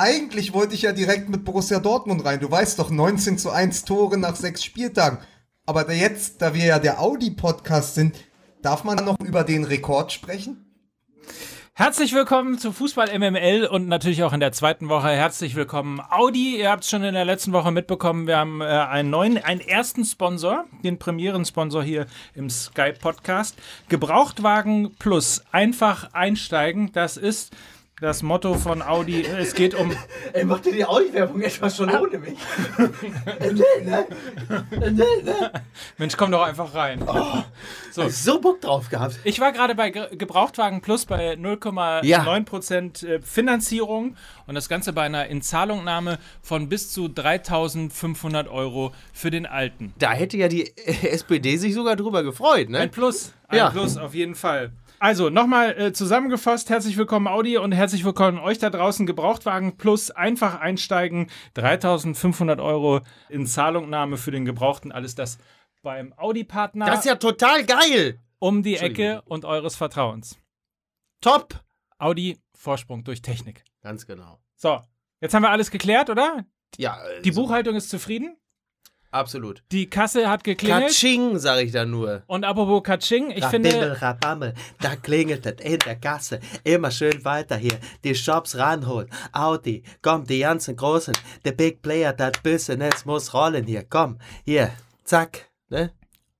eigentlich 0.00 0.54
wollte 0.54 0.74
ich 0.74 0.82
ja 0.82 0.92
direkt 0.92 1.28
mit 1.28 1.44
Borussia 1.44 1.78
Dortmund 1.78 2.24
rein. 2.24 2.40
Du 2.40 2.50
weißt 2.50 2.78
doch, 2.78 2.88
19 2.88 3.36
zu 3.36 3.50
1 3.50 3.84
Tore 3.84 4.16
nach 4.16 4.34
sechs 4.34 4.64
Spieltagen. 4.64 5.18
Aber 5.66 5.92
jetzt, 5.92 6.40
da 6.40 6.54
wir 6.54 6.64
ja 6.64 6.78
der 6.78 7.00
Audi-Podcast 7.00 7.96
sind, 7.96 8.16
darf 8.62 8.82
man 8.82 9.04
noch 9.04 9.20
über 9.20 9.44
den 9.44 9.64
Rekord 9.64 10.10
sprechen? 10.10 10.64
Herzlich 11.74 12.14
willkommen 12.14 12.58
zu 12.58 12.72
Fußball 12.72 13.08
MML 13.18 13.66
und 13.66 13.88
natürlich 13.88 14.22
auch 14.22 14.32
in 14.32 14.40
der 14.40 14.52
zweiten 14.52 14.88
Woche. 14.88 15.08
Herzlich 15.08 15.54
willkommen 15.54 16.00
Audi. 16.00 16.58
Ihr 16.58 16.70
habt 16.70 16.84
es 16.84 16.90
schon 16.90 17.04
in 17.04 17.12
der 17.12 17.26
letzten 17.26 17.52
Woche 17.52 17.70
mitbekommen. 17.70 18.26
Wir 18.26 18.38
haben 18.38 18.62
äh, 18.62 18.64
einen 18.64 19.10
neuen, 19.10 19.36
einen 19.36 19.60
ersten 19.60 20.06
Sponsor, 20.06 20.64
den 20.82 20.98
Premieren-Sponsor 20.98 21.82
hier 21.82 22.06
im 22.34 22.48
Sky 22.48 22.92
Podcast. 22.98 23.54
Gebrauchtwagen 23.90 24.94
plus 24.98 25.42
einfach 25.52 26.14
einsteigen. 26.14 26.90
Das 26.92 27.18
ist 27.18 27.54
das 28.00 28.22
Motto 28.22 28.54
von 28.54 28.82
Audi. 28.82 29.22
Es 29.22 29.54
geht 29.54 29.74
um. 29.74 29.92
Ey, 30.32 30.44
macht 30.44 30.64
dir 30.64 30.72
die 30.72 30.84
Audi-Werbung 30.84 31.42
etwas 31.42 31.76
schon 31.76 31.90
ohne 31.90 32.18
mich? 32.18 32.38
Ne? 33.90 35.50
Mensch, 35.98 36.16
komm 36.16 36.30
doch 36.30 36.42
einfach 36.42 36.74
rein. 36.74 37.02
Oh, 37.06 37.42
so. 37.92 38.08
so 38.08 38.40
Bock 38.40 38.60
drauf 38.60 38.88
gehabt. 38.88 39.18
Ich 39.24 39.40
war 39.40 39.52
gerade 39.52 39.74
bei 39.74 39.90
Gebrauchtwagen 39.90 40.80
Plus 40.80 41.06
bei 41.06 41.34
0,9% 41.34 43.06
ja. 43.06 43.14
Äh, 43.14 43.20
Finanzierung 43.20 44.16
und 44.46 44.54
das 44.54 44.68
Ganze 44.68 44.92
bei 44.92 45.02
einer 45.02 45.26
Inzahlungnahme 45.26 46.18
von 46.42 46.68
bis 46.68 46.92
zu 46.92 47.08
3500 47.08 48.48
Euro 48.48 48.92
für 49.12 49.30
den 49.30 49.46
Alten. 49.46 49.92
Da 49.98 50.12
hätte 50.12 50.36
ja 50.36 50.48
die 50.48 50.72
SPD 50.76 51.56
sich 51.56 51.74
sogar 51.74 51.96
drüber 51.96 52.22
gefreut, 52.22 52.68
ne? 52.68 52.78
Ein 52.78 52.90
Plus. 52.90 53.32
Ein 53.48 53.58
ja. 53.58 53.70
Plus, 53.70 53.96
auf 53.96 54.14
jeden 54.14 54.34
Fall. 54.34 54.72
Also, 55.02 55.30
nochmal 55.30 55.80
äh, 55.80 55.92
zusammengefasst, 55.94 56.68
herzlich 56.68 56.98
willkommen 56.98 57.26
Audi 57.26 57.56
und 57.56 57.72
herzlich 57.72 58.04
willkommen 58.04 58.38
euch 58.38 58.58
da 58.58 58.68
draußen. 58.68 59.06
Gebrauchtwagen 59.06 59.78
plus 59.78 60.10
einfach 60.10 60.60
einsteigen, 60.60 61.30
3500 61.54 62.60
Euro 62.60 63.00
in 63.30 63.46
Zahlungnahme 63.46 64.18
für 64.18 64.30
den 64.30 64.44
Gebrauchten, 64.44 64.92
alles 64.92 65.14
das 65.14 65.38
beim 65.80 66.12
Audi-Partner. 66.18 66.84
Das 66.84 66.98
ist 66.98 67.04
ja 67.06 67.14
total 67.14 67.64
geil! 67.64 68.20
Um 68.40 68.62
die 68.62 68.76
Ecke 68.76 69.22
und 69.24 69.46
eures 69.46 69.74
Vertrauens. 69.74 70.38
Top! 71.22 71.64
Audi, 71.96 72.38
Vorsprung 72.54 73.02
durch 73.02 73.22
Technik. 73.22 73.64
Ganz 73.80 74.06
genau. 74.06 74.38
So, 74.54 74.82
jetzt 75.22 75.32
haben 75.32 75.44
wir 75.44 75.50
alles 75.50 75.70
geklärt, 75.70 76.10
oder? 76.10 76.44
Ja. 76.76 76.98
Die 77.24 77.32
so. 77.32 77.40
Buchhaltung 77.40 77.74
ist 77.74 77.88
zufrieden? 77.88 78.36
Absolut. 79.12 79.62
Die 79.72 79.90
Kasse 79.90 80.28
hat 80.28 80.44
geklingelt. 80.44 80.84
Katsching, 80.84 81.38
sag 81.38 81.60
ich 81.64 81.72
da 81.72 81.84
nur. 81.84 82.22
Und 82.26 82.44
apropos 82.44 82.82
Katsching, 82.84 83.30
ich 83.30 83.42
Rabimmel, 83.42 83.72
finde... 83.72 84.02
Rabammel, 84.02 84.54
da 84.80 84.94
klingelt 84.94 85.44
es 85.46 85.60
in 85.64 85.78
der 85.80 85.96
Kasse. 85.96 86.38
Immer 86.62 86.92
schön 86.92 87.24
weiter 87.24 87.56
hier. 87.56 87.78
Die 88.04 88.14
Shops 88.14 88.56
ranholen. 88.56 89.08
Audi, 89.32 89.82
komm, 90.00 90.24
die 90.24 90.40
ganzen 90.40 90.76
Großen. 90.76 91.14
Der 91.44 91.52
Big 91.52 91.82
Player, 91.82 92.12
das 92.12 92.32
Business 92.42 93.04
muss 93.04 93.34
rollen 93.34 93.66
hier. 93.66 93.84
Komm, 93.88 94.18
hier, 94.44 94.70
zack. 95.04 95.50
Ne? 95.68 95.92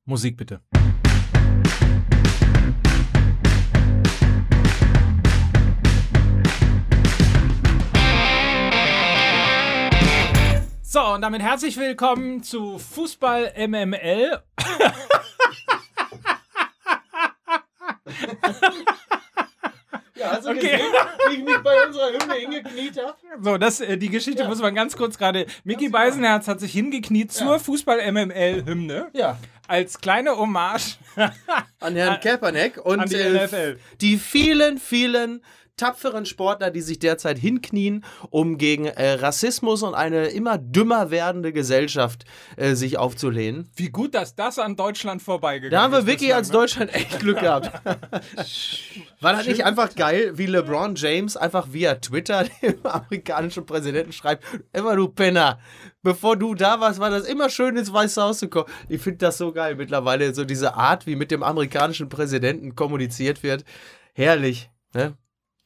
Musik 0.05 0.37
bitte. 0.37 0.61
So, 10.93 11.01
und 11.15 11.23
damit 11.23 11.41
herzlich 11.41 11.77
willkommen 11.77 12.43
zu 12.43 12.77
Fußball 12.77 13.53
MML. 13.57 14.43
Ja, 20.17 20.39
du 20.39 20.49
okay. 20.51 20.61
gesehen, 20.61 20.81
wie 21.29 21.35
ich 21.35 21.45
mich 21.45 21.59
bei 21.59 21.87
unserer 21.87 22.09
Hymne 22.09 22.35
hingekniet 22.35 22.99
habe? 22.99 23.17
So, 23.41 23.57
das, 23.57 23.81
äh, 23.81 23.97
die 23.97 24.11
Geschichte 24.11 24.43
ja. 24.43 24.49
muss 24.49 24.61
man 24.61 24.75
ganz 24.75 24.97
kurz 24.97 25.17
gerade. 25.17 25.47
Mickey 25.63 25.89
Beisenherz 25.89 26.49
hat 26.49 26.59
sich 26.59 26.73
hingekniet 26.73 27.33
ja. 27.33 27.39
zur 27.39 27.61
Fußball-MML-Hymne. 27.61 29.11
Ja. 29.13 29.39
Als 29.71 30.01
kleine 30.01 30.37
Hommage 30.37 30.99
an 31.79 31.95
Herrn 31.95 32.19
Kaepernick 32.21 32.85
und 32.85 32.99
an 32.99 33.09
die, 33.09 33.15
äh, 33.15 33.47
NFL. 33.47 33.79
die 34.01 34.19
vielen, 34.19 34.79
vielen 34.79 35.43
tapferen 35.77 36.27
Sportler, 36.27 36.73
die 36.73 36.81
sich 36.81 36.99
derzeit 36.99 37.39
hinknien, 37.39 38.05
um 38.31 38.59
gegen 38.59 38.87
äh, 38.87 39.13
Rassismus 39.13 39.85
und 39.85 39.95
eine 39.95 40.27
immer 40.27 40.59
dümmer 40.59 41.13
werdende 41.13 41.53
Gesellschaft 41.53 42.25
äh, 42.57 42.75
sich 42.75 42.99
aufzulehnen. 42.99 43.71
Wie 43.77 43.91
gut, 43.91 44.17
dass 44.17 44.35
das 44.35 44.59
an 44.59 44.75
Deutschland 44.75 45.23
vorbeigegangen 45.23 45.73
ist. 45.73 45.79
Da 45.79 45.83
haben 45.83 45.93
wir 45.93 46.11
wirklich 46.11 46.35
als 46.35 46.49
ne? 46.49 46.55
Deutschland 46.55 46.93
echt 46.93 47.21
Glück 47.21 47.39
gehabt. 47.39 47.71
War 49.21 49.33
das 49.33 49.47
nicht 49.47 49.65
einfach 49.65 49.95
geil, 49.95 50.33
wie 50.35 50.47
LeBron 50.47 50.97
James 50.97 51.37
einfach 51.37 51.69
via 51.71 51.95
Twitter 51.95 52.45
dem 52.63 52.85
amerikanischen 52.85 53.65
Präsidenten 53.65 54.13
schreibt, 54.13 54.45
immer 54.73 54.97
du 54.97 55.07
Penner, 55.09 55.61
bevor 56.03 56.37
du 56.37 56.55
da 56.55 56.81
warst, 56.81 57.01
war 57.01 57.11
das 57.11 57.27
immer 57.27 57.51
schön 57.51 57.77
ins 57.77 57.93
Weiße 57.93 58.23
Haus 58.23 58.39
zu 58.39 58.49
kommen. 58.49 58.67
Ich 58.89 59.01
finde 59.03 59.19
das 59.19 59.39
so 59.39 59.53
geil 59.53 59.77
mittlerweile, 59.77 60.35
so 60.35 60.45
diese 60.45 60.75
Art, 60.75 61.07
wie 61.07 61.17
mit 61.17 61.31
dem 61.31 61.43
amerikanischen 61.43 62.09
Präsidenten 62.09 62.75
kommuniziert 62.75 63.43
wird. 63.43 63.65
Herrlich. 64.15 64.71
Ne? 64.95 65.17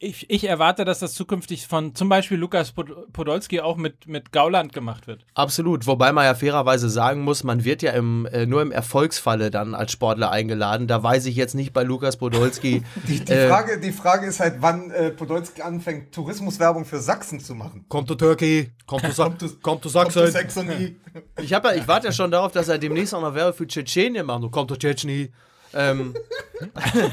Ich, 0.05 0.31
ich, 0.31 0.45
erwarte, 0.45 0.85
dass 0.85 0.99
das 0.99 1.15
zukünftig 1.15 1.67
von 1.67 1.95
zum 1.95 2.09
Beispiel 2.09 2.37
Lukas 2.37 2.73
Podolski 2.73 3.61
auch 3.61 3.77
mit, 3.77 4.07
mit 4.07 4.33
Gauland 4.33 4.73
gemacht 4.73 5.07
wird. 5.07 5.25
Absolut, 5.35 5.87
wobei 5.87 6.13
man 6.13 6.25
ja 6.25 6.35
fairerweise 6.35 6.89
sagen 6.89 7.23
muss, 7.23 7.43
man 7.43 7.65
wird 7.65 7.83
ja 7.83 7.93
im, 7.93 8.27
äh, 8.27 8.47
nur 8.47 8.63
im 8.63 8.71
Erfolgsfalle 8.71 9.51
dann 9.51 9.75
als 9.75 9.93
Sportler 9.93 10.31
eingeladen. 10.31 10.87
Da 10.87 11.03
weiß 11.03 11.27
ich 11.27 11.37
jetzt 11.37 11.55
nicht 11.55 11.73
bei 11.73 11.83
Lukas 11.83 12.17
Podolski. 12.17 12.83
die, 13.09 13.25
die, 13.25 13.33
äh, 13.33 13.49
Frage, 13.49 13.81
die 13.81 13.93
Frage 13.93 14.27
ist 14.27 14.41
halt, 14.41 14.57
wann 14.61 14.91
äh, 14.91 15.11
Podolski 15.11 15.63
anfängt, 15.63 16.13
Tourismuswerbung 16.13 16.85
für 16.85 17.01
Sachsen 17.01 17.41
zu 17.41 17.55
machen. 17.55 17.87
Kommt 17.89 18.09
zu 18.09 18.15
Turkey, 18.15 18.71
kommt 18.87 19.05
zu, 19.07 19.13
Sa 19.13 19.25
kommt 19.25 19.41
zu, 19.41 19.57
kommt 19.61 19.83
zu 19.83 19.89
Sachsen. 19.89 20.33
Kommt 20.33 20.97
ich, 21.41 21.51
ja, 21.51 21.63
ich 21.75 21.89
warte 21.89 22.09
ja 22.09 22.13
schon 22.13 22.31
darauf, 22.31 22.53
dass 22.53 22.69
er 22.69 22.79
demnächst 22.79 23.15
auch 23.15 23.23
noch 23.23 23.35
Werbung 23.35 23.55
für 23.55 23.67
Tschetschenien 23.67 24.27
macht. 24.27 24.51
Kommt 24.51 24.71
zu 24.71 24.77
Tschetschenien. 24.77 25.33
Ähm. 25.75 26.15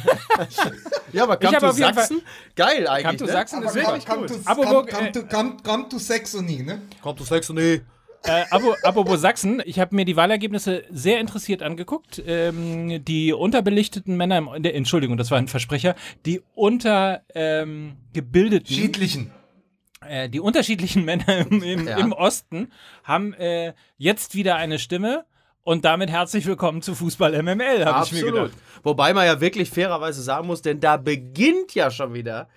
ja, 1.13 1.23
aber 1.23 1.37
Come 1.37 1.57
to 1.57 1.71
Sachsen, 1.71 2.21
geil 2.55 2.87
eigentlich. 2.87 3.05
Come 3.05 3.17
to 3.17 3.25
ne? 3.25 3.31
Sachsen 3.31 3.63
ist 3.63 3.75
wirklich 3.75 4.05
come, 4.05 4.27
cool. 4.29 4.39
Aber 4.45 4.63
come, 4.63 4.85
come, 4.85 5.11
to, 5.11 5.23
come, 5.23 5.57
come 5.63 5.89
to 5.89 5.97
Saxony, 5.97 6.63
ne? 6.63 6.81
Come 7.01 7.15
to 7.15 7.23
Saxony. 7.23 7.81
Äh, 8.23 8.43
apropos 8.83 9.19
Sachsen, 9.19 9.63
ich 9.65 9.79
habe 9.79 9.95
mir 9.95 10.05
die 10.05 10.15
Wahlergebnisse 10.15 10.83
sehr 10.91 11.19
interessiert 11.19 11.63
angeguckt. 11.63 12.21
Ähm, 12.25 13.03
die 13.03 13.33
unterbelichteten 13.33 14.15
Männer, 14.15 14.37
im, 14.37 14.47
äh, 14.47 14.69
Entschuldigung, 14.69 15.17
das 15.17 15.31
war 15.31 15.39
ein 15.39 15.47
Versprecher, 15.47 15.95
die 16.27 16.43
untergebildeten. 16.53 17.25
Ähm, 17.33 18.65
Schiedlichen. 18.65 19.31
Äh, 20.07 20.29
die 20.29 20.39
unterschiedlichen 20.39 21.03
Männer 21.05 21.47
im, 21.49 21.63
im, 21.63 21.87
ja. 21.87 21.97
im 21.97 22.11
Osten 22.11 22.71
haben 23.03 23.33
äh, 23.33 23.73
jetzt 23.97 24.35
wieder 24.35 24.55
eine 24.55 24.77
Stimme 24.77 25.25
und 25.63 25.85
damit 25.85 26.09
herzlich 26.09 26.45
willkommen 26.45 26.81
zu 26.81 26.95
Fußball 26.95 27.41
MML, 27.41 27.85
habe 27.85 28.05
ich 28.05 28.11
mir 28.11 28.31
gedacht. 28.31 28.51
Wobei 28.83 29.13
man 29.13 29.25
ja 29.25 29.39
wirklich 29.39 29.69
fairerweise 29.69 30.21
sagen 30.21 30.47
muss, 30.47 30.61
denn 30.61 30.79
da 30.79 30.97
beginnt 30.97 31.75
ja 31.75 31.91
schon 31.91 32.13
wieder 32.13 32.49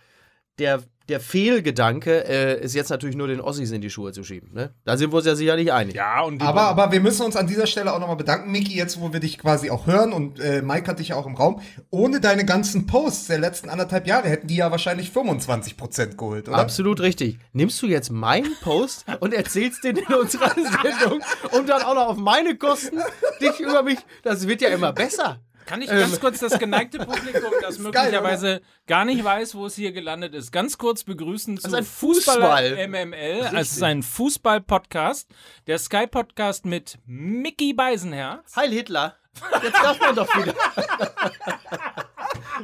der 0.59 0.82
der 1.09 1.20
Fehlgedanke 1.20 2.26
äh, 2.26 2.65
ist 2.65 2.75
jetzt 2.75 2.88
natürlich 2.88 3.16
nur 3.16 3.28
den 3.28 3.41
Ossis 3.41 3.70
in 3.70 3.82
die 3.82 3.91
Schuhe 3.91 4.12
zu 4.12 4.25
schieben. 4.25 4.54
Ne? 4.54 4.72
Da 4.84 4.97
sind 4.97 5.12
wir 5.12 5.19
uns 5.19 5.26
ja 5.26 5.34
sicherlich 5.34 5.70
einig. 5.70 5.94
Ja, 5.94 6.22
und 6.22 6.41
aber, 6.41 6.62
aber 6.62 6.92
wir 6.92 7.00
müssen 7.00 7.26
uns 7.26 7.37
an 7.37 7.47
dieser 7.47 7.66
Stelle 7.66 7.92
auch 7.92 7.98
nochmal 7.98 8.16
bedanken, 8.16 8.50
Miki, 8.50 8.75
jetzt 8.75 9.00
wo 9.00 9.12
wir 9.12 9.20
dich 9.20 9.38
quasi 9.38 9.70
auch 9.70 9.87
hören 9.87 10.12
und 10.12 10.41
äh, 10.41 10.62
Mike 10.62 10.87
hat 10.87 11.00
dich 11.00 11.09
ja 11.09 11.16
auch 11.16 11.26
im 11.26 11.34
Raum. 11.34 11.60
Ohne 11.91 12.20
deine 12.20 12.47
ganzen 12.47 12.87
Posts 12.87 13.26
der 13.26 13.38
letzten 13.38 13.69
anderthalb 13.69 14.06
Jahre 14.06 14.28
hätten 14.28 14.47
die 14.47 14.56
ja 14.56 14.70
wahrscheinlich 14.70 15.10
25 15.10 15.76
Prozent 15.76 16.16
geholt, 16.16 16.48
oder? 16.48 16.56
Absolut 16.56 17.00
richtig. 17.00 17.38
Nimmst 17.53 17.82
du 17.82 17.87
jetzt 17.87 18.10
meinen 18.10 18.54
Post 18.62 19.04
und 19.20 19.34
erzählst 19.34 19.84
den 19.84 19.97
in 19.97 20.14
unserer 20.14 20.54
Sendung 20.54 21.20
und 21.53 21.69
dann 21.69 21.82
auch 21.82 21.94
noch 21.94 22.09
auf 22.09 22.16
meine 22.16 22.56
Kosten 22.56 22.98
dich 23.43 23.60
über 23.60 23.82
mich. 23.82 23.98
Das 24.22 24.48
wird 24.48 24.62
ja 24.62 24.70
immer 24.70 24.94
besser. 24.94 25.41
Kann 25.66 25.80
ich 25.82 25.88
ganz 25.88 26.14
ähm. 26.14 26.20
kurz 26.20 26.41
das 26.41 26.58
geneigte 26.58 26.98
Publikum, 26.98 27.52
das 27.62 27.78
möglicherweise 27.78 28.47
geil, 28.47 28.62
gar 28.86 29.04
nicht 29.04 29.25
weiß, 29.25 29.54
wo 29.54 29.66
es 29.66 29.75
hier 29.75 29.92
gelandet 29.92 30.34
ist, 30.34 30.52
ganz 30.52 30.78
kurz 30.78 31.04
begrüßen 31.04 31.58
zu 31.58 31.66
also 31.66 31.82
Fußball, 31.82 32.70
Fußball 32.70 32.88
MML. 32.88 33.42
Also 33.42 33.56
es 33.56 33.72
ist 33.72 33.82
ein 33.82 34.02
Fußball-Podcast, 34.02 35.28
der 35.66 35.78
Sky-Podcast 35.78 36.66
mit 36.66 36.99
Mickey 37.06 37.72
Beisenherz. 37.72 38.56
Heil 38.56 38.70
Hitler. 38.70 39.16
Jetzt 39.62 39.82
darf 39.82 39.99
man 40.00 40.14
doch 40.14 40.28
wieder. 40.37 40.55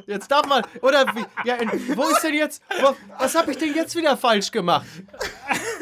Jetzt 0.06 0.30
darf 0.30 0.46
man. 0.46 0.62
Oder 0.82 1.06
wie? 1.14 1.48
Ja, 1.48 1.56
wo 1.94 2.08
ist 2.08 2.22
denn 2.22 2.34
jetzt. 2.34 2.62
Wo, 2.80 2.94
was 3.18 3.34
habe 3.34 3.50
ich 3.50 3.58
denn 3.58 3.74
jetzt 3.74 3.96
wieder 3.96 4.16
falsch 4.16 4.50
gemacht? 4.50 4.86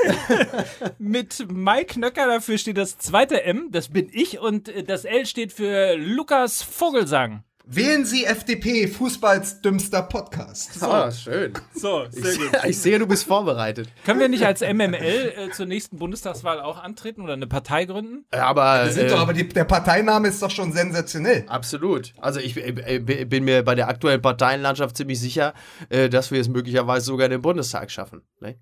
Mit 0.98 1.46
Mike 1.50 1.98
Nöcker 1.98 2.26
dafür 2.26 2.58
steht 2.58 2.76
das 2.78 2.98
zweite 2.98 3.42
M, 3.42 3.68
das 3.70 3.88
bin 3.88 4.08
ich, 4.12 4.38
und 4.38 4.72
das 4.88 5.04
L 5.04 5.26
steht 5.26 5.52
für 5.52 5.96
Lukas 5.96 6.62
Vogelsang. 6.62 7.44
Wählen 7.70 8.06
Sie 8.06 8.24
FDP, 8.24 8.88
Fußballs 8.88 9.60
dümmster 9.60 10.00
Podcast. 10.00 10.72
So. 10.72 10.86
Ah, 10.86 11.12
schön. 11.12 11.52
So, 11.74 12.06
sehr 12.08 12.32
ich, 12.32 12.38
gut. 12.38 12.50
Ich 12.64 12.78
sehe, 12.78 12.98
du 12.98 13.06
bist 13.06 13.24
vorbereitet. 13.24 13.90
Können 14.06 14.20
wir 14.20 14.30
nicht 14.30 14.46
als 14.46 14.62
MML 14.62 14.94
äh, 14.94 15.50
zur 15.52 15.66
nächsten 15.66 15.98
Bundestagswahl 15.98 16.60
auch 16.62 16.82
antreten 16.82 17.20
oder 17.20 17.34
eine 17.34 17.46
Partei 17.46 17.84
gründen? 17.84 18.24
Aber, 18.30 18.84
äh, 18.84 19.08
doch, 19.08 19.20
aber 19.20 19.34
die, 19.34 19.46
der 19.46 19.64
Parteiname 19.64 20.28
ist 20.28 20.40
doch 20.42 20.50
schon 20.50 20.72
sensationell. 20.72 21.44
Absolut. 21.46 22.14
Also 22.16 22.40
ich 22.40 22.56
äh, 22.56 23.00
bin 23.26 23.44
mir 23.44 23.62
bei 23.62 23.74
der 23.74 23.88
aktuellen 23.88 24.22
Parteienlandschaft 24.22 24.96
ziemlich 24.96 25.20
sicher, 25.20 25.52
äh, 25.90 26.08
dass 26.08 26.30
wir 26.30 26.40
es 26.40 26.48
möglicherweise 26.48 27.04
sogar 27.04 27.26
in 27.26 27.32
den 27.32 27.42
Bundestag 27.42 27.90
schaffen. 27.90 28.22
Ne? 28.40 28.56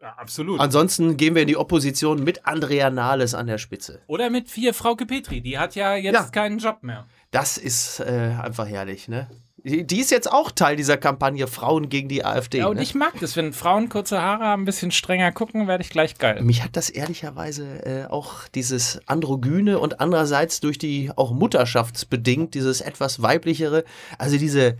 Ja, 0.00 0.14
absolut. 0.16 0.60
Ansonsten 0.60 1.16
gehen 1.16 1.34
wir 1.34 1.42
in 1.42 1.48
die 1.48 1.56
Opposition 1.56 2.22
mit 2.22 2.46
Andrea 2.46 2.88
Nahles 2.88 3.34
an 3.34 3.48
der 3.48 3.58
Spitze. 3.58 4.00
Oder 4.06 4.30
mit 4.30 4.48
vier 4.48 4.72
Frauke 4.72 5.06
Petri, 5.06 5.40
die 5.40 5.58
hat 5.58 5.74
ja 5.74 5.96
jetzt 5.96 6.14
Ja. 6.14 6.22
keinen 6.30 6.58
Job 6.58 6.84
mehr. 6.84 7.08
Das 7.30 7.58
ist 7.58 8.00
äh, 8.00 8.34
einfach 8.42 8.66
herrlich, 8.68 9.08
ne? 9.08 9.28
Die, 9.64 9.98
ist 9.98 10.10
jetzt 10.12 10.30
auch 10.30 10.52
Teil 10.52 10.76
dieser 10.76 10.96
Kampagne 10.96 11.46
Frauen 11.48 11.88
gegen 11.88 12.08
die 12.08 12.24
AfD. 12.24 12.58
Ja, 12.58 12.68
und 12.68 12.76
ne? 12.76 12.82
ich 12.82 12.94
mag 12.94 13.18
das, 13.20 13.36
wenn 13.36 13.52
Frauen 13.52 13.88
kurze 13.88 14.22
Haare 14.22 14.44
haben, 14.44 14.62
ein 14.62 14.64
bisschen 14.64 14.92
strenger 14.92 15.32
gucken, 15.32 15.66
werde 15.66 15.82
ich 15.82 15.90
gleich 15.90 16.16
geil. 16.16 16.40
Mich 16.42 16.62
hat 16.62 16.76
das 16.76 16.88
ehrlicherweise 16.90 17.84
äh, 17.84 18.06
auch 18.06 18.46
dieses 18.54 19.00
Androgyne 19.06 19.80
und 19.80 20.00
andererseits 20.00 20.60
durch 20.60 20.78
die 20.78 21.10
auch 21.16 21.32
mutterschaftsbedingt, 21.32 22.54
dieses 22.54 22.80
etwas 22.80 23.20
weiblichere, 23.20 23.84
also 24.16 24.38
diese 24.38 24.78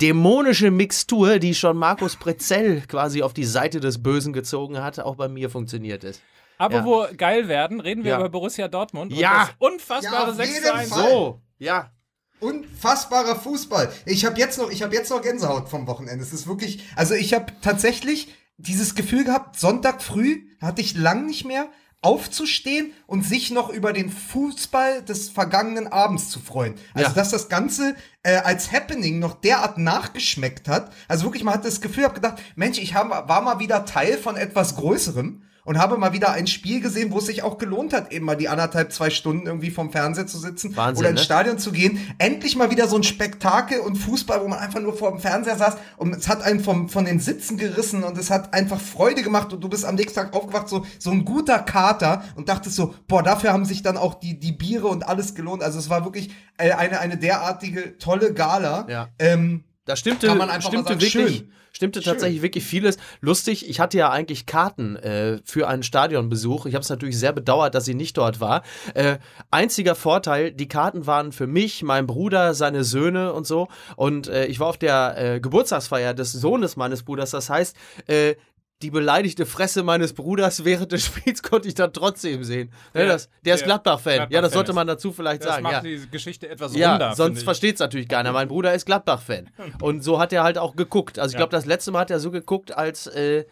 dämonische 0.00 0.70
Mixtur, 0.70 1.38
die 1.38 1.54
schon 1.54 1.76
Markus 1.76 2.16
Prezell 2.16 2.82
quasi 2.82 3.22
auf 3.22 3.32
die 3.32 3.44
Seite 3.44 3.80
des 3.80 4.02
Bösen 4.02 4.32
gezogen 4.32 4.82
hat, 4.82 5.00
auch 5.00 5.16
bei 5.16 5.28
mir 5.28 5.50
funktioniert 5.50 6.04
ist. 6.04 6.22
Aber 6.58 6.76
Ja. 6.76 6.84
wo 6.84 7.06
geil 7.16 7.48
werden, 7.48 7.80
reden 7.80 8.04
wir 8.04 8.12
Ja. 8.12 8.18
über 8.18 8.28
Borussia 8.28 8.68
Dortmund. 8.68 9.12
Ja. 9.12 9.30
Und 9.32 9.38
das 9.38 9.54
unfassbare 9.58 10.22
Ja, 10.24 10.30
auf 10.30 10.36
6 10.36 10.52
jeden 10.54 10.64
zu 10.66 10.74
1. 10.74 10.88
Fall. 10.90 11.10
So, 11.10 11.40
ja. 11.58 11.90
Unfassbarer 12.38 13.36
Fußball. 13.36 13.90
Ich 14.04 14.26
habe 14.26 14.38
jetzt 14.38 14.58
noch, 14.58 14.70
ich 14.70 14.82
habe 14.82 14.94
jetzt 14.94 15.10
noch 15.10 15.22
Gänsehaut 15.22 15.70
vom 15.70 15.86
Wochenende. 15.86 16.22
Es 16.22 16.34
ist 16.34 16.46
wirklich, 16.46 16.84
also 16.94 17.14
ich 17.14 17.32
habe 17.32 17.46
tatsächlich 17.62 18.28
dieses 18.58 18.94
Gefühl 18.94 19.24
gehabt, 19.24 19.58
Sonntag 19.58 20.02
früh 20.02 20.42
hatte 20.60 20.82
ich 20.82 20.94
lang 20.94 21.24
nicht 21.26 21.46
mehr 21.46 21.68
aufzustehen 22.02 22.92
und 23.06 23.22
sich 23.24 23.50
noch 23.50 23.70
über 23.70 23.92
den 23.92 24.10
Fußball 24.10 25.02
des 25.02 25.30
vergangenen 25.30 25.88
Abends 25.88 26.28
zu 26.28 26.38
freuen. 26.38 26.74
Also 26.94 27.08
Ja. 27.08 27.14
dass 27.14 27.30
das 27.30 27.48
Ganze 27.48 27.96
äh, 28.22 28.36
als 28.36 28.70
Happening 28.70 29.18
noch 29.18 29.40
derart 29.40 29.78
nachgeschmeckt 29.78 30.68
hat. 30.68 30.92
Also 31.08 31.24
wirklich, 31.24 31.42
man 31.42 31.54
hat 31.54 31.64
das 31.64 31.80
Gefühl, 31.80 32.04
hab 32.04 32.14
gedacht, 32.14 32.40
Mensch, 32.54 32.78
ich 32.78 32.94
hab, 32.94 33.28
war 33.28 33.40
mal 33.40 33.58
wieder 33.58 33.86
Teil 33.86 34.18
von 34.18 34.36
etwas 34.36 34.76
Größerem 34.76 35.42
und 35.66 35.78
habe 35.78 35.98
mal 35.98 36.12
wieder 36.12 36.32
ein 36.32 36.46
Spiel 36.46 36.80
gesehen, 36.80 37.12
wo 37.12 37.18
es 37.18 37.26
sich 37.26 37.42
auch 37.42 37.58
gelohnt 37.58 37.92
hat, 37.92 38.12
eben 38.12 38.24
mal 38.24 38.36
die 38.36 38.48
anderthalb, 38.48 38.92
zwei 38.92 39.10
Stunden 39.10 39.46
irgendwie 39.46 39.70
vom 39.70 39.90
Fernseher 39.90 40.26
zu 40.26 40.38
sitzen 40.38 40.74
Wahnsinn, 40.76 41.02
oder 41.02 41.10
ins 41.10 41.20
ne? 41.20 41.24
Stadion 41.24 41.58
zu 41.58 41.72
gehen. 41.72 41.98
Endlich 42.18 42.56
mal 42.56 42.70
wieder 42.70 42.88
so 42.88 42.96
ein 42.96 43.02
Spektakel 43.02 43.80
und 43.80 43.96
Fußball, 43.96 44.42
wo 44.42 44.48
man 44.48 44.60
einfach 44.60 44.80
nur 44.80 44.96
vor 44.96 45.10
dem 45.10 45.20
Fernseher 45.20 45.56
saß 45.56 45.76
und 45.96 46.14
es 46.14 46.28
hat 46.28 46.42
einen 46.42 46.60
vom, 46.60 46.88
von 46.88 47.04
den 47.04 47.20
Sitzen 47.20 47.58
gerissen 47.58 48.04
und 48.04 48.16
es 48.16 48.30
hat 48.30 48.54
einfach 48.54 48.80
Freude 48.80 49.22
gemacht 49.22 49.52
und 49.52 49.62
du 49.62 49.68
bist 49.68 49.84
am 49.84 49.96
nächsten 49.96 50.14
Tag 50.14 50.34
aufgewacht, 50.34 50.68
so, 50.68 50.86
so 50.98 51.10
ein 51.10 51.24
guter 51.24 51.58
Kater 51.58 52.24
und 52.36 52.48
dachtest 52.48 52.76
so, 52.76 52.94
boah, 53.08 53.22
dafür 53.22 53.52
haben 53.52 53.64
sich 53.64 53.82
dann 53.82 53.96
auch 53.96 54.14
die, 54.14 54.38
die 54.38 54.52
Biere 54.52 54.86
und 54.86 55.06
alles 55.08 55.34
gelohnt. 55.34 55.62
Also 55.62 55.78
es 55.80 55.90
war 55.90 56.04
wirklich 56.04 56.30
äh, 56.58 56.70
eine, 56.72 57.00
eine 57.00 57.18
derartige 57.18 57.98
tolle 57.98 58.32
Gala. 58.32 58.86
Ja. 58.88 59.08
Ähm, 59.18 59.64
Da 59.86 59.94
stimmte, 59.94 60.28
stimmte 60.28 60.88
sagen, 60.88 61.00
wirklich, 61.00 61.12
schön. 61.12 61.52
stimmte 61.70 62.02
Schön. 62.02 62.12
tatsächlich 62.12 62.42
wirklich 62.42 62.64
vieles. 62.64 62.98
Lustig, 63.20 63.70
ich 63.70 63.78
hatte 63.78 63.96
ja 63.96 64.10
eigentlich 64.10 64.44
Karten 64.44 64.96
äh, 64.96 65.38
für 65.44 65.68
einen 65.68 65.84
Stadionbesuch. 65.84 66.66
Ich 66.66 66.74
habe 66.74 66.82
es 66.82 66.90
natürlich 66.90 67.16
sehr 67.16 67.32
bedauert, 67.32 67.76
dass 67.76 67.84
sie 67.84 67.94
nicht 67.94 68.16
dort 68.16 68.40
war. 68.40 68.62
Äh, 68.94 69.18
einziger 69.52 69.94
Vorteil, 69.94 70.50
die 70.50 70.66
Karten 70.66 71.06
waren 71.06 71.30
für 71.30 71.46
mich, 71.46 71.84
mein 71.84 72.08
Bruder, 72.08 72.52
seine 72.54 72.82
Söhne 72.82 73.32
und 73.32 73.46
so. 73.46 73.68
Und 73.94 74.26
äh, 74.26 74.46
ich 74.46 74.58
war 74.58 74.66
auf 74.66 74.76
der 74.76 75.14
äh, 75.16 75.40
Geburtstagsfeier 75.40 76.14
des 76.14 76.32
Sohnes 76.32 76.76
meines 76.76 77.04
Bruders. 77.04 77.30
Das 77.30 77.48
heißt, 77.48 77.76
äh, 78.08 78.34
die 78.82 78.90
beleidigte 78.90 79.46
Fresse 79.46 79.82
meines 79.82 80.12
Bruders 80.12 80.64
während 80.64 80.92
des 80.92 81.04
Spiels 81.06 81.42
konnte 81.42 81.66
ich 81.68 81.74
dann 81.74 81.92
trotzdem 81.92 82.44
sehen. 82.44 82.68
Ne, 82.92 83.00
Der- 83.00 83.06
das, 83.06 83.28
der 83.44 83.54
ist 83.54 83.60
der 83.60 83.66
Gladbach-Fan. 83.68 84.12
ja, 84.12 84.16
Gladbach-Fan 84.26 84.42
das 84.42 84.52
sollte 84.52 84.70
ist. 84.72 84.74
man 84.74 84.86
dazu 84.86 85.12
vielleicht 85.12 85.42
Das 85.42 85.48
sagen. 85.50 85.62
macht 85.62 85.72
Ja. 85.72 85.80
die 85.80 86.10
Geschichte 86.10 86.48
etwas 86.48 86.76
Ja, 86.76 86.90
runder. 86.92 87.14
sonst 87.14 87.42
versteht 87.42 87.74
es 87.76 87.80
natürlich 87.80 88.08
keiner. 88.08 88.32
Mein 88.32 88.48
Bruder 88.48 88.74
ist 88.74 88.84
Gladbach-Fan. 88.86 89.50
Und 89.80 90.02
so 90.04 90.18
hat 90.18 90.32
er 90.32 90.42
halt 90.42 90.58
auch 90.58 90.76
geguckt. 90.76 91.18
Also 91.18 91.28
ich 91.30 91.34
Ja. 91.34 91.38
glaube, 91.38 91.52
das 91.52 91.64
letzte 91.64 91.90
Mal 91.90 92.00
hat 92.00 92.10
er 92.10 92.20
so 92.20 92.30
geguckt, 92.30 92.76
als, 92.76 93.06
äh, 93.06 93.46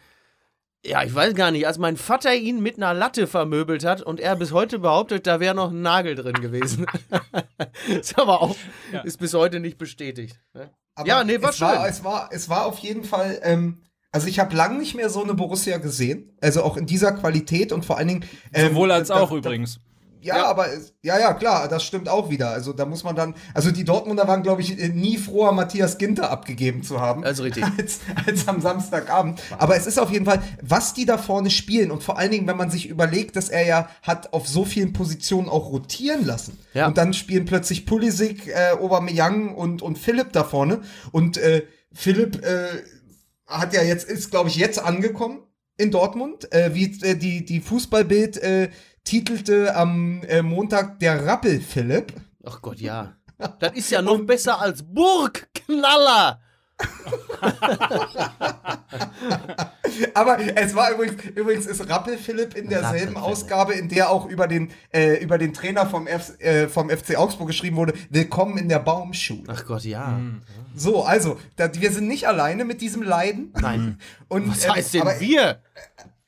ja, 0.85 1.01
ich 1.03 1.15
weiß 1.15 1.33
gar 1.33 1.49
nicht, 1.49 1.65
als 1.65 1.79
mein 1.79 1.97
Vater 1.97 2.35
ihn 2.35 2.61
mit 2.61 2.77
einer 2.77 2.93
Latte 2.93 3.25
vermöbelt 3.25 3.83
hat 3.83 4.03
und 4.03 4.19
er 4.19 4.35
bis 4.35 4.51
heute 4.51 4.77
behauptet, 4.77 5.25
da 5.25 5.39
wäre 5.39 5.55
noch 5.55 5.71
ein 5.71 5.81
Nagel 5.81 6.13
drin 6.13 6.35
gewesen. 6.39 6.85
ist 7.87 8.19
aber 8.19 8.41
auch, 8.43 8.55
Ja. 8.91 9.01
ist 9.01 9.17
bis 9.19 9.33
heute 9.33 9.59
nicht 9.59 9.79
bestätigt. 9.79 10.39
ne? 10.53 10.69
Aber 10.93 11.07
Ja, 11.07 11.23
nee, 11.23 11.41
war 11.41 11.49
es 11.49 11.59
war, 11.61 11.75
schön. 11.77 11.85
es 11.89 12.03
war, 12.03 12.29
es 12.31 12.47
war 12.49 12.65
auf 12.67 12.77
jeden 12.79 13.03
Fall, 13.03 13.39
ähm, 13.43 13.81
also 14.15 14.27
ich 14.27 14.39
habe 14.39 14.55
lang 14.55 14.79
nicht 14.79 14.95
mehr 14.95 15.09
so 15.09 15.21
eine 15.23 15.33
Borussia 15.35 15.77
gesehen. 15.77 16.31
Also 16.41 16.63
auch 16.63 16.77
in 16.77 16.85
dieser 16.85 17.11
Qualität 17.11 17.71
und 17.71 17.85
vor 17.85 17.97
allen 17.97 18.07
Dingen. 18.07 18.25
ähm, 18.53 18.69
Sowohl 18.69 18.91
als 18.91 19.09
da- 19.09 19.19
auch 19.19 19.29
da- 19.29 19.35
übrigens. 19.35 19.79
Ja, 20.21 20.37
Ja. 20.37 20.45
aber 20.47 20.65
ja, 21.03 21.19
ja, 21.19 21.33
klar, 21.35 21.67
das 21.67 21.83
stimmt 21.83 22.09
auch 22.09 22.31
wieder. 22.31 22.49
Also 22.49 22.73
da 22.73 22.87
muss 22.87 23.03
man 23.03 23.15
dann, 23.15 23.35
also 23.53 23.69
die 23.69 23.83
Dortmunder 23.83 24.27
waren, 24.27 24.41
glaube 24.41 24.61
ich, 24.63 24.79
äh, 24.81 24.89
nie 24.89 25.17
froher, 25.17 25.51
Matthias 25.51 25.99
Ginter 25.99 26.31
abgegeben 26.31 26.81
zu 26.81 26.99
haben. 26.99 27.21
Ist 27.23 27.43
richtig. 27.43 27.63
Als, 27.77 27.99
als 28.25 28.47
am 28.47 28.59
Samstagabend. 28.59 29.39
Aber 29.59 29.75
es 29.77 29.85
ist 29.85 29.99
auf 29.99 30.09
jeden 30.09 30.25
Fall, 30.25 30.41
was 30.63 30.95
die 30.95 31.05
da 31.05 31.19
vorne 31.19 31.51
spielen 31.51 31.91
und 31.91 32.01
vor 32.01 32.17
allen 32.17 32.31
Dingen, 32.31 32.47
wenn 32.47 32.57
man 32.57 32.71
sich 32.71 32.89
überlegt, 32.89 33.35
dass 33.35 33.49
er 33.49 33.67
ja 33.67 33.87
hat 34.01 34.33
auf 34.33 34.47
so 34.47 34.65
vielen 34.65 34.93
Positionen 34.93 35.47
auch 35.47 35.69
rotieren 35.71 36.25
lassen. 36.25 36.57
Ja. 36.73 36.87
Und 36.87 36.97
dann 36.97 37.13
spielen 37.13 37.45
plötzlich 37.45 37.85
Pulisic, 37.85 38.47
äh, 38.47 38.71
Aubameyang 38.81 39.53
und, 39.53 39.83
und 39.83 39.99
Philipp 39.99 40.31
da 40.33 40.43
vorne. 40.43 40.81
Und 41.11 41.37
äh, 41.37 41.65
Philipp 41.93 42.43
äh, 42.43 42.69
hat 43.47 43.73
ja 43.73 43.83
jetzt, 43.83 44.09
ist, 44.09 44.31
glaube 44.31 44.49
ich, 44.49 44.55
jetzt 44.55 44.79
angekommen 44.79 45.43
in 45.77 45.91
Dortmund, 45.91 46.51
äh, 46.53 46.73
wie 46.73 46.85
äh, 47.05 47.15
die, 47.15 47.45
die 47.45 47.61
Fußballbild 47.61 48.37
äh, 48.37 48.69
titelte 49.03 49.75
am 49.75 50.23
äh, 50.23 50.41
Montag 50.41 50.99
der 50.99 51.25
Rappel 51.25 51.61
Philipp. 51.61 52.13
Ach 52.43 52.61
Gott, 52.61 52.79
ja. 52.79 53.15
Das 53.59 53.73
ist 53.73 53.91
ja 53.91 54.01
noch 54.01 54.19
besser 54.19 54.61
als 54.61 54.81
Burgknaller. 54.81 56.39
Aber 60.13 60.37
es 60.55 60.75
war 60.75 60.91
übrigens, 60.91 61.23
übrigens 61.35 61.65
ist 61.65 61.89
Rappel 61.89 62.17
Philipp 62.17 62.55
in 62.55 62.69
derselben. 62.69 63.17
Ausgabe, 63.17 63.73
in 63.73 63.89
der 63.89 64.09
auch 64.09 64.25
über 64.27 64.47
den, 64.47 64.71
äh, 64.93 65.21
über 65.23 65.37
den 65.37 65.53
Trainer 65.53 65.85
vom, 65.87 66.07
F, 66.07 66.33
äh, 66.39 66.67
vom 66.67 66.89
FC 66.89 67.15
Augsburg 67.17 67.47
geschrieben 67.47 67.75
wurde, 67.77 67.93
willkommen 68.09 68.57
in 68.57 68.69
der 68.69 68.79
Baumschule. 68.79 69.43
Ach 69.47 69.65
Gott, 69.65 69.83
ja. 69.83 70.19
So, 70.75 71.03
also, 71.03 71.39
da, 71.55 71.69
wir 71.73 71.91
sind 71.91 72.07
nicht 72.07 72.27
alleine 72.27 72.65
mit 72.65 72.81
diesem 72.81 73.01
Leiden. 73.01 73.53
Nein. 73.59 73.99
Und, 74.27 74.49
Was 74.49 74.65
ähm, 74.65 74.71
heißt 74.73 74.93
denn 74.95 75.01
aber- 75.01 75.19
wir? 75.19 75.61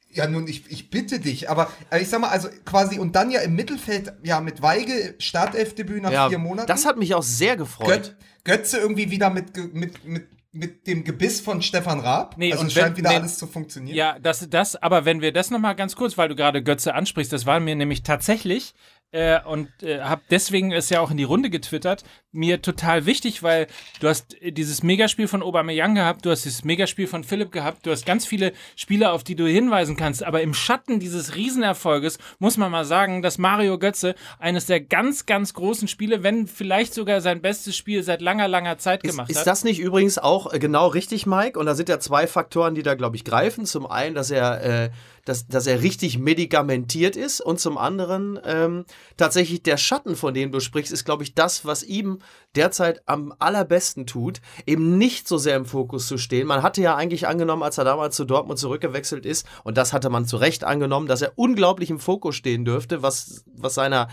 Ja, 0.10 0.26
nun, 0.28 0.48
ich, 0.48 0.72
ich 0.72 0.90
bitte 0.90 1.20
dich, 1.20 1.48
aber 1.48 1.70
äh, 1.92 2.02
ich 2.02 2.10
sag 2.10 2.20
mal, 2.22 2.30
also 2.30 2.50
quasi, 2.66 2.98
und 2.98 3.16
dann 3.16 3.30
ja 3.30 3.42
im 3.42 3.54
Mittelfeld, 3.56 4.14
ja, 4.24 4.42
mit 4.42 4.64
Weige, 4.64 5.14
Startelfdebüt 5.20 6.02
nach 6.02 6.12
Ja, 6.12 6.30
vier 6.30 6.40
Monaten. 6.40 6.68
das 6.68 6.88
hat 6.88 6.98
mich 6.98 7.14
auch 7.14 7.22
sehr 7.22 7.56
gefreut. 7.56 7.88
Göt, 7.88 8.16
Götze 8.44 8.78
irgendwie 8.80 9.12
wieder 9.12 9.30
mit, 9.30 9.56
mit, 9.76 10.04
mit, 10.06 10.26
mit 10.58 10.88
dem 10.88 11.04
Gebiss 11.04 11.40
von 11.40 11.62
Stefan 11.62 12.00
Raab. 12.00 12.36
Nee, 12.38 12.52
also 12.52 12.62
und 12.62 12.68
es 12.68 12.74
scheint 12.74 12.90
wenn- 12.90 12.98
wieder 12.98 13.10
nee. 13.12 13.16
alles 13.18 13.38
zu 13.38 13.48
funktionieren. 13.48 13.96
Ja, 13.96 14.18
das, 14.20 14.50
das, 14.50 14.76
aber 14.76 15.06
wenn 15.06 15.22
wir 15.22 15.32
das 15.32 15.52
nochmal 15.52 15.76
ganz 15.76 15.96
kurz, 15.96 16.18
weil 16.18 16.30
du 16.30 16.36
gerade 16.36 16.64
Götze 16.64 16.94
ansprichst, 16.96 17.32
das 17.32 17.46
war 17.46 17.60
mir 17.60 17.76
nämlich 17.76 18.04
tatsächlich, 18.04 18.74
äh, 19.12 19.40
und 19.44 19.70
äh, 19.84 20.02
habe 20.02 20.22
deswegen 20.30 20.72
es 20.72 20.90
ja 20.90 21.00
auch 21.00 21.12
in 21.12 21.18
die 21.18 21.24
Runde 21.24 21.50
getwittert, 21.50 22.04
mir 22.32 22.62
total 22.62 23.06
wichtig, 23.06 23.42
weil 23.42 23.68
du 24.00 24.08
hast 24.08 24.40
äh, 24.42 24.52
dieses 24.52 24.84
Megaspiel 24.84 25.28
von 25.28 25.42
Aubameyang 25.42 25.96
gehabt, 25.96 26.26
du 26.26 26.30
hast 26.30 26.44
dieses 26.44 26.64
Megaspiel 26.64 27.08
von 27.08 27.24
Philipp 27.24 27.52
gehabt, 27.52 27.86
du 27.86 27.92
hast 27.92 28.06
ganz 28.06 28.26
viele 28.26 28.52
Spieler, 28.76 29.14
auf 29.14 29.24
die 29.24 29.36
du 29.36 29.48
hinweisen 29.48 29.96
kannst, 29.96 30.24
aber 30.24 30.42
im 30.42 30.54
Schatten 30.54 31.00
dieses 31.00 31.36
Riesenerfolges 31.36 32.18
muss 32.40 32.58
man 32.58 32.70
mal 32.70 32.86
sagen, 32.86 33.22
dass 33.22 33.38
Mario 33.38 33.80
Götze 33.80 34.16
eines 34.40 34.66
der 34.66 34.82
ganz, 34.82 35.26
ganz 35.26 35.54
großen 35.54 35.88
Spiele, 35.88 36.24
wenn 36.24 36.48
vielleicht 36.48 36.94
sogar 36.94 37.22
sein 37.22 37.42
bestes 37.42 37.76
Spiel 37.76 38.04
seit 38.04 38.22
langer, 38.22 38.48
langer 38.48 38.78
Zeit 38.78 39.04
Ist, 39.04 39.12
gemacht 39.12 39.30
ist 39.30 39.40
hat. 39.40 39.48
das 39.48 39.64
nicht 39.64 39.80
übrigens 39.80 40.18
auch 40.18 40.54
äh, 40.54 40.60
genau 40.60 40.88
richtig, 40.88 41.26
Mike? 41.26 41.58
Und 41.58 41.66
da 41.66 41.76
sind 41.76 41.90
ja 41.90 42.00
zwei 42.00 42.28
Faktoren, 42.28 42.76
die 42.76 42.84
da, 42.84 42.96
glaube 42.96 43.16
ich, 43.16 43.24
greifen. 43.24 43.66
Zum 43.66 43.86
einen, 43.88 44.16
dass 44.16 44.32
er, 44.32 44.64
äh, 44.64 44.90
dass, 45.28 45.48
dass 45.48 45.68
er 45.68 45.82
richtig 45.82 46.18
medikamentiert 46.18 47.16
ist 47.16 47.42
und 47.42 47.60
zum 47.60 47.78
anderen 47.78 48.40
ähm, 48.46 48.86
tatsächlich 49.18 49.64
der 49.64 49.78
Schatten, 49.78 50.16
von 50.16 50.34
dem 50.34 50.52
du 50.52 50.60
sprichst, 50.60 50.92
ist, 50.92 51.06
glaube 51.06 51.24
ich, 51.24 51.36
das, 51.36 51.66
was 51.66 51.84
ihm 51.84 52.20
derzeit 52.56 53.02
am 53.08 53.34
allerbesten 53.40 54.06
tut, 54.08 54.42
eben 54.66 54.98
nicht 54.98 55.28
so 55.28 55.38
sehr 55.38 55.58
im 55.58 55.66
Fokus 55.66 56.08
zu 56.08 56.18
stehen. 56.18 56.48
Man 56.48 56.64
hatte 56.64 56.82
ja 56.82 56.96
eigentlich 56.96 57.28
angenommen, 57.28 57.64
als 57.64 57.78
er 57.78 57.84
damals 57.84 58.16
zu 58.16 58.26
Dortmund 58.26 58.60
zurückgewechselt 58.60 59.26
ist, 59.26 59.46
und 59.64 59.78
das 59.78 59.94
hatte 59.94 60.10
man 60.10 60.26
zu 60.26 60.38
Recht 60.38 60.64
angenommen, 60.64 61.08
dass 61.08 61.22
er 61.22 61.34
unglaublich 61.36 61.90
im 61.90 62.00
Fokus 62.00 62.36
stehen 62.36 62.66
dürfte, 62.66 63.02
was, 63.02 63.44
was 63.54 63.74
seiner 63.74 64.08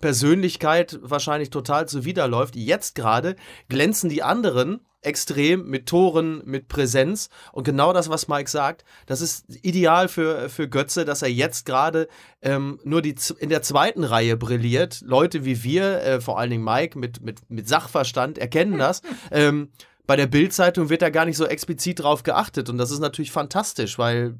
Persönlichkeit 0.00 0.98
wahrscheinlich 1.02 1.50
total 1.50 1.88
zuwiderläuft. 1.88 2.56
Jetzt 2.56 2.94
gerade 2.94 3.36
glänzen 3.68 4.10
die 4.10 4.22
anderen 4.22 4.80
extrem 5.06 5.66
mit 5.68 5.86
Toren, 5.88 6.42
mit 6.44 6.68
Präsenz. 6.68 7.28
Und 7.52 7.64
genau 7.64 7.92
das, 7.92 8.08
was 8.10 8.28
Mike 8.28 8.50
sagt, 8.50 8.84
das 9.06 9.20
ist 9.20 9.44
ideal 9.64 10.08
für, 10.08 10.48
für 10.48 10.68
Götze, 10.68 11.04
dass 11.04 11.22
er 11.22 11.30
jetzt 11.30 11.64
gerade 11.64 12.08
ähm, 12.42 12.78
nur 12.84 13.02
die, 13.02 13.14
in 13.38 13.48
der 13.48 13.62
zweiten 13.62 14.04
Reihe 14.04 14.36
brilliert. 14.36 15.00
Leute 15.04 15.44
wie 15.44 15.62
wir, 15.62 16.02
äh, 16.02 16.20
vor 16.20 16.38
allen 16.38 16.50
Dingen 16.50 16.64
Mike 16.64 16.98
mit, 16.98 17.20
mit, 17.22 17.48
mit 17.48 17.68
Sachverstand, 17.68 18.38
erkennen 18.38 18.78
das. 18.78 19.02
ähm, 19.30 19.70
bei 20.06 20.14
der 20.16 20.26
Bild-Zeitung 20.26 20.88
wird 20.88 21.02
da 21.02 21.10
gar 21.10 21.24
nicht 21.24 21.36
so 21.36 21.46
explizit 21.46 22.00
drauf 22.00 22.22
geachtet. 22.22 22.68
Und 22.68 22.78
das 22.78 22.90
ist 22.92 23.00
natürlich 23.00 23.32
fantastisch, 23.32 23.98
weil 23.98 24.38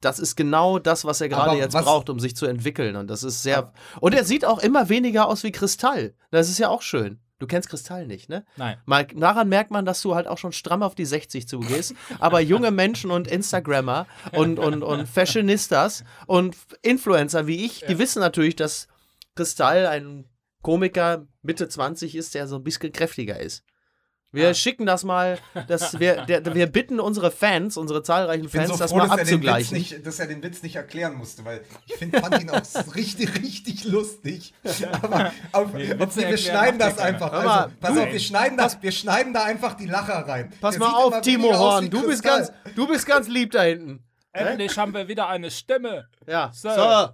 das 0.00 0.18
ist 0.18 0.36
genau 0.36 0.78
das, 0.78 1.04
was 1.04 1.20
er 1.20 1.28
gerade 1.28 1.56
jetzt 1.56 1.72
was- 1.74 1.84
braucht, 1.84 2.10
um 2.10 2.20
sich 2.20 2.36
zu 2.36 2.46
entwickeln. 2.46 2.94
Und 2.96 3.08
das 3.08 3.22
ist 3.22 3.42
sehr. 3.42 3.72
Und 4.00 4.14
er 4.14 4.24
sieht 4.24 4.44
auch 4.44 4.58
immer 4.58 4.88
weniger 4.88 5.26
aus 5.26 5.44
wie 5.44 5.50
Kristall. 5.52 6.14
Das 6.30 6.48
ist 6.48 6.58
ja 6.58 6.68
auch 6.68 6.82
schön. 6.82 7.20
Du 7.38 7.46
kennst 7.46 7.68
Kristall 7.68 8.06
nicht, 8.06 8.28
ne? 8.28 8.44
Nein. 8.56 8.78
Mal, 8.84 9.06
daran 9.06 9.48
merkt 9.48 9.70
man, 9.70 9.84
dass 9.84 10.02
du 10.02 10.14
halt 10.14 10.26
auch 10.26 10.38
schon 10.38 10.52
stramm 10.52 10.82
auf 10.82 10.96
die 10.96 11.04
60 11.04 11.46
zugehst. 11.46 11.94
Aber 12.18 12.40
junge 12.40 12.72
Menschen 12.72 13.12
und 13.12 13.28
Instagrammer 13.28 14.06
und, 14.32 14.58
und, 14.58 14.82
und 14.82 15.08
Fashionistas 15.08 16.04
und 16.26 16.56
Influencer 16.82 17.46
wie 17.46 17.64
ich, 17.64 17.84
die 17.88 17.98
wissen 17.98 18.18
natürlich, 18.20 18.56
dass 18.56 18.88
Kristall 19.36 19.86
ein 19.86 20.28
Komiker 20.62 21.26
Mitte 21.42 21.68
20 21.68 22.16
ist, 22.16 22.34
der 22.34 22.48
so 22.48 22.56
ein 22.56 22.64
bisschen 22.64 22.92
kräftiger 22.92 23.38
ist. 23.38 23.62
Wir 24.30 24.52
schicken 24.52 24.84
das 24.84 25.04
mal, 25.04 25.38
dass 25.68 25.98
wir, 25.98 26.16
der, 26.26 26.54
wir 26.54 26.66
bitten 26.66 27.00
unsere 27.00 27.30
Fans, 27.30 27.76
unsere 27.78 28.02
zahlreichen 28.02 28.48
Fans, 28.48 28.68
so 28.68 28.76
das 28.76 28.90
froh, 28.90 28.98
mal 28.98 29.08
dass 29.08 29.18
er, 29.18 29.24
den 29.24 29.26
Witz 29.42 29.48
abzugleichen. 29.48 29.78
nicht, 29.78 30.06
dass 30.06 30.18
er 30.18 30.26
den 30.26 30.42
Witz 30.42 30.62
nicht 30.62 30.76
erklären 30.76 31.14
musste, 31.14 31.44
weil 31.46 31.62
ich 31.86 31.94
finde, 31.94 32.20
fand 32.20 32.38
ihn 32.42 32.50
auch 32.50 32.60
richtig, 32.94 33.42
richtig 33.42 33.84
lustig. 33.84 34.52
Aber 35.02 35.32
auf, 35.52 35.72
Nee, 35.72 35.94
auf, 35.98 36.16
wir 36.16 36.36
schneiden 36.36 36.78
das 36.78 36.98
einfach. 36.98 37.32
Hör 37.32 37.42
mal, 37.42 37.58
Also, 37.64 37.74
pass 37.80 37.94
du- 37.94 38.02
auf, 38.02 38.12
wir 38.12 38.20
schneiden, 38.20 38.58
das, 38.58 38.82
wir 38.82 38.92
schneiden 38.92 39.32
da 39.32 39.44
einfach 39.44 39.74
die 39.74 39.86
Lacher 39.86 40.26
rein. 40.28 40.52
Pass 40.60 40.76
Der 40.76 40.86
mal 40.86 40.94
auf, 40.94 41.20
Timo 41.22 41.56
Horn, 41.56 41.88
du 41.88 42.06
bist, 42.06 42.22
ganz, 42.22 42.52
du 42.76 42.86
bist 42.86 43.06
ganz 43.06 43.28
lieb 43.28 43.52
da 43.52 43.62
hinten. 43.62 44.04
Endlich 44.32 44.76
haben 44.76 44.92
wir 44.94 45.08
wieder 45.08 45.28
eine 45.28 45.50
Stimme. 45.50 46.06
Ja, 46.26 46.50
So. 46.52 46.68
so. 46.68 47.08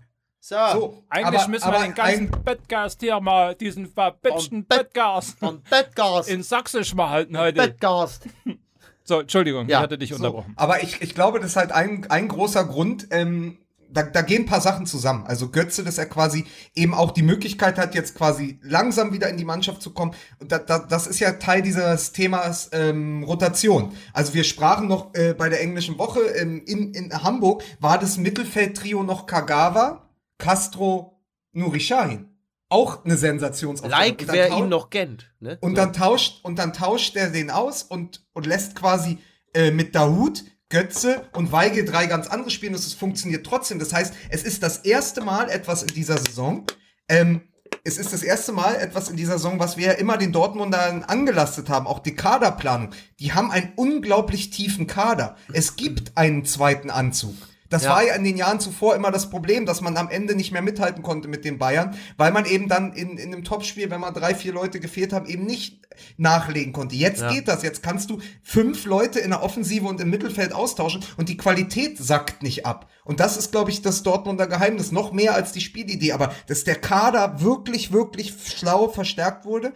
So. 0.46 0.56
So, 0.74 1.04
Eigentlich 1.08 1.40
aber, 1.40 1.48
müssen 1.50 1.64
aber 1.64 1.78
wir 1.78 1.84
den 1.86 1.94
ganzen 1.94 2.30
Bettgast 2.44 3.00
hier 3.00 3.18
mal, 3.18 3.54
diesen 3.54 3.86
verbitchten 3.86 4.58
Und 4.58 4.68
Bett- 4.68 4.78
Bettgast 4.92 5.36
Und 5.40 5.64
Bettgast. 5.70 6.28
in 6.28 6.42
Sächsisch 6.42 6.94
mal 6.94 7.08
halten 7.08 7.38
heute. 7.38 7.62
Bettgast. 7.62 8.26
So, 9.06 9.20
Entschuldigung, 9.20 9.68
Ja, 9.68 9.78
ich 9.78 9.82
hatte 9.82 9.98
dich 9.98 10.08
so, 10.10 10.16
unterbrochen. 10.16 10.54
aber 10.56 10.82
ich, 10.82 11.02
ich 11.02 11.14
glaube, 11.14 11.38
das 11.38 11.50
ist 11.50 11.56
halt 11.56 11.72
ein, 11.72 12.06
ein 12.10 12.26
großer 12.28 12.64
Grund. 12.64 13.06
Ähm, 13.10 13.58
da, 13.90 14.02
da 14.02 14.22
gehen 14.22 14.42
ein 14.44 14.46
paar 14.46 14.62
Sachen 14.62 14.86
zusammen. 14.86 15.24
Also 15.26 15.50
Götze, 15.50 15.84
dass 15.84 15.98
er 15.98 16.06
quasi 16.06 16.46
eben 16.74 16.94
auch 16.94 17.10
die 17.10 17.22
Möglichkeit 17.22 17.76
hat, 17.76 17.94
jetzt 17.94 18.14
quasi 18.14 18.58
langsam 18.62 19.12
wieder 19.12 19.28
in 19.28 19.36
die 19.36 19.44
Mannschaft 19.44 19.82
zu 19.82 19.92
kommen. 19.92 20.14
Und 20.40 20.52
da, 20.52 20.58
da, 20.58 20.78
das 20.78 21.06
ist 21.06 21.20
ja 21.20 21.32
Teil 21.32 21.60
dieses 21.60 22.12
Themas 22.12 22.70
ähm, 22.72 23.24
Rotation. 23.24 23.92
Also 24.14 24.32
wir 24.32 24.44
sprachen 24.44 24.88
noch 24.88 25.12
äh, 25.14 25.34
bei 25.34 25.50
der 25.50 25.60
englischen 25.60 25.98
Woche 25.98 26.20
ähm, 26.20 26.62
in, 26.66 26.94
in 26.94 27.22
Hamburg, 27.22 27.62
war 27.80 27.98
das 27.98 28.16
Mittelfeldtrio 28.16 29.02
noch 29.02 29.26
Kagawa, 29.26 30.00
Castro, 30.38 31.22
Nuri 31.52 31.80
Sahin. 31.80 32.28
Auch 32.68 33.04
eine 33.04 33.16
Sensationsaufgabe. 33.16 34.02
Like, 34.02 34.24
wer 34.26 34.50
ihn 34.56 34.68
noch 34.68 34.90
kennt. 34.90 35.30
Ne? 35.38 35.58
und 35.60 35.76
dann 35.76 35.92
tauscht 35.92 36.44
und 36.44 36.58
dann 36.58 36.72
tauscht 36.72 37.14
er 37.14 37.30
den 37.30 37.50
aus 37.50 37.82
und, 37.82 38.26
und 38.32 38.46
lässt 38.46 38.74
quasi 38.74 39.18
äh, 39.52 39.70
mit 39.70 39.94
Dahut, 39.94 40.44
Götze 40.70 41.28
und 41.34 41.52
Weigel 41.52 41.84
drei 41.84 42.06
ganz 42.06 42.26
andere 42.26 42.50
spielen 42.50 42.74
und 42.74 42.80
es 42.80 42.94
funktioniert 42.94 43.46
trotzdem. 43.46 43.78
Das 43.78 43.92
heißt, 43.92 44.14
es 44.30 44.42
ist 44.42 44.62
das 44.62 44.78
erste 44.78 45.20
Mal 45.20 45.50
etwas 45.50 45.82
in 45.82 45.94
dieser 45.94 46.18
Saison. 46.18 46.66
Ähm, 47.08 47.42
es 47.84 47.98
ist 47.98 48.12
das 48.12 48.22
erste 48.22 48.52
Mal 48.52 48.76
etwas 48.76 49.08
in 49.08 49.16
dieser 49.16 49.34
Saison, 49.34 49.60
was 49.60 49.76
wir 49.76 49.86
ja 49.88 49.92
immer 49.92 50.16
den 50.16 50.32
Dortmundern 50.32 51.04
angelastet 51.04 51.68
haben, 51.68 51.86
auch 51.86 51.98
die 51.98 52.14
Kaderplanung. 52.14 52.90
Die 53.20 53.32
haben 53.32 53.50
einen 53.50 53.72
unglaublich 53.76 54.50
tiefen 54.50 54.86
Kader. 54.86 55.36
Es 55.52 55.76
gibt 55.76 56.16
einen 56.16 56.44
zweiten 56.44 56.90
Anzug. 56.90 57.34
Das 57.70 57.84
Ja. 57.84 57.90
war 57.90 58.04
ja 58.04 58.14
in 58.14 58.24
den 58.24 58.36
Jahren 58.36 58.60
zuvor 58.60 58.94
immer 58.94 59.10
das 59.10 59.30
Problem, 59.30 59.66
dass 59.66 59.80
man 59.80 59.96
am 59.96 60.08
Ende 60.10 60.34
nicht 60.34 60.52
mehr 60.52 60.62
mithalten 60.62 61.02
konnte 61.02 61.28
mit 61.28 61.44
den 61.44 61.58
Bayern, 61.58 61.96
weil 62.16 62.30
man 62.32 62.44
eben 62.44 62.68
dann 62.68 62.92
in, 62.92 63.16
in 63.18 63.32
einem 63.32 63.44
Topspiel, 63.44 63.90
wenn 63.90 64.00
mal 64.00 64.10
drei, 64.10 64.34
vier 64.34 64.52
Leute 64.52 64.80
gefehlt 64.80 65.12
haben, 65.12 65.26
eben 65.26 65.44
nicht 65.46 65.80
nachlegen 66.16 66.72
konnte. 66.72 66.94
Jetzt 66.96 67.22
Ja. 67.22 67.32
geht 67.32 67.48
das. 67.48 67.62
Jetzt 67.62 67.82
kannst 67.82 68.10
du 68.10 68.18
fünf 68.42 68.84
Leute 68.84 69.18
in 69.20 69.30
der 69.30 69.42
Offensive 69.42 69.86
und 69.86 70.00
im 70.00 70.10
Mittelfeld 70.10 70.52
austauschen 70.52 71.04
und 71.16 71.28
die 71.28 71.36
Qualität 71.36 71.98
sackt 71.98 72.42
nicht 72.42 72.66
ab. 72.66 72.90
Und 73.04 73.20
das 73.20 73.36
ist, 73.36 73.50
glaube 73.52 73.70
ich, 73.70 73.82
das 73.82 74.02
Dortmunder 74.02 74.46
Geheimnis. 74.46 74.92
Noch 74.92 75.12
mehr 75.12 75.34
als 75.34 75.52
die 75.52 75.60
Spielidee. 75.60 76.12
Aber 76.12 76.34
dass 76.46 76.64
der 76.64 76.76
Kader 76.76 77.40
wirklich, 77.40 77.92
wirklich 77.92 78.34
schlau 78.56 78.88
verstärkt 78.88 79.44
wurde. 79.44 79.72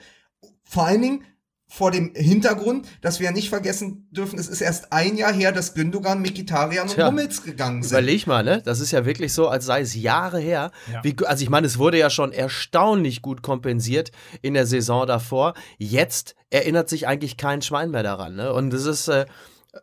Vor 0.64 0.86
allen 0.86 1.02
Dingen 1.02 1.24
vor 1.68 1.90
dem 1.90 2.12
Hintergrund, 2.14 2.86
dass 3.02 3.20
wir 3.20 3.26
ja 3.26 3.32
nicht 3.32 3.50
vergessen 3.50 4.08
dürfen, 4.10 4.38
es 4.38 4.48
ist 4.48 4.62
erst 4.62 4.92
ein 4.92 5.16
Jahr 5.16 5.32
her, 5.32 5.52
dass 5.52 5.74
Gündogan, 5.74 6.22
Mikitarian 6.22 6.88
und. 6.88 6.96
Hummels 6.96 7.42
gegangen 7.42 7.82
sind. 7.82 7.92
Überleg 7.92 8.26
mal, 8.26 8.42
ne? 8.42 8.62
Das 8.64 8.80
ist 8.80 8.90
ja 8.90 9.04
wirklich 9.04 9.34
so, 9.34 9.48
als 9.48 9.66
sei 9.66 9.82
es 9.82 9.94
Jahre 9.94 10.40
her. 10.40 10.70
Ja. 10.90 11.04
Wie, 11.04 11.14
also 11.24 11.42
ich 11.42 11.50
meine, 11.50 11.66
es 11.66 11.78
wurde 11.78 11.98
ja 11.98 12.08
schon 12.08 12.32
erstaunlich 12.32 13.20
gut 13.20 13.42
kompensiert 13.42 14.10
in 14.40 14.54
der 14.54 14.66
Saison 14.66 15.06
davor. 15.06 15.54
Jetzt 15.76 16.34
erinnert 16.50 16.88
sich 16.88 17.06
eigentlich 17.06 17.36
kein 17.36 17.60
Schwein 17.60 17.90
mehr 17.90 18.02
daran. 18.02 18.34
Ne? 18.34 18.52
Und 18.52 18.72
es 18.72 18.86
ist 18.86 19.08
äh, 19.08 19.26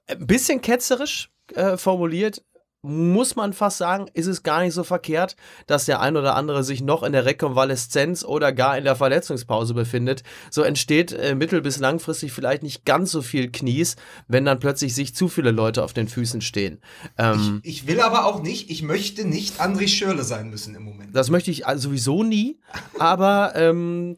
ein 0.08 0.26
bisschen 0.26 0.62
ketzerisch 0.62 1.30
äh, 1.54 1.78
formuliert. 1.78 2.44
Muss 2.86 3.36
man 3.36 3.54
fast 3.54 3.78
sagen, 3.78 4.06
ist 4.14 4.28
es 4.28 4.44
gar 4.44 4.62
nicht 4.62 4.74
so 4.74 4.84
verkehrt, 4.84 5.36
dass 5.68 5.86
der 5.86 6.00
ein 6.02 6.16
oder 6.18 6.36
andere 6.36 6.64
sich 6.64 6.82
noch 6.82 7.04
in 7.04 7.12
der 7.12 7.26
Rekonvaleszenz 7.26 8.24
oder 8.24 8.54
gar 8.54 8.78
in 8.78 8.84
der 8.84 8.96
Verletzungspause 8.96 9.74
befindet. 9.74 10.24
So 10.52 10.62
entsteht 10.62 11.12
äh, 11.12 11.36
mittel- 11.36 11.62
bis 11.62 11.80
langfristig 11.80 12.32
vielleicht 12.32 12.64
nicht 12.64 12.86
ganz 12.86 13.12
so 13.12 13.22
viel 13.22 13.52
Knies, 13.52 13.96
wenn 14.28 14.46
dann 14.46 14.60
plötzlich 14.60 14.94
sich 14.96 15.16
zu 15.16 15.28
viele 15.28 15.52
Leute 15.52 15.84
auf 15.84 15.94
den 15.94 16.08
Füßen 16.08 16.42
stehen. 16.42 16.80
Ähm, 17.18 17.62
Ich 17.64 17.88
will 17.88 18.00
aber 18.02 18.26
auch 18.26 18.42
nicht, 18.42 18.70
ich 18.70 18.84
möchte 18.84 19.28
nicht 19.28 19.60
André 19.62 19.88
Schürle 19.88 20.24
sein 20.24 20.50
müssen 20.50 20.76
im 20.76 20.84
Moment. 20.84 21.16
Das 21.16 21.30
möchte 21.30 21.52
ich 21.52 21.66
also 21.68 21.90
sowieso 21.90 22.24
nie. 22.24 22.60
Aber 23.00 23.54
ähm, 23.56 24.18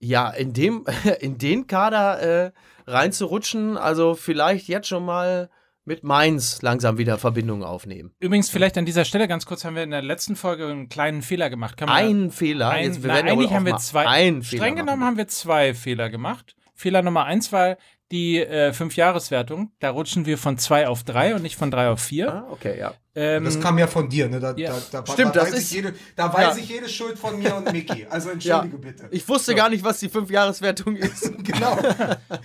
ja, 0.00 0.30
in 0.30 0.52
dem, 0.52 0.84
in 1.20 1.38
den 1.38 1.66
Kader 1.66 2.20
äh, 2.20 2.52
reinzurutschen, 2.86 3.76
also 3.76 4.14
vielleicht 4.14 4.68
jetzt 4.68 4.88
schon 4.88 5.04
mal 5.04 5.50
mit 5.88 6.04
Mainz 6.04 6.62
langsam 6.62 6.98
wieder 6.98 7.18
Verbindungen 7.18 7.64
aufnehmen. 7.64 8.12
Übrigens, 8.20 8.48
vielleicht 8.50 8.78
an 8.78 8.86
dieser 8.86 9.04
Stelle 9.04 9.26
ganz 9.26 9.44
kurz, 9.46 9.64
haben 9.64 9.74
wir 9.74 9.82
in 9.82 9.90
der 9.90 10.02
letzten 10.02 10.36
Folge 10.36 10.68
einen 10.68 10.88
kleinen 10.88 11.22
Fehler 11.22 11.50
gemacht. 11.50 11.76
Kann 11.76 11.88
man 11.88 11.96
Ein 11.96 12.30
Fehler. 12.30 12.68
Ein, 12.70 12.84
Jetzt, 12.84 13.02
wir 13.02 13.08
na, 13.08 13.18
ja 13.26 13.32
eigentlich 13.32 13.50
haben 13.52 13.66
wir 13.66 13.76
zwei. 13.78 14.06
Einen 14.06 14.42
Fehler 14.44 14.62
streng 14.62 14.76
genommen 14.76 15.00
machen. 15.00 15.08
haben 15.08 15.16
wir 15.16 15.26
zwei 15.26 15.74
Fehler 15.74 16.10
gemacht. 16.10 16.54
Fehler 16.74 17.02
Nummer 17.02 17.24
eins 17.24 17.50
war 17.50 17.76
die 18.12 18.38
äh, 18.38 18.72
Fünfjahreswertung. 18.72 19.72
Da 19.80 19.90
rutschen 19.90 20.24
wir 20.26 20.38
von 20.38 20.56
zwei 20.58 20.86
auf 20.88 21.02
drei 21.02 21.34
und 21.34 21.42
nicht 21.42 21.56
von 21.56 21.70
drei 21.70 21.88
auf 21.90 22.00
vier. 22.00 22.32
Ah, 22.32 22.46
okay, 22.50 22.78
ja. 22.78 22.94
Ähm, 23.14 23.44
Das 23.44 23.60
kam 23.60 23.76
ja 23.78 23.86
von 23.86 24.08
dir, 24.08 24.28
ne? 24.28 24.40
Da, 24.40 24.54
Ja. 24.56 24.72
da, 24.92 25.00
da, 25.02 25.12
Stimmt, 25.12 25.34
da 25.36 25.40
das 25.40 25.52
weiß 25.52 25.58
ist- 25.58 25.64
Ich 25.70 25.76
jede, 25.76 25.94
da 26.16 26.32
weiß 26.32 26.56
Ja. 26.56 26.62
ich 26.62 26.68
jede 26.70 26.88
Schuld 26.88 27.18
von 27.18 27.38
mir 27.38 27.54
und 27.56 27.70
Micky. 27.72 28.06
Also 28.08 28.28
ja. 28.38 28.60
entschuldige 28.62 28.78
bitte. 28.78 29.08
Ich 29.10 29.28
wusste 29.28 29.54
gar 29.54 29.68
nicht, 29.68 29.84
was 29.84 29.98
die 29.98 30.08
Fünfjahreswertung 30.08 30.96
ist. 30.96 31.32
genau. 31.44 31.72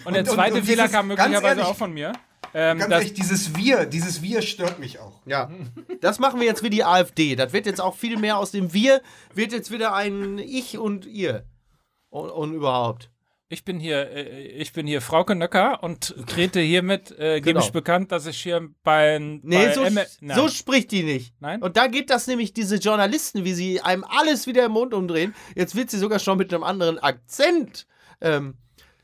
und 0.05 0.13
der 0.15 0.23
und- 0.23 0.29
zweite 0.29 0.55
und 0.55 0.65
Fehler 0.65 0.83
dieses- 0.83 0.91
kam 0.97 1.07
möglicherweise 1.07 1.45
ehrlich, 1.47 1.65
auch 1.65 1.75
von 1.77 1.93
mir. 1.93 2.11
Ähm, 2.53 2.77
Ganz 2.79 2.91
ehrlich, 2.91 3.13
dieses 3.13 3.55
Wir, 3.55 3.85
dieses 3.85 4.21
Wir 4.21 4.41
stört 4.41 4.79
mich 4.79 4.99
auch. 4.99 5.21
Ja. 5.25 5.49
Das 6.01 6.19
machen 6.19 6.39
wir 6.39 6.47
jetzt 6.47 6.63
wie 6.63 6.69
die 6.69 6.83
AfD. 6.83 7.35
Das 7.35 7.51
wird 7.53 7.65
jetzt 7.65 7.81
auch 7.81 7.95
viel 7.95 8.17
mehr 8.17 8.37
aus 8.37 8.51
dem 8.51 8.73
Wir, 8.73 9.01
wird 9.33 9.51
jetzt 9.51 9.71
wieder 9.71 9.93
ein 9.95 10.37
Ich 10.37 10.77
und 10.77 11.05
Ihr. 11.05 11.45
Und, 12.09 12.29
und 12.29 12.53
überhaupt. 12.53 13.09
ich 13.49 13.65
bin 13.65 13.79
hier, 13.79 14.09
äh, 14.11 14.47
ich 14.47 14.71
bin 14.73 14.85
hier 14.87 15.01
Frauke 15.01 15.33
Nöcker 15.35 15.81
und 15.83 16.15
trete 16.27 16.59
hiermit, 16.59 17.11
äh, 17.17 17.35
gebe 17.41 17.53
Genau. 17.53 17.65
ich 17.65 17.71
bekannt, 17.71 18.11
dass 18.11 18.25
ich 18.27 18.39
hier 18.41 18.69
bei, 18.83 19.17
Nee, 19.19 19.39
bei 19.67 19.73
so, 19.73 19.81
M 19.83 19.99
Nein. 20.21 20.37
so 20.37 20.47
spricht 20.47 20.91
die 20.91 21.01
nicht. 21.03 21.33
Nein? 21.39 21.61
Und 21.61 21.75
da 21.77 21.87
geht 21.87 22.09
das 22.11 22.27
nämlich, 22.27 22.53
diese 22.53 22.75
Journalisten, 22.75 23.45
wie 23.45 23.53
sie 23.53 23.81
einem 23.81 24.03
alles 24.03 24.45
wieder 24.47 24.65
im 24.65 24.73
Mund 24.73 24.93
umdrehen. 24.93 25.33
Jetzt 25.55 25.75
wird 25.75 25.89
sie 25.89 25.97
sogar 25.97 26.19
schon 26.19 26.37
mit 26.37 26.53
einem 26.53 26.63
anderen 26.63 26.99
Akzent. 26.99 27.87
Ähm, 28.21 28.57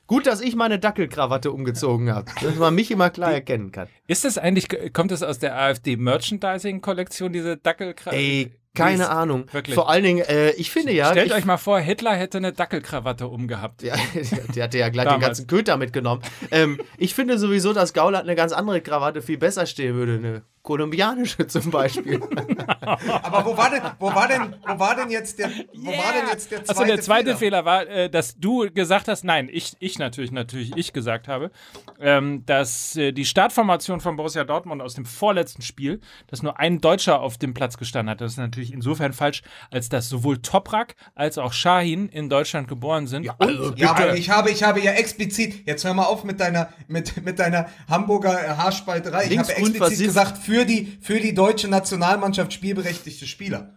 gut, 0.09 0.27
dass 0.27 0.41
ich 0.41 0.55
meine 0.55 0.79
Dackelkrawatte 0.79 1.51
umgezogen 1.51 2.13
habe, 2.13 2.29
dass 2.41 2.55
man 2.55 2.75
mich 2.75 2.91
immer 2.91 3.09
klar 3.11 3.31
erkennen 3.31 3.71
kann. 3.71 3.87
Ist 4.07 4.25
das 4.25 4.37
eigentlich, 4.37 4.67
kommt 4.91 5.11
das 5.11 5.23
aus 5.23 5.39
der 5.39 5.55
AfD 5.55 5.95
Merchandising-Kollektion, 5.95 7.31
diese 7.31 7.57
Dackelkrawatte? 7.57 8.17
Ey, 8.17 8.51
keine 8.73 9.09
Ahnung. 9.09 9.45
wirklich. 9.51 9.75
Vor 9.75 9.89
allen 9.89 10.03
Dingen, 10.03 10.25
äh, 10.25 10.51
ich 10.51 10.71
finde 10.71 10.93
ja. 10.93 11.11
Stellt 11.11 11.27
ich, 11.27 11.33
euch 11.33 11.45
mal 11.45 11.57
vor, 11.57 11.79
Hitler 11.79 12.15
hätte 12.15 12.39
eine 12.39 12.53
Dackelkrawatte 12.53 13.27
umgehabt. 13.27 13.83
Ja, 13.83 13.95
der 14.55 14.63
hatte 14.63 14.77
ja 14.79 14.89
gleich 14.89 15.07
den 15.07 15.19
ganzen 15.19 15.47
Köter 15.47 15.77
mitgenommen. 15.77 16.23
Ähm, 16.51 16.79
ich 16.97 17.13
finde 17.13 17.37
sowieso, 17.37 17.73
dass 17.73 17.93
Gauland 17.93 18.25
eine 18.25 18.35
ganz 18.35 18.51
andere 18.51 18.81
Krawatte 18.81 19.21
viel 19.21 19.37
besser 19.37 19.65
stehen 19.65 19.95
würde. 19.95 20.15
Eine 20.15 20.41
kolumbianische 20.63 21.47
zum 21.47 21.71
Beispiel. 21.71 22.21
Aber 22.81 23.45
wo 23.45 23.57
war 23.57 23.69
denn, 23.69 23.81
wo 23.99 24.13
war 24.13 24.27
denn, 24.27 24.55
wo 24.65 24.79
war 24.79 24.95
denn 24.95 25.09
jetzt 25.09 25.39
der, 25.39 25.49
wo 25.73 25.91
war 25.91 26.13
denn 26.13 26.27
jetzt 26.31 26.51
der 26.51 26.63
zweite 26.63 26.79
Also 26.79 26.85
der 26.85 27.01
zweite 27.01 27.35
Fehler? 27.35 27.49
Fehler, 27.49 27.65
war, 27.65 27.87
äh, 27.87 28.09
dass 28.09 28.37
du 28.37 28.69
gesagt 28.71 29.07
hast, 29.07 29.23
nein, 29.23 29.49
ich, 29.51 29.75
ich 29.79 29.97
natürlich, 29.97 30.31
natürlich, 30.31 30.75
ich 30.75 30.93
gesagt 30.93 31.27
habe, 31.27 31.51
ähm, 31.99 32.45
dass 32.45 32.95
äh, 32.95 33.11
die 33.11 33.25
Startformation 33.25 33.99
von 33.99 34.15
Borussia 34.15 34.43
Dortmund 34.43 34.81
aus 34.81 34.93
dem 34.93 35.05
vorletzten 35.05 35.61
Spiel, 35.61 35.99
dass 36.27 36.43
nur 36.43 36.59
ein 36.59 36.79
Deutscher 36.79 37.21
auf 37.21 37.37
dem 37.37 37.53
Platz 37.53 37.77
gestanden 37.77 38.11
hat. 38.11 38.21
Das 38.21 38.33
ist 38.33 38.37
natürlich 38.37 38.71
insofern 38.71 39.13
falsch, 39.13 39.41
als 39.71 39.89
dass 39.89 40.09
sowohl 40.09 40.41
Toprak 40.41 40.95
als 41.15 41.37
auch 41.37 41.53
Shahin 41.53 42.09
in 42.09 42.29
Deutschland 42.29 42.67
geboren 42.67 43.07
sind. 43.07 43.23
Ja, 43.23 43.35
also 43.39 43.73
Ja, 43.75 43.91
aber 43.91 44.15
ich 44.15 44.29
habe, 44.29 44.51
ich 44.51 44.63
habe 44.63 44.79
ja 44.79 44.91
explizit, 44.91 45.65
jetzt 45.65 45.83
hör 45.83 45.93
mal 45.93 46.05
auf 46.05 46.23
mit 46.23 46.39
deiner, 46.39 46.69
mit, 46.87 47.23
mit 47.23 47.39
deiner 47.39 47.67
Hamburger 47.89 48.57
Haarspalterei. 48.57 49.25
Ich 49.29 49.37
habe 49.37 49.51
explizit 49.51 50.05
gesagt, 50.05 50.37
für 50.49 50.65
die, 50.65 50.97
für 50.99 51.19
die 51.19 51.35
deutsche 51.35 51.67
Nationalmannschaft 51.67 52.51
spielberechtigte 52.51 53.27
Spieler. 53.27 53.75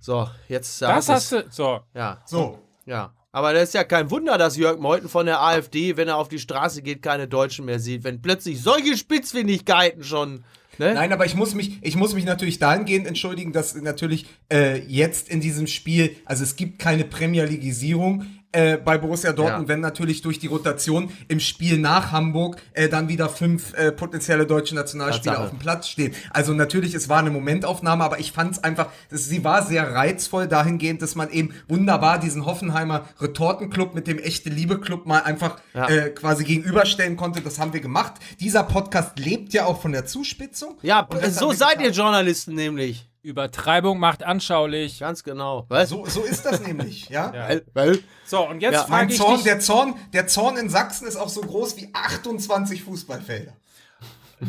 So, 0.00 0.28
jetzt 0.48 0.82
das 0.82 1.06
ja, 1.06 1.14
hast 1.14 1.32
du. 1.32 1.44
So. 1.48 1.80
Ja, 1.94 2.18
So. 2.26 2.58
ja. 2.86 3.14
Aber 3.30 3.52
das 3.52 3.64
ist 3.64 3.74
ja 3.74 3.84
kein 3.84 4.10
Wunder, 4.10 4.36
dass 4.36 4.56
Jörg 4.56 4.80
Meuthen 4.80 5.08
von 5.08 5.26
der 5.26 5.40
AfD, 5.40 5.96
wenn 5.96 6.08
er 6.08 6.16
auf 6.16 6.28
die 6.28 6.40
Straße 6.40 6.82
geht, 6.82 7.02
keine 7.02 7.28
Deutschen 7.28 7.66
mehr 7.66 7.78
sieht. 7.78 8.02
Wenn 8.02 8.20
plötzlich 8.20 8.60
solche 8.60 8.96
Spitzfindigkeiten 8.96 10.02
schon. 10.02 10.44
Ne? 10.78 10.94
Nein, 10.94 11.12
aber 11.12 11.26
ich 11.26 11.36
muss 11.36 11.54
mich, 11.54 11.78
ich 11.82 11.94
muss 11.94 12.14
mich 12.14 12.24
natürlich 12.24 12.58
dahingehend 12.58 13.06
entschuldigen, 13.06 13.52
dass 13.52 13.76
natürlich 13.76 14.26
äh, 14.52 14.78
jetzt 14.86 15.28
in 15.28 15.40
diesem 15.40 15.66
Spiel, 15.66 16.16
also 16.24 16.42
es 16.42 16.56
gibt 16.56 16.80
keine 16.80 17.04
Premier 17.04 17.44
Leagueisierung. 17.44 18.26
Äh, 18.52 18.76
bei 18.78 18.96
Borussia 18.98 19.32
Dortmund, 19.32 19.68
Ja. 19.68 19.74
wenn 19.74 19.80
natürlich 19.80 20.22
durch 20.22 20.38
die 20.38 20.46
Rotation 20.46 21.10
im 21.28 21.38
Spiel 21.40 21.78
nach 21.78 22.12
Hamburg 22.12 22.56
äh, 22.72 22.88
dann 22.88 23.08
wieder 23.08 23.28
fünf 23.28 23.74
äh, 23.74 23.92
potenzielle 23.92 24.46
deutsche 24.46 24.74
Nationalspieler 24.74 25.34
Tatsache. 25.34 25.44
auf 25.44 25.50
dem 25.50 25.58
Platz 25.58 25.88
stehen. 25.88 26.14
Also 26.30 26.54
natürlich, 26.54 26.94
es 26.94 27.08
war 27.08 27.18
eine 27.18 27.30
Momentaufnahme, 27.30 28.02
aber 28.04 28.18
ich 28.20 28.32
fand 28.32 28.52
es 28.52 28.64
einfach, 28.64 28.86
das, 29.10 29.26
sie 29.26 29.44
war 29.44 29.62
sehr 29.66 29.94
reizvoll 29.94 30.48
dahingehend, 30.48 31.02
dass 31.02 31.14
man 31.14 31.30
eben 31.30 31.52
wunderbar 31.68 32.18
diesen 32.18 32.46
Hoffenheimer 32.46 33.06
Retortenclub 33.20 33.94
mit 33.94 34.06
dem 34.06 34.18
echte 34.18 34.48
Liebe 34.48 34.80
Club 34.80 35.06
mal 35.06 35.20
einfach 35.22 35.58
Ja. 35.74 35.88
äh, 35.88 36.10
quasi 36.10 36.44
gegenüberstellen 36.44 37.16
konnte. 37.16 37.40
Das 37.42 37.58
haben 37.58 37.72
wir 37.72 37.80
gemacht. 37.80 38.14
Dieser 38.40 38.62
Podcast 38.62 39.18
lebt 39.18 39.52
ja 39.52 39.66
auch 39.66 39.80
von 39.82 39.92
der 39.92 40.06
Zuspitzung. 40.06 40.78
Ja, 40.82 41.06
so 41.30 41.52
seid 41.52 41.80
ihr. 41.82 41.90
Journalisten 41.90 42.54
nämlich. 42.54 43.07
Übertreibung 43.22 43.98
macht 43.98 44.22
anschaulich. 44.22 45.00
Ganz 45.00 45.22
genau. 45.24 45.66
Was? 45.68 45.88
So, 45.90 46.04
so 46.06 46.22
ist 46.22 46.44
das 46.44 46.60
nämlich, 46.60 47.08
ja. 47.08 47.32
Weil, 47.32 47.64
weil, 47.74 47.98
So, 48.24 48.48
und 48.48 48.60
jetzt 48.60 48.74
Ja, 48.74 48.84
frage 48.84 49.12
ich 49.12 49.18
Zorn, 49.18 49.34
dich, 49.34 49.44
der, 49.44 49.60
Zorn, 49.60 49.94
der 50.12 50.26
Zorn 50.26 50.56
in 50.56 50.68
Sachsen 50.70 51.06
ist 51.08 51.16
auch 51.16 51.28
so 51.28 51.40
groß 51.40 51.76
wie 51.76 51.90
28 51.92 52.82
Fußballfelder. 52.84 53.52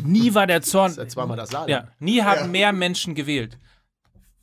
nie 0.04 0.34
war 0.34 0.46
der 0.46 0.62
Zorn, 0.62 0.94
das 0.94 1.06
ist 1.06 1.12
zweimal 1.12 1.36
das 1.36 1.52
Laden. 1.52 1.68
ja, 1.70 1.88
nie 1.98 2.22
haben 2.22 2.40
Ja. 2.42 2.46
mehr 2.46 2.72
Menschen 2.72 3.14
gewählt. 3.14 3.58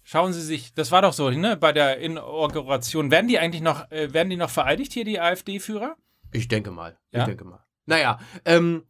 Schauen 0.03 0.31
Sie 0.31 0.41
sich, 0.41 0.73
das 0.73 0.91
war 0.91 1.01
doch 1.01 1.11
so, 1.13 1.29
ne, 1.29 1.57
bei 1.57 1.73
der 1.73 1.97
Inauguration. 1.99 3.11
Werden 3.11 3.27
die 3.27 3.39
eigentlich 3.39 3.61
noch, 3.61 3.91
äh, 3.91 4.13
werden 4.13 4.29
die 4.29 4.37
noch 4.37 4.49
vereidigt 4.49 4.93
hier, 4.93 5.03
die 5.03 5.19
AfD-Führer? 5.19 5.95
Ich 6.31 6.47
denke 6.47 6.71
mal. 6.71 6.97
Ja? 7.11 7.21
Ich 7.21 7.25
denke 7.25 7.43
mal. 7.43 7.59
Naja, 7.85 8.19
ähm, 8.45 8.83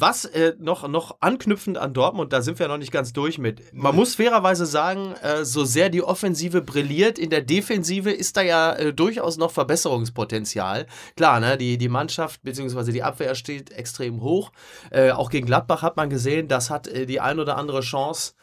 was 0.00 0.24
äh, 0.24 0.54
noch, 0.58 0.86
noch 0.88 1.16
anknüpfend 1.20 1.78
an 1.78 1.94
Dortmund, 1.94 2.32
da 2.32 2.42
sind 2.42 2.58
wir 2.58 2.68
noch 2.68 2.78
nicht 2.78 2.92
ganz 2.92 3.12
durch 3.12 3.38
mit. 3.38 3.62
Man 3.72 3.94
muss 3.94 4.14
fairerweise 4.14 4.66
sagen, 4.66 5.14
äh, 5.22 5.44
so 5.44 5.64
sehr 5.64 5.88
die 5.88 6.02
Offensive 6.02 6.62
brilliert, 6.62 7.18
in 7.18 7.30
der 7.30 7.42
Defensive 7.42 8.10
ist 8.10 8.36
da 8.36 8.42
ja 8.42 8.72
äh, 8.74 8.92
durchaus 8.92 9.36
noch 9.36 9.50
Verbesserungspotenzial. 9.50 10.86
Klar, 11.16 11.40
ne, 11.40 11.56
die, 11.56 11.78
die 11.78 11.88
Mannschaft 11.88 12.42
bzw. 12.42 12.92
die 12.92 13.02
Abwehr 13.02 13.34
steht 13.34 13.70
extrem 13.72 14.20
hoch. 14.20 14.52
Äh, 14.90 15.10
auch 15.10 15.30
gegen 15.30 15.46
Gladbach 15.46 15.82
hat 15.82 15.96
man 15.96 16.10
gesehen, 16.10 16.48
das 16.48 16.70
hat 16.70 16.88
äh, 16.88 17.06
die 17.06 17.20
ein 17.20 17.38
oder 17.38 17.56
andere 17.56 17.80
Chance 17.80 18.34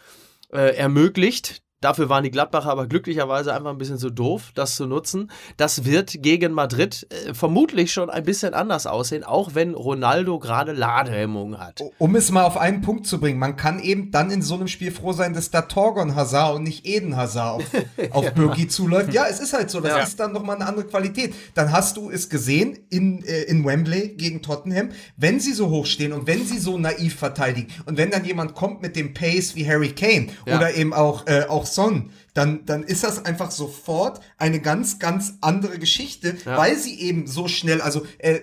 äh, 0.52 0.76
ermöglicht. 0.76 1.63
Dafür 1.84 2.08
waren 2.08 2.24
die 2.24 2.32
Gladbacher 2.32 2.70
aber 2.72 2.88
glücklicherweise 2.88 3.54
einfach 3.54 3.72
ein 3.72 3.78
bisschen 3.78 3.98
zu 3.98 4.10
doof, 4.10 4.52
das 4.56 4.76
zu 4.76 4.86
nutzen. 4.86 5.30
Das 5.58 5.84
wird 5.84 6.16
gegen 6.22 6.54
Madrid 6.54 7.06
äh, 7.10 7.34
vermutlich 7.34 7.92
schon 7.92 8.10
ein 8.10 8.24
bisschen 8.24 8.54
anders 8.54 8.88
aussehen, 8.88 9.26
auch 9.26 9.54
wenn 9.54 9.74
Ronaldo 9.74 10.40
gerade 10.40 10.72
Ladehemmungen 10.72 11.60
hat. 11.60 11.82
Um 11.98 12.16
es 12.16 12.32
mal 12.32 12.44
auf 12.46 12.56
einen 12.58 12.82
Punkt 12.82 13.06
zu 13.06 13.20
bringen, 13.20 13.38
man 13.40 13.58
kann 13.58 13.80
eben 13.80 14.12
dann 14.12 14.32
in 14.32 14.42
so 14.42 14.56
einem 14.56 14.68
Spiel 14.70 14.92
froh 14.92 15.12
sein, 15.12 15.34
dass 15.34 15.52
da 15.52 15.64
Torgon 15.64 16.16
Hazard 16.16 16.56
und 16.56 16.64
nicht 16.64 16.86
Eden 16.86 17.18
Hazard 17.18 17.56
auf, 17.56 17.64
auf 18.12 18.34
Birki 18.34 18.68
zuläuft. 18.70 19.14
Ja, 19.14 19.26
es 19.30 19.40
ist 19.42 19.52
halt 19.54 19.70
so, 19.70 19.82
das 19.82 19.92
Ja. 19.92 20.00
ist 20.04 20.20
dann 20.20 20.32
nochmal 20.32 20.56
eine 20.56 20.66
andere 20.68 20.86
Qualität. 20.86 21.34
Dann 21.54 21.72
hast 21.74 21.98
du 21.98 22.10
es 22.10 22.30
gesehen 22.30 22.80
in, 22.90 23.24
äh, 23.26 23.42
in 23.44 23.66
Wembley 23.66 24.16
gegen 24.16 24.42
Tottenham, 24.42 24.90
wenn 25.18 25.40
sie 25.42 25.52
so 25.54 25.70
hoch 25.70 25.86
stehen 25.86 26.14
und 26.14 26.28
wenn 26.28 26.46
sie 26.46 26.60
so 26.60 26.78
naiv 26.78 27.16
verteidigen 27.16 27.68
und 27.86 27.98
wenn 27.98 28.10
dann 28.10 28.24
jemand 28.24 28.54
kommt 28.56 28.82
mit 28.82 28.96
dem 28.96 29.14
Pace 29.14 29.56
wie 29.56 29.68
Harry 29.68 29.90
Kane 29.90 30.28
Ja. 30.46 30.58
oder 30.58 30.74
eben 30.76 30.94
auch, 30.94 31.28
äh, 31.28 31.46
auch 31.50 31.66
Son, 31.76 32.12
dann, 32.34 32.66
dann 32.66 32.84
ist 32.84 33.04
das 33.04 33.26
einfach 33.26 33.52
sofort 33.52 34.22
eine 34.38 34.60
ganz, 34.60 35.00
ganz 35.00 35.34
andere 35.42 35.80
Geschichte, 35.80 36.36
weil 36.46 36.78
sie 36.78 37.00
eben 37.00 37.28
so 37.28 37.48
schnell, 37.48 37.82
also 37.82 38.06
äh, 38.20 38.42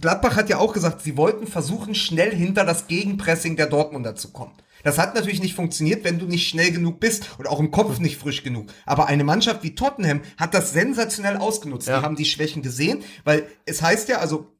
Gladbach 0.00 0.36
hat 0.36 0.48
ja 0.48 0.58
auch 0.58 0.72
gesagt, 0.72 1.02
sie 1.02 1.16
wollten 1.16 1.46
versuchen, 1.46 1.94
schnell 1.94 2.34
hinter 2.34 2.64
das 2.64 2.88
Gegenpressing 2.88 3.56
der 3.56 3.66
Dortmunder 3.66 4.16
zu 4.16 4.32
kommen. 4.32 4.52
Das 4.82 4.98
hat 4.98 5.14
natürlich 5.14 5.40
nicht 5.40 5.54
funktioniert, 5.54 6.04
wenn 6.04 6.18
du 6.18 6.26
nicht 6.26 6.46
schnell 6.46 6.70
genug 6.70 7.00
bist 7.00 7.30
und 7.38 7.48
auch 7.48 7.58
im 7.58 7.70
Kopf 7.70 7.98
nicht 7.98 8.18
frisch 8.18 8.42
genug. 8.42 8.66
Aber 8.84 9.06
eine 9.06 9.24
Mannschaft 9.24 9.62
wie 9.62 9.74
Tottenham 9.74 10.20
hat 10.36 10.52
das 10.52 10.72
sensationell 10.72 11.38
ausgenutzt. 11.38 11.88
Ja. 11.88 11.98
Die 11.98 12.04
haben 12.04 12.16
die 12.16 12.26
Schwächen 12.26 12.62
gesehen, 12.62 13.02
weil 13.24 13.46
es 13.64 13.80
heißt 13.80 14.08
ja, 14.10 14.18
also 14.18 14.53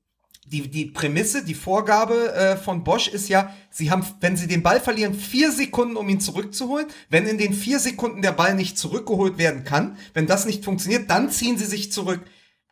die, 0.46 0.68
die 0.68 0.86
Prämisse, 0.86 1.44
die 1.44 1.54
Vorgabe 1.54 2.32
äh, 2.34 2.56
von 2.56 2.84
Bosch 2.84 3.08
ist 3.08 3.28
ja, 3.28 3.54
sie 3.70 3.90
haben, 3.90 4.04
wenn 4.20 4.36
sie 4.36 4.46
den 4.46 4.62
Ball 4.62 4.80
verlieren, 4.80 5.14
vier 5.14 5.50
Sekunden, 5.52 5.96
um 5.96 6.08
ihn 6.08 6.20
zurückzuholen. 6.20 6.86
Wenn 7.08 7.26
in 7.26 7.38
den 7.38 7.52
vier 7.52 7.78
Sekunden 7.78 8.22
der 8.22 8.32
Ball 8.32 8.54
nicht 8.54 8.78
zurückgeholt 8.78 9.38
werden 9.38 9.64
kann, 9.64 9.96
wenn 10.12 10.26
das 10.26 10.46
nicht 10.46 10.64
funktioniert, 10.64 11.10
dann 11.10 11.30
ziehen 11.30 11.58
sie 11.58 11.64
sich 11.64 11.92
zurück. 11.92 12.20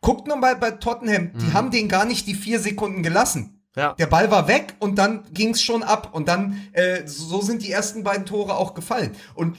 Guckt 0.01 0.27
nur 0.27 0.37
mal 0.37 0.55
bei 0.55 0.71
Tottenham, 0.71 1.31
die 1.37 1.53
haben 1.53 1.71
den 1.71 1.87
gar 1.87 2.05
nicht 2.05 2.27
die 2.27 2.35
vier 2.35 2.59
Sekunden 2.59 3.03
gelassen. 3.03 3.63
Ja. 3.75 3.93
Der 3.93 4.07
Ball 4.07 4.29
war 4.29 4.47
weg 4.47 4.75
und 4.79 4.97
dann 4.97 5.23
ging's 5.31 5.63
schon 5.63 5.81
ab. 5.81 6.09
Und 6.13 6.27
dann, 6.27 6.61
äh, 6.73 7.07
so 7.07 7.41
sind 7.41 7.63
die 7.63 7.71
ersten 7.71 8.03
beiden 8.03 8.25
Tore 8.25 8.55
auch 8.55 8.73
gefallen. 8.73 9.15
Und 9.33 9.57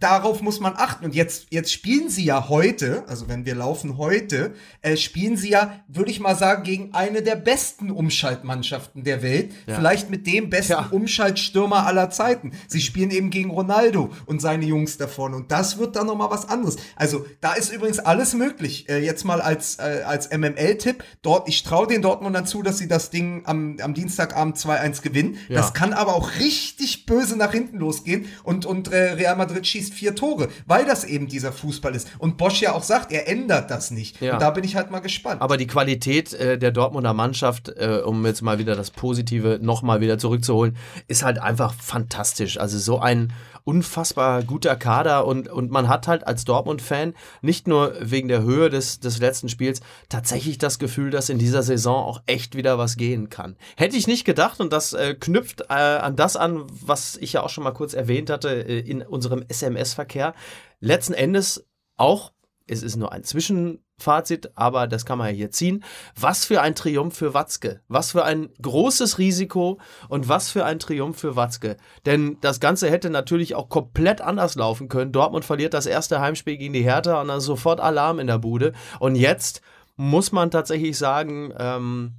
darauf 0.00 0.42
muss 0.42 0.60
man 0.60 0.74
achten. 0.76 1.04
Und 1.04 1.14
jetzt, 1.14 1.46
jetzt 1.50 1.72
spielen 1.72 2.08
sie 2.08 2.24
ja 2.24 2.48
heute, 2.48 3.04
also 3.06 3.28
wenn 3.28 3.44
wir 3.46 3.54
laufen 3.54 3.96
heute, 3.96 4.54
äh, 4.82 4.96
spielen 4.96 5.36
sie 5.36 5.50
ja, 5.50 5.80
würde 5.88 6.10
ich 6.10 6.20
mal 6.20 6.36
sagen, 6.36 6.62
gegen 6.62 6.94
eine 6.94 7.22
der 7.22 7.36
besten 7.36 7.90
Umschaltmannschaften 7.90 9.04
der 9.04 9.22
Welt. 9.22 9.52
Vielleicht 9.66 10.10
mit 10.10 10.26
dem 10.26 10.50
besten 10.50 10.72
Ja. 10.72 10.88
Umschaltstürmer 10.90 11.86
aller 11.86 12.10
Zeiten. 12.10 12.52
Sie 12.68 12.80
spielen 12.80 13.10
eben 13.10 13.30
gegen 13.30 13.50
Ronaldo 13.50 14.10
und 14.26 14.40
seine 14.40 14.64
Jungs 14.64 14.96
davon. 14.98 15.34
Und 15.34 15.52
das 15.52 15.78
wird 15.78 15.96
dann 15.96 16.06
nochmal 16.06 16.30
was 16.30 16.48
anderes. 16.48 16.76
Also 16.96 17.24
da 17.40 17.54
ist 17.54 17.72
übrigens 17.72 17.98
alles 17.98 18.34
möglich. 18.34 18.88
Äh, 18.88 18.98
jetzt 19.04 19.24
mal 19.24 19.40
als, 19.40 19.78
äh, 19.78 20.02
als 20.04 20.30
MML-Tipp. 20.30 21.04
Dort, 21.22 21.48
ich 21.48 21.62
traue 21.62 21.86
den 21.86 22.02
Dortmundern 22.02 22.46
zu, 22.46 22.62
dass 22.62 22.78
sie 22.78 22.88
das 22.88 23.10
Ding 23.10 23.42
am, 23.46 23.76
am 23.80 23.94
Dienstagabend 23.94 24.56
2-1 24.56 25.02
gewinnen. 25.02 25.36
Ja. 25.48 25.56
Das 25.56 25.72
kann 25.72 25.92
aber 25.92 26.14
auch 26.14 26.32
richtig 26.40 27.06
böse 27.06 27.36
nach 27.36 27.52
hinten 27.52 27.78
losgehen. 27.78 28.26
Und, 28.42 28.66
und 28.66 28.92
äh, 28.92 29.12
Real 29.12 29.36
Madrid 29.36 29.66
schießt 29.66 29.83
vier 29.92 30.14
Tore, 30.14 30.48
weil 30.66 30.86
das 30.86 31.04
eben 31.04 31.26
dieser 31.26 31.52
Fußball 31.52 31.94
ist. 31.94 32.08
Und 32.18 32.38
Bosch 32.38 32.62
ja 32.62 32.72
auch 32.72 32.82
sagt, 32.82 33.12
er 33.12 33.28
ändert 33.28 33.70
das 33.70 33.90
nicht. 33.90 34.20
Ja. 34.20 34.34
Und 34.34 34.42
da 34.42 34.50
bin 34.50 34.64
ich 34.64 34.76
halt 34.76 34.90
mal 34.90 35.00
gespannt. 35.00 35.42
Aber 35.42 35.56
die 35.56 35.66
Qualität 35.66 36.32
äh, 36.32 36.58
der 36.58 36.70
Dortmunder 36.70 37.12
Mannschaft, 37.12 37.68
äh, 37.68 38.00
um 38.04 38.24
jetzt 38.24 38.42
mal 38.42 38.58
wieder 38.58 38.76
das 38.76 38.90
Positive 38.90 39.58
nochmal 39.60 40.00
wieder 40.00 40.18
zurückzuholen, 40.18 40.76
ist 41.08 41.24
halt 41.24 41.38
einfach 41.38 41.74
fantastisch. 41.74 42.58
Also 42.58 42.78
so 42.78 43.00
ein 43.00 43.32
unfassbar 43.64 44.42
guter 44.42 44.76
Kader 44.76 45.26
und, 45.26 45.48
und 45.48 45.70
man 45.70 45.88
hat 45.88 46.06
halt 46.06 46.26
als 46.26 46.44
Dortmund-Fan 46.44 47.14
nicht 47.42 47.66
nur 47.66 47.94
wegen 48.00 48.28
der 48.28 48.42
Höhe 48.42 48.70
des, 48.70 49.00
des 49.00 49.18
letzten 49.18 49.48
Spiels 49.48 49.80
tatsächlich 50.08 50.58
das 50.58 50.78
Gefühl, 50.78 51.10
dass 51.10 51.30
in 51.30 51.38
dieser 51.38 51.62
Saison 51.62 52.04
auch 52.04 52.22
echt 52.26 52.56
wieder 52.56 52.78
was 52.78 52.96
gehen 52.96 53.30
kann. 53.30 53.56
Hätte 53.76 53.96
ich 53.96 54.06
nicht 54.06 54.24
gedacht 54.24 54.60
und 54.60 54.72
das 54.72 54.92
äh, 54.92 55.14
knüpft 55.14 55.62
äh, 55.70 55.74
an 55.74 56.16
das 56.16 56.36
an, 56.36 56.64
was 56.68 57.16
ich 57.16 57.32
ja 57.32 57.42
auch 57.42 57.50
schon 57.50 57.64
mal 57.64 57.72
kurz 57.72 57.94
erwähnt 57.94 58.30
hatte 58.30 58.50
äh, 58.50 58.80
in 58.80 59.02
unserem 59.02 59.44
SMS-Verkehr. 59.48 60.34
Letzten 60.80 61.14
Endes 61.14 61.66
auch 61.96 62.32
es 62.66 62.82
ist 62.82 62.96
nur 62.96 63.12
ein 63.12 63.24
Zwischenfazit, 63.98 64.50
aber 64.54 64.86
das 64.86 65.04
kann 65.06 65.18
man 65.18 65.28
ja 65.28 65.34
hier 65.34 65.50
ziehen. 65.50 65.84
Was 66.18 66.44
für 66.44 66.60
ein 66.60 66.74
Triumph 66.74 67.16
für 67.16 67.34
Watzke. 67.34 67.80
Was 67.88 68.12
für 68.12 68.24
ein 68.24 68.50
großes 68.60 69.18
Risiko 69.18 69.78
und 70.08 70.28
was 70.28 70.50
für 70.50 70.64
ein 70.64 70.78
Triumph 70.78 71.18
für 71.18 71.36
Watzke. 71.36 71.76
Denn 72.06 72.38
das 72.40 72.60
Ganze 72.60 72.90
hätte 72.90 73.10
natürlich 73.10 73.54
auch 73.54 73.68
komplett 73.68 74.20
anders 74.20 74.54
laufen 74.56 74.88
können. 74.88 75.12
Dortmund 75.12 75.44
verliert 75.44 75.74
das 75.74 75.86
erste 75.86 76.20
Heimspiel 76.20 76.56
gegen 76.56 76.74
die 76.74 76.82
Hertha 76.82 77.20
und 77.20 77.28
dann 77.28 77.40
sofort 77.40 77.80
Alarm 77.80 78.18
in 78.18 78.26
der 78.26 78.38
Bude. 78.38 78.72
Und 78.98 79.16
jetzt 79.16 79.62
muss 79.96 80.32
man 80.32 80.50
tatsächlich 80.50 80.98
sagen, 80.98 81.52
ähm, 81.58 82.14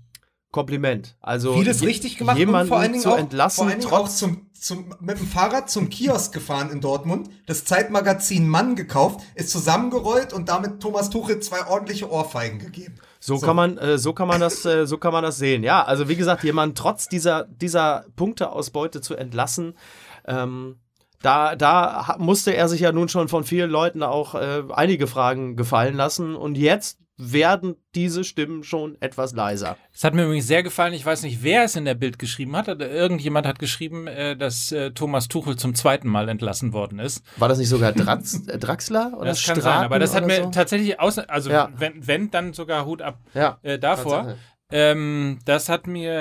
Kompliment. 0.55 1.17
Also 1.19 1.53
Vieles 1.53 1.81
richtig 1.81 2.17
gemacht 2.17 2.37
jemanden 2.37 2.69
vor 2.69 2.77
allen 2.77 2.93
Dingen 2.93 3.03
zu 3.03 3.11
auch, 3.11 3.17
entlassen, 3.17 3.57
vor 3.57 3.67
allen 3.67 3.81
Dingen 3.81 3.91
auch 3.91 4.07
zum, 4.07 4.49
zum, 4.57 4.95
mit 5.01 5.19
dem 5.19 5.27
Fahrrad 5.27 5.69
zum 5.69 5.89
Kiosk 5.89 6.33
gefahren 6.33 6.69
in 6.71 6.79
Dortmund, 6.79 7.29
das 7.45 7.65
Zeitmagazin 7.65 8.47
Mann 8.47 8.77
gekauft, 8.77 9.19
ist 9.35 9.49
zusammengerollt 9.49 10.31
und 10.31 10.47
damit 10.47 10.79
Thomas 10.79 11.09
Tuchel 11.09 11.41
zwei 11.41 11.67
ordentliche 11.67 12.09
Ohrfeigen 12.09 12.59
gegeben. 12.59 12.95
So, 13.19 13.39
kann 13.39 13.57
man, 13.57 13.77
äh, 13.77 13.97
so 13.97 14.13
kann 14.13 14.29
man 14.29 14.39
das, 14.39 14.63
äh, 14.63 14.87
so 14.87 14.97
kann 14.97 15.11
man 15.11 15.23
das 15.23 15.35
sehen. 15.35 15.61
Ja, 15.61 15.83
also 15.83 16.07
wie 16.07 16.15
gesagt, 16.15 16.45
jemanden 16.45 16.73
trotz 16.73 17.09
dieser, 17.09 17.43
dieser 17.43 18.05
Punkteausbeute 18.15 19.01
zu 19.01 19.15
entlassen, 19.15 19.77
ähm, 20.25 20.77
da, 21.21 21.57
da 21.57 22.15
musste 22.17 22.55
er 22.55 22.69
sich 22.69 22.79
ja 22.79 22.93
nun 22.93 23.09
schon 23.09 23.27
von 23.27 23.43
vielen 23.43 23.69
Leuten 23.69 24.03
auch 24.03 24.35
äh, 24.35 24.63
einige 24.71 25.07
Fragen 25.07 25.57
gefallen 25.57 25.95
lassen 25.95 26.33
und 26.33 26.57
jetzt 26.57 26.99
werden 27.17 27.75
diese 27.95 28.23
Stimmen 28.23 28.63
schon 28.63 28.97
etwas 28.99 29.33
leiser. 29.33 29.77
Es 29.93 30.03
hat 30.03 30.13
mir 30.13 30.25
übrigens 30.25 30.47
sehr 30.47 30.63
gefallen, 30.63 30.93
ich 30.93 31.05
weiß 31.05 31.23
nicht, 31.23 31.43
wer 31.43 31.63
es 31.63 31.75
in 31.75 31.85
der 31.85 31.93
Bild 31.95 32.19
geschrieben 32.19 32.55
hat, 32.55 32.67
irgendjemand 32.67 33.47
hat 33.47 33.57
geschrieben, 33.59 34.07
äh, 34.07 34.35
dass 34.35 34.71
äh, 34.71 34.91
Thomas 34.91 35.27
Tuchel 35.27 35.55
zum 35.55 35.75
zweiten 35.75 36.09
Mal 36.09 36.27
entlassen 36.29 36.73
worden 36.73 36.99
ist. 36.99 37.23
War 37.37 37.47
das 37.47 37.57
nicht 37.57 37.69
sogar 37.69 37.93
Drax, 37.93 38.45
äh, 38.47 38.57
Draxler 38.57 39.13
oder 39.17 39.25
Das 39.29 39.43
kann 39.43 39.55
Straten 39.55 39.61
sein, 39.61 39.85
aber 39.85 39.99
das 39.99 40.13
hat 40.13 40.25
mir 40.25 40.43
so? 40.43 40.51
tatsächlich 40.51 40.99
aus, 40.99 41.17
also 41.17 41.49
Ja. 41.49 41.69
wenn, 41.77 42.05
wenn, 42.05 42.31
dann 42.31 42.53
sogar 42.53 42.85
Hut 42.85 43.01
ab 43.01 43.19
Ja, 43.33 43.59
äh, 43.63 43.79
davor. 43.79 44.35
Ähm, 44.71 45.37
das 45.45 45.69
hat 45.69 45.85
mir 45.85 46.11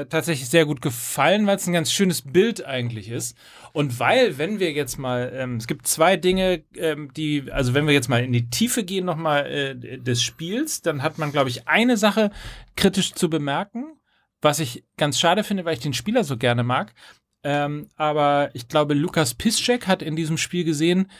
äh, 0.00 0.06
tatsächlich 0.06 0.48
sehr 0.48 0.64
gut 0.64 0.80
gefallen, 0.80 1.46
weil 1.46 1.56
es 1.56 1.66
ein 1.66 1.74
ganz 1.74 1.92
schönes 1.92 2.22
Bild 2.22 2.64
eigentlich 2.64 3.10
ist. 3.10 3.36
Und 3.74 3.98
weil, 3.98 4.38
wenn 4.38 4.60
wir 4.60 4.70
jetzt 4.70 4.98
mal, 4.98 5.32
ähm, 5.34 5.56
es 5.56 5.66
gibt 5.66 5.88
zwei 5.88 6.16
Dinge, 6.16 6.62
ähm, 6.76 7.12
die, 7.12 7.50
also 7.50 7.74
wenn 7.74 7.88
wir 7.88 7.92
jetzt 7.92 8.08
mal 8.08 8.22
in 8.22 8.32
die 8.32 8.48
Tiefe 8.48 8.84
gehen 8.84 9.04
nochmal 9.04 9.46
äh, 9.46 9.98
des 9.98 10.22
Spiels, 10.22 10.80
dann 10.80 11.02
hat 11.02 11.18
man, 11.18 11.32
glaube 11.32 11.50
ich, 11.50 11.66
eine 11.66 11.96
Sache 11.96 12.30
kritisch 12.76 13.14
zu 13.14 13.28
bemerken, 13.28 13.98
was 14.40 14.60
ich 14.60 14.84
ganz 14.96 15.18
schade 15.18 15.42
finde, 15.42 15.64
weil 15.64 15.74
ich 15.74 15.80
den 15.80 15.92
Spieler 15.92 16.22
so 16.22 16.36
gerne 16.36 16.62
mag. 16.62 16.94
Ähm, 17.42 17.88
aber 17.96 18.50
ich 18.52 18.68
glaube, 18.68 18.94
Lukas 18.94 19.34
Piszczek 19.34 19.88
hat 19.88 20.02
in 20.02 20.14
diesem 20.14 20.38
Spiel 20.38 20.62
gesehen, 20.62 21.10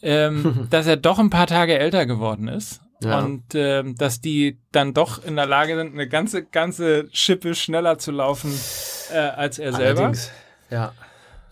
ähm, 0.00 0.66
dass 0.70 0.86
er 0.86 0.96
doch 0.96 1.18
ein 1.18 1.28
paar 1.28 1.46
Tage 1.46 1.78
älter 1.78 2.06
geworden 2.06 2.48
ist 2.48 2.80
Ja. 3.02 3.20
Und 3.20 3.54
äh, 3.54 3.84
dass 3.84 4.22
die 4.22 4.58
dann 4.72 4.94
doch 4.94 5.22
in 5.22 5.36
der 5.36 5.46
Lage 5.46 5.76
sind, 5.76 5.92
eine 5.92 6.08
ganze, 6.08 6.42
ganze 6.42 7.10
Schippe 7.12 7.54
schneller 7.54 7.98
zu 7.98 8.12
laufen 8.12 8.58
äh, 9.12 9.18
als 9.18 9.58
er 9.58 9.74
selber. 9.74 10.00
Allerdings. 10.00 10.30
Ja. 10.70 10.94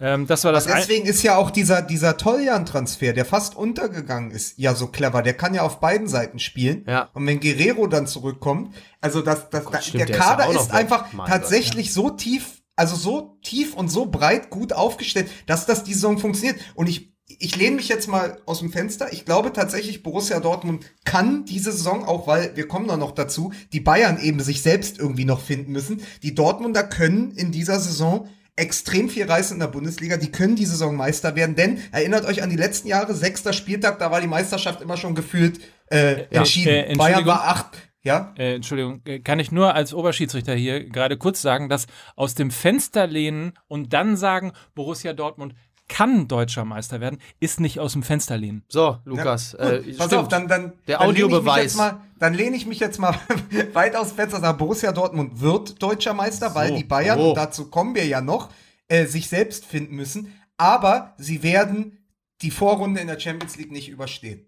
Ähm, 0.01 0.27
das 0.27 0.45
war 0.45 0.53
das 0.53 0.67
deswegen 0.67 1.07
ist 1.07 1.23
ja 1.23 1.37
auch 1.37 1.51
dieser, 1.51 1.83
dieser 1.83 2.17
Toljan-Transfer, 2.17 3.13
der 3.13 3.25
fast 3.25 3.57
untergegangen 3.57 4.31
ist, 4.31 4.59
ja 4.59 4.75
so 4.75 4.89
clever. 4.89 5.23
Der 5.23 5.35
kann 5.35 5.55
ja 5.55 5.63
auf 5.63 5.81
beiden 5.81 6.09
Seiten 6.09 6.39
spielen. 6.39 6.85
Ja. 6.87 7.09
Und 7.15 7.27
wenn 7.27 7.41
Guerrero 7.41 7.87
dann 7.87 8.07
zurückkommt, 8.07 8.75
also 9.01 9.23
das, 9.23 9.51
das, 9.51 9.65
Gott, 9.65 9.83
stimmt, 9.83 10.01
der, 10.01 10.07
der 10.07 10.19
Kader 10.19 10.51
ist, 10.51 10.63
ist 10.63 10.73
einfach 10.73 11.07
tatsächlich 11.27 11.95
Gott, 11.95 11.97
ja. 11.97 12.03
so 12.03 12.11
tief, 12.11 12.63
also 12.77 12.97
so 12.97 13.39
tief 13.43 13.75
und 13.75 13.89
so 13.89 14.07
breit 14.07 14.51
gut 14.51 14.73
aufgestellt, 14.73 15.31
dass 15.47 15.67
das 15.67 15.85
die 15.85 15.95
Saison 15.95 16.19
funktioniert. 16.19 16.61
Und 16.75 16.89
ich, 16.89 17.15
ich 17.27 17.57
lehne 17.57 17.77
mich 17.77 17.89
jetzt 17.89 18.07
mal 18.07 18.41
aus 18.45 18.59
dem 18.59 18.71
Fenster. 18.71 19.13
Ich 19.13 19.25
glaube 19.25 19.53
tatsächlich, 19.53 20.03
Borussia 20.03 20.41
Dortmund 20.41 20.85
kann 21.05 21.45
diese 21.47 21.73
Saison, 21.73 22.05
auch 22.05 22.27
weil 22.27 22.55
wir 22.55 22.69
kommen 22.69 22.87
da 22.87 22.97
noch 22.97 23.13
dazu, 23.13 23.53
die 23.73 23.81
Bayern 23.81 24.21
eben 24.21 24.41
sich 24.41 24.63
selbst 24.63 24.99
irgendwie 24.99 25.25
noch 25.25 25.41
finden 25.41 25.73
müssen. 25.73 26.03
Die 26.23 26.35
Dortmunder 26.35 26.85
können 26.85 27.33
in 27.33 27.51
dieser 27.51 27.81
Saison 27.81 28.29
extrem 28.57 29.09
viel 29.09 29.27
reißen 29.27 29.55
in 29.57 29.61
der 29.61 29.69
Bundesliga. 29.69 30.17
Die 30.17 30.33
können 30.33 30.57
die 30.57 30.67
Saison 30.67 30.97
Meister 30.97 31.37
werden, 31.37 31.55
denn 31.55 31.79
erinnert 31.93 32.25
euch 32.25 32.43
an 32.43 32.51
die 32.51 32.57
letzten 32.57 32.89
Jahre, 32.89 33.15
sechster 33.15 33.53
Spieltag, 33.53 33.99
da 33.99 34.11
war 34.11 34.21
die 34.21 34.27
Meisterschaft 34.27 34.81
immer 34.81 34.97
schon 34.97 35.15
gefühlt 35.15 35.61
äh, 35.91 36.25
entschieden. 36.31 36.91
Äh, 36.91 36.95
Bayern 36.97 37.27
war 37.27 37.45
acht. 37.45 37.77
Ja? 38.07 38.33
Äh, 38.39 38.55
Entschuldigung, 38.55 39.03
äh, 39.05 39.19
kann 39.19 39.41
ich 39.41 39.51
nur 39.51 39.75
als 39.75 39.93
Oberschiedsrichter 39.93 40.55
hier 40.55 40.89
gerade 40.89 41.19
kurz 41.19 41.43
sagen, 41.43 41.69
dass 41.69 41.87
aus 42.15 42.37
dem 42.37 42.53
Fenster 42.53 43.07
lehnen 43.07 43.55
und 43.67 43.93
dann 43.93 44.17
sagen, 44.17 44.53
Borussia 44.77 45.13
Dortmund 45.13 45.55
kann 45.89 46.29
deutscher 46.29 46.65
Meister 46.65 47.01
werden, 47.01 47.19
ist 47.41 47.61
nicht 47.61 47.79
aus 47.81 47.93
dem 47.93 48.03
Fenster 48.03 48.37
lehnen. 48.37 48.65
So, 48.69 48.99
Lukas. 49.05 49.57
Ja, 49.59 49.71
äh, 49.71 49.93
Pass 49.95 50.07
stimmt. 50.07 50.15
auf, 50.15 50.29
dann, 50.29 50.49
dann, 50.49 50.73
der 50.87 51.01
Audiobeweis. 51.01 51.77
Dann 52.19 52.35
lehne 52.35 52.57
ich 52.57 52.67
mich 52.67 52.81
jetzt 52.81 52.99
mal 52.99 53.15
weit 53.75 53.95
aus 53.95 54.09
dem 54.09 54.17
Fenster, 54.17 54.41
sage 54.41 54.59
Borussia 54.59 54.93
Dortmund 54.93 55.41
wird 55.41 55.83
deutscher 55.83 56.15
Meister, 56.15 56.49
so. 56.51 56.55
weil 56.55 56.75
die 56.75 56.85
Bayern, 56.85 57.19
oh. 57.19 57.29
und 57.31 57.35
dazu 57.37 57.71
kommen 57.71 57.95
wir 57.95 58.07
ja 58.07 58.21
noch, 58.21 58.51
äh, 58.89 59.07
sich 59.07 59.29
selbst 59.29 59.67
finden 59.67 59.95
müssen. 59.97 60.33
Aber 60.57 61.15
sie 61.19 61.43
werden 61.43 61.99
die 62.43 62.51
Vorrunde 62.51 63.01
in 63.01 63.07
der 63.07 63.21
Champions 63.21 63.57
League 63.57 63.73
nicht 63.73 63.89
überstehen. 63.89 64.47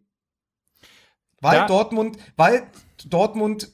Weil 1.40 1.60
da 1.60 1.66
Dortmund, 1.66 2.18
weil 2.36 2.66
Dortmund 3.06 3.70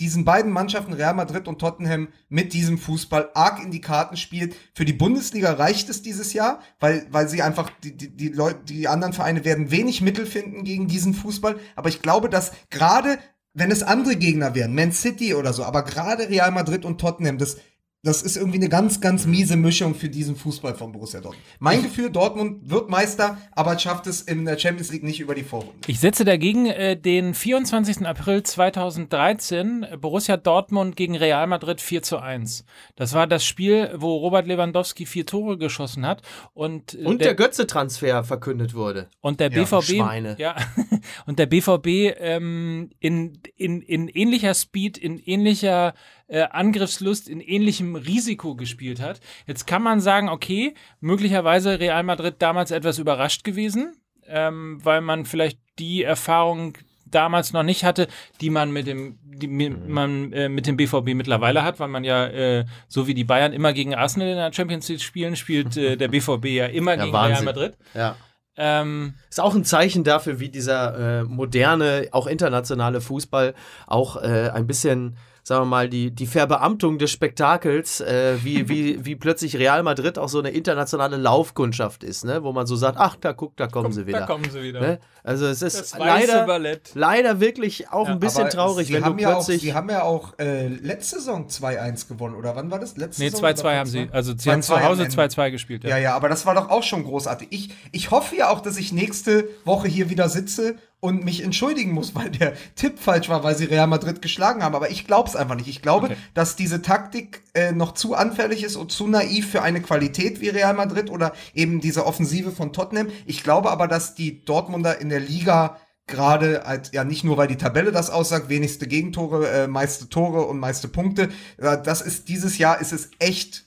diesen 0.00 0.24
beiden 0.24 0.50
Mannschaften, 0.50 0.92
Real 0.92 1.14
Madrid 1.14 1.46
und 1.46 1.60
Tottenham, 1.60 2.08
mit 2.28 2.52
diesem 2.52 2.78
Fußball 2.78 3.30
arg 3.34 3.62
in 3.62 3.70
die 3.70 3.80
Karten 3.80 4.16
spielt. 4.16 4.56
Für 4.74 4.84
die 4.84 4.92
Bundesliga 4.92 5.52
reicht 5.52 5.88
es 5.88 6.02
dieses 6.02 6.32
Jahr, 6.32 6.60
weil, 6.80 7.06
weil 7.10 7.28
sie 7.28 7.42
einfach, 7.42 7.70
die, 7.82 7.96
die, 7.96 8.16
die 8.16 8.28
Leute, 8.28 8.60
die 8.64 8.88
anderen 8.88 9.12
Vereine 9.12 9.44
werden 9.44 9.70
wenig 9.70 10.00
Mittel 10.00 10.26
finden 10.26 10.64
gegen 10.64 10.88
diesen 10.88 11.14
Fußball. 11.14 11.58
Aber 11.76 11.88
ich 11.88 12.02
glaube, 12.02 12.28
dass 12.28 12.52
gerade, 12.70 13.18
wenn 13.52 13.70
es 13.70 13.84
andere 13.84 14.16
Gegner 14.16 14.54
wären, 14.54 14.74
Man 14.74 14.92
City 14.92 15.34
oder 15.34 15.52
so, 15.52 15.64
aber 15.64 15.84
gerade 15.84 16.28
Real 16.28 16.50
Madrid 16.50 16.84
und 16.84 17.00
Tottenham, 17.00 17.38
das 17.38 17.58
das 18.04 18.20
ist 18.20 18.36
irgendwie 18.36 18.58
eine 18.58 18.68
ganz, 18.68 19.00
ganz 19.00 19.26
miese 19.26 19.56
Mischung 19.56 19.94
für 19.94 20.10
diesen 20.10 20.36
Fußball 20.36 20.74
von 20.74 20.92
Borussia 20.92 21.20
Dortmund. 21.20 21.42
Mein 21.58 21.82
Gefühl, 21.82 22.10
Dortmund 22.10 22.70
wird 22.70 22.90
Meister, 22.90 23.38
aber 23.52 23.78
schafft 23.78 24.06
es 24.06 24.20
in 24.20 24.44
der 24.44 24.58
Champions 24.58 24.92
League 24.92 25.02
nicht 25.02 25.20
über 25.20 25.34
die 25.34 25.42
Vorrunde. 25.42 25.72
Ich 25.86 26.00
setze 26.00 26.26
dagegen 26.26 26.66
äh, 26.66 26.98
den 26.98 27.32
24. 27.32 28.06
April 28.06 28.42
2013 28.42 29.86
Borussia 30.00 30.36
Dortmund 30.36 30.96
gegen 30.96 31.16
Real 31.16 31.46
Madrid 31.46 31.80
4 31.80 32.02
zu 32.02 32.18
1. 32.18 32.66
Das 32.94 33.14
war 33.14 33.26
das 33.26 33.42
Spiel, 33.44 33.94
wo 33.96 34.18
Robert 34.18 34.46
Lewandowski 34.46 35.06
vier 35.06 35.24
Tore 35.24 35.56
geschossen 35.56 36.06
hat 36.06 36.20
und, 36.52 36.94
äh, 36.94 37.04
und 37.04 37.20
der, 37.20 37.28
der 37.28 37.34
Götze-Transfer 37.36 38.22
verkündet 38.22 38.74
wurde. 38.74 39.08
Und 39.22 39.40
der 39.40 39.48
BVB, 39.48 39.82
Schweine. 39.82 40.36
ja, 40.38 40.56
und 41.26 41.38
der 41.38 41.46
BVB 41.46 42.14
ähm, 42.18 42.90
in, 43.00 43.38
in, 43.56 43.80
in 43.80 44.08
ähnlicher 44.08 44.52
Speed, 44.52 44.98
in 44.98 45.18
ähnlicher 45.18 45.94
äh, 46.26 46.42
Angriffslust 46.50 47.28
in 47.28 47.40
ähnlichem 47.40 47.96
Risiko 47.96 48.54
gespielt 48.54 49.00
hat. 49.00 49.20
Jetzt 49.46 49.66
kann 49.66 49.82
man 49.82 50.00
sagen, 50.00 50.28
okay, 50.28 50.74
möglicherweise 51.00 51.80
Real 51.80 52.02
Madrid 52.02 52.36
damals 52.38 52.70
etwas 52.70 52.98
überrascht 52.98 53.44
gewesen, 53.44 53.94
ähm, 54.26 54.78
weil 54.82 55.00
man 55.00 55.26
vielleicht 55.26 55.58
die 55.78 56.02
Erfahrung 56.02 56.78
damals 57.14 57.52
noch 57.52 57.62
nicht 57.62 57.84
hatte, 57.84 58.08
die 58.40 58.50
man 58.50 58.72
mit 58.72 58.86
dem, 58.86 59.18
die 59.22 59.48
mhm. 59.48 59.88
man 59.88 60.32
äh, 60.32 60.48
mit 60.48 60.66
dem 60.66 60.76
BVB 60.76 61.14
mittlerweile 61.14 61.62
hat, 61.62 61.80
weil 61.80 61.88
man 61.88 62.04
ja 62.04 62.26
äh, 62.26 62.64
so 62.88 63.06
wie 63.06 63.14
die 63.14 63.24
Bayern 63.24 63.52
immer 63.52 63.72
gegen 63.72 63.94
Arsenal 63.94 64.28
in 64.28 64.36
der 64.36 64.52
Champions 64.52 64.88
League 64.88 65.02
spielen, 65.02 65.36
spielt 65.36 65.76
äh, 65.76 65.96
der 65.96 66.08
BVB 66.14 66.46
ja 66.46 66.66
immer 66.66 66.94
ja, 66.96 67.04
gegen 67.04 67.12
Wahnsinn. 67.12 67.48
Real 67.48 67.54
Madrid. 67.54 67.78
Ja. 67.94 68.16
Ähm, 68.56 69.14
ist 69.28 69.40
auch 69.40 69.54
ein 69.54 69.64
Zeichen 69.64 70.04
dafür, 70.04 70.38
wie 70.38 70.48
dieser 70.48 71.20
äh, 71.20 71.24
moderne, 71.24 72.08
auch 72.12 72.28
internationale 72.28 73.00
Fußball 73.00 73.54
auch 73.86 74.16
äh, 74.16 74.50
ein 74.50 74.66
bisschen 74.66 75.16
sagen 75.44 75.62
wir 75.62 75.66
mal, 75.66 75.88
die, 75.90 76.10
die 76.10 76.26
Verbeamtung 76.26 76.98
des 76.98 77.10
Spektakels, 77.12 78.00
äh, 78.00 78.38
wie, 78.42 78.68
wie, 78.68 79.04
wie 79.04 79.14
plötzlich 79.14 79.56
Real 79.56 79.82
Madrid 79.82 80.18
auch 80.18 80.28
so 80.28 80.38
eine 80.38 80.50
internationale 80.50 81.16
Laufkundschaft 81.18 82.02
ist, 82.02 82.24
ne? 82.24 82.42
wo 82.42 82.52
man 82.52 82.66
so 82.66 82.76
sagt, 82.76 82.98
ach, 82.98 83.16
da 83.16 83.34
guck, 83.34 83.56
da 83.56 83.66
kommen 83.66 83.84
Komm, 83.84 83.92
sie 83.92 84.06
wieder. 84.06 84.20
Da 84.20 84.26
kommen 84.26 84.50
sie 84.50 84.62
wieder. 84.62 84.80
Ne? 84.80 84.98
Also 85.22 85.46
es 85.46 85.60
ist 85.60 85.96
leider, 85.98 86.46
leider 86.94 87.40
wirklich 87.40 87.90
auch 87.90 88.08
ja, 88.08 88.14
ein 88.14 88.20
bisschen 88.20 88.48
traurig, 88.48 88.92
wenn 88.92 89.04
du 89.04 89.14
plötzlich... 89.14 89.58
Auch, 89.58 89.62
sie 89.62 89.74
haben 89.74 89.90
ja 89.90 90.02
auch 90.02 90.38
äh, 90.38 90.68
letzte 90.68 91.16
Saison 91.16 91.46
2-1 91.46 92.08
gewonnen, 92.08 92.34
oder 92.34 92.56
wann 92.56 92.70
war 92.70 92.80
das? 92.80 92.96
Letzte 92.96 93.22
nee, 93.22 93.28
2-2 93.28 93.76
haben 93.76 93.86
sie, 93.88 94.08
also 94.10 94.32
sie 94.36 94.50
haben 94.50 94.62
zu 94.62 94.82
Hause 94.82 95.04
2-2 95.04 95.50
gespielt. 95.50 95.84
Ja. 95.84 95.90
ja, 95.90 95.98
ja, 95.98 96.14
aber 96.14 96.30
das 96.30 96.46
war 96.46 96.54
doch 96.54 96.70
auch 96.70 96.82
schon 96.82 97.04
großartig. 97.04 97.48
Ich, 97.50 97.74
ich 97.92 98.10
hoffe 98.10 98.34
ja 98.34 98.48
auch, 98.48 98.60
dass 98.60 98.78
ich 98.78 98.92
nächste 98.92 99.48
Woche 99.64 99.88
hier 99.88 100.08
wieder 100.08 100.30
sitze 100.30 100.76
und 101.04 101.22
mich 101.22 101.44
entschuldigen 101.44 101.92
muss, 101.92 102.14
weil 102.14 102.30
der 102.30 102.54
Tipp 102.76 102.98
falsch 102.98 103.28
war, 103.28 103.44
weil 103.44 103.54
sie 103.54 103.66
Real 103.66 103.86
Madrid 103.86 104.22
geschlagen 104.22 104.62
haben. 104.62 104.74
Aber 104.74 104.88
ich 104.88 105.06
glaube 105.06 105.28
es 105.28 105.36
einfach 105.36 105.54
nicht. 105.54 105.68
Ich 105.68 105.82
glaube, 105.82 106.06
okay. 106.06 106.16
dass 106.32 106.56
diese 106.56 106.80
Taktik 106.80 107.42
äh, 107.52 107.72
noch 107.72 107.92
zu 107.92 108.14
anfällig 108.14 108.64
ist 108.64 108.76
und 108.76 108.90
zu 108.90 109.06
naiv 109.06 109.50
für 109.50 109.60
eine 109.60 109.82
Qualität 109.82 110.40
wie 110.40 110.48
Real 110.48 110.72
Madrid 110.72 111.10
oder 111.10 111.34
eben 111.52 111.82
diese 111.82 112.06
Offensive 112.06 112.52
von 112.52 112.72
Tottenham. 112.72 113.08
Ich 113.26 113.42
glaube 113.42 113.70
aber, 113.70 113.86
dass 113.86 114.14
die 114.14 114.46
Dortmunder 114.46 114.98
in 114.98 115.10
der 115.10 115.20
Liga 115.20 115.76
gerade 116.06 116.64
als 116.64 116.92
ja 116.92 117.04
nicht 117.04 117.22
nur 117.22 117.36
weil 117.36 117.48
die 117.48 117.56
Tabelle 117.56 117.92
das 117.92 118.08
aussagt, 118.08 118.48
wenigste 118.48 118.86
Gegentore, 118.86 119.46
äh, 119.50 119.66
meiste 119.66 120.08
Tore 120.08 120.46
und 120.46 120.58
meiste 120.58 120.88
Punkte. 120.88 121.28
Äh, 121.58 121.82
das 121.82 122.00
ist 122.00 122.30
dieses 122.30 122.56
Jahr 122.56 122.80
ist 122.80 122.94
es 122.94 123.10
echt 123.18 123.66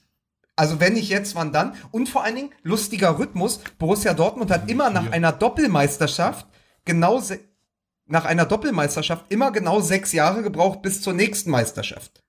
also 0.55 0.79
wenn 0.79 0.93
nicht 0.93 1.09
jetzt, 1.09 1.35
wann 1.35 1.53
dann? 1.53 1.75
Und 1.91 2.09
vor 2.09 2.23
allen 2.23 2.35
Dingen 2.35 2.49
lustiger 2.63 3.19
Rhythmus. 3.19 3.59
Borussia 3.77 4.15
Dortmund 4.15 4.49
hat 4.49 4.71
immer 4.71 4.89
nach 4.89 5.11
einer 5.11 5.31
Doppelmeisterschaft 5.31 6.47
genau 6.87 7.21
nach 8.07 8.25
einer 8.25 8.45
Doppelmeisterschaft 8.45 9.31
immer 9.31 9.51
genau 9.51 9.79
sechs 9.81 10.13
Jahre 10.13 10.41
gebraucht 10.41 10.81
bis 10.81 11.01
zur 11.01 11.13
nächsten 11.13 11.51
Meisterschaft. 11.51 12.23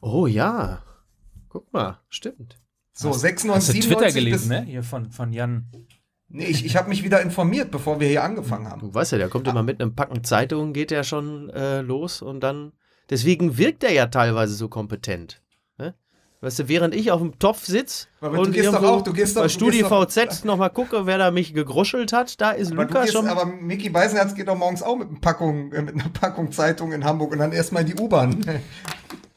Oh 0.00 0.26
ja. 0.26 0.82
Guck 1.48 1.72
mal, 1.72 2.00
stimmt. 2.08 2.58
So, 2.92 3.10
hast, 3.10 3.20
96, 3.20 3.74
hast 3.74 3.84
du 3.84 3.94
Twitter 3.94 4.12
gelesen, 4.12 4.48
ne? 4.48 4.62
Hier 4.62 4.82
von, 4.82 5.10
von 5.10 5.32
Jan. 5.32 5.66
Nee, 6.28 6.46
ich, 6.46 6.64
ich 6.64 6.76
habe 6.76 6.88
mich 6.88 7.04
wieder 7.04 7.20
informiert, 7.20 7.70
bevor 7.70 8.00
wir 8.00 8.08
hier 8.08 8.24
angefangen 8.24 8.68
haben. 8.68 8.80
Du 8.80 8.94
weißt 8.94 9.12
ja, 9.12 9.18
der 9.18 9.28
kommt 9.28 9.46
ah. 9.48 9.50
immer 9.50 9.62
mit 9.62 9.80
einem 9.80 9.94
Packen 9.94 10.24
Zeitungen, 10.24 10.72
geht 10.72 10.92
er 10.92 11.04
schon 11.04 11.50
äh, 11.50 11.80
los 11.80 12.22
und 12.22 12.40
dann. 12.40 12.72
Deswegen 13.10 13.58
wirkt 13.58 13.84
er 13.84 13.92
ja 13.92 14.06
teilweise 14.06 14.54
so 14.54 14.68
kompetent. 14.68 15.42
Weißt 16.44 16.58
du, 16.58 16.68
während 16.68 16.94
ich 16.94 17.10
auf 17.10 17.22
dem 17.22 17.38
Topf 17.38 17.64
sitze 17.64 18.06
und 18.20 18.34
du 18.36 18.50
gehst 18.50 18.68
doch 18.68 18.82
auch, 18.82 19.00
du 19.00 19.14
gehst 19.14 19.34
doch, 19.34 19.42
bei 19.42 19.48
StudiVZ 19.48 20.44
nochmal 20.44 20.68
gucke, 20.68 21.06
wer 21.06 21.16
da 21.16 21.30
mich 21.30 21.54
gegruschelt 21.54 22.12
hat, 22.12 22.38
da 22.38 22.50
ist 22.50 22.70
aber 22.70 22.84
Lukas 22.84 23.12
schon. 23.12 23.26
Aber 23.28 23.46
Mickey 23.46 23.88
Beisenherz 23.88 24.34
geht 24.34 24.48
doch 24.48 24.54
morgens 24.54 24.82
auch 24.82 24.96
mit, 24.96 25.22
Packung, 25.22 25.72
äh, 25.72 25.80
mit 25.80 25.94
einer 25.94 26.10
Packung 26.10 26.52
Zeitung 26.52 26.92
in 26.92 27.02
Hamburg 27.02 27.32
und 27.32 27.38
dann 27.38 27.52
erstmal 27.52 27.80
in 27.88 27.96
die 27.96 28.02
U-Bahn. 28.02 28.44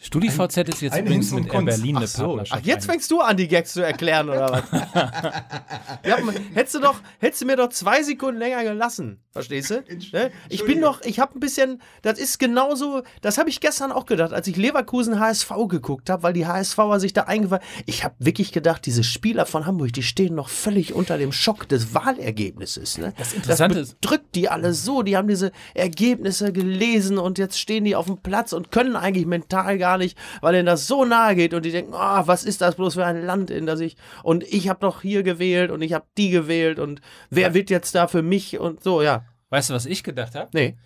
StudiVZ 0.08 0.58
ist 0.70 0.82
jetzt 0.82 0.98
übrigens 0.98 1.32
mit 1.34 1.54
Air 1.54 1.64
Berlin 1.64 1.98
eine 1.98 2.08
so. 2.08 2.42
Ach, 2.50 2.62
jetzt 2.64 2.86
fängst 2.86 3.12
du 3.12 3.20
an, 3.20 3.36
die 3.36 3.50
Gags 3.50 3.74
zu 3.74 3.82
erklären, 3.82 4.30
oder 4.30 4.50
was? 4.50 4.64
ja, 6.06 6.18
hättest, 6.54 6.76
du 6.76 6.80
doch, 6.80 7.02
hättest 7.20 7.42
du 7.42 7.46
mir 7.46 7.58
doch 7.58 7.68
zwei 7.70 8.02
Sekunden 8.04 8.40
länger 8.40 8.64
gelassen. 8.64 9.20
Verstehst 9.32 9.70
du? 9.70 9.84
Ne? 10.14 10.32
Ich 10.48 10.64
bin 10.64 10.80
doch, 10.80 11.02
ich 11.02 11.20
habe 11.20 11.36
ein 11.36 11.40
bisschen, 11.40 11.82
das 12.02 12.18
ist 12.18 12.40
genauso, 12.40 13.04
das 13.22 13.38
habe 13.38 13.50
ich 13.50 13.60
gestern 13.60 13.92
auch 13.92 14.06
gedacht, 14.06 14.32
als 14.32 14.48
ich 14.48 14.56
Leverkusen 14.56 15.20
HSV 15.20 15.52
geguckt 15.68 16.10
habe, 16.10 16.24
weil 16.24 16.34
die 16.34 16.46
HSVer 16.46 17.00
sich 17.00 17.14
da 17.14 17.24
eingefallen 17.24 17.64
Ich 17.86 18.04
habe 18.04 18.16
wirklich 18.20 18.52
gedacht, 18.52 18.86
diese 18.86 19.04
Spieler 19.04 19.46
von 19.46 19.66
Hamburg, 19.66 19.92
die 19.94 20.04
stehen 20.04 20.36
noch 20.36 20.50
völlig 20.50 20.94
unter 20.94 21.18
dem 21.18 21.32
Schock 21.32 21.68
des 21.68 21.94
Wahlergebnisses. 21.94 23.00
Ne? 23.00 23.14
Das 23.18 23.34
Interessante 23.34 23.80
das 23.80 23.98
drückt 24.00 24.36
die 24.36 24.50
alle 24.50 24.74
so, 24.74 25.02
die 25.04 25.18
haben 25.18 25.28
diese 25.28 25.52
Ergebnisse 25.74 26.54
gelesen 26.54 27.18
und 27.18 27.38
jetzt 27.38 27.60
stehen 27.60 27.84
die 27.84 27.96
auf 27.96 28.06
dem 28.06 28.18
Platz 28.18 28.54
und 28.54 28.72
können 28.72 28.96
eigentlich 28.96 29.26
mental 29.26 29.78
gar 29.78 29.97
nicht, 29.98 30.18
weil 30.42 30.56
ihnen 30.56 30.66
das 30.66 30.88
so 30.88 31.06
nahe 31.06 31.36
geht 31.36 31.54
und 31.54 31.64
die 31.64 31.72
denken, 31.72 31.94
oh, 31.94 32.22
was 32.26 32.44
ist 32.44 32.62
das 32.62 32.76
bloß 32.76 32.96
für 32.96 33.06
ein 33.06 33.26
Land, 33.26 33.50
in 33.50 33.66
das 33.66 33.80
ich 33.80 33.98
und 34.24 34.44
ich 34.44 34.70
habe 34.70 34.80
doch 34.80 35.02
hier 35.02 35.24
gewählt 35.24 35.72
und 35.72 35.82
ich 35.82 35.94
habe 35.94 36.06
die 36.18 36.30
gewählt 36.30 36.80
und 36.80 37.02
wer 37.30 37.54
wird 37.54 37.70
jetzt 37.70 37.96
da 37.96 38.08
für 38.08 38.22
mich 38.22 38.60
und 38.60 38.84
so, 38.84 39.02
ja. 39.02 39.26
Weißt 39.50 39.70
du, 39.70 39.74
was 39.74 39.86
ich 39.86 40.04
gedacht 40.04 40.36
habe? 40.36 40.50
Nee. 40.54 40.78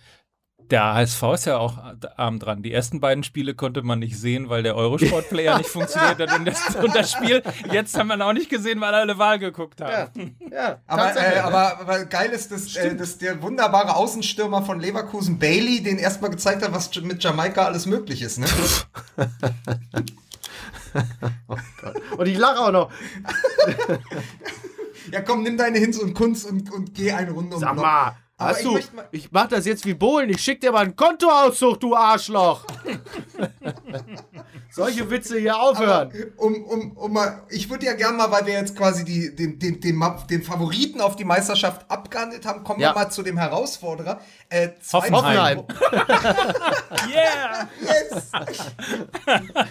Der 0.72 0.94
HSV 0.94 1.22
ist 1.34 1.44
ja 1.44 1.58
auch 1.58 1.76
arm 2.16 2.38
dran. 2.38 2.62
Die 2.62 2.72
ersten 2.72 2.98
beiden 2.98 3.22
Spiele 3.24 3.54
konnte 3.54 3.82
man 3.82 3.98
nicht 3.98 4.18
sehen, 4.18 4.48
weil 4.48 4.62
der 4.62 4.74
Eurosport-Player 4.74 5.58
nicht 5.58 5.68
funktioniert 5.68 6.18
hat. 6.18 6.38
Und 6.38 6.46
das, 6.46 6.74
und 6.76 6.94
das, 6.94 7.12
Spiel, 7.12 7.42
jetzt 7.70 7.96
haben 7.96 8.08
wir 8.08 8.24
auch 8.26 8.32
nicht 8.32 8.48
gesehen, 8.48 8.80
weil 8.80 8.94
alle 8.94 9.18
Wahl 9.18 9.38
geguckt 9.38 9.82
haben. 9.82 10.34
Ja, 10.50 10.56
ja 10.56 10.78
aber, 10.86 11.14
äh, 11.14 11.38
aber, 11.40 11.80
aber, 11.80 12.04
geil 12.06 12.30
ist, 12.30 12.50
dass, 12.50 12.74
äh, 12.74 12.96
dass 12.96 13.18
der 13.18 13.42
wunderbare 13.42 13.94
Außenstürmer 13.94 14.62
von 14.62 14.80
Leverkusen, 14.80 15.38
Bailey, 15.38 15.82
den 15.82 15.98
erstmal 15.98 16.30
gezeigt 16.30 16.62
hat, 16.62 16.72
was 16.72 16.90
mit 17.02 17.22
Jamaika 17.22 17.66
alles 17.66 17.84
möglich 17.84 18.22
ist. 18.22 18.38
Ne? 18.38 18.46
oh 21.48 21.56
Gott. 21.82 22.02
Und 22.16 22.26
ich 22.26 22.38
lache 22.38 22.60
auch 22.60 22.72
noch. 22.72 22.90
ja, 25.12 25.20
komm, 25.20 25.42
nimm 25.42 25.58
deine 25.58 25.78
Hinz 25.78 25.98
und 25.98 26.14
Kunst 26.14 26.46
und, 26.46 26.72
und 26.72 26.94
geh 26.94 27.12
eine 27.12 27.32
Runde 27.32 27.56
um 27.56 27.60
Sag 27.60 27.76
mal, 27.76 28.16
Hast 28.44 28.64
du, 28.64 28.76
ich, 28.76 28.88
ich 29.10 29.32
mach 29.32 29.48
das 29.48 29.66
jetzt 29.66 29.84
wie 29.86 29.94
Bohlen. 29.94 30.30
Ich 30.30 30.40
schick 30.40 30.60
dir 30.60 30.72
mal 30.72 30.84
ein 30.84 30.96
Kontoauszug, 30.96 31.80
du 31.80 31.94
Arschloch. 31.96 32.64
Solche 34.70 35.10
Witze 35.10 35.38
hier 35.38 35.58
aufhören. 35.58 36.10
Aber 36.10 36.42
um, 36.42 36.64
um, 36.64 36.92
um 36.92 37.12
mal, 37.12 37.42
ich 37.50 37.68
würde 37.68 37.84
ja 37.84 37.92
gerne 37.92 38.16
mal, 38.16 38.30
weil 38.30 38.46
wir 38.46 38.54
jetzt 38.54 38.74
quasi 38.74 39.04
die, 39.04 39.34
den, 39.36 39.58
den, 39.58 39.80
den, 39.80 40.02
den 40.30 40.42
Favoriten 40.42 41.02
auf 41.02 41.14
die 41.14 41.24
Meisterschaft 41.24 41.90
abgehandelt 41.90 42.46
haben, 42.46 42.64
kommen 42.64 42.80
ja. 42.80 42.90
wir 42.90 42.94
mal 42.94 43.10
zu 43.10 43.22
dem 43.22 43.36
Herausforderer. 43.36 44.20
Äh, 44.48 44.70
Hoffenheim. 44.90 45.64
yeah! 47.12 47.68
Yes! 47.82 48.30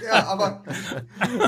ja, 0.05 0.27
aber, 0.27 0.63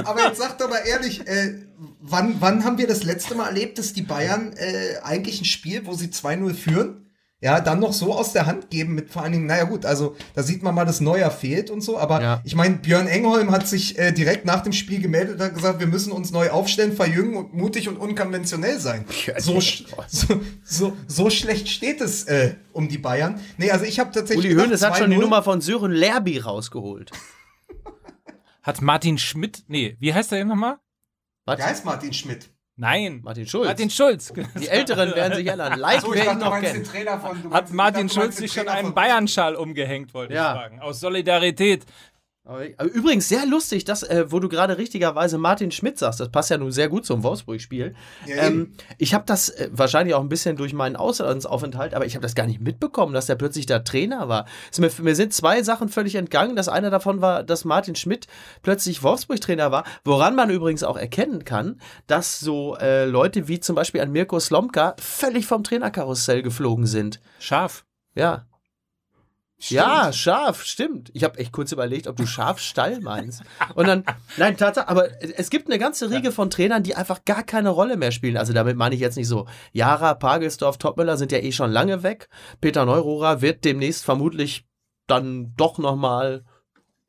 aber 0.04 0.22
jetzt 0.24 0.40
sag 0.40 0.58
doch 0.58 0.70
mal 0.70 0.82
ehrlich, 0.88 1.28
äh, 1.28 1.60
wann, 2.02 2.38
wann 2.40 2.64
haben 2.64 2.80
wir 2.80 2.88
das 2.88 3.04
letzte 3.04 3.36
Mal 3.36 3.48
erlebt, 3.48 3.78
dass 3.78 3.94
die 3.94 4.02
Bayern 4.02 4.54
äh, 4.54 4.98
eigentlich 5.04 5.42
ein 5.42 5.46
Spiel, 5.46 5.86
wo 5.86 5.94
sie 5.94 6.08
2-0 6.08 6.54
führen, 6.56 7.03
ja, 7.44 7.60
dann 7.60 7.82
noch 7.82 7.92
so 7.92 8.14
aus 8.14 8.32
der 8.32 8.46
Hand 8.46 8.70
geben 8.70 8.96
mit 8.96 9.10
vor 9.12 9.22
allen 9.22 9.34
Dingen, 9.34 9.48
naja 9.48 9.66
gut, 9.66 9.86
also 9.86 10.16
da 10.34 10.44
sieht 10.44 10.64
man 10.64 10.74
mal, 10.74 10.86
dass 10.86 11.02
Neuer 11.02 11.30
fehlt 11.30 11.70
und 11.70 11.82
so, 11.82 11.98
aber 11.98 12.22
ja. 12.22 12.42
ich 12.46 12.56
meine, 12.56 12.78
Björn 12.78 13.08
Engholm 13.08 13.52
hat 13.52 13.68
sich 13.68 14.00
äh, 14.00 14.14
direkt 14.14 14.46
nach 14.46 14.62
dem 14.62 14.72
Spiel 14.72 15.02
gemeldet 15.02 15.36
und 15.36 15.42
hat 15.42 15.54
gesagt, 15.54 15.82
wir 15.82 15.88
müssen 15.88 16.14
uns 16.14 16.32
neu 16.32 16.52
aufstellen, 16.52 16.94
verjüngen 16.94 17.36
und 17.36 17.54
mutig 17.54 17.90
und 17.90 17.98
unkonventionell 17.98 18.80
sein. 18.80 19.04
So, 19.40 19.60
so, 20.08 20.42
so, 20.64 20.98
so 21.08 21.30
schlecht 21.30 21.68
steht 21.68 22.00
es 22.00 22.24
äh, 22.26 22.56
um 22.72 22.88
die 22.88 22.98
Bayern. 22.98 23.42
Nee, 23.58 23.72
also 23.72 23.84
ich 23.84 24.00
habe 24.00 24.12
tatsächlich. 24.12 24.54
Uli 24.54 24.62
Hoeneß 24.64 24.82
hat 24.82 24.98
schon 24.98 25.12
die 25.12 25.18
Nummer 25.18 25.44
von 25.44 25.60
Sören 25.60 25.92
Lerby 25.92 26.38
rausgeholt. 26.38 27.12
hat 28.62 28.82
Martin 28.82 29.18
Schmidt, 29.18 29.66
nee, 29.68 29.98
wie 30.00 30.14
heißt 30.14 30.32
er 30.32 30.40
eben 30.40 30.48
nochmal? 30.48 30.78
Was? 31.44 31.58
Der 31.58 31.66
heißt 31.66 31.84
Martin 31.84 32.14
Schmidt. 32.14 32.53
Nein. 32.76 33.22
Martin 33.24 33.46
Schulz. 33.46 33.68
Martin 33.68 33.90
Schulz. 33.90 34.34
Die 34.60 34.68
Älteren 34.68 35.14
werden 35.14 35.36
sich 35.36 35.46
erinnern. 35.46 35.80
Leicht 35.80 36.02
so, 36.02 36.14
werden 36.14 36.40
noch 36.40 36.60
kennen. 36.60 36.88
Hat 37.52 37.72
Martin 37.72 38.10
Schulz 38.10 38.38
sich 38.38 38.52
schon 38.52 38.68
einen 38.68 38.94
Bayern-Schal 38.94 39.56
umgehängt, 39.56 40.14
wollte 40.14 40.34
ja. 40.34 40.54
ich 40.54 40.60
fragen. 40.60 40.80
Aus 40.80 41.00
Solidarität 41.00 41.86
Übrigens 42.46 43.30
sehr 43.30 43.46
lustig, 43.46 43.86
dass, 43.86 44.04
äh, 44.04 44.26
wo 44.30 44.42
du 44.42 44.50
gerade 44.50 44.78
richtigerweise 44.78 45.38
Martin 45.38 45.72
Schmidt 45.72 45.98
sagst, 45.98 46.20
das 46.20 46.30
passt 46.30 46.50
ja 46.50 46.58
nun 46.58 46.74
sehr 46.74 46.90
gut 46.90 47.06
zum 47.06 47.24
Wolfsburg-Spiel. 47.24 47.96
Ja, 48.26 48.36
ähm, 48.36 48.74
ich 48.98 49.14
habe 49.14 49.24
das 49.26 49.48
äh, 49.48 49.70
wahrscheinlich 49.72 50.14
auch 50.14 50.20
ein 50.20 50.28
bisschen 50.28 50.58
durch 50.58 50.74
meinen 50.74 50.98
Auslandsaufenthalt, 50.98 51.94
aber 51.94 52.06
ich 52.06 52.16
habe 52.16 52.22
das 52.22 52.36
gar 52.36 52.46
nicht 52.46 52.60
mitbekommen, 52.60 53.14
dass 53.14 53.28
der 53.28 53.36
plötzlich 53.36 53.66
da 53.66 53.80
Trainer 53.80 54.28
war. 54.28 54.46
Mir, 54.78 54.92
mir, 55.02 55.16
sind 55.16 55.34
zwei 55.34 55.64
Sachen 55.64 55.88
völlig 55.88 56.16
entgangen. 56.16 56.58
Das 56.58 56.68
eine 56.68 56.90
davon 56.90 57.22
war, 57.22 57.44
dass 57.44 57.64
Martin 57.64 57.96
Schmidt 57.96 58.28
plötzlich 58.62 59.04
Wolfsburg-Trainer 59.04 59.72
war, 59.72 59.86
woran 60.04 60.36
man 60.36 60.50
übrigens 60.50 60.84
auch 60.84 60.98
erkennen 60.98 61.46
kann, 61.46 61.80
dass 62.08 62.42
so 62.42 62.76
äh, 62.76 63.06
Leute 63.06 63.48
wie 63.48 63.62
zum 63.62 63.78
Beispiel 63.78 64.02
an 64.02 64.12
Mirko 64.12 64.42
Slomka 64.42 64.96
völlig 65.00 65.46
vom 65.46 65.64
Trainerkarussell 65.64 66.42
geflogen 66.42 66.88
sind. 66.88 67.22
Scharf. 67.40 67.86
Ja, 68.16 68.46
Stimmt. 69.60 69.78
Ja, 69.78 70.12
scharf, 70.12 70.63
stimmt. 70.63 71.10
Ich 71.13 71.24
habe 71.24 71.39
echt 71.39 71.54
kurz 71.54 71.72
überlegt, 71.72 72.08
ob 72.08 72.18
du 72.18 72.26
Schafstall 72.26 73.00
meinst. 73.00 73.44
Und 73.76 73.88
dann, 73.88 74.04
nein, 74.36 74.58
Tatsache, 74.58 74.89
aber 74.89 75.22
es 75.22 75.50
gibt 75.50 75.68
eine 75.68 75.80
ganze 75.80 76.10
Riege 76.10 76.34
von 76.34 76.50
Trainern, 76.50 76.84
die 76.84 76.96
einfach 76.96 77.24
gar 77.24 77.44
keine 77.44 77.70
Rolle 77.70 77.96
mehr 77.96 78.12
spielen. 78.12 78.36
Also 78.36 78.52
damit 78.52 78.76
meine 78.76 78.94
ich 78.94 79.00
jetzt 79.00 79.16
nicht 79.16 79.28
so, 79.28 79.48
Jara, 79.72 80.16
Pagelsdorf, 80.16 80.78
Topmüller 80.78 81.16
sind 81.16 81.32
ja 81.32 81.38
eh 81.38 81.54
schon 81.54 81.72
lange 81.72 82.04
weg. 82.04 82.28
Peter 82.60 82.86
Neururer 82.86 83.42
wird 83.42 83.63
demnächst 83.63 84.04
vermutlich 84.04 84.66
dann 85.08 85.54
doch 85.56 85.78
nochmal 85.78 86.44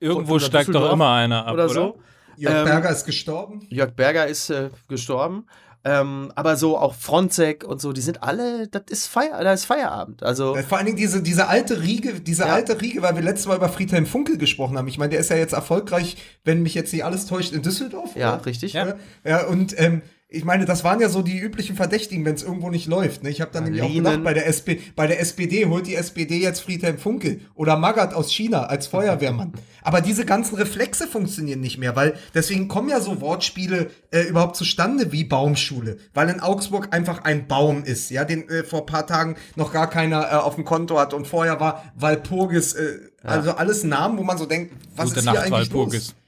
Irgendwo 0.04 0.38
steigt 0.38 0.74
doch 0.74 0.92
immer 0.92 1.12
einer 1.12 1.46
ab, 1.46 1.54
oder? 1.54 1.64
oder? 1.64 1.74
so. 1.74 1.98
Jörg 2.36 2.56
ähm, 2.56 2.64
Berger 2.64 2.90
ist 2.90 3.04
gestorben. 3.06 3.66
Jörg 3.70 3.92
Berger 3.92 4.26
ist 4.26 4.50
äh, 4.50 4.70
gestorben. 4.88 5.46
Ähm, 5.86 6.32
aber 6.34 6.56
so 6.56 6.78
auch 6.78 6.94
Fronzek 6.94 7.62
und 7.62 7.80
so, 7.80 7.92
die 7.92 8.00
sind 8.00 8.22
alle, 8.22 8.68
das 8.68 8.84
ist 8.88 9.06
Feier, 9.06 9.44
da 9.44 9.52
ist 9.52 9.66
Feierabend. 9.66 10.22
Also 10.22 10.56
vor 10.66 10.78
allen 10.78 10.86
Dingen 10.86 10.96
diese, 10.96 11.22
diese 11.22 11.48
alte 11.48 11.82
Riege, 11.82 12.20
diese 12.20 12.44
ja. 12.44 12.54
alte 12.54 12.80
Riege, 12.80 13.02
weil 13.02 13.16
wir 13.16 13.22
letztes 13.22 13.46
Mal 13.46 13.56
über 13.56 13.68
Friedhelm 13.68 14.06
Funkel 14.06 14.38
gesprochen 14.38 14.78
haben. 14.78 14.88
Ich 14.88 14.96
meine, 14.96 15.10
der 15.10 15.20
ist 15.20 15.28
ja 15.28 15.36
jetzt 15.36 15.52
erfolgreich, 15.52 16.16
wenn 16.42 16.62
mich 16.62 16.74
jetzt 16.74 16.92
nicht 16.92 17.04
alles 17.04 17.26
täuscht, 17.26 17.52
in 17.52 17.60
Düsseldorf. 17.60 18.16
Ja, 18.16 18.34
oder? 18.34 18.46
richtig. 18.46 18.72
Ja, 18.72 18.94
ja 19.24 19.46
und 19.46 19.78
ähm, 19.78 20.00
ich 20.34 20.44
meine, 20.44 20.64
das 20.64 20.84
waren 20.84 21.00
ja 21.00 21.08
so 21.08 21.22
die 21.22 21.38
üblichen 21.38 21.76
Verdächtigen, 21.76 22.24
wenn 22.24 22.34
es 22.34 22.42
irgendwo 22.42 22.68
nicht 22.68 22.86
läuft. 22.86 23.22
Ne? 23.22 23.30
Ich 23.30 23.40
habe 23.40 23.52
dann 23.52 23.64
ja, 23.64 23.70
nämlich 23.70 23.90
auch 23.90 23.94
gedacht, 23.94 24.24
bei 24.24 24.34
der, 24.34 24.46
SP, 24.50 24.82
bei 24.96 25.06
der 25.06 25.20
SPD 25.20 25.66
holt 25.66 25.86
die 25.86 25.94
SPD 25.94 26.38
jetzt 26.38 26.60
Friedhelm 26.60 26.98
Funkel 26.98 27.40
oder 27.54 27.76
Magath 27.76 28.14
aus 28.14 28.32
China 28.32 28.64
als 28.64 28.86
Feuerwehrmann. 28.86 29.52
Aber 29.82 30.00
diese 30.00 30.24
ganzen 30.24 30.56
Reflexe 30.56 31.06
funktionieren 31.06 31.60
nicht 31.60 31.78
mehr, 31.78 31.94
weil 31.94 32.14
deswegen 32.34 32.68
kommen 32.68 32.88
ja 32.88 33.00
so 33.00 33.20
Wortspiele 33.20 33.90
äh, 34.10 34.22
überhaupt 34.22 34.56
zustande 34.56 35.12
wie 35.12 35.24
Baumschule, 35.24 35.98
weil 36.14 36.28
in 36.30 36.40
Augsburg 36.40 36.88
einfach 36.90 37.24
ein 37.24 37.46
Baum 37.46 37.84
ist, 37.84 38.10
ja, 38.10 38.24
den 38.24 38.48
äh, 38.48 38.64
vor 38.64 38.86
paar 38.86 39.06
Tagen 39.06 39.36
noch 39.56 39.72
gar 39.72 39.88
keiner 39.88 40.22
äh, 40.22 40.34
auf 40.36 40.54
dem 40.56 40.64
Konto 40.64 40.98
hat 40.98 41.14
und 41.14 41.26
vorher 41.26 41.60
war 41.60 41.84
Walpurgis, 41.96 42.72
äh, 42.72 42.98
ja. 43.22 43.30
also 43.30 43.52
alles 43.52 43.84
Namen, 43.84 44.18
wo 44.18 44.22
man 44.22 44.38
so 44.38 44.46
denkt, 44.46 44.72
was 44.96 45.10
Gute 45.10 45.20
ist 45.20 45.26
Nacht, 45.26 45.36
hier 45.36 45.44
eigentlich 45.44 45.70
Walpurgis. 45.70 46.08
los? 46.08 46.23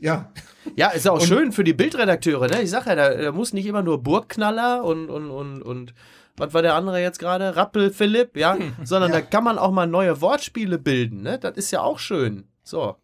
Ja. 0.00 0.30
Ja, 0.76 0.88
ist 0.88 1.08
auch 1.08 1.20
und 1.20 1.26
schön 1.26 1.52
für 1.52 1.64
die 1.64 1.72
Bildredakteure, 1.72 2.48
ne? 2.48 2.62
Ich 2.62 2.70
sag 2.70 2.86
ja, 2.86 2.94
da, 2.94 3.14
da 3.14 3.32
muss 3.32 3.52
nicht 3.52 3.66
immer 3.66 3.82
nur 3.82 4.02
Burgknaller 4.02 4.84
und, 4.84 5.08
und, 5.10 5.30
und, 5.30 5.62
und 5.62 5.94
was 6.36 6.54
war 6.54 6.62
der 6.62 6.74
andere 6.74 7.00
jetzt 7.00 7.18
gerade? 7.18 7.56
Rappel 7.56 7.90
Philipp, 7.90 8.36
ja? 8.36 8.56
Sondern 8.82 9.12
ja. 9.12 9.20
da 9.20 9.26
kann 9.26 9.44
man 9.44 9.58
auch 9.58 9.70
mal 9.70 9.86
neue 9.86 10.20
Wortspiele 10.20 10.78
bilden, 10.78 11.22
ne? 11.22 11.38
Das 11.38 11.56
ist 11.56 11.70
ja 11.70 11.82
auch 11.82 11.98
schön. 11.98 12.48
So. 12.62 12.96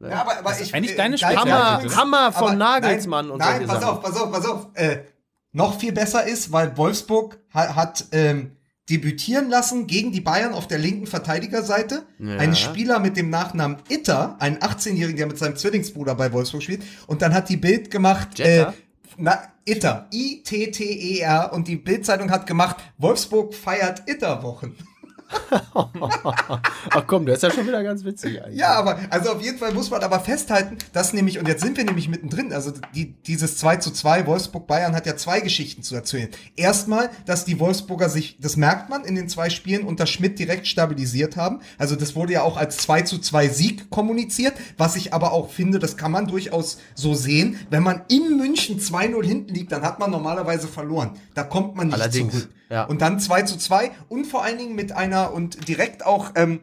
Ja, 0.00 0.20
aber, 0.20 0.38
aber 0.38 0.60
ich, 0.60 0.74
eigentlich 0.74 0.96
deine 0.96 1.16
äh, 1.16 1.18
Hammer, 1.18 1.82
Hammer 1.96 2.32
von 2.32 2.48
aber 2.48 2.56
Nagelsmann 2.56 3.26
nein, 3.26 3.32
und 3.32 3.38
Nein, 3.38 3.66
pass 3.66 3.80
Sachen. 3.80 3.96
auf, 3.96 4.02
pass 4.02 4.16
auf, 4.16 4.32
pass 4.32 4.46
auf. 4.46 4.66
Äh, 4.74 5.04
noch 5.52 5.78
viel 5.78 5.92
besser 5.92 6.26
ist, 6.26 6.52
weil 6.52 6.76
Wolfsburg 6.76 7.38
hat, 7.50 7.76
hat 7.76 8.04
ähm, 8.12 8.53
debütieren 8.90 9.48
lassen 9.48 9.86
gegen 9.86 10.12
die 10.12 10.20
Bayern 10.20 10.52
auf 10.52 10.68
der 10.68 10.78
linken 10.78 11.06
Verteidigerseite. 11.06 12.06
Ja. 12.18 12.36
Einen 12.36 12.54
Spieler 12.54 12.98
mit 12.98 13.16
dem 13.16 13.30
Nachnamen 13.30 13.78
Itter, 13.88 14.36
einen 14.40 14.58
18-Jährigen, 14.58 15.16
der 15.16 15.26
mit 15.26 15.38
seinem 15.38 15.56
Zwillingsbruder 15.56 16.14
bei 16.14 16.32
Wolfsburg 16.32 16.62
spielt. 16.62 16.82
Und 17.06 17.22
dann 17.22 17.32
hat 17.32 17.48
die 17.48 17.56
Bild 17.56 17.90
gemacht, 17.90 18.40
äh, 18.40 18.66
na, 19.16 19.42
Itter, 19.64 20.08
I-T-T-E-R. 20.12 21.52
Und 21.52 21.68
die 21.68 21.76
Bildzeitung 21.76 22.30
hat 22.30 22.46
gemacht, 22.46 22.76
Wolfsburg 22.98 23.54
feiert 23.54 24.02
Itterwochen. 24.06 24.76
Ach 26.90 27.04
komm, 27.06 27.26
der 27.26 27.34
ist 27.36 27.42
ja 27.42 27.50
schon 27.50 27.66
wieder 27.66 27.82
ganz 27.82 28.04
witzig 28.04 28.42
eigentlich. 28.42 28.58
Ja, 28.58 28.74
aber 28.74 28.98
also 29.10 29.32
auf 29.32 29.42
jeden 29.42 29.58
Fall 29.58 29.72
muss 29.72 29.90
man 29.90 30.02
aber 30.02 30.20
festhalten, 30.20 30.78
dass 30.92 31.12
nämlich, 31.12 31.38
und 31.38 31.48
jetzt 31.48 31.62
sind 31.62 31.76
wir 31.76 31.84
nämlich 31.84 32.08
mittendrin, 32.08 32.52
also 32.52 32.72
die, 32.94 33.14
dieses 33.26 33.56
2 33.58 33.76
zu 33.76 33.90
2, 33.90 34.26
Wolfsburg-Bayern 34.26 34.94
hat 34.94 35.06
ja 35.06 35.16
zwei 35.16 35.40
Geschichten 35.40 35.82
zu 35.82 35.94
erzählen. 35.94 36.28
Erstmal, 36.56 37.10
dass 37.26 37.44
die 37.44 37.58
Wolfsburger 37.60 38.08
sich, 38.08 38.38
das 38.40 38.56
merkt 38.56 38.90
man 38.90 39.04
in 39.04 39.14
den 39.14 39.28
zwei 39.28 39.50
Spielen, 39.50 39.86
unter 39.86 40.06
Schmidt 40.06 40.38
direkt 40.38 40.66
stabilisiert 40.66 41.36
haben. 41.36 41.60
Also 41.78 41.96
das 41.96 42.14
wurde 42.16 42.34
ja 42.34 42.42
auch 42.42 42.56
als 42.56 42.76
2 42.78 43.02
zu 43.02 43.18
2 43.18 43.48
Sieg 43.48 43.90
kommuniziert, 43.90 44.54
was 44.76 44.96
ich 44.96 45.12
aber 45.12 45.32
auch 45.32 45.50
finde, 45.50 45.78
das 45.78 45.96
kann 45.96 46.12
man 46.12 46.26
durchaus 46.26 46.78
so 46.94 47.14
sehen. 47.14 47.58
Wenn 47.70 47.82
man 47.82 48.02
in 48.08 48.36
München 48.36 48.80
2-0 48.80 49.24
hinten 49.24 49.54
liegt, 49.54 49.72
dann 49.72 49.82
hat 49.82 49.98
man 49.98 50.10
normalerweise 50.10 50.68
verloren. 50.68 51.12
Da 51.34 51.44
kommt 51.44 51.76
man 51.76 51.88
nicht 51.88 51.94
Allerdings. 51.94 52.32
zurück. 52.32 52.48
Ja. 52.70 52.84
Und 52.84 53.02
dann 53.02 53.20
2 53.20 53.42
zu 53.42 53.58
2 53.58 53.90
und 54.08 54.26
vor 54.26 54.42
allen 54.42 54.58
Dingen 54.58 54.74
mit 54.74 54.92
einer 54.92 55.32
und 55.32 55.68
direkt 55.68 56.04
auch 56.04 56.32
ähm, 56.34 56.60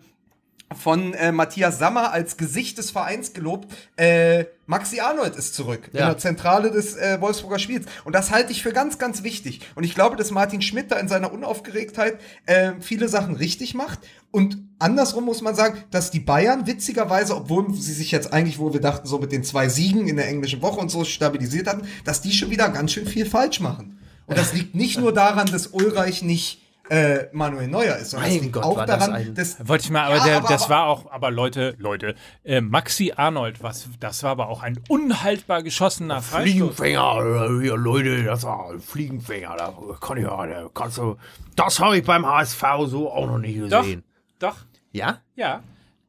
von 0.76 1.14
äh, 1.14 1.32
Matthias 1.32 1.80
Sammer 1.80 2.12
als 2.12 2.38
Gesicht 2.38 2.78
des 2.78 2.92
Vereins 2.92 3.34
gelobt. 3.34 3.72
Äh, 3.98 4.46
Maxi 4.66 5.00
Arnold 5.00 5.36
ist 5.36 5.54
zurück 5.54 5.90
ja. 5.94 6.02
in 6.02 6.06
der 6.08 6.18
Zentrale 6.18 6.72
des 6.72 6.96
äh, 6.96 7.20
Wolfsburger 7.20 7.60
Spiels. 7.60 7.86
Und 8.06 8.14
das 8.14 8.32
halte 8.32 8.52
ich 8.52 8.64
für 8.64 8.72
ganz, 8.72 8.98
ganz 8.98 9.24
wichtig. 9.24 9.62
Und 9.76 9.84
ich 9.84 9.96
glaube, 9.96 10.16
dass 10.16 10.32
Martin 10.32 10.62
Schmidt 10.62 10.92
da 10.92 10.98
in 10.98 11.08
seiner 11.08 11.34
Unaufgeregtheit 11.34 12.20
äh, 12.46 12.74
viele 12.80 13.10
Sachen 13.10 13.36
richtig 13.36 13.74
macht. 13.74 14.00
Und 14.32 14.58
andersrum 14.80 15.26
muss 15.26 15.42
man 15.42 15.56
sagen, 15.56 15.78
dass 15.92 16.12
die 16.12 16.22
Bayern 16.22 16.68
witzigerweise, 16.68 17.36
obwohl 17.36 17.74
sie 17.74 17.94
sich 17.94 18.12
jetzt 18.12 18.32
eigentlich, 18.32 18.60
wo 18.60 18.72
wir 18.72 18.82
dachten, 18.82 19.08
so 19.08 19.18
mit 19.20 19.32
den 19.32 19.44
zwei 19.44 19.68
Siegen 19.68 20.08
in 20.08 20.16
der 20.16 20.28
englischen 20.28 20.62
Woche 20.62 20.80
und 20.80 20.90
so 20.90 21.04
stabilisiert 21.04 21.68
hatten, 21.68 21.88
dass 22.06 22.22
die 22.22 22.32
schon 22.32 22.50
wieder 22.50 22.70
ganz 22.70 22.94
schön 22.94 23.06
viel 23.06 23.26
falsch 23.26 23.60
machen. 23.60 24.01
Und 24.32 24.38
das 24.38 24.54
liegt 24.54 24.76
nicht 24.76 24.98
nur 24.98 25.14
daran, 25.14 25.48
dass 25.48 25.68
Ulreich 25.68 26.22
nicht 26.22 26.62
äh, 26.90 27.28
Manuel 27.32 27.68
Neuer 27.68 27.96
ist, 27.98 28.12
sondern 28.12 28.30
mein 28.30 28.52
Gott, 28.52 28.64
auch 28.64 28.86
daran, 28.86 29.34
das 29.36 29.58
dass 29.58 29.68
wollte 29.68 29.86
ich 29.86 29.92
mal, 29.92 30.04
aber, 30.04 30.18
ja, 30.18 30.24
der, 30.26 30.38
aber 30.38 30.48
das 30.50 30.64
aber, 30.64 30.74
war 30.74 30.88
auch, 30.88 31.12
aber 31.12 31.32
Leute, 31.32 31.76
Leute, 31.80 32.16
äh, 32.44 32.60
Maxi 32.60 33.14
Arnold, 33.16 33.64
was, 33.64 33.88
das 34.00 34.24
war 34.24 34.32
aber 34.32 34.50
auch 34.50 34.62
ein 34.62 34.80
unhaltbar 34.90 35.64
geschossener 35.64 36.22
Freistoß. 36.22 36.52
Fliegenfänger, 36.52 37.50
äh, 37.50 37.62
hier, 37.62 37.78
Leute, 37.78 38.24
das 38.24 38.44
war 38.44 38.72
ein 38.72 38.82
Fliegenfänger, 38.82 39.56
da 39.58 39.74
kann 40.02 40.18
ich 40.18 40.24
ja, 40.24 40.46
da 40.46 40.70
kannst 40.74 40.98
du, 40.98 41.18
das 41.56 41.80
habe 41.80 41.98
ich 41.98 42.06
beim 42.06 42.26
HSV 42.26 42.64
so 42.88 43.12
auch 43.12 43.26
noch 43.26 43.38
nicht 43.38 43.58
gesehen. 43.58 44.04
Doch, 44.40 44.54
doch. 44.54 44.58
Ja? 44.92 45.20
Ja. 45.36 45.64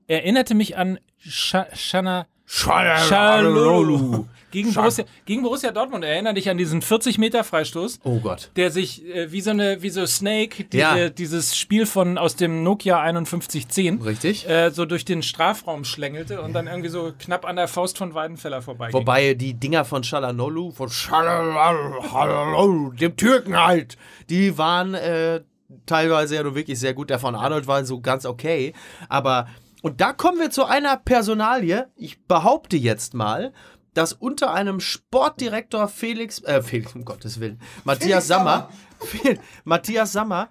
Erinnerte 0.09 0.55
mich 0.55 0.77
an 0.77 0.99
Scha 1.19 1.67
Shana 1.75 2.27
Schalolu. 2.55 4.27
gegen 4.51 4.75
Borussia, 4.75 5.05
gegen 5.25 5.43
Borussia 5.43 5.73
Dortmund. 5.73 6.05
Erinner 6.05 6.35
dich 6.35 6.51
an 6.51 6.59
diesen 6.59 6.83
40 6.83 7.17
Meter 7.17 7.45
Freistoß, 7.45 8.01
Oh 8.05 8.21
Gott. 8.21 8.51
der 8.57 8.71
sich 8.71 9.07
äh, 9.07 9.33
wie 9.33 9.41
so 9.41 9.51
eine 9.51 9.81
wie 9.83 9.89
so 9.89 10.05
Snake, 10.05 10.65
diese, 10.65 10.83
Ja. 10.83 11.09
dieses 11.09 11.57
Spiel 11.57 11.87
von 11.87 12.19
aus 12.19 12.37
dem 12.37 12.63
Nokia 12.63 13.03
5110, 13.03 14.03
Richtig. 14.03 14.47
äh, 14.49 14.71
so 14.71 14.85
durch 14.85 15.07
den 15.07 15.23
Strafraum 15.23 15.85
schlängelte 15.85 16.43
und 16.43 16.53
dann 16.53 16.67
irgendwie 16.67 16.91
so 16.91 17.13
knapp 17.19 17.47
an 17.47 17.57
der 17.57 17.69
Faust 17.69 17.97
von 17.97 18.13
Weidenfeller 18.13 18.61
vorbeiging. 18.61 19.01
Wobei 19.01 19.33
die 19.33 19.55
Dinger 19.55 19.87
von 19.87 20.05
Shalanolu, 20.05 20.73
von 20.73 20.91
Shalanolu, 20.91 22.93
dem 22.93 23.17
Türken 23.17 23.57
halt, 23.57 23.97
die 24.29 24.59
waren 24.59 24.93
äh, 24.95 25.41
teilweise 25.87 26.35
ja 26.35 26.43
nur 26.43 26.55
wirklich 26.55 26.79
sehr 26.79 26.93
gut. 26.93 27.09
Der 27.09 27.19
von 27.19 27.35
Arnold 27.35 27.67
war 27.67 27.83
so 27.87 28.01
ganz 28.01 28.27
okay. 28.27 28.75
Aber, 29.09 29.49
und 29.83 30.01
da 30.01 30.13
kommen 30.13 30.39
wir 30.39 30.51
zu 30.51 30.65
einer 30.65 30.97
Personalie. 30.97 31.89
Ich 31.97 32.25
behaupte 32.25 32.77
jetzt 32.77 33.15
mal, 33.15 33.53
dass 33.95 34.13
unter 34.13 34.55
einem 34.55 34.81
Sportdirektor 34.81 35.89
Felix, 35.89 36.43
äh, 36.45 36.63
Felix, 36.63 36.95
um 36.95 37.05
Gottes 37.05 37.41
Willen, 37.41 37.61
Matthias 37.85 38.27
Sammer, 38.27 38.71
Matthias 39.65 40.13
Sammer, 40.13 40.49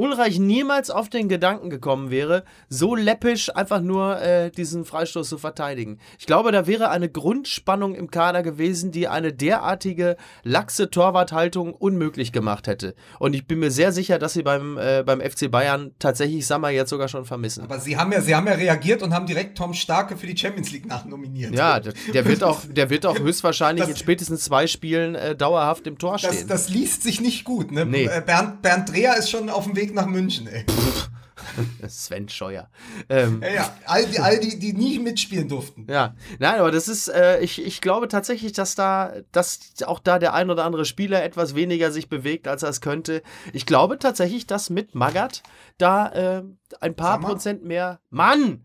Ulreich 0.00 0.38
niemals 0.38 0.88
auf 0.90 1.10
den 1.10 1.28
Gedanken 1.28 1.68
gekommen 1.68 2.10
wäre, 2.10 2.44
so 2.70 2.94
läppisch 2.94 3.54
einfach 3.54 3.82
nur 3.82 4.18
äh, 4.22 4.50
diesen 4.50 4.86
Freistoß 4.86 5.28
zu 5.28 5.36
verteidigen. 5.36 5.98
Ich 6.18 6.24
glaube, 6.24 6.52
da 6.52 6.66
wäre 6.66 6.88
eine 6.88 7.10
Grundspannung 7.10 7.94
im 7.94 8.10
Kader 8.10 8.42
gewesen, 8.42 8.92
die 8.92 9.08
eine 9.08 9.34
derartige 9.34 10.16
laxe 10.42 10.88
Torwarthaltung 10.90 11.74
unmöglich 11.74 12.32
gemacht 12.32 12.66
hätte. 12.66 12.94
Und 13.18 13.34
ich 13.34 13.46
bin 13.46 13.58
mir 13.58 13.70
sehr 13.70 13.92
sicher, 13.92 14.18
dass 14.18 14.32
sie 14.32 14.42
beim, 14.42 14.78
äh, 14.78 15.02
beim 15.04 15.20
FC 15.20 15.50
Bayern 15.50 15.90
tatsächlich 15.98 16.46
Sammer 16.46 16.70
jetzt 16.70 16.88
sogar 16.88 17.08
schon 17.08 17.26
vermissen. 17.26 17.64
Aber 17.64 17.78
sie 17.78 17.98
haben 17.98 18.10
ja, 18.12 18.22
sie 18.22 18.34
haben 18.34 18.46
ja 18.46 18.54
reagiert 18.54 19.02
und 19.02 19.12
haben 19.12 19.26
direkt 19.26 19.58
Tom 19.58 19.74
Starke 19.74 20.16
für 20.16 20.26
die 20.26 20.36
Champions 20.36 20.70
League 20.72 20.86
nachnominiert. 20.86 21.54
Ja, 21.54 21.78
der, 21.78 21.92
der 22.14 22.24
wird 22.24 22.42
auch, 22.42 22.60
der 22.66 22.88
wird 22.88 23.04
auch 23.04 23.18
höchstwahrscheinlich 23.18 23.82
Das- 23.84 23.90
in 23.90 23.96
spätestens 23.96 24.44
zwei 24.44 24.66
Spielen 24.66 25.14
äh, 25.14 25.36
dauerhaft 25.36 25.86
im 25.86 25.98
Tor 25.98 26.16
Das, 26.16 26.34
stehen. 26.34 26.48
das 26.48 26.70
liest 26.70 27.02
sich 27.02 27.20
nicht 27.20 27.44
gut, 27.44 27.70
ne? 27.70 27.84
Nee. 27.84 28.08
Bernd, 28.24 28.62
Bernd 28.62 28.88
Dreher 28.90 29.16
ist 29.18 29.28
schon 29.30 29.50
auf 29.50 29.64
dem 29.64 29.76
Weg 29.76 29.89
nach 29.94 30.06
München, 30.06 30.46
ey. 30.46 30.64
Sven 31.88 32.28
Scheuer. 32.28 32.68
Ähm, 33.08 33.42
Ja, 33.42 33.52
ja. 33.52 33.76
All 33.86 34.06
die, 34.06 34.20
all 34.20 34.38
die, 34.38 34.58
die 34.58 34.72
nie 34.72 34.98
mitspielen 34.98 35.48
durften. 35.48 35.86
Ja, 35.88 36.14
nein, 36.38 36.60
aber 36.60 36.70
das 36.70 36.88
ist, 36.88 37.08
äh, 37.08 37.40
ich, 37.40 37.64
ich 37.64 37.80
glaube 37.80 38.08
tatsächlich, 38.08 38.52
dass 38.52 38.74
da, 38.74 39.14
dass 39.32 39.60
auch 39.84 39.98
da 39.98 40.18
der 40.18 40.34
ein 40.34 40.50
oder 40.50 40.64
andere 40.64 40.84
Spieler 40.84 41.22
etwas 41.22 41.54
weniger 41.54 41.90
sich 41.90 42.08
bewegt, 42.08 42.48
als 42.48 42.62
er 42.62 42.68
es 42.70 42.80
könnte. 42.80 43.22
Ich 43.52 43.66
glaube 43.66 43.98
tatsächlich, 43.98 44.46
dass 44.46 44.70
mit 44.70 44.94
Magath 44.94 45.42
da 45.78 46.08
äh, 46.08 46.42
ein 46.80 46.94
paar. 46.94 47.20
Prozent 47.20 47.64
mehr. 47.64 48.00
Mann! 48.08 48.64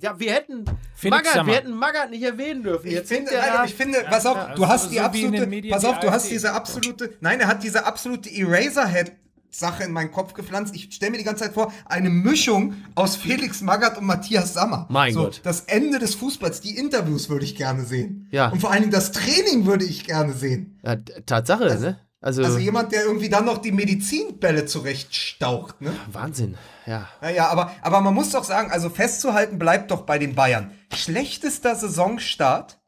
Ja, 0.00 0.18
wir 0.18 0.32
hätten 0.32 0.64
Felix 0.94 1.18
Magath, 1.18 1.34
Sammer. 1.34 1.46
wir 1.48 1.54
hätten 1.56 1.74
Magath 1.74 2.10
nicht 2.10 2.22
erwähnen 2.22 2.62
dürfen. 2.62 2.86
Ich 2.86 2.92
Jetzt 2.92 3.08
finde, 3.08 3.30
aber 3.42 3.64
ich 3.64 3.74
finde, 3.74 4.04
pass 4.08 4.24
auf, 4.26 4.36
ja, 4.36 4.54
du 4.54 4.68
hast 4.68 4.84
so 4.84 4.90
die 4.90 5.00
absolute, 5.00 5.68
pass 5.70 5.84
auf, 5.84 5.98
du 5.98 6.10
hast 6.10 6.30
diese 6.30 6.52
absolute, 6.52 7.16
nein, 7.20 7.40
er 7.40 7.48
hat 7.48 7.64
diese 7.64 7.84
absolute 7.84 8.30
Eraserhead 8.30 9.12
Sache 9.54 9.84
in 9.84 9.92
meinen 9.92 10.10
Kopf 10.10 10.32
gepflanzt. 10.34 10.74
Ich 10.74 10.92
stelle 10.92 11.12
mir 11.12 11.18
die 11.18 11.24
ganze 11.24 11.44
Zeit 11.44 11.54
vor, 11.54 11.72
eine 11.84 12.10
Mischung 12.10 12.74
aus 12.94 13.16
Felix 13.16 13.60
Magath 13.60 13.98
und 13.98 14.06
Matthias 14.06 14.54
Sammer. 14.54 14.86
Mein 14.88 15.12
so, 15.12 15.24
Gott. 15.24 15.40
Das 15.44 15.60
Ende 15.62 15.98
des 15.98 16.14
Fußballs, 16.14 16.60
die 16.60 16.76
Interviews 16.76 17.28
würde 17.28 17.44
ich 17.44 17.54
gerne 17.54 17.84
sehen. 17.84 18.28
Ja. 18.30 18.48
Und 18.48 18.60
vor 18.60 18.70
allen 18.70 18.80
Dingen 18.80 18.92
das 18.92 19.12
Training 19.12 19.66
würde 19.66 19.84
ich 19.84 20.06
gerne 20.06 20.32
sehen. 20.32 20.80
ja, 20.84 20.96
Tatsache, 20.96 21.78
ne? 21.78 22.00
Also, 22.20 22.44
Also 22.44 22.58
jemand, 22.58 22.92
der 22.92 23.04
irgendwie 23.04 23.28
dann 23.28 23.44
noch 23.44 23.58
die 23.58 23.72
Medizinbälle 23.72 24.64
zurechtstaucht, 24.64 25.80
ne? 25.80 25.92
Wahnsinn, 26.10 26.56
ja. 26.86 27.08
Naja, 27.20 27.48
aber, 27.48 27.72
aber 27.82 28.00
man 28.00 28.14
muss 28.14 28.30
doch 28.30 28.44
sagen, 28.44 28.70
also 28.70 28.90
festzuhalten 28.90 29.58
bleibt 29.58 29.90
doch 29.90 30.02
bei 30.02 30.18
den 30.18 30.36
Bayern. 30.36 30.70
Schlechtester 30.94 31.74
Saisonstart 31.74 32.80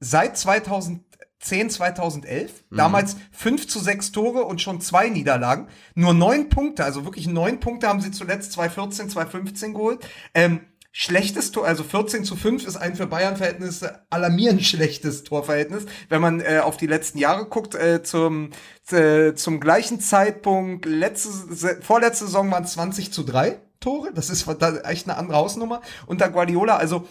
seit 0.00 0.36
2010, 1.40 1.70
2011. 1.70 2.64
Damals 2.70 3.16
5 3.32 3.68
zu 3.68 3.78
6 3.78 4.12
Tore 4.12 4.44
und 4.44 4.60
schon 4.60 4.80
zwei 4.80 5.08
Niederlagen. 5.08 5.68
Nur 5.94 6.14
neun 6.14 6.48
Punkte, 6.48 6.84
also 6.84 7.04
wirklich 7.04 7.26
neun 7.26 7.60
Punkte 7.60 7.88
haben 7.88 8.00
sie 8.00 8.10
zuletzt 8.10 8.52
2014, 8.52 9.10
2015 9.10 9.74
geholt. 9.74 10.06
Ähm, 10.34 10.60
Schlechtes 10.90 11.52
Tor, 11.52 11.64
also 11.64 11.84
14 11.84 12.24
zu 12.24 12.34
5 12.34 12.66
ist 12.66 12.76
ein 12.76 12.96
für 12.96 13.06
Bayern-Verhältnisse 13.06 14.00
alarmierend 14.10 14.64
schlechtes 14.64 15.22
Torverhältnis. 15.22 15.84
Wenn 16.08 16.20
man 16.20 16.40
äh, 16.40 16.60
auf 16.64 16.76
die 16.76 16.88
letzten 16.88 17.18
Jahre 17.18 17.46
guckt, 17.46 17.76
äh, 17.76 18.02
zum, 18.02 18.50
äh, 18.90 19.34
zum 19.34 19.60
gleichen 19.60 20.00
Zeitpunkt, 20.00 20.86
letzte, 20.86 21.82
vorletzte 21.82 22.24
Saison 22.24 22.50
waren 22.50 22.64
es 22.64 22.72
20 22.72 23.12
zu 23.12 23.22
3 23.22 23.60
Tore. 23.78 24.12
Das 24.12 24.28
ist 24.28 24.48
echt 24.84 25.08
eine 25.08 25.18
andere 25.18 25.36
Hausnummer. 25.36 25.82
Unter 26.06 26.30
Guardiola, 26.30 26.78
also 26.78 27.06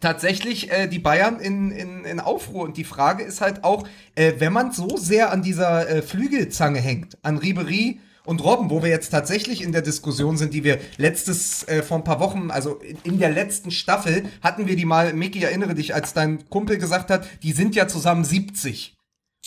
tatsächlich 0.00 0.70
äh, 0.70 0.86
die 0.86 0.98
Bayern 0.98 1.40
in, 1.40 1.70
in, 1.70 2.04
in 2.04 2.20
Aufruhr. 2.20 2.64
Und 2.64 2.76
die 2.76 2.84
Frage 2.84 3.22
ist 3.24 3.40
halt 3.40 3.64
auch, 3.64 3.86
äh, 4.14 4.34
wenn 4.38 4.52
man 4.52 4.72
so 4.72 4.96
sehr 4.96 5.30
an 5.32 5.42
dieser 5.42 5.88
äh, 5.88 6.02
Flügelzange 6.02 6.80
hängt, 6.80 7.18
an 7.22 7.38
Ribery 7.38 8.00
und 8.24 8.44
Robben, 8.44 8.68
wo 8.70 8.82
wir 8.82 8.90
jetzt 8.90 9.08
tatsächlich 9.10 9.62
in 9.62 9.72
der 9.72 9.80
Diskussion 9.82 10.36
sind, 10.36 10.52
die 10.52 10.62
wir 10.62 10.78
letztes, 10.98 11.66
äh, 11.66 11.82
vor 11.82 11.96
ein 11.96 12.04
paar 12.04 12.20
Wochen, 12.20 12.50
also 12.50 12.74
in, 12.76 12.98
in 13.04 13.18
der 13.18 13.30
letzten 13.30 13.70
Staffel, 13.70 14.24
hatten 14.42 14.66
wir 14.66 14.76
die 14.76 14.84
mal, 14.84 15.14
Micky, 15.14 15.42
erinnere 15.42 15.74
dich, 15.74 15.94
als 15.94 16.12
dein 16.12 16.48
Kumpel 16.50 16.76
gesagt 16.78 17.10
hat, 17.10 17.26
die 17.42 17.52
sind 17.52 17.74
ja 17.74 17.88
zusammen 17.88 18.24
70. 18.24 18.96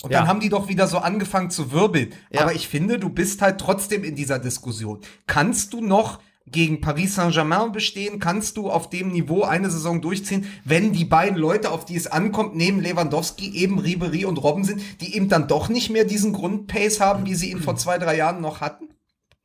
Und 0.02 0.10
Ja. 0.10 0.18
dann 0.20 0.28
haben 0.28 0.40
die 0.40 0.48
doch 0.48 0.68
wieder 0.68 0.88
so 0.88 0.98
angefangen 0.98 1.50
zu 1.50 1.70
wirbeln. 1.70 2.12
Ja. 2.32 2.40
Aber 2.40 2.54
ich 2.54 2.66
finde, 2.66 2.98
du 2.98 3.08
bist 3.08 3.40
halt 3.40 3.60
trotzdem 3.60 4.02
in 4.02 4.16
dieser 4.16 4.40
Diskussion. 4.40 5.00
Kannst 5.28 5.72
du 5.74 5.80
noch 5.80 6.18
gegen 6.46 6.80
Paris 6.80 7.14
Saint-Germain 7.14 7.72
bestehen? 7.72 8.18
Kannst 8.18 8.56
du 8.56 8.70
auf 8.70 8.90
dem 8.90 9.08
Niveau 9.08 9.42
eine 9.42 9.70
Saison 9.70 10.00
durchziehen, 10.00 10.46
wenn 10.64 10.92
die 10.92 11.04
beiden 11.04 11.38
Leute, 11.38 11.70
auf 11.70 11.84
die 11.84 11.96
es 11.96 12.06
ankommt, 12.06 12.54
neben 12.56 12.80
Lewandowski 12.80 13.54
eben 13.56 13.78
Ribery 13.78 14.24
und 14.24 14.42
Robben 14.42 14.64
sind, 14.64 14.82
die 15.00 15.14
eben 15.16 15.28
dann 15.28 15.48
doch 15.48 15.68
nicht 15.68 15.90
mehr 15.90 16.04
diesen 16.04 16.32
Grundpace 16.32 17.00
haben, 17.00 17.26
wie 17.26 17.34
sie 17.34 17.50
ihn 17.50 17.60
vor 17.60 17.76
zwei, 17.76 17.98
drei 17.98 18.16
Jahren 18.16 18.40
noch 18.40 18.60
hatten? 18.60 18.88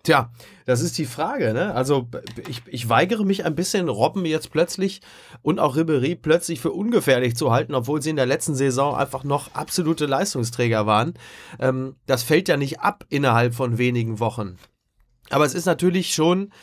Tja, 0.08 0.32
das 0.66 0.80
ist 0.80 0.98
die 0.98 1.06
Frage, 1.06 1.54
ne? 1.54 1.74
Also 1.74 2.08
ich, 2.48 2.62
ich 2.68 2.88
weigere 2.88 3.26
mich 3.26 3.44
ein 3.44 3.56
bisschen, 3.56 3.90
Robben 3.90 4.26
jetzt 4.26 4.52
plötzlich 4.52 5.02
und 5.42 5.60
auch 5.60 5.76
Ribery 5.76 6.16
plötzlich 6.16 6.62
für 6.62 6.72
ungefährlich 6.72 7.36
zu 7.36 7.52
halten, 7.52 7.76
obwohl 7.76 8.02
sie 8.02 8.12
in 8.12 8.16
der 8.16 8.26
letzten 8.26 8.56
Saison 8.56 8.96
einfach 8.96 9.26
noch 9.26 9.54
absolute 9.54 10.06
Leistungsträger 10.06 10.86
waren. 10.86 11.16
Ähm, 11.60 11.98
das 12.06 12.24
fällt 12.24 12.48
ja 12.48 12.56
nicht 12.56 12.80
ab 12.80 13.06
innerhalb 13.10 13.54
von 13.54 13.78
wenigen 13.78 14.22
Wochen. 14.22 14.56
Aber 15.30 15.44
es 15.44 15.54
ist 15.54 15.66
natürlich 15.66 16.14
schon 16.14 16.54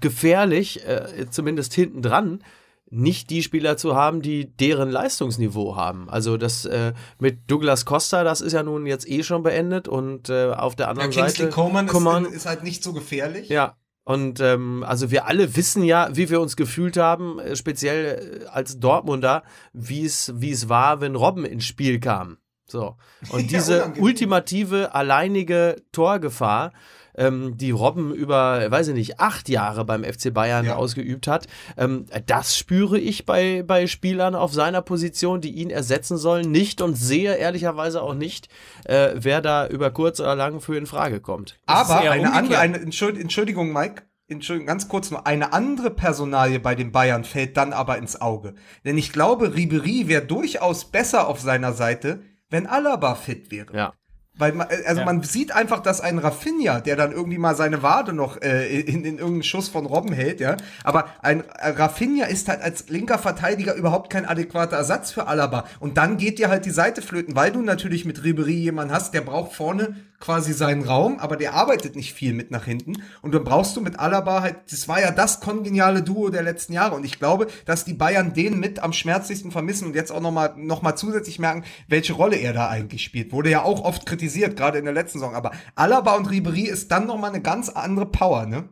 gefährlich, 0.00 0.86
äh, 0.86 1.26
zumindest 1.30 1.74
hinten 1.74 2.02
dran, 2.02 2.42
nicht 2.88 3.30
die 3.30 3.42
Spieler 3.42 3.76
zu 3.76 3.96
haben, 3.96 4.22
die 4.22 4.46
deren 4.56 4.90
Leistungsniveau 4.90 5.74
haben. 5.76 6.08
Also 6.08 6.36
das 6.36 6.64
äh, 6.66 6.92
mit 7.18 7.50
Douglas 7.50 7.84
Costa, 7.84 8.22
das 8.22 8.40
ist 8.40 8.52
ja 8.52 8.62
nun 8.62 8.86
jetzt 8.86 9.08
eh 9.08 9.22
schon 9.24 9.42
beendet 9.42 9.88
und 9.88 10.28
äh, 10.28 10.52
auf 10.52 10.76
der 10.76 10.86
Ja, 10.86 10.90
anderen 10.90 11.10
Kingsley 11.10 11.46
Seite 11.46 11.50
Coman, 11.54 11.86
Coman 11.88 12.24
ist, 12.26 12.32
ist 12.32 12.46
halt 12.46 12.62
nicht 12.62 12.82
so 12.84 12.92
gefährlich. 12.92 13.48
ja, 13.48 13.76
und 14.04 14.38
ähm, 14.38 14.84
also 14.86 15.10
wir 15.10 15.26
alle 15.26 15.56
wissen 15.56 15.82
ja, 15.82 16.08
wie 16.12 16.30
wir 16.30 16.40
uns 16.40 16.54
gefühlt 16.56 16.96
haben, 16.96 17.40
äh, 17.40 17.56
speziell 17.56 18.42
äh, 18.44 18.46
als 18.46 18.78
Dortmunder, 18.78 19.42
wie 19.72 20.04
es 20.04 20.32
wie 20.36 20.52
es 20.52 20.68
war, 20.68 21.00
wenn 21.00 21.16
Robben 21.16 21.44
ins 21.44 21.64
Spiel 21.64 21.98
kam. 21.98 22.38
So. 22.68 22.96
Und 23.28 23.50
Ja, 23.50 23.58
diese 23.58 23.74
unangenehm. 23.78 24.02
ultimative, 24.04 24.94
alleinige 24.94 25.82
Torgefahr, 25.90 26.72
ähm, 27.16 27.56
die 27.56 27.70
Robben 27.70 28.12
über, 28.14 28.70
weiß 28.70 28.88
ich 28.88 28.94
nicht, 28.94 29.20
acht 29.20 29.48
Jahre 29.48 29.84
beim 29.84 30.04
FC 30.04 30.32
Bayern 30.32 30.66
Ja. 30.66 30.76
ausgeübt 30.76 31.26
hat, 31.28 31.46
ähm, 31.76 32.06
das 32.26 32.56
spüre 32.56 32.98
ich 32.98 33.26
bei, 33.26 33.62
bei 33.66 33.86
Spielern 33.86 34.34
auf 34.34 34.52
seiner 34.52 34.82
Position, 34.82 35.40
die 35.40 35.50
ihn 35.52 35.70
ersetzen 35.70 36.16
sollen, 36.16 36.50
nicht 36.50 36.80
und 36.80 36.94
sehe 36.96 37.34
ehrlicherweise 37.36 38.02
auch 38.02 38.14
nicht, 38.14 38.48
äh, 38.84 39.10
wer 39.14 39.40
da 39.40 39.66
über 39.66 39.90
kurz 39.90 40.20
oder 40.20 40.34
lang 40.36 40.60
für 40.60 40.76
in 40.76 40.86
Frage 40.86 41.20
kommt. 41.20 41.58
Das 41.66 41.90
Aber 41.90 42.10
eine 42.10 42.32
andere, 42.32 42.58
eine, 42.58 42.78
Entschuld- 42.78 43.18
Entschuldigung, 43.20 43.72
Mike, 43.72 44.02
Entschuldigung, 44.28 44.66
ganz 44.66 44.88
kurz 44.88 45.10
nur, 45.12 45.26
eine 45.26 45.52
andere 45.52 45.90
Personalie 45.90 46.58
bei 46.58 46.74
den 46.74 46.90
Bayern 46.90 47.22
fällt 47.22 47.56
dann 47.56 47.72
aber 47.72 47.96
ins 47.98 48.20
Auge. 48.20 48.54
Denn 48.84 48.98
ich 48.98 49.12
glaube, 49.12 49.54
Ribery 49.54 50.08
wäre 50.08 50.24
durchaus 50.26 50.86
besser 50.90 51.28
auf 51.28 51.40
seiner 51.40 51.72
Seite, 51.72 52.22
wenn 52.50 52.66
Alaba 52.66 53.14
fit 53.14 53.50
wäre. 53.52 53.72
Ja. 53.76 53.92
Weil 54.38 54.52
man, 54.52 54.66
also 54.86 55.00
Ja. 55.00 55.04
man 55.06 55.22
sieht 55.22 55.52
einfach, 55.52 55.80
dass 55.80 56.00
ein 56.00 56.18
Rafinha, 56.18 56.80
der 56.80 56.96
dann 56.96 57.12
irgendwie 57.12 57.38
mal 57.38 57.54
seine 57.56 57.82
Wade 57.82 58.12
noch 58.12 58.40
äh, 58.42 58.80
in, 58.80 59.04
in 59.04 59.18
irgendeinen 59.18 59.42
Schuss 59.42 59.68
von 59.68 59.86
Robben 59.86 60.12
hält, 60.12 60.40
ja. 60.40 60.56
Aber 60.84 61.06
ein 61.22 61.42
äh, 61.58 61.68
Rafinha 61.70 62.26
ist 62.26 62.48
halt 62.48 62.60
als 62.60 62.88
linker 62.88 63.18
Verteidiger 63.18 63.74
überhaupt 63.74 64.10
kein 64.10 64.26
adäquater 64.26 64.76
Ersatz 64.76 65.10
für 65.10 65.26
Alaba. 65.26 65.64
Und 65.80 65.96
dann 65.96 66.16
geht 66.18 66.38
dir 66.38 66.48
halt 66.50 66.66
die 66.66 66.70
Seite 66.70 67.00
flöten, 67.02 67.34
weil 67.34 67.50
du 67.50 67.62
natürlich 67.62 68.04
mit 68.04 68.24
Ribery 68.24 68.54
jemanden 68.54 68.92
hast, 68.92 69.14
der 69.14 69.22
braucht 69.22 69.52
vorne 69.54 69.96
quasi 70.20 70.52
seinen 70.52 70.82
Raum, 70.82 71.18
aber 71.18 71.36
der 71.36 71.54
arbeitet 71.54 71.96
nicht 71.96 72.14
viel 72.14 72.32
mit 72.32 72.50
nach 72.50 72.64
hinten. 72.64 73.02
Und 73.22 73.34
dann 73.34 73.44
brauchst 73.44 73.76
du 73.76 73.80
mit 73.80 73.98
Alaba 73.98 74.42
halt, 74.42 74.56
das 74.70 74.88
war 74.88 75.00
ja 75.00 75.10
das 75.10 75.40
kongeniale 75.40 76.02
Duo 76.02 76.30
der 76.30 76.42
letzten 76.42 76.72
Jahre. 76.72 76.94
Und 76.94 77.04
ich 77.04 77.18
glaube, 77.18 77.46
dass 77.64 77.84
die 77.84 77.94
Bayern 77.94 78.32
den 78.32 78.58
mit 78.58 78.82
am 78.82 78.92
schmerzlichsten 78.92 79.50
vermissen 79.50 79.86
und 79.86 79.94
jetzt 79.94 80.12
auch 80.12 80.20
nochmal 80.20 80.54
noch 80.56 80.82
mal 80.82 80.96
zusätzlich 80.96 81.38
merken, 81.38 81.64
welche 81.88 82.14
Rolle 82.14 82.36
er 82.36 82.52
da 82.52 82.68
eigentlich 82.68 83.02
spielt. 83.02 83.32
Wurde 83.32 83.50
ja 83.50 83.62
auch 83.62 83.82
oft 83.84 84.06
kritisiert, 84.06 84.56
gerade 84.56 84.78
in 84.78 84.84
der 84.84 84.94
letzten 84.94 85.18
Saison. 85.18 85.34
Aber 85.34 85.52
Alaba 85.74 86.14
und 86.14 86.30
Ribery 86.30 86.62
ist 86.62 86.90
dann 86.90 87.06
nochmal 87.06 87.30
eine 87.30 87.42
ganz 87.42 87.68
andere 87.68 88.06
Power, 88.06 88.46
ne? 88.46 88.68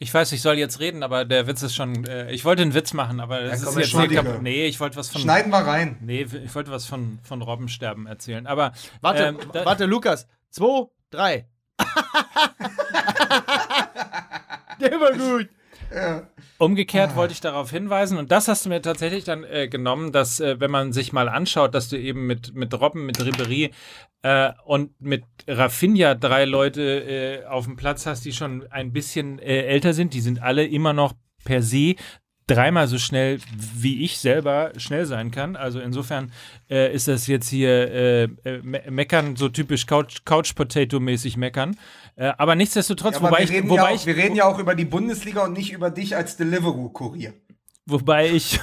Ich 0.00 0.14
weiß, 0.14 0.30
ich 0.30 0.42
soll 0.42 0.54
jetzt 0.54 0.78
reden, 0.78 1.02
aber 1.02 1.24
der 1.24 1.48
Witz 1.48 1.62
ist 1.62 1.74
schon. 1.74 2.04
Äh, 2.04 2.30
ich 2.30 2.44
wollte 2.44 2.62
einen 2.62 2.72
Witz 2.74 2.92
machen, 2.92 3.18
aber 3.18 3.40
das 3.42 3.64
komm, 3.64 3.78
ist 3.78 3.92
jetzt 3.92 4.14
kaputt. 4.14 4.42
Nee, 4.42 4.66
ich 4.66 4.78
wollte 4.78 4.96
was 4.96 5.08
von. 5.10 5.20
Schneiden 5.20 5.50
wir 5.50 5.58
rein. 5.58 5.96
Nee, 6.00 6.22
ich 6.22 6.54
wollte 6.54 6.70
was 6.70 6.86
von, 6.86 7.18
von 7.24 7.42
Robbensterben 7.42 8.06
erzählen. 8.06 8.46
Aber. 8.46 8.72
Warte, 9.00 9.24
ähm, 9.24 9.38
da- 9.52 9.64
warte, 9.64 9.86
Lukas. 9.86 10.28
Zwei, 10.50 10.84
drei. 11.10 11.48
Der 14.80 14.92
war 15.00 15.12
gut. 15.12 15.48
Umgekehrt 16.58 17.16
wollte 17.16 17.32
ich 17.32 17.40
darauf 17.40 17.70
hinweisen, 17.70 18.18
und 18.18 18.30
das 18.30 18.48
hast 18.48 18.64
du 18.64 18.68
mir 18.68 18.82
tatsächlich 18.82 19.24
dann 19.24 19.44
äh, 19.44 19.68
genommen, 19.68 20.12
dass, 20.12 20.40
äh, 20.40 20.60
wenn 20.60 20.70
man 20.70 20.92
sich 20.92 21.12
mal 21.12 21.28
anschaut, 21.28 21.74
dass 21.74 21.88
du 21.88 21.98
eben 21.98 22.26
mit, 22.26 22.54
mit 22.54 22.78
Robben, 22.78 23.06
mit 23.06 23.24
Ribery 23.24 23.70
äh, 24.22 24.52
und 24.64 25.00
mit 25.00 25.24
Rafinha 25.46 26.14
drei 26.14 26.44
Leute 26.44 26.82
äh, 26.82 27.44
auf 27.46 27.64
dem 27.64 27.76
Platz 27.76 28.06
hast, 28.06 28.24
die 28.24 28.32
schon 28.32 28.66
ein 28.70 28.92
bisschen 28.92 29.38
äh, 29.38 29.62
älter 29.62 29.94
sind. 29.94 30.14
Die 30.14 30.20
sind 30.20 30.42
alle 30.42 30.66
immer 30.66 30.92
noch 30.92 31.14
per 31.44 31.62
se 31.62 31.94
dreimal 32.48 32.88
so 32.88 32.98
schnell, 32.98 33.38
wie 33.56 34.02
ich 34.02 34.18
selber 34.18 34.72
schnell 34.76 35.06
sein 35.06 35.30
kann. 35.30 35.54
Also 35.54 35.78
insofern 35.80 36.32
äh, 36.68 36.92
ist 36.92 37.06
das 37.06 37.26
jetzt 37.28 37.48
hier 37.48 37.68
äh, 37.68 38.22
äh, 38.24 38.62
me 38.62 38.82
meckern, 38.90 39.36
so 39.36 39.48
typisch 39.48 39.86
Couch, 39.86 40.24
Couch 40.24 40.54
Potato-mäßig 40.54 41.36
meckern. 41.36 41.76
Äh, 42.16 42.32
aber 42.38 42.56
nichtsdestotrotz, 42.56 43.14
Ja, 43.14 43.20
aber 43.20 43.28
wobei 43.28 43.38
wir, 43.38 43.44
ich, 43.44 43.50
reden 43.52 43.68
wobei 43.68 43.76
ja 43.76 43.88
auch, 43.88 43.94
ich, 43.94 44.06
wir 44.06 44.16
reden 44.16 44.36
ja 44.36 44.44
auch 44.46 44.58
über 44.58 44.74
die 44.74 44.86
Bundesliga 44.86 45.44
und 45.44 45.52
nicht 45.52 45.72
über 45.72 45.90
dich 45.90 46.16
als 46.16 46.36
Deliveroo-Kurier. 46.36 47.34
Wobei 47.86 48.30
ich, 48.30 48.60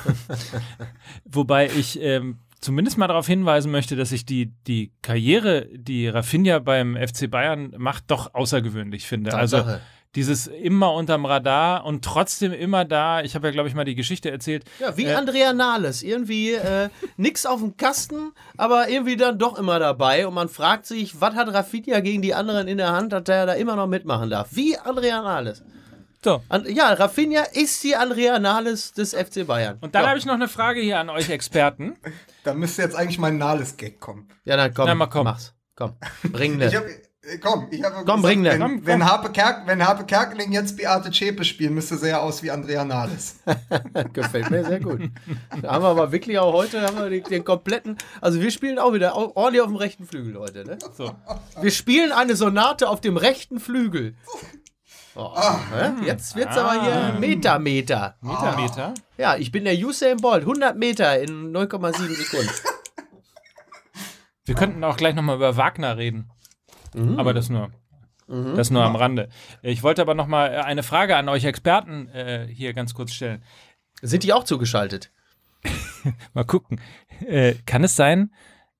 wobei 1.25 1.67
ich 1.67 1.99
ähm, 2.01 2.39
zumindest 2.59 2.97
mal 2.97 3.07
darauf 3.07 3.27
hinweisen 3.27 3.71
möchte, 3.71 3.95
dass 3.95 4.11
ich 4.11 4.25
die, 4.25 4.53
die 4.67 4.91
Karriere, 5.01 5.67
die 5.73 6.07
Rafinha 6.07 6.59
beim 6.59 6.97
FC 6.97 7.29
Bayern 7.29 7.73
macht, 7.77 8.05
doch 8.07 8.33
außergewöhnlich 8.33 9.05
finde. 9.05 9.33
Also 9.35 9.57
Tatsache. 9.57 9.81
Dieses 10.15 10.47
immer 10.47 10.93
unterm 10.93 11.25
Radar 11.25 11.85
und 11.85 12.03
trotzdem 12.03 12.53
immer 12.53 12.85
da. 12.85 13.21
Ich 13.21 13.35
habe 13.35 13.47
ja, 13.47 13.51
glaube 13.51 13.69
ich, 13.69 13.75
mal 13.75 13.83
die 13.83 13.95
Geschichte 13.95 14.31
erzählt. 14.31 14.63
Ja, 14.79 14.95
wie 14.97 15.05
Äh, 15.05 15.13
Andrea 15.13 15.53
Nahles. 15.53 16.03
Irgendwie 16.03 16.53
äh, 16.53 16.89
nix 17.17 17.45
auf 17.45 17.59
dem 17.59 17.77
Kasten, 17.77 18.31
aber 18.57 18.89
irgendwie 18.89 19.17
dann 19.17 19.37
doch 19.37 19.57
immer 19.57 19.79
dabei. 19.79 20.25
Und 20.27 20.33
man 20.33 20.49
fragt 20.49 20.85
sich, 20.85 21.19
was 21.21 21.35
hat 21.35 21.53
Rafinha 21.53 21.99
gegen 21.99 22.21
die 22.21 22.33
anderen 22.33 22.67
in 22.67 22.77
der 22.77 22.91
Hand, 22.91 23.11
dass 23.13 23.23
er 23.27 23.45
da 23.45 23.53
immer 23.53 23.75
noch 23.75 23.87
mitmachen 23.87 24.29
darf? 24.29 24.49
Wie 24.51 24.77
Andrea 24.77 25.21
Nahles. 25.21 25.63
So. 26.23 26.41
An, 26.49 26.65
ja, 26.67 26.91
Rafinha 26.93 27.43
ist 27.53 27.83
die 27.83 27.95
Andrea 27.95 28.39
Nahles 28.39 28.93
des 28.93 29.13
FC 29.13 29.45
Bayern. 29.45 29.77
Und 29.81 29.93
dann 29.93 30.03
ja. 30.03 30.09
habe 30.09 30.17
ich 30.17 30.25
noch 30.25 30.33
eine 30.33 30.47
Frage 30.47 30.81
hier 30.81 30.99
an 30.99 31.09
euch 31.09 31.29
Experten. 31.29 31.95
Da 32.43 32.53
müsste 32.53 32.83
jetzt 32.83 32.95
eigentlich 32.95 33.17
mein 33.17 33.39
Nahles-Gag 33.39 33.99
kommen. 33.99 34.27
Ja, 34.43 34.55
dann 34.55 34.71
komm, 34.71 34.85
Na, 34.85 34.93
mal 34.93 35.07
komm. 35.07 35.23
mach's. 35.23 35.55
Komm, 35.75 35.93
bring 36.31 36.57
ne. 36.59 36.67
Ich 36.67 36.75
hab, 36.75 36.85
äh, 36.85 37.01
komm, 37.41 37.67
ich 37.71 37.83
habe 37.83 38.05
Komm, 38.05 38.21
bring 38.21 38.41
ne. 38.41 38.51
wenn, 38.51 38.61
Komm, 38.61 38.85
wenn, 38.85 38.99
komm. 38.99 39.09
Harpe 39.09 39.31
Kerk, 39.31 39.67
wenn 39.67 39.85
Harpe 39.85 40.05
Kerkeling 40.05 40.51
jetzt 40.51 40.77
Beate 40.77 41.11
Zschäpe 41.11 41.43
spielen, 41.43 41.73
müsste 41.73 41.97
sie 41.97 42.09
ja 42.09 42.19
aus 42.19 42.43
wie 42.43 42.51
Andrea 42.51 42.85
Nahles. 42.85 43.37
Gefällt 44.13 44.49
mir 44.49 44.63
sehr 44.63 44.79
gut. 44.79 45.01
Da 45.61 45.73
haben 45.73 45.83
wir 45.83 45.89
aber 45.89 46.11
wirklich 46.11 46.39
auch 46.39 46.53
heute 46.53 46.81
haben 46.81 46.97
wir 46.97 47.09
den, 47.09 47.23
den 47.23 47.43
kompletten. 47.43 47.97
Also 48.21 48.41
wir 48.41 48.51
spielen 48.51 48.79
auch 48.79 48.93
wieder 48.93 49.15
ordentlich 49.15 49.61
auf 49.61 49.67
dem 49.69 49.77
rechten 49.77 50.05
Flügel 50.05 50.37
heute. 50.39 50.65
Ne? 50.65 50.77
So. 50.95 51.15
Wir 51.61 51.71
spielen 51.71 52.11
eine 52.11 52.35
Sonate 52.35 52.89
auf 52.89 53.01
dem 53.01 53.17
rechten 53.17 53.59
Flügel. 53.59 54.15
Oh, 55.15 55.33
hä? 55.37 56.05
Jetzt 56.05 56.35
wird's 56.35 56.57
aber 56.57 56.81
hier 56.81 57.19
Meter, 57.19 57.57
Meter. 57.57 58.17
Meter, 58.21 58.55
Meter. 58.57 58.93
Ja, 59.17 59.37
ich 59.37 59.51
bin 59.51 59.63
der 59.63 59.75
Usain 59.75 60.17
Bolt. 60.17 60.41
100 60.41 60.77
Meter 60.77 61.19
in 61.21 61.55
9,7 61.55 62.13
Sekunden. 62.15 62.51
Wir 64.43 64.55
könnten 64.55 64.83
auch 64.83 64.97
gleich 64.97 65.15
nochmal 65.15 65.37
über 65.37 65.55
Wagner 65.57 65.97
reden. 65.97 66.29
Mhm. 66.95 67.19
Aber 67.19 67.33
das 67.33 67.49
nur. 67.49 67.71
Das 68.27 68.71
nur 68.71 68.83
am 68.83 68.95
Rande. 68.95 69.29
Ich 69.61 69.83
wollte 69.83 70.01
aber 70.01 70.15
nochmal 70.15 70.55
eine 70.61 70.81
Frage 70.81 71.15
an 71.15 71.29
euch 71.29 71.43
Experten 71.45 72.07
äh, 72.09 72.47
hier 72.49 72.73
ganz 72.73 72.95
kurz 72.95 73.11
stellen. 73.13 73.43
Sind 74.01 74.23
die 74.23 74.33
auch 74.33 74.43
zugeschaltet? 74.43 75.11
Mal 76.33 76.43
gucken. 76.43 76.81
Äh, 77.27 77.53
kann 77.67 77.83
es 77.83 77.95
sein, 77.95 78.33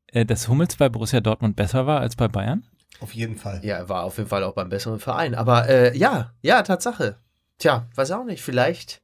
äh, 0.07 0.25
dass 0.25 0.47
Hummels 0.47 0.77
bei 0.77 0.89
Borussia 0.89 1.19
Dortmund 1.21 1.55
besser 1.55 1.85
war 1.85 1.99
als 1.99 2.15
bei 2.15 2.27
Bayern? 2.27 2.65
Auf 3.01 3.13
jeden 3.13 3.35
Fall. 3.35 3.59
Ja, 3.63 3.75
er 3.77 3.87
war 3.87 4.03
auf 4.03 4.17
jeden 4.17 4.29
Fall 4.29 4.43
auch 4.43 4.55
beim 4.55 4.69
besseren 4.69 4.99
Verein. 4.99 5.35
Aber 5.35 5.69
äh, 5.69 5.95
ja, 5.95 6.33
ja, 6.41 6.63
Tatsache. 6.63 7.19
Tja, 7.59 7.87
weiß 7.93 8.11
auch 8.11 8.25
nicht. 8.25 8.41
Vielleicht. 8.41 9.03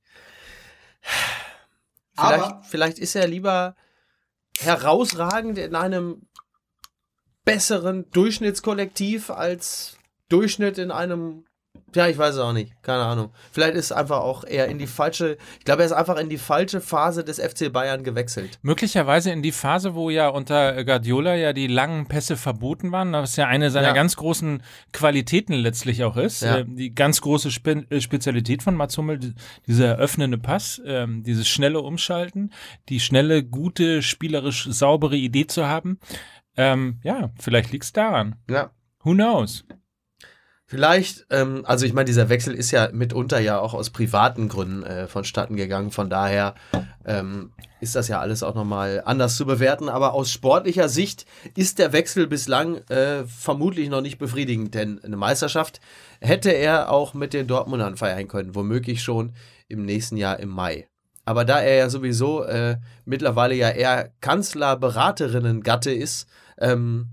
Vielleicht, 2.18 2.44
Aber- 2.44 2.62
vielleicht 2.68 3.00
ist 3.00 3.16
er 3.16 3.28
lieber 3.28 3.76
herausragend 4.60 5.58
in 5.58 5.76
einem 5.76 6.28
besseren 7.46 8.06
Durchschnittskollektiv 8.12 9.30
als 9.30 9.98
Durchschnitt 10.30 10.78
in 10.78 10.92
einem. 10.92 11.46
Ja, 11.96 12.08
ich 12.08 12.18
weiß 12.18 12.36
es 12.36 12.40
auch 12.40 12.52
nicht. 12.54 12.72
Keine 12.84 13.04
Ahnung. 13.04 13.32
Vielleicht 13.52 13.76
ist 13.76 13.92
einfach 13.94 14.20
auch 14.20 14.44
eher 14.46 14.68
in 14.68 14.78
die 14.78 14.88
falsche. 14.88 15.38
Ich 15.60 15.66
glaube, 15.66 15.82
er 15.84 15.86
ist 15.86 15.92
einfach 15.94 16.18
in 16.18 16.30
die 16.30 16.38
falsche 16.38 16.80
Phase 16.82 17.24
des 17.24 17.40
FC 17.40 17.72
Bayern 17.72 18.04
gewechselt. 18.04 18.60
Möglicherweise 18.62 19.32
in 19.32 19.42
die 19.42 19.52
Phase, 19.54 19.94
wo 19.94 20.10
ja 20.10 20.30
unter 20.30 20.84
Guardiola 20.86 21.36
ja 21.36 21.52
die 21.54 21.68
langen 21.68 22.08
Pässe 22.08 22.36
verboten 22.38 22.92
waren, 22.94 23.12
was 23.14 23.36
ja 23.38 23.48
eine 23.48 23.72
seiner 23.72 23.90
Ja. 23.90 23.94
ganz 23.94 24.16
großen 24.18 24.64
Qualitäten 24.94 25.54
letztlich 25.54 26.04
auch 26.06 26.16
ist. 26.18 26.42
Ja. 26.44 26.60
Äh, 26.60 26.66
die 26.68 26.94
ganz 26.96 27.22
große 27.22 27.52
Spe 27.52 27.86
äh, 27.90 28.00
Spezialität 28.02 28.64
von 28.64 28.76
Mats 28.76 28.98
Hummel, 28.98 29.20
die- 29.20 29.34
dieser 29.68 29.88
eröffnende 29.88 30.38
Pass, 30.38 30.82
ähm, 30.86 31.24
dieses 31.24 31.48
schnelle 31.48 31.80
Umschalten, 31.82 32.52
die 32.90 33.00
schnelle, 33.02 33.44
gute, 33.44 34.02
spielerisch 34.02 34.68
saubere 34.70 35.16
Idee 35.18 35.48
zu 35.48 35.68
haben. 35.68 36.00
Ähm, 36.58 37.00
ja, 37.04 37.32
vielleicht 37.40 37.72
liegt 37.72 37.86
es 37.86 37.94
daran. 37.94 38.36
Ja. 38.50 38.72
Who 39.04 39.14
knows? 39.14 39.66
Vielleicht, 40.72 41.26
ähm, 41.32 41.64
also 41.66 41.86
ich 41.86 41.92
meine, 41.92 42.06
dieser 42.06 42.30
Wechsel 42.30 42.56
ist 42.56 42.72
ja 42.72 42.92
mitunter 42.94 43.40
ja 43.40 43.60
auch 43.60 43.74
aus 43.74 43.90
privaten 43.90 44.48
Gründen 44.48 44.84
äh, 44.84 45.06
vonstatten 45.08 45.58
gegangen. 45.58 45.92
Von 45.92 46.10
daher 46.10 46.56
ähm, 47.04 47.52
ist 47.82 47.96
das 47.98 48.08
ja 48.08 48.22
alles 48.22 48.42
auch 48.42 48.56
nochmal 48.56 49.02
anders 49.04 49.36
zu 49.36 49.46
bewerten. 49.46 49.90
Aber 49.90 50.14
aus 50.14 50.32
sportlicher 50.32 50.88
Sicht 50.88 51.26
ist 51.58 51.78
der 51.78 51.92
Wechsel 51.92 52.26
bislang 52.26 52.78
äh, 52.88 53.26
vermutlich 53.26 53.90
noch 53.90 54.00
nicht 54.00 54.18
befriedigend, 54.18 54.74
denn 54.74 55.04
eine 55.04 55.18
Meisterschaft 55.18 55.82
hätte 56.22 56.52
er 56.52 56.90
auch 56.90 57.14
mit 57.14 57.34
den 57.34 57.48
Dortmundern 57.48 57.98
feiern 57.98 58.30
können, 58.30 58.56
womöglich 58.56 59.04
schon 59.04 59.34
im 59.68 59.84
nächsten 59.84 60.16
Jahr 60.16 60.40
im 60.40 60.48
Mai. 60.48 60.88
Aber 61.26 61.44
da 61.44 61.60
er 61.60 61.76
ja 61.76 61.90
sowieso 61.90 62.44
äh, 62.44 62.78
mittlerweile 63.04 63.56
ja 63.56 63.70
eher 63.70 64.14
Kanzlerberaterinnen-Gatte 64.22 65.92
ist, 65.92 66.30
ähm, 66.62 67.10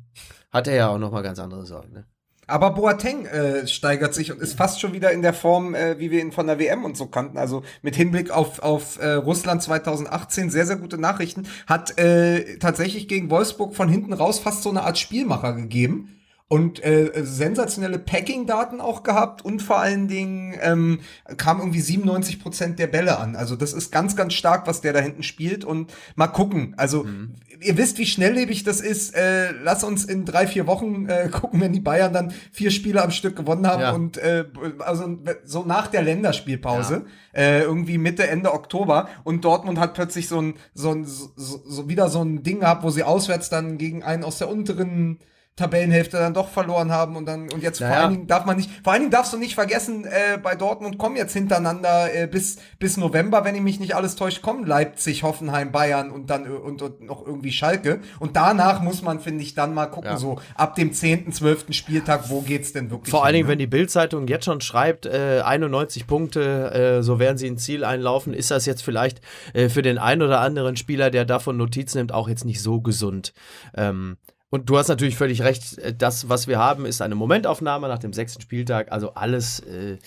hat 0.51 0.69
er 0.69 0.75
ja 0.75 0.89
auch 0.89 0.99
nochmal 0.99 1.23
ganz 1.23 1.39
andere 1.39 1.67
Sorgen. 1.67 1.93
Ne? 1.93 2.05
Aber 2.49 2.71
Boateng 2.71 3.27
äh, 3.27 3.67
steigert 3.67 4.15
sich 4.15 4.33
und 4.33 4.41
ist 4.41 4.57
fast 4.57 4.81
schon 4.81 4.95
wieder 4.95 5.13
in 5.13 5.21
der 5.21 5.35
Form, 5.35 5.75
äh, 5.75 5.99
wie 5.99 6.11
wir 6.11 6.21
ihn 6.21 6.33
von 6.33 6.47
der 6.47 6.59
WM 6.59 6.85
und 6.85 6.97
so 6.97 7.07
kannten. 7.07 7.37
Also 7.37 7.63
mit 7.83 7.95
Hinblick 7.95 8.31
auf, 8.31 8.61
auf 8.61 8.99
äh, 8.99 9.13
Russland 9.13 9.63
2018 9.63 10.49
sehr, 10.49 10.65
sehr 10.65 10.77
gute 10.77 10.97
Nachrichten. 10.97 11.47
Hat 11.67 11.99
äh, 11.99 12.57
tatsächlich 12.57 13.07
gegen 13.07 13.29
Wolfsburg 13.29 13.77
von 13.77 13.91
hinten 13.91 14.15
raus 14.15 14.39
fast 14.39 14.63
so 14.63 14.71
eine 14.71 14.83
Art 14.83 14.97
Spielmacher 14.97 15.53
gegeben. 15.53 16.18
Und 16.51 16.83
äh, 16.83 17.11
sensationelle 17.25 17.99
Packing-Daten 17.99 18.81
auch 18.81 19.03
gehabt 19.03 19.45
und 19.45 19.61
vor 19.61 19.81
allen 19.81 20.09
Dingen 20.09 20.55
ähm, 20.63 21.01
kam 21.37 21.59
irgendwie 21.59 21.83
97 21.83 22.41
Prozent 22.41 22.79
der 22.79 22.87
Bälle 22.87 23.19
an. 23.19 23.37
Also 23.37 23.55
das 23.55 23.75
ist 23.75 23.93
ganz, 23.93 24.17
ganz 24.17 24.33
stark, 24.33 24.67
was 24.67 24.81
der 24.81 24.95
da 24.95 25.01
hinten 25.01 25.23
spielt. 25.23 25.67
Und 25.67 25.93
mal 26.17 26.29
gucken. 26.29 26.73
Also 26.79 27.05
ihr 27.61 27.77
wisst, 27.77 27.99
wie 27.99 28.07
schnelllebig 28.07 28.65
das 28.65 28.81
ist. 28.81 29.15
Äh, 29.15 29.51
lass 29.63 29.85
uns 29.85 30.07
in 30.07 30.25
drei, 30.25 30.47
vier 30.47 30.67
Wochen 30.67 31.07
äh, 31.11 31.29
gucken, 31.33 31.61
wenn 31.61 31.75
die 31.75 31.81
Bayern 31.81 32.15
dann 32.15 32.33
vier 32.51 32.71
Spiele 32.71 33.03
am 33.03 33.11
Stück 33.11 33.37
gewonnen 33.37 33.67
haben 33.67 33.83
Ja. 33.83 33.91
und 33.93 34.17
äh, 34.17 34.47
also 34.79 35.19
so 35.45 35.65
nach 35.65 35.89
der 35.89 36.01
Länderspielpause, 36.01 37.05
äh, 37.35 37.61
irgendwie 37.61 37.99
Mitte, 37.99 38.27
Ende 38.27 38.55
Oktober. 38.55 39.11
Und 39.23 39.45
Dortmund 39.45 39.79
hat 39.79 39.93
plötzlich 39.93 40.29
so 40.29 40.41
ein, 40.41 40.55
so 40.73 40.93
ein, 40.93 41.05
so, 41.05 41.31
so 41.37 41.89
wieder 41.91 42.09
so 42.09 42.23
ein 42.25 42.43
Ding 42.43 42.61
gehabt, 42.61 42.85
wo 42.85 42.89
sie 42.91 43.03
auswärts 43.03 43.51
dann 43.51 43.77
gegen 43.77 44.03
einen 44.03 44.25
aus 44.25 44.39
der 44.39 44.49
unteren 44.49 45.19
Tabellenhälfte 45.59 46.17
dann 46.17 46.33
doch 46.35 46.49
verloren 46.49 46.91
haben 46.91 47.17
und 47.17 47.27
dann 47.27 47.51
und 47.53 47.63
jetzt 47.63 47.79
vor 47.79 47.89
Naja. 47.89 48.01
allen 48.03 48.13
Dingen 48.13 48.27
darf 48.27 48.47
man 48.47 48.57
nicht 48.57 48.71
vor 48.83 48.93
allen 48.93 49.03
Dingen 49.03 49.11
darfst 49.13 49.33
du 49.33 49.37
nicht 49.37 49.55
vergessen 49.55 50.05
äh, 50.07 50.39
bei 50.43 50.55
Dortmund 50.55 50.97
kommen 50.99 51.17
jetzt 51.17 51.33
hintereinander 51.35 52.15
äh, 52.15 52.27
bis 52.27 52.57
bis 52.79 52.97
November 52.97 53.45
wenn 53.45 53.55
ich 53.55 53.61
mich 53.63 53.81
nicht 53.81 53.95
alles 53.97 54.17
täuscht 54.17 54.41
kommen 54.41 54.65
Leipzig 54.65 55.23
Hoffenheim 55.25 55.73
Bayern 55.73 56.11
und 56.11 56.31
dann 56.31 56.47
und, 56.51 56.81
und 56.81 57.03
noch 57.03 57.27
irgendwie 57.27 57.53
Schalke 57.53 58.01
und 58.21 58.37
danach 58.37 58.81
muss 58.81 59.03
man 59.03 59.21
finde 59.21 59.43
ich 59.43 59.55
dann 59.55 59.75
mal 59.75 59.87
gucken 59.87 60.11
Ja. 60.13 60.17
so 60.17 60.41
ab 60.55 60.75
dem 60.77 60.93
10., 60.93 61.33
12. 61.33 61.67
Spieltag 61.71 62.31
wo 62.31 62.41
geht's 62.41 62.73
denn 62.73 62.91
wirklich 62.91 63.11
Vor 63.11 63.25
allen 63.25 63.35
hin, 63.35 63.41
Dingen, 63.41 63.47
ne? 63.49 63.53
wenn 63.53 63.59
die 63.59 63.67
Bild-Zeitung 63.67 64.29
jetzt 64.29 64.45
schon 64.45 64.61
schreibt, 64.61 65.07
äh, 65.07 65.43
91 65.45 66.07
Punkte, 66.07 66.99
äh, 66.99 67.03
so 67.03 67.19
werden 67.19 67.37
sie 67.39 67.47
ins 67.49 67.65
Ziel 67.65 67.85
einlaufen, 67.85 68.33
ist 68.35 68.51
das 68.51 68.65
jetzt 68.67 68.83
vielleicht 68.83 69.21
äh, 69.55 69.69
für 69.69 69.83
den 69.83 69.99
einen 69.99 70.23
oder 70.23 70.41
anderen 70.41 70.77
Spieler, 70.77 71.11
der 71.11 71.25
davon 71.25 71.57
Notiz 71.57 71.95
nimmt, 71.95 72.13
auch 72.13 72.29
jetzt 72.29 72.45
nicht 72.45 72.63
so 72.63 72.81
gesund. 72.81 73.33
Ähm, 73.77 74.17
Und 74.51 74.71
du 74.71 74.79
hast 74.79 74.89
natürlich 74.89 75.17
völlig 75.19 75.43
recht, 75.43 75.77
äh, 75.77 75.95
das, 75.95 76.31
was 76.31 76.49
wir 76.49 76.59
haben, 76.59 76.87
ist 76.87 77.03
eine 77.03 77.15
Momentaufnahme 77.15 77.87
nach 77.87 77.99
dem 77.99 78.15
sechsten 78.15 78.41
Spieltag. 78.41 78.91
Also 78.91 79.13
alles. 79.13 79.61
Äh 79.61 79.99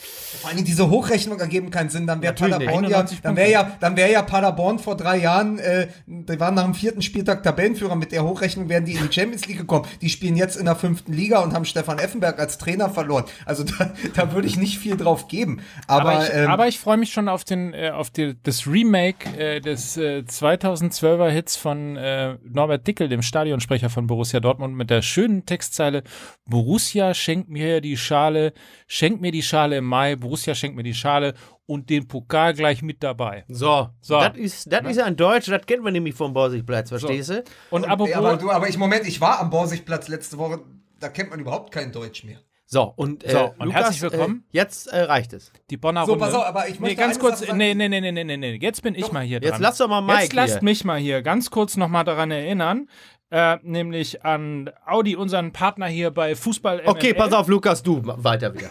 Vor 0.42 0.50
allem 0.50 0.66
diese 0.66 0.90
Hochrechnung 0.90 1.40
ergeben 1.40 1.70
keinen 1.70 1.92
Sinn. 1.92 2.08
Dann 2.08 2.24
wäre. 2.24 2.34
Paderborn 2.34 2.86
ja, 2.86 2.98
91 2.98 3.22
dann 3.22 3.36
wäre 3.36 3.52
ja, 3.52 3.78
dann 3.80 3.96
wäre 3.96 4.12
ja 4.12 4.24
Paderborn 4.24 4.80
vor 4.80 4.98
drei 4.98 5.18
Jahren, 5.18 5.60
äh, 5.60 5.90
die 6.08 6.40
waren 6.40 6.56
nach 6.56 6.64
dem 6.64 6.74
vierten 6.74 7.04
Spieltag 7.04 7.44
Tabellenführer. 7.44 7.96
Mit 7.96 8.12
der 8.12 8.24
Hochrechnung 8.24 8.68
wären 8.68 8.84
die 8.84 8.94
in 8.94 9.08
die 9.08 9.14
Champions 9.14 9.46
League 9.46 9.60
gekommen. 9.60 9.86
Die 10.02 10.10
spielen 10.10 10.36
jetzt 10.36 10.56
in 10.56 10.66
der 10.66 10.76
fünften 10.76 11.14
Liga 11.14 11.42
und 11.42 11.54
haben 11.54 11.66
Stefan 11.66 12.00
Effenberg 12.00 12.40
als 12.40 12.58
Trainer 12.58 12.90
verloren. 12.90 13.26
Also 13.46 13.64
da, 13.64 13.94
da 14.16 14.34
würde 14.34 14.48
ich 14.48 14.58
nicht 14.58 14.80
viel 14.80 14.98
drauf 14.98 15.28
geben. 15.28 15.62
Aber, 15.86 16.14
Aber 16.14 16.24
ich, 16.24 16.34
ähm, 16.34 16.50
aber 16.50 16.68
ich 16.68 16.80
freue 16.80 16.98
mich 16.98 17.14
schon 17.14 17.30
auf, 17.30 17.44
den, 17.44 17.76
äh, 17.76 17.92
auf 17.92 18.10
die, 18.10 18.36
das 18.42 18.66
Remake 18.66 19.38
äh, 19.38 19.62
des 19.62 19.98
äh, 19.98 20.24
2012er 20.28 21.30
Hits 21.30 21.58
von 21.58 21.96
äh, 21.96 22.38
Norbert 22.44 22.88
Dickel, 22.88 23.08
dem 23.08 23.22
Stadionsprecher 23.22 23.92
von 23.92 24.08
Borussia 24.08 24.31
Dortmund, 24.40 24.76
mit 24.76 24.90
der 24.90 25.02
schönen 25.02 25.46
Textzeile 25.46 26.04
Borussia 26.46 27.14
schenkt 27.14 27.50
mir 27.50 27.82
die 27.82 27.98
Schale, 27.98 28.54
schenkt 28.88 29.22
mir 29.22 29.32
die 29.32 29.44
Schale 29.44 29.78
im 29.78 29.86
Mai, 29.86 30.16
Borussia 30.16 30.56
schenkt 30.56 30.76
mir 30.76 30.84
die 30.84 30.94
Schale 30.94 31.34
und 31.66 31.90
den 31.90 32.08
Pokal 32.08 32.54
gleich 32.54 32.82
mit 32.82 33.04
dabei. 33.04 33.44
so, 33.48 33.90
So. 34.02 34.20
das 34.20 34.38
ist, 34.38 34.72
das 34.72 34.82
ist 34.90 35.00
ein 35.00 35.16
Deutsch, 35.16 35.48
das 35.48 35.66
kennen 35.66 35.84
wir 35.84 35.92
nämlich 35.92 36.16
vom 36.16 36.34
Borsigplatz, 36.34 36.90
verstehst 36.90 37.30
du? 37.30 37.44
Und 37.70 37.84
ja, 37.86 37.90
apropos, 37.90 38.16
aber, 38.16 38.38
du, 38.38 38.52
aber 38.52 38.70
ich, 38.70 38.78
Moment, 38.78 39.08
ich 39.08 39.20
war 39.22 39.40
am 39.40 39.50
Borsigplatz 39.50 40.08
letzte 40.08 40.38
Woche. 40.38 40.62
Da 41.00 41.10
kennt 41.10 41.32
man 41.32 41.40
überhaupt 41.40 41.72
kein 41.74 41.92
Deutsch 41.92 42.24
mehr. 42.24 42.38
So, 42.68 42.84
und, 42.84 43.24
äh, 43.26 43.32
So, 43.32 43.40
und 43.58 43.66
Lukas, 43.66 43.82
herzlich 43.84 44.02
willkommen. 44.02 44.46
Äh, 44.54 44.58
jetzt 44.58 44.88
äh, 44.88 45.02
reicht 45.02 45.34
es. 45.34 45.52
die 45.70 45.76
Bonner 45.78 46.06
So, 46.06 46.14
Runde. 46.14 46.26
pass 46.26 46.34
auf, 46.34 46.46
aber 46.46 46.68
ich 46.70 46.76
nee, 46.76 46.82
möchte 46.82 46.96
ganz 46.98 47.20
kurz, 47.20 47.40
sagen. 47.40 47.58
nee, 47.58 47.74
nee, 47.74 47.90
nee, 47.90 48.00
nee, 48.00 48.12
nee, 48.24 48.38
nee, 48.38 48.60
jetzt 48.62 48.82
bin 48.82 48.96
ich 48.96 49.12
mal 49.12 49.24
hier 49.24 49.40
Jetzt 49.42 49.52
dran. 49.54 49.62
lass 49.62 49.78
doch 49.78 49.90
mal 49.90 50.00
Mike 50.02 50.22
Jetzt 50.24 50.34
lasst 50.34 50.54
hier. 50.60 50.64
mich 50.64 50.86
mal 50.86 50.98
hier 51.00 51.22
ganz 51.22 51.50
kurz 51.52 51.76
nochmal 51.76 52.04
daran 52.06 52.32
erinnern, 52.32 52.88
äh, 53.32 53.58
nämlich 53.64 54.24
an 54.24 54.70
Audi, 54.86 55.16
unseren 55.16 55.52
Partner 55.54 55.88
hier 55.88 56.12
bei 56.12 56.36
Fußball 56.36 56.84
Okay, 56.86 57.14
MML. 57.14 57.18
pass 57.18 57.34
auf, 57.34 57.48
Lukas, 57.48 57.82
du 57.82 58.02
weiter 58.04 58.54
wieder. 58.54 58.70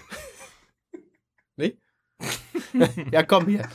nicht? 1.57 1.79
ja, 3.11 3.23
komm 3.23 3.47
hier. 3.47 3.69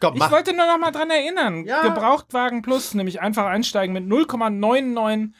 Komm, 0.00 0.16
Ich 0.16 0.30
wollte 0.30 0.56
nur 0.56 0.66
noch 0.66 0.78
mal 0.78 0.90
dran 0.90 1.10
erinnern. 1.10 1.64
Ja. 1.64 1.82
Gebrauchtwagen 1.82 2.62
Plus, 2.62 2.94
nämlich 2.94 3.20
einfach 3.20 3.46
einsteigen 3.46 3.92
mit 3.92 4.04
0,99% 4.04 5.32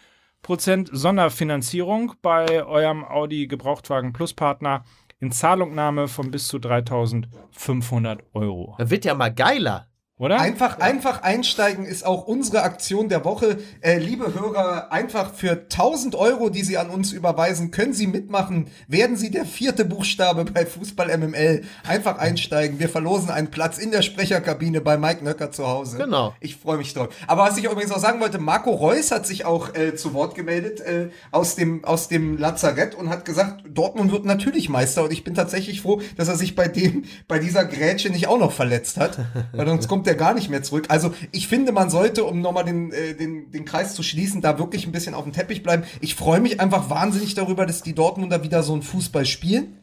Sonderfinanzierung 0.92 2.14
bei 2.22 2.64
eurem 2.64 3.04
Audi 3.04 3.48
Gebrauchtwagen 3.48 4.12
Plus 4.12 4.34
Partner 4.34 4.84
in 5.18 5.32
Zahlungnahme 5.32 6.06
von 6.06 6.30
bis 6.30 6.48
zu 6.48 6.58
3500 6.58 8.22
Euro. 8.34 8.76
Das 8.78 8.90
wird 8.90 9.04
ja 9.04 9.14
mal 9.14 9.32
geiler. 9.34 9.88
Oder? 10.22 10.38
Einfach, 10.38 10.78
einfach 10.78 11.22
einsteigen 11.24 11.84
ist 11.84 12.06
auch 12.06 12.28
unsere 12.28 12.62
Aktion 12.62 13.08
der 13.08 13.24
Woche. 13.24 13.58
Äh, 13.80 13.98
liebe 13.98 14.32
Hörer, 14.32 14.92
einfach 14.92 15.34
für 15.34 15.50
1000 15.68 16.14
Euro, 16.14 16.48
die 16.48 16.62
Sie 16.62 16.78
an 16.78 16.90
uns 16.90 17.10
überweisen, 17.10 17.72
können 17.72 17.92
Sie 17.92 18.06
mitmachen. 18.06 18.68
Werden 18.86 19.16
Sie 19.16 19.32
der 19.32 19.44
vierte 19.44 19.84
Buchstabe 19.84 20.44
bei 20.44 20.64
Fußball 20.64 21.18
MML. 21.18 21.62
Einfach 21.84 22.18
einsteigen. 22.18 22.78
Wir 22.78 22.88
verlosen 22.88 23.30
einen 23.30 23.50
Platz 23.50 23.78
in 23.78 23.90
der 23.90 24.02
Sprecherkabine 24.02 24.80
bei 24.80 24.96
Mike 24.96 25.24
Nöcker 25.24 25.50
zu 25.50 25.66
Hause. 25.66 25.96
Genau. 25.96 26.36
Ich 26.38 26.54
freue 26.54 26.78
mich 26.78 26.94
drauf. 26.94 27.08
Aber 27.26 27.42
was 27.42 27.58
ich 27.58 27.64
übrigens 27.64 27.90
auch 27.90 27.98
sagen 27.98 28.20
wollte, 28.20 28.38
Marco 28.38 28.70
Reus 28.70 29.10
hat 29.10 29.26
sich 29.26 29.44
auch 29.44 29.74
äh, 29.74 29.96
zu 29.96 30.14
Wort 30.14 30.36
gemeldet 30.36 30.78
äh, 30.82 31.08
aus, 31.32 31.56
dem, 31.56 31.84
aus 31.84 32.06
dem 32.06 32.38
Lazarett 32.38 32.94
und 32.94 33.08
hat 33.08 33.24
gesagt, 33.24 33.64
Dortmund 33.68 34.12
wird 34.12 34.24
natürlich 34.24 34.68
Meister. 34.68 35.02
Und 35.02 35.12
ich 35.12 35.24
bin 35.24 35.34
tatsächlich 35.34 35.80
froh, 35.80 36.00
dass 36.16 36.28
er 36.28 36.36
sich 36.36 36.54
bei 36.54 36.68
dem, 36.68 37.06
bei 37.26 37.40
dieser 37.40 37.64
Grätsche 37.64 38.10
nicht 38.10 38.28
auch 38.28 38.38
noch 38.38 38.52
verletzt 38.52 38.98
hat. 38.98 39.18
Weil 39.52 39.66
sonst 39.66 39.88
kommt 39.88 40.11
er 40.12 40.16
gar 40.16 40.34
nicht 40.34 40.50
mehr 40.50 40.62
zurück. 40.62 40.86
Also 40.88 41.12
ich 41.32 41.48
finde, 41.48 41.72
man 41.72 41.90
sollte, 41.90 42.24
um 42.24 42.40
nochmal 42.40 42.64
den, 42.64 42.92
äh, 42.92 43.14
den, 43.14 43.50
den 43.50 43.64
Kreis 43.64 43.94
zu 43.94 44.02
schließen, 44.02 44.40
da 44.40 44.58
wirklich 44.58 44.86
ein 44.86 44.92
bisschen 44.92 45.14
auf 45.14 45.24
dem 45.24 45.32
Teppich 45.32 45.62
bleiben. 45.62 45.84
Ich 46.00 46.14
freue 46.14 46.40
mich 46.40 46.60
einfach 46.60 46.90
wahnsinnig 46.90 47.34
darüber, 47.34 47.66
dass 47.66 47.82
die 47.82 47.94
Dortmunder 47.94 48.42
wieder 48.42 48.62
so 48.62 48.72
einen 48.72 48.82
Fußball 48.82 49.26
spielen. 49.26 49.78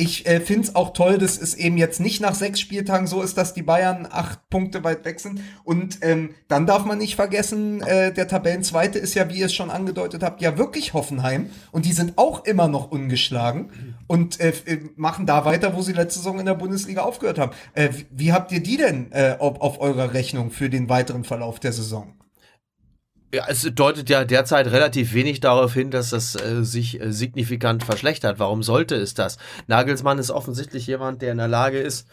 Ich 0.00 0.28
äh, 0.28 0.38
finde 0.38 0.68
es 0.68 0.76
auch 0.76 0.92
toll, 0.92 1.18
dass 1.18 1.36
es 1.38 1.54
eben 1.54 1.76
jetzt 1.76 1.98
nicht 1.98 2.20
nach 2.20 2.36
sechs 2.36 2.60
Spieltagen 2.60 3.08
so 3.08 3.20
ist, 3.20 3.36
dass 3.36 3.52
die 3.52 3.62
Bayern 3.62 4.06
acht 4.08 4.48
Punkte 4.48 4.84
weit 4.84 5.04
weg 5.04 5.18
sind. 5.18 5.40
Und 5.64 5.98
ähm, 6.02 6.36
dann 6.46 6.66
darf 6.66 6.84
man 6.84 6.98
nicht 6.98 7.16
vergessen, 7.16 7.82
äh, 7.82 8.12
der 8.12 8.28
Tabellenzweite 8.28 9.00
ist 9.00 9.14
ja, 9.14 9.28
wie 9.28 9.40
ihr 9.40 9.46
es 9.46 9.54
schon 9.54 9.70
angedeutet 9.70 10.22
habt, 10.22 10.40
ja 10.40 10.56
wirklich 10.56 10.94
Hoffenheim. 10.94 11.50
Und 11.72 11.84
die 11.84 11.92
sind 11.92 12.16
auch 12.16 12.44
immer 12.44 12.68
noch 12.68 12.92
ungeschlagen 12.92 13.87
und 14.08 14.40
äh, 14.40 14.52
äh, 14.66 14.80
machen 14.96 15.26
da 15.26 15.44
weiter, 15.44 15.76
wo 15.76 15.82
sie 15.82 15.92
letzte 15.92 16.18
Saison 16.18 16.40
in 16.40 16.46
der 16.46 16.54
Bundesliga 16.54 17.02
aufgehört 17.02 17.38
haben. 17.38 17.52
Äh, 17.74 17.90
wie, 17.92 18.06
wie 18.10 18.32
habt 18.32 18.50
ihr 18.50 18.60
die 18.60 18.76
denn 18.76 19.12
äh, 19.12 19.36
auf, 19.38 19.60
auf 19.60 19.80
eurer 19.80 20.12
Rechnung 20.14 20.50
für 20.50 20.68
den 20.68 20.88
weiteren 20.88 21.22
Verlauf 21.22 21.60
der 21.60 21.72
Saison? 21.72 22.14
Ja, 23.32 23.44
es 23.46 23.68
deutet 23.74 24.08
ja 24.08 24.24
derzeit 24.24 24.68
relativ 24.68 25.12
wenig 25.12 25.40
darauf 25.40 25.74
hin, 25.74 25.90
dass 25.90 26.10
das 26.10 26.34
äh, 26.34 26.64
sich 26.64 26.98
äh, 26.98 27.12
signifikant 27.12 27.84
verschlechtert. 27.84 28.38
Warum 28.38 28.62
sollte 28.62 28.96
es 28.96 29.12
das? 29.12 29.36
Nagelsmann 29.66 30.18
ist 30.18 30.30
offensichtlich 30.30 30.86
jemand, 30.86 31.20
der 31.20 31.32
in 31.32 31.38
der 31.38 31.48
Lage 31.48 31.78
ist, 31.78 32.08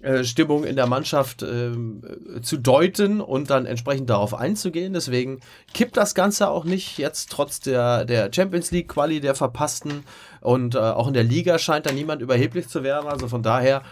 äh, 0.00 0.22
Stimmung 0.22 0.62
in 0.62 0.76
der 0.76 0.86
Mannschaft 0.86 1.42
ähm, 1.42 2.02
äh, 2.36 2.40
zu 2.40 2.56
deuten 2.56 3.20
und 3.20 3.50
dann 3.50 3.66
entsprechend 3.66 4.08
darauf 4.10 4.32
einzugehen. 4.32 4.92
Deswegen 4.92 5.40
kippt 5.74 5.96
das 5.96 6.14
Ganze 6.14 6.50
auch 6.50 6.64
nicht 6.64 6.98
jetzt 6.98 7.32
trotz 7.32 7.58
der, 7.58 8.04
der 8.04 8.30
Champions 8.32 8.70
League 8.70 8.88
Quali 8.88 9.20
der 9.20 9.34
verpassten 9.34 10.04
und 10.40 10.74
äh, 10.74 10.78
auch 10.78 11.08
in 11.08 11.14
der 11.14 11.24
Liga 11.24 11.58
scheint 11.58 11.86
da 11.86 11.92
niemand 11.92 12.22
überheblich 12.22 12.68
zu 12.68 12.82
werden. 12.82 13.08
Also 13.08 13.28
von 13.28 13.42
daher 13.42 13.82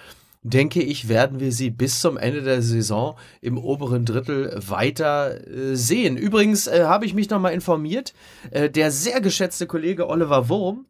denke 0.42 0.82
ich, 0.82 1.08
werden 1.08 1.40
wir 1.40 1.50
sie 1.50 1.70
bis 1.70 2.00
zum 2.00 2.16
Ende 2.16 2.42
der 2.42 2.62
Saison 2.62 3.16
im 3.40 3.58
oberen 3.58 4.04
Drittel 4.04 4.56
weiter 4.68 5.46
äh, 5.46 5.74
sehen. 5.74 6.16
Übrigens 6.16 6.66
äh, 6.66 6.84
habe 6.84 7.04
ich 7.04 7.14
mich 7.14 7.30
nochmal 7.30 7.52
informiert, 7.52 8.14
äh, 8.50 8.70
der 8.70 8.90
sehr 8.90 9.20
geschätzte 9.20 9.66
Kollege 9.66 10.08
Oliver 10.08 10.48
Wurm 10.48 10.86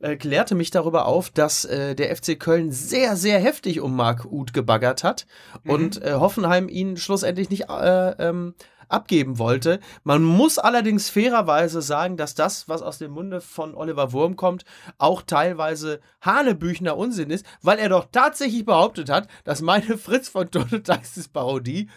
äh, 0.00 0.16
klärte 0.16 0.54
mich 0.54 0.70
darüber 0.70 1.06
auf, 1.06 1.30
dass 1.30 1.64
äh, 1.64 1.94
der 1.94 2.14
FC 2.14 2.38
Köln 2.38 2.72
sehr, 2.72 3.16
sehr 3.16 3.38
heftig 3.38 3.80
um 3.80 3.94
Marc 3.94 4.24
Uth 4.24 4.52
gebaggert 4.52 5.04
hat 5.04 5.26
und 5.66 6.02
äh, 6.02 6.14
Hoffenheim 6.14 6.68
ihn 6.68 6.96
schlussendlich 6.96 7.50
nicht 7.50 7.68
äh, 7.68 8.10
ähm, 8.18 8.54
abgeben 8.88 9.38
wollte. 9.38 9.80
Man 10.02 10.22
muss 10.22 10.58
allerdings 10.58 11.08
fairerweise 11.08 11.82
sagen, 11.82 12.16
dass 12.16 12.34
das, 12.34 12.68
was 12.68 12.82
aus 12.82 12.98
dem 12.98 13.12
Munde 13.12 13.40
von 13.40 13.74
Oliver 13.74 14.12
Wurm 14.12 14.36
kommt, 14.36 14.64
auch 14.98 15.22
teilweise 15.22 16.00
Hanebüchner 16.20 16.96
Unsinn 16.96 17.30
ist, 17.30 17.46
weil 17.62 17.78
er 17.78 17.88
doch 17.88 18.06
tatsächlich 18.10 18.64
behauptet 18.64 19.10
hat, 19.10 19.28
dass 19.44 19.62
meine 19.62 19.98
Fritz 19.98 20.28
von 20.28 20.50
Tonotaxis 20.50 21.28
Parodie 21.28 21.88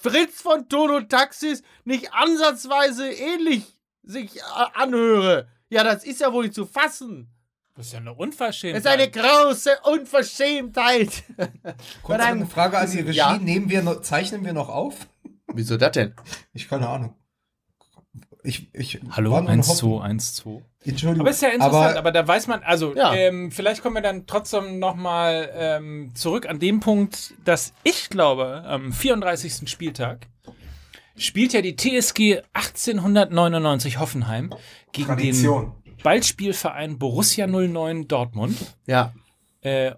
Fritz 0.00 0.40
von 0.40 0.68
Tonotaxis 0.68 1.62
nicht 1.84 2.12
ansatzweise 2.12 3.10
ähnlich 3.10 3.64
sich 4.04 4.36
äh, 4.36 4.40
anhöre. 4.74 5.48
Ja, 5.70 5.82
das 5.82 6.04
ist 6.04 6.20
ja 6.20 6.32
wohl 6.32 6.44
nicht 6.44 6.54
zu 6.54 6.66
fassen. 6.66 7.28
Das 7.74 7.86
ist 7.86 7.92
ja 7.92 8.00
eine 8.00 8.14
Unverschämtheit. 8.14 8.84
Das 8.84 8.92
ist 8.92 9.00
eine 9.00 9.10
große 9.10 9.70
Unverschämtheit. 9.84 11.22
Kurz 12.02 12.20
eine 12.20 12.46
Frage 12.46 12.78
an 12.78 12.90
die 12.90 13.00
Regie. 13.00 13.18
Ja. 13.18 13.38
Nehmen 13.38 13.70
wir 13.70 13.82
noch, 13.82 14.02
zeichnen 14.02 14.44
wir 14.44 14.52
noch 14.52 14.68
auf? 14.68 15.06
Wieso 15.52 15.76
das 15.76 15.92
denn? 15.92 16.14
Ich 16.52 16.68
keine 16.68 16.88
Ahnung. 16.88 17.14
Ich, 18.44 18.72
ich 18.74 19.00
Hallo, 19.10 19.32
war 19.32 19.40
nur 19.42 19.50
1, 19.50 19.68
hoffen- 19.68 19.78
2, 19.98 20.04
1, 20.04 20.34
2. 20.36 20.62
Entschuldigung. 20.84 21.20
Aber 21.22 21.30
ist 21.30 21.42
ja 21.42 21.48
interessant, 21.48 21.74
aber, 21.90 21.98
Aber, 21.98 22.12
da 22.12 22.26
weiß 22.26 22.46
man, 22.46 22.62
also 22.62 22.94
Ja. 22.94 23.12
ähm, 23.14 23.50
vielleicht 23.50 23.82
kommen 23.82 23.96
wir 23.96 24.02
dann 24.02 24.26
trotzdem 24.26 24.78
nochmal 24.78 25.50
ähm, 25.54 26.12
zurück 26.14 26.48
an 26.48 26.58
dem 26.58 26.80
Punkt, 26.80 27.34
dass 27.44 27.72
ich 27.82 28.08
glaube, 28.08 28.62
am 28.64 28.92
34. 28.92 29.68
Spieltag 29.68 30.28
spielt 31.16 31.52
ja 31.52 31.62
die 31.62 31.74
TSG 31.76 32.42
1899 32.52 33.98
Hoffenheim 33.98 34.54
gegen 34.92 35.08
Tradition. 35.08 35.72
den 35.84 35.96
Ballspielverein 36.02 36.98
Borussia 36.98 37.46
09 37.48 38.06
Dortmund. 38.06 38.56
Ja. 38.86 39.12
Äh, 39.62 39.92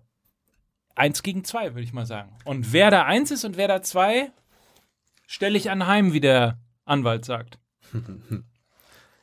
eins 0.96 1.22
gegen 1.22 1.44
zwei, 1.44 1.74
würde 1.74 1.82
ich 1.82 1.92
mal 1.92 2.06
sagen. 2.06 2.32
Und 2.44 2.72
wer 2.72 2.90
da 2.90 3.04
eins 3.04 3.30
ist 3.30 3.44
und 3.44 3.58
wer 3.58 3.68
da 3.68 3.82
zwei, 3.82 4.32
stelle 5.30 5.56
ich 5.56 5.70
anheim, 5.70 6.12
wie 6.12 6.20
der 6.20 6.58
Anwalt 6.84 7.24
sagt. 7.24 7.58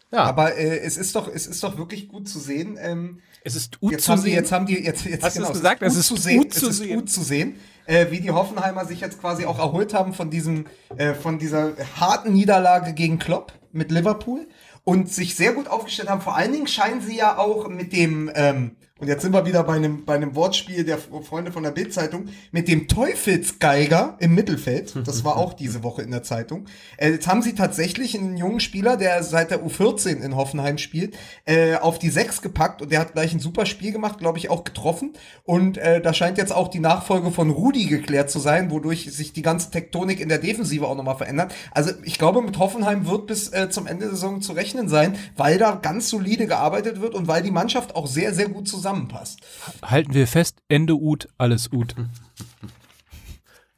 Ja. 0.10 0.24
aber 0.24 0.56
äh, 0.56 0.80
es 0.80 0.96
ist 0.96 1.18
doch, 1.18 1.28
es 1.28 1.48
ist 1.48 1.62
doch 1.66 1.78
wirklich 1.78 2.08
gut 2.08 2.30
zu 2.30 2.40
sehen. 2.40 2.78
Ähm, 2.80 3.20
Es 3.44 3.58
ist 3.58 3.82
gut 3.82 3.92
jetzt 3.92 4.06
zu 4.06 4.14
haben 4.14 4.20
die, 4.20 4.30
sehen. 4.30 4.34
jetzt 4.36 4.52
haben 4.54 4.66
die, 4.66 4.82
jetzt, 4.82 5.04
jetzt 5.04 5.22
Hast 5.22 5.36
du 5.36 5.42
es 5.42 5.48
genau, 5.48 5.54
gesagt? 5.60 5.82
Es 5.82 5.98
Es 5.98 6.00
ist, 6.00 6.06
ist 6.06 6.10
gut, 6.10 6.18
zu 6.18 6.24
sehen, 6.24 6.38
gut 6.38 6.52
es 6.56 6.64
ist 6.64 6.88
gut 6.94 7.10
zu 7.10 7.24
sehen, 7.24 7.56
äh, 7.88 8.10
wie 8.10 8.22
die 8.22 8.32
Hoffenheimer 8.32 8.86
sich 8.86 9.02
jetzt 9.02 9.20
quasi 9.20 9.44
auch 9.46 9.60
erholt 9.60 9.94
haben 9.94 10.14
von 10.14 10.30
diesem, 10.30 10.66
äh, 10.96 11.14
von 11.14 11.40
dieser 11.40 11.74
harten 12.00 12.32
Niederlage 12.32 12.94
gegen 12.94 13.20
Klopp 13.20 13.52
mit 13.74 13.92
Liverpool 13.92 14.48
und 14.86 15.12
sich 15.12 15.36
sehr 15.36 15.52
gut 15.52 15.68
aufgestellt 15.68 16.08
haben. 16.08 16.22
Vor 16.22 16.38
allen 16.38 16.54
Dingen 16.54 16.68
scheinen 16.68 17.02
sie 17.02 17.18
ja 17.18 17.38
auch 17.38 17.68
mit 17.68 17.92
dem 17.92 18.32
ähm, 18.34 18.78
und 19.00 19.08
jetzt 19.08 19.22
sind 19.22 19.34
wir 19.34 19.46
wieder 19.46 19.64
bei 19.64 19.74
einem, 19.74 20.06
bei 20.06 20.16
einem 20.16 20.36
Wortspiel 20.36 20.84
der 20.84 20.98
Freunde 20.98 21.52
von 21.52 21.64
der 21.64 21.72
Bildzeitung, 21.72 22.26
mit 22.52 22.68
dem 22.68 22.88
Teufelsgeiger 22.88 24.18
im 24.20 24.34
Mittelfeld. 24.34 24.96
Das 25.06 25.24
war 25.24 25.38
auch 25.38 25.54
diese 25.54 25.84
Woche 25.84 26.02
in 26.02 26.12
der 26.12 26.24
Zeitung. 26.24 26.66
Äh, 26.98 27.12
jetzt 27.12 27.28
haben 27.28 27.42
sie 27.42 27.54
tatsächlich 27.54 28.18
einen 28.18 28.38
jungen 28.38 28.60
Spieler, 28.60 28.98
der 28.98 29.22
seit 29.24 29.52
der 29.52 29.64
U14 29.64 30.22
in 30.22 30.36
Hoffenheim 30.36 30.78
spielt, 30.78 31.16
äh, 31.46 31.76
auf 31.76 32.00
die 32.00 32.10
Sechs 32.10 32.42
gepackt 32.42 32.82
und 32.82 32.92
der 32.92 33.00
hat 33.00 33.14
gleich 33.14 33.34
ein 33.34 33.40
super 33.40 33.66
Spiel 33.66 33.92
gemacht, 33.92 34.18
glaube 34.20 34.40
ich, 34.40 34.50
auch 34.50 34.64
getroffen. 34.64 35.14
Und 35.44 35.78
äh, 35.78 36.02
da 36.02 36.14
scheint 36.14 36.38
jetzt 36.38 36.54
auch 36.54 36.68
die 36.68 36.80
Nachfolge 36.80 37.32
von 37.32 37.52
Rudi 37.52 37.86
geklärt 37.86 38.32
zu 38.32 38.40
sein, 38.40 38.72
wodurch 38.72 39.12
sich 39.12 39.34
die 39.34 39.44
ganze 39.44 39.70
Tektonik 39.70 40.20
in 40.20 40.30
der 40.30 40.40
Defensive 40.40 40.88
auch 40.88 40.96
nochmal 40.96 41.18
verändert. 41.18 41.54
Also 41.72 41.92
ich 42.04 42.18
glaube, 42.18 42.42
mit 42.42 42.58
Hoffenheim 42.58 43.08
wird 43.08 43.28
bis 43.28 43.54
äh, 43.54 43.70
zum 43.70 43.86
Ende 43.86 44.06
der 44.06 44.16
Saison 44.16 44.42
zu 44.42 44.54
rechnen 44.54 44.90
sein, 44.90 45.18
weil 45.36 45.58
da 45.58 45.76
ganz 45.76 46.10
solide 46.10 46.48
gearbeitet 46.48 47.00
wird 47.00 47.14
und 47.14 47.28
weil 47.28 47.44
die 47.44 47.52
Mannschaft 47.52 47.96
auch 47.96 48.08
sehr, 48.08 48.34
sehr 48.34 48.50
gut 48.50 48.68
zusammen 48.68 48.87
zusammenpasst. 48.88 49.40
Halten 49.84 50.14
wir 50.14 50.28
fest, 50.28 50.58
Ende 50.70 50.94
Ut, 50.96 51.28
alles 51.38 51.72
Ut. 51.72 51.96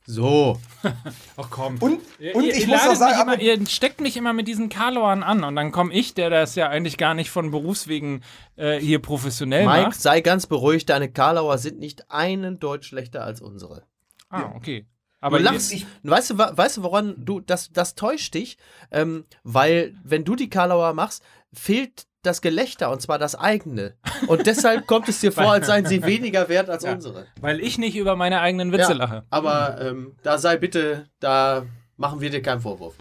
So. 0.05 0.60
Ach 1.38 1.49
komm. 1.51 1.78
Und, 1.80 1.99
und 2.34 2.43
ihr, 2.43 2.55
ich 2.55 2.62
ihr 2.62 2.68
muss 2.68 2.82
auch 2.88 2.95
sagen, 2.95 3.22
immer, 3.22 3.39
ihr 3.39 3.64
steckt 3.68 4.01
mich 4.01 4.18
immer 4.18 4.34
mit 4.34 4.47
diesen 4.47 4.70
Karlauern 4.70 5.22
an 5.22 5.43
und 5.43 5.55
dann 5.55 5.72
komme 5.72 5.93
ich, 5.93 6.16
der 6.16 6.32
das 6.32 6.55
ja 6.55 6.68
eigentlich 6.68 6.97
gar 6.97 7.14
nicht 7.14 7.30
von 7.30 7.51
Berufswegen 7.51 8.24
äh, 8.55 8.80
hier 8.80 8.99
professionell 8.99 9.68
Mike, 9.68 9.82
macht. 9.89 10.01
sei 10.01 10.22
ganz 10.22 10.47
beruhigt, 10.47 10.89
deine 10.89 11.12
Karlauer 11.12 11.60
sind 11.60 11.78
nicht 11.78 12.10
einen 12.10 12.60
Deut 12.60 12.86
schlechter 12.86 13.24
als 13.24 13.39
unsere. 13.39 13.84
Ah, 14.30 14.51
okay. 14.55 14.88
Aber 15.22 15.38
du 15.38 15.43
lachst, 15.43 15.72
ich- 15.74 15.86
weißt 16.01 16.32
du, 16.32 16.38
weißt 16.39 16.78
du, 16.78 16.84
woran 16.84 17.14
du, 17.24 17.39
das, 17.39 17.72
das 17.72 17.93
täuscht 17.93 18.34
dich, 18.34 18.57
ähm, 18.89 19.26
weil, 19.43 19.93
wenn 20.03 20.24
du 20.24 20.36
die 20.36 20.49
Karlauer 20.49 20.93
machst, 20.93 21.24
fehlt 21.53 22.07
das 22.22 22.41
Gelächter 22.41 22.91
und 22.91 23.01
zwar 23.01 23.17
das 23.17 23.36
eigene. 23.36 23.95
Und 24.28 24.45
deshalb 24.47 24.88
kommt 24.88 25.07
es 25.09 25.20
dir 25.22 25.32
vor, 25.32 25.51
als 25.51 25.67
seien 25.67 25.86
sie 25.86 26.03
weniger 26.03 26.49
wert 26.49 26.70
als 26.70 26.84
Ja. 26.84 26.93
unsere. 26.93 27.28
weil 27.39 27.59
ich 27.61 27.78
nicht 27.78 27.95
über 27.95 28.15
meine 28.15 28.41
eigenen 28.41 28.72
Witze 28.72 28.93
lache. 28.93 29.24
Aber 29.30 29.80
ähm, 29.82 30.15
da 30.24 30.38
sei 30.38 30.57
bitte, 30.57 31.07
da 31.20 31.65
machen 31.97 32.20
wir 32.22 32.30
dir 32.30 32.41
keinen 32.41 32.61
Vorwurf. 32.61 32.95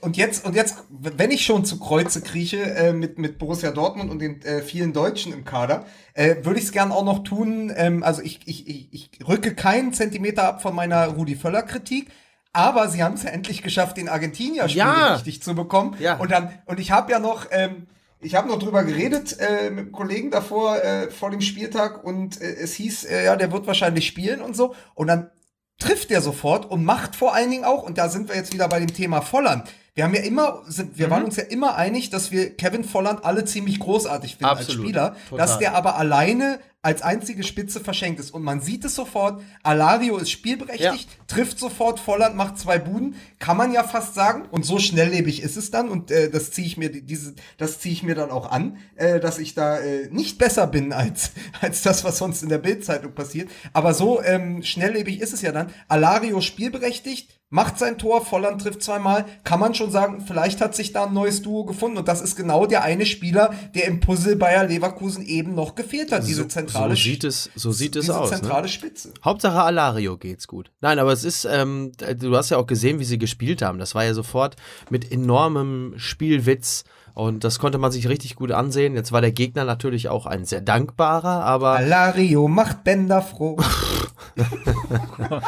Und 0.00 0.16
jetzt, 0.16 0.44
und 0.46 0.54
jetzt, 0.54 0.78
wenn 0.90 1.30
ich 1.32 1.44
schon 1.44 1.64
zu 1.64 1.78
Kreuze 1.78 2.22
krieche 2.22 2.58
äh, 2.62 2.92
mit, 2.92 3.18
mit 3.18 3.38
Borussia 3.38 3.72
Dortmund 3.72 4.10
und 4.10 4.20
den 4.20 4.40
äh, 4.42 4.62
vielen 4.62 4.92
Deutschen 4.92 5.32
im 5.32 5.44
Kader, 5.44 5.84
äh, 6.14 6.36
würde 6.44 6.58
ich 6.60 6.66
es 6.66 6.72
gern 6.72 6.92
auch 6.92 7.04
noch 7.04 7.24
tun. 7.24 7.72
Ähm, 7.74 8.02
also 8.04 8.22
ich, 8.22 8.40
ich, 8.46 8.68
ich, 8.68 8.92
ich 8.92 9.28
rücke 9.28 9.54
keinen 9.54 9.92
Zentimeter 9.92 10.44
ab 10.44 10.62
von 10.62 10.74
meiner 10.74 11.06
Rudi 11.08 11.34
Völler-Kritik. 11.34 12.08
Aber 12.52 12.88
sie 12.88 13.02
haben 13.02 13.14
es 13.14 13.22
ja 13.24 13.30
endlich 13.30 13.62
geschafft, 13.62 13.96
den 13.96 14.08
Argentinier-Spiel 14.08 14.78
Ja. 14.78 15.14
richtig 15.14 15.42
zu 15.42 15.54
bekommen. 15.54 15.96
Ja. 15.98 16.16
Und 16.16 16.30
dann, 16.30 16.50
und 16.66 16.78
ich 16.78 16.90
habe 16.92 17.10
ja 17.10 17.18
noch, 17.18 17.46
ähm, 17.50 17.86
ich 18.22 18.34
habe 18.34 18.48
noch 18.48 18.58
drüber 18.58 18.84
geredet 18.84 19.36
äh, 19.38 19.70
mit 19.70 19.78
einem 19.78 19.92
Kollegen 19.92 20.30
davor, 20.30 20.82
äh, 20.82 21.10
vor 21.10 21.30
dem 21.30 21.40
Spieltag, 21.40 22.04
und 22.04 22.40
äh, 22.40 22.54
es 22.54 22.74
hieß, 22.74 23.04
äh, 23.04 23.24
ja, 23.24 23.36
der 23.36 23.52
wird 23.52 23.66
wahrscheinlich 23.66 24.06
spielen 24.06 24.40
und 24.40 24.56
so. 24.56 24.74
Und 24.94 25.08
dann 25.08 25.30
trifft 25.78 26.10
der 26.10 26.20
sofort 26.20 26.70
und 26.70 26.84
macht 26.84 27.16
vor 27.16 27.34
allen 27.34 27.50
Dingen 27.50 27.64
auch, 27.64 27.82
und 27.82 27.98
da 27.98 28.08
sind 28.08 28.28
wir 28.28 28.36
jetzt 28.36 28.52
wieder 28.52 28.68
bei 28.68 28.78
dem 28.78 28.94
Thema 28.94 29.20
Volland. 29.20 29.68
Wir 29.94 30.04
haben 30.04 30.14
ja 30.14 30.22
immer, 30.22 30.62
sind, 30.66 30.96
wir 30.96 31.10
waren 31.10 31.24
uns 31.24 31.36
ja 31.36 31.42
immer 31.42 31.76
einig, 31.76 32.08
dass 32.08 32.30
wir 32.30 32.56
Kevin 32.56 32.84
Volland 32.84 33.24
alle 33.24 33.44
ziemlich 33.44 33.78
großartig 33.78 34.36
finden 34.36 34.46
als 34.46 34.60
Absolut. 34.60 34.86
Spieler, 34.86 35.16
Total. 35.28 35.38
dass 35.38 35.58
der 35.58 35.74
aber 35.74 35.96
alleine 35.96 36.60
als 36.82 37.00
einzige 37.00 37.44
Spitze 37.44 37.78
verschenkt 37.78 38.18
ist. 38.18 38.32
Und 38.32 38.42
man 38.42 38.60
sieht 38.60 38.84
es 38.84 38.96
sofort, 38.96 39.40
Alario 39.62 40.18
ist 40.18 40.32
spielberechtigt, 40.32 41.08
trifft 41.28 41.60
sofort, 41.60 42.00
Volland 42.00 42.34
macht 42.34 42.58
zwei 42.58 42.78
Buden, 42.78 43.14
kann 43.38 43.56
man 43.56 43.72
ja 43.72 43.84
fast 43.84 44.14
sagen. 44.14 44.46
Und 44.50 44.66
so 44.66 44.80
schnelllebig 44.80 45.42
ist 45.42 45.56
es 45.56 45.70
dann. 45.70 45.88
Und 45.88 46.10
äh, 46.10 46.28
das 46.28 46.50
ziehe 46.50 46.66
ich 46.66 46.76
mir 46.76 46.90
diese, 46.90 47.34
das 47.56 47.78
ziehe 47.78 47.92
ich 47.92 48.02
mir 48.02 48.16
dann 48.16 48.32
auch 48.32 48.50
an, 48.50 48.78
äh, 48.96 49.20
dass 49.20 49.38
ich 49.38 49.54
da 49.54 49.78
äh, 49.78 50.08
nicht 50.10 50.38
besser 50.38 50.66
bin 50.66 50.92
als, 50.92 51.30
als 51.60 51.82
das, 51.82 52.02
was 52.02 52.18
sonst 52.18 52.42
in 52.42 52.48
der 52.48 52.58
Bildzeitung 52.58 53.14
passiert. 53.14 53.48
Aber 53.72 53.94
so 53.94 54.20
ähm, 54.20 54.64
schnelllebig 54.64 55.20
ist 55.20 55.32
es 55.32 55.42
ja 55.42 55.52
dann. 55.52 55.72
Alario 55.86 56.40
spielberechtigt, 56.40 57.41
macht 57.52 57.78
sein 57.78 57.98
Tor, 57.98 58.24
Volland 58.24 58.62
trifft 58.62 58.82
zweimal, 58.82 59.26
kann 59.44 59.60
man 59.60 59.74
schon 59.74 59.90
sagen, 59.90 60.24
vielleicht 60.26 60.62
hat 60.62 60.74
sich 60.74 60.92
da 60.92 61.04
ein 61.04 61.12
neues 61.12 61.42
Duo 61.42 61.64
gefunden. 61.64 61.98
Und 61.98 62.08
das 62.08 62.22
ist 62.22 62.34
genau 62.34 62.64
der 62.64 62.82
eine 62.82 63.04
Spieler, 63.04 63.52
der 63.74 63.84
im 63.84 64.00
Puzzle 64.00 64.36
Bayer 64.36 64.64
Leverkusen 64.64 65.24
eben 65.26 65.54
noch 65.54 65.74
gefehlt 65.74 66.12
hat, 66.12 66.26
diese 66.26 66.48
zentrale 66.48 66.96
so 66.96 67.02
sieht 67.02 67.24
es, 67.24 67.50
so 67.54 67.70
sieht 67.70 67.94
es 67.94 68.08
aus. 68.08 68.30
Ne? 68.30 68.38
zentrale 68.38 68.68
Spitze. 68.68 69.12
Hauptsache 69.22 69.60
Alario 69.60 70.16
geht's 70.16 70.48
gut. 70.48 70.70
Nein, 70.80 70.98
aber 70.98 71.12
es 71.12 71.24
ist, 71.24 71.44
ähm, 71.44 71.92
du 72.18 72.34
hast 72.34 72.48
ja 72.48 72.56
auch 72.56 72.66
gesehen, 72.66 72.98
wie 72.98 73.04
sie 73.04 73.18
gespielt 73.18 73.60
haben. 73.60 73.78
Das 73.78 73.94
war 73.94 74.04
ja 74.04 74.14
sofort 74.14 74.56
mit 74.88 75.12
enormem 75.12 75.92
Spielwitz 75.98 76.84
und 77.12 77.44
das 77.44 77.58
konnte 77.58 77.76
man 77.76 77.92
sich 77.92 78.08
richtig 78.08 78.34
gut 78.34 78.50
ansehen. 78.50 78.94
Jetzt 78.94 79.12
war 79.12 79.20
der 79.20 79.32
Gegner 79.32 79.64
natürlich 79.64 80.08
auch 80.08 80.24
ein 80.24 80.46
sehr 80.46 80.62
dankbarer, 80.62 81.44
aber 81.44 81.72
Alario 81.72 82.48
macht 82.48 82.82
Bender 82.82 83.20
froh. 83.20 83.58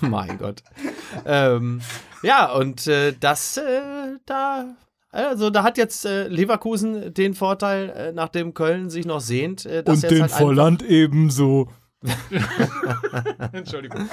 mein 0.00 0.38
Gott. 0.38 0.62
ähm, 1.24 1.80
ja, 2.22 2.52
und 2.52 2.86
äh, 2.86 3.14
das, 3.18 3.56
äh, 3.56 4.18
da, 4.26 4.76
also 5.10 5.50
da 5.50 5.62
hat 5.62 5.78
jetzt 5.78 6.04
äh, 6.04 6.28
Leverkusen 6.28 7.14
den 7.14 7.34
Vorteil, 7.34 7.90
äh, 7.90 8.12
nachdem 8.12 8.54
Köln 8.54 8.90
sich 8.90 9.06
noch 9.06 9.20
sehnt, 9.20 9.64
äh, 9.66 9.82
dass 9.82 9.96
Und 9.96 10.02
jetzt 10.02 10.12
den 10.12 10.22
halt 10.22 10.32
Volland 10.32 10.82
ebenso. 10.82 11.68
Entschuldigung. 13.52 14.08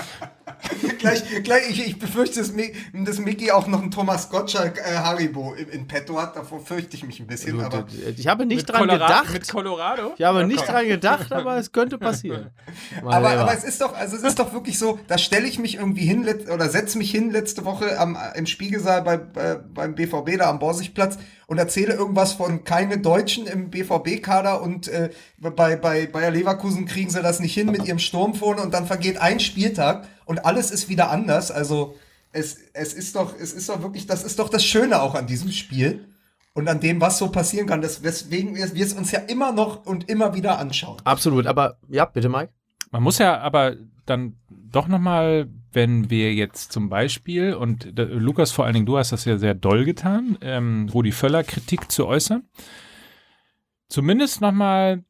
gleich, 1.00 1.24
gleich, 1.44 1.70
ich, 1.70 1.88
ich 1.88 2.00
befürchte, 2.00 2.40
dass, 2.40 2.54
Mi- 2.54 2.74
dass 2.94 3.20
Mickey 3.20 3.52
auch 3.52 3.68
noch 3.68 3.82
einen 3.82 3.92
Thomas 3.92 4.30
Gottschalk 4.30 4.78
äh, 4.80 4.98
Haribo 4.98 5.54
in, 5.54 5.68
in 5.70 5.88
petto 5.88 6.20
hat. 6.22 6.36
Davor 6.36 6.60
fürchte 6.60 6.96
ich 6.96 7.06
mich 7.06 7.20
ein 7.20 7.28
bisschen. 7.28 7.62
Aber 7.62 7.86
Ich 8.18 8.28
habe 8.28 8.46
nicht 8.46 8.66
dran 8.66 8.88
Colorado, 8.88 9.06
gedacht. 9.06 9.34
mit 9.34 9.48
Colorado? 9.50 10.14
Ich 10.18 10.24
habe 10.24 10.46
nicht 10.46 10.68
dran 10.68 10.88
gedacht, 10.88 11.32
aber 11.34 11.58
es 11.58 11.72
könnte 11.72 11.98
passieren. 11.98 12.50
Aber, 13.04 13.30
aber 13.32 13.54
es 13.54 13.64
ist 13.64 13.82
doch, 13.82 13.96
also 13.96 14.16
es 14.16 14.24
ist 14.24 14.38
doch 14.40 14.54
wirklich 14.54 14.78
so, 14.78 15.00
da 15.08 15.18
stelle 15.18 15.48
ich 15.48 15.60
mich 15.60 15.76
irgendwie 15.76 16.06
hin 16.06 16.28
oder 16.54 16.70
setze 16.70 16.98
mich 16.98 17.12
hin 17.12 17.32
letzte 17.32 17.66
Woche 17.66 18.00
am, 18.00 18.18
im 18.36 18.46
Spiegelsaal 18.46 19.02
bei, 19.02 19.18
bei, 19.18 19.56
beim 19.56 19.96
BVB 19.96 20.38
da 20.38 20.50
am 20.50 20.60
Borsigplatz 20.60 21.18
und 21.48 21.58
erzähle 21.58 21.94
irgendwas 21.94 22.34
von 22.34 22.64
keine 22.64 22.98
Deutschen 23.00 23.48
im 23.48 23.70
BVB-Kader 23.70 24.62
und 24.62 24.88
äh, 24.88 25.10
bei, 25.38 25.76
bei 25.76 26.06
Bayer 26.08 26.32
Leverkusen 26.32 26.86
kriegen 26.86 27.10
sie 27.10 27.22
das 27.22 27.40
nicht 27.40 27.54
hin 27.54 27.72
mit 27.72 27.86
ihrem 27.86 28.00
Sturm 28.00 28.34
vorne 28.36 28.62
und 28.62 28.74
dann 28.74 28.86
vergeht 28.88 29.20
ein 29.20 29.40
Spieltag 29.40 30.08
und 30.32 30.46
alles 30.46 30.72
ist 30.72 30.88
wieder 30.88 31.12
anders. 31.12 31.52
Also 31.52 31.98
es, 32.32 32.58
es 32.74 32.94
ist 32.94 33.18
doch, 33.18 33.36
es 33.38 33.52
ist 33.52 33.68
doch 33.68 33.82
wirklich, 33.82 34.08
das 34.08 34.24
ist 34.24 34.40
doch 34.40 34.48
das 34.48 34.64
Schöne 34.64 35.02
auch 35.02 35.14
an 35.14 35.28
diesem 35.28 35.52
Spiel. 35.52 36.06
Und 36.54 36.68
an 36.68 36.80
dem, 36.80 37.00
was 37.00 37.18
so 37.18 37.30
passieren 37.30 37.68
kann, 37.68 37.82
das, 37.82 38.04
weswegen 38.04 38.56
wir 38.56 38.74
wir 38.74 38.86
es 38.86 38.94
uns 38.94 39.12
ja 39.12 39.20
immer 39.20 39.52
noch 39.52 39.86
und 39.86 40.10
immer 40.10 40.34
wieder 40.34 40.58
anschauen. 40.58 40.98
Absolut, 41.04 41.48
aber 41.48 41.78
ja, 41.90 42.06
bitte, 42.06 42.28
Mike. 42.30 42.52
Man 42.92 43.04
muss 43.04 43.20
ja 43.20 43.40
aber 43.40 43.76
dann 44.06 44.38
doch 44.50 44.88
nochmal, 44.88 45.50
wenn 45.72 46.10
wir 46.10 46.34
jetzt 46.34 46.72
zum 46.72 46.90
Beispiel, 46.90 47.54
und 47.54 47.98
äh, 47.98 48.04
Lukas, 48.04 48.52
vor 48.52 48.66
allen 48.66 48.74
Dingen, 48.74 48.86
du 48.86 48.98
hast 48.98 49.12
das 49.12 49.24
ja 49.26 49.38
sehr 49.38 49.54
doll 49.54 49.86
getan, 49.86 50.38
ähm, 50.42 50.90
Rudi 50.94 51.12
Völler 51.12 51.44
Kritik 51.44 51.90
zu 51.92 52.06
äußern, 52.06 52.44
zumindest 53.88 54.42
nochmal 54.42 55.04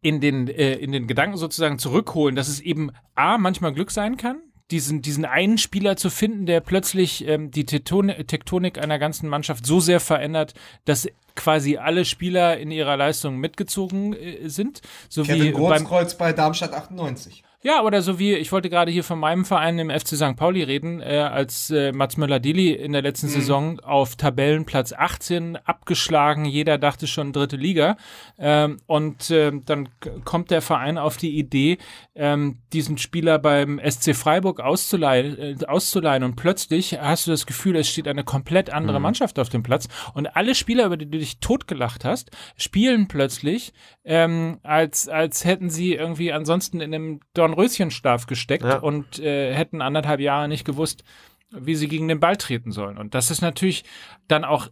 in 0.00 0.20
den, 0.20 0.48
äh, 0.48 0.74
in 0.74 0.92
den 0.92 1.06
Gedanken 1.06 1.36
sozusagen 1.36 1.78
zurückholen, 1.78 2.36
dass 2.36 2.48
es 2.48 2.60
eben 2.60 2.90
A, 3.14 3.38
manchmal 3.38 3.72
Glück 3.72 3.90
sein 3.90 4.16
kann, 4.16 4.40
diesen, 4.70 5.02
diesen 5.02 5.24
einen 5.24 5.58
Spieler 5.58 5.96
zu 5.96 6.10
finden, 6.10 6.46
der 6.46 6.60
plötzlich 6.60 7.26
ähm, 7.26 7.50
die 7.50 7.64
Tekton 7.64 8.08
Tektonik 8.08 8.78
einer 8.78 8.98
ganzen 8.98 9.28
Mannschaft 9.28 9.66
so 9.66 9.80
sehr 9.80 10.00
verändert, 10.00 10.54
dass 10.84 11.08
quasi 11.34 11.76
alle 11.76 12.04
Spieler 12.04 12.58
in 12.58 12.70
ihrer 12.70 12.96
Leistung 12.96 13.38
mitgezogen 13.38 14.14
äh, 14.14 14.48
sind. 14.48 14.80
So 15.08 15.26
wie 15.26 15.50
Kevin 15.50 15.52
beim, 15.54 15.84
Großkreuz 15.84 16.16
bei 16.16 16.32
Darmstadt 16.32 16.72
98. 16.72 17.42
ja, 17.62 17.82
oder 17.82 18.00
so 18.00 18.18
wie, 18.18 18.34
ich 18.34 18.52
wollte 18.52 18.70
gerade 18.70 18.90
hier 18.90 19.04
von 19.04 19.18
meinem 19.18 19.44
Verein 19.44 19.78
im 19.78 19.90
FC 19.90 20.16
St. 20.16 20.34
Pauli 20.34 20.62
reden, 20.62 21.02
äh, 21.02 21.18
als 21.18 21.70
äh, 21.70 21.92
Mats 21.92 22.16
Möller-Dili 22.16 22.72
in 22.72 22.92
der 22.92 23.02
letzten 23.02 23.28
Saison 23.28 23.78
auf 23.80 24.16
Tabellenplatz 24.16 24.94
18 24.94 25.56
abgeschlagen, 25.56 26.46
jeder 26.46 26.78
dachte 26.78 27.06
schon 27.06 27.34
dritte 27.34 27.56
Liga. 27.56 27.98
Ähm, 28.38 28.78
und 28.86 29.30
ähm, 29.30 29.62
dann 29.66 29.90
kommt 30.24 30.50
der 30.50 30.62
Verein 30.62 30.96
auf 30.96 31.18
die 31.18 31.36
Idee, 31.38 31.76
ähm, 32.14 32.62
diesen 32.72 32.96
Spieler 32.96 33.38
beim 33.38 33.78
SC 33.78 34.14
Freiburg 34.14 34.60
auszuleihen, 34.60 35.38
äh, 35.38 35.66
auszuleihen 35.66 36.24
und 36.24 36.36
plötzlich 36.36 36.98
hast 36.98 37.26
du 37.26 37.30
das 37.30 37.44
Gefühl, 37.44 37.76
es 37.76 37.90
steht 37.90 38.08
eine 38.08 38.24
komplett 38.24 38.70
andere 38.70 39.00
Mannschaft 39.00 39.38
auf 39.38 39.50
dem 39.50 39.62
Platz 39.62 39.86
und 40.14 40.34
alle 40.34 40.54
Spieler, 40.54 40.86
über 40.86 40.96
die 40.96 41.10
du 41.10 41.18
dich 41.18 41.40
totgelacht 41.40 42.06
hast, 42.06 42.30
spielen 42.56 43.06
plötzlich, 43.06 43.74
ähm, 44.02 44.60
als, 44.62 45.08
als 45.08 45.44
hätten 45.44 45.68
sie 45.68 45.92
irgendwie 45.92 46.32
ansonsten 46.32 46.80
in 46.80 46.94
einem 46.94 47.20
Dornröschenschlaf 47.52 48.26
gesteckt 48.26 48.64
Ja. 48.64 48.78
und 48.78 49.18
äh, 49.18 49.54
hätten 49.54 49.82
anderthalb 49.82 50.20
Jahre 50.20 50.48
nicht 50.48 50.64
gewusst, 50.64 51.04
wie 51.50 51.74
sie 51.74 51.88
gegen 51.88 52.08
den 52.08 52.20
Ball 52.20 52.36
treten 52.36 52.72
sollen. 52.72 52.96
Und 52.98 53.14
das 53.14 53.30
ist 53.30 53.40
natürlich 53.42 53.84
dann 54.28 54.44
auch 54.44 54.68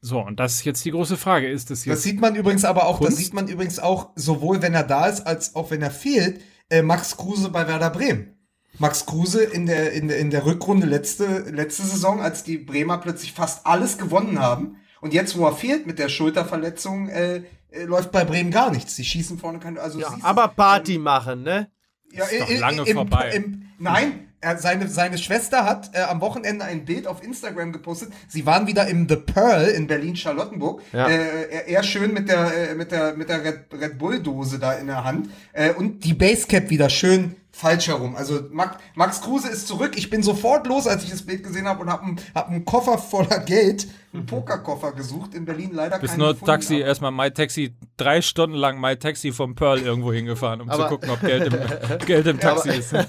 so, 0.00 0.20
und 0.20 0.38
das 0.38 0.56
ist 0.56 0.64
jetzt 0.66 0.84
die 0.84 0.90
große 0.90 1.16
Frage, 1.16 1.48
ist 1.48 1.70
das 1.70 1.80
Das 1.80 1.86
jetzt 1.86 2.02
sieht 2.02 2.20
man 2.20 2.34
übrigens 2.36 2.64
aber 2.66 2.86
auch, 2.86 2.98
das 2.98 3.06
Kunst? 3.08 3.18
sieht 3.24 3.32
man 3.34 3.48
übrigens 3.48 3.78
auch, 3.78 4.10
sowohl 4.16 4.60
wenn 4.60 4.74
er 4.74 4.82
da 4.84 5.06
ist, 5.06 5.26
als 5.26 5.54
auch 5.54 5.70
wenn 5.70 5.80
er 5.80 5.90
fehlt, 5.90 6.40
äh, 6.68 6.82
Max 6.82 7.16
Kruse 7.16 7.48
bei 7.50 7.66
Werder 7.66 7.88
Bremen. 7.90 8.36
Max 8.78 9.06
Kruse 9.06 9.42
in 9.44 9.66
der, 9.66 9.92
in 9.92 10.08
der, 10.08 10.18
in 10.18 10.30
der 10.30 10.44
Rückrunde 10.44 10.86
letzte, 10.86 11.38
letzte 11.50 11.84
Saison, 11.84 12.20
als 12.20 12.42
die 12.42 12.58
Bremer 12.58 12.98
plötzlich 12.98 13.32
fast 13.32 13.64
alles 13.66 13.96
gewonnen 13.98 14.40
haben. 14.40 14.76
Und 15.00 15.14
jetzt, 15.14 15.38
wo 15.38 15.46
er 15.46 15.52
fehlt 15.54 15.86
mit 15.86 15.98
der 15.98 16.08
Schulterverletzung, 16.08 17.08
äh, 17.08 17.42
äh, 17.70 17.84
läuft 17.84 18.10
bei 18.12 18.24
Bremen 18.24 18.50
gar 18.50 18.70
nichts. 18.70 18.96
Sie 18.96 19.04
schießen 19.04 19.38
vorne 19.38 19.58
keine. 19.58 19.80
Also 19.80 20.00
Ja, 20.00 20.16
aber 20.22 20.48
Party 20.48 20.98
machen, 20.98 21.42
ne? 21.44 21.68
Ja, 22.16 22.24
Ist 22.24 22.40
doch 22.40 22.48
i- 22.50 22.54
i- 22.54 22.56
lange 22.58 22.82
im, 22.82 22.94
vorbei. 22.96 23.30
Im, 23.34 23.62
nein, 23.78 24.28
er, 24.40 24.58
seine, 24.58 24.88
seine 24.88 25.16
Schwester 25.18 25.64
hat 25.64 25.90
äh, 25.94 26.00
am 26.02 26.20
Wochenende 26.20 26.64
ein 26.66 26.84
Bild 26.84 27.06
auf 27.06 27.22
Instagram 27.24 27.72
gepostet. 27.72 28.10
Sie 28.28 28.44
waren 28.44 28.66
wieder 28.66 28.86
im 28.88 29.08
The 29.08 29.16
Pearl 29.16 29.68
in 29.68 29.86
Berlin-Charlottenburg. 29.86 30.82
Ja. 30.92 31.08
Äh, 31.08 31.48
er, 31.50 31.68
er 31.68 31.82
schön 31.82 32.12
mit 32.12 32.28
der, 32.28 32.70
äh, 32.70 32.74
mit 32.74 32.92
der, 32.92 33.14
mit 33.16 33.28
der 33.30 33.42
Red, 33.42 33.60
Red 33.72 33.98
Bull-Dose 33.98 34.58
da 34.58 34.74
in 34.74 34.86
der 34.86 35.04
Hand. 35.04 35.30
Äh, 35.54 35.72
und 35.72 36.04
die 36.04 36.12
Basecap 36.14 36.68
wieder 36.70 36.90
schön 36.90 37.36
falsch 37.54 37.86
herum. 37.86 38.16
Also 38.16 38.40
Max, 38.50 38.76
Max 38.96 39.20
Kruse 39.20 39.48
ist 39.48 39.68
zurück. 39.68 39.92
Ich 39.96 40.10
bin 40.10 40.22
sofort 40.24 40.66
los, 40.66 40.88
als 40.88 41.04
ich 41.04 41.10
das 41.10 41.22
Bild 41.22 41.44
gesehen 41.44 41.68
habe 41.68 41.82
und 41.82 41.88
habe 41.88 42.02
einen, 42.02 42.20
hab 42.34 42.48
einen 42.48 42.64
Koffer 42.64 42.98
voller 42.98 43.38
Geld, 43.38 43.86
einen 44.12 44.26
Pokerkoffer 44.26 44.92
gesucht. 44.92 45.34
In 45.34 45.44
Berlin 45.44 45.70
leider 45.72 45.98
Bist 46.00 46.18
nur 46.18 46.32
gefunden, 46.32 46.46
Taxi, 46.46 46.76
aber- 46.76 46.84
erstmal 46.86 47.12
My 47.12 47.30
Taxi, 47.30 47.74
drei 47.96 48.22
Stunden 48.22 48.56
lang 48.56 48.80
My 48.80 48.96
Taxi 48.96 49.30
vom 49.30 49.54
Pearl 49.54 49.78
irgendwo 49.78 50.12
hingefahren, 50.12 50.60
um 50.62 50.68
Aber- 50.68 50.84
zu 50.84 50.88
gucken, 50.88 51.10
ob 51.10 51.20
Geld 51.20 51.52
im, 51.52 51.98
Geld 52.06 52.26
im 52.26 52.40
Taxi 52.40 52.70
ist. 52.70 52.92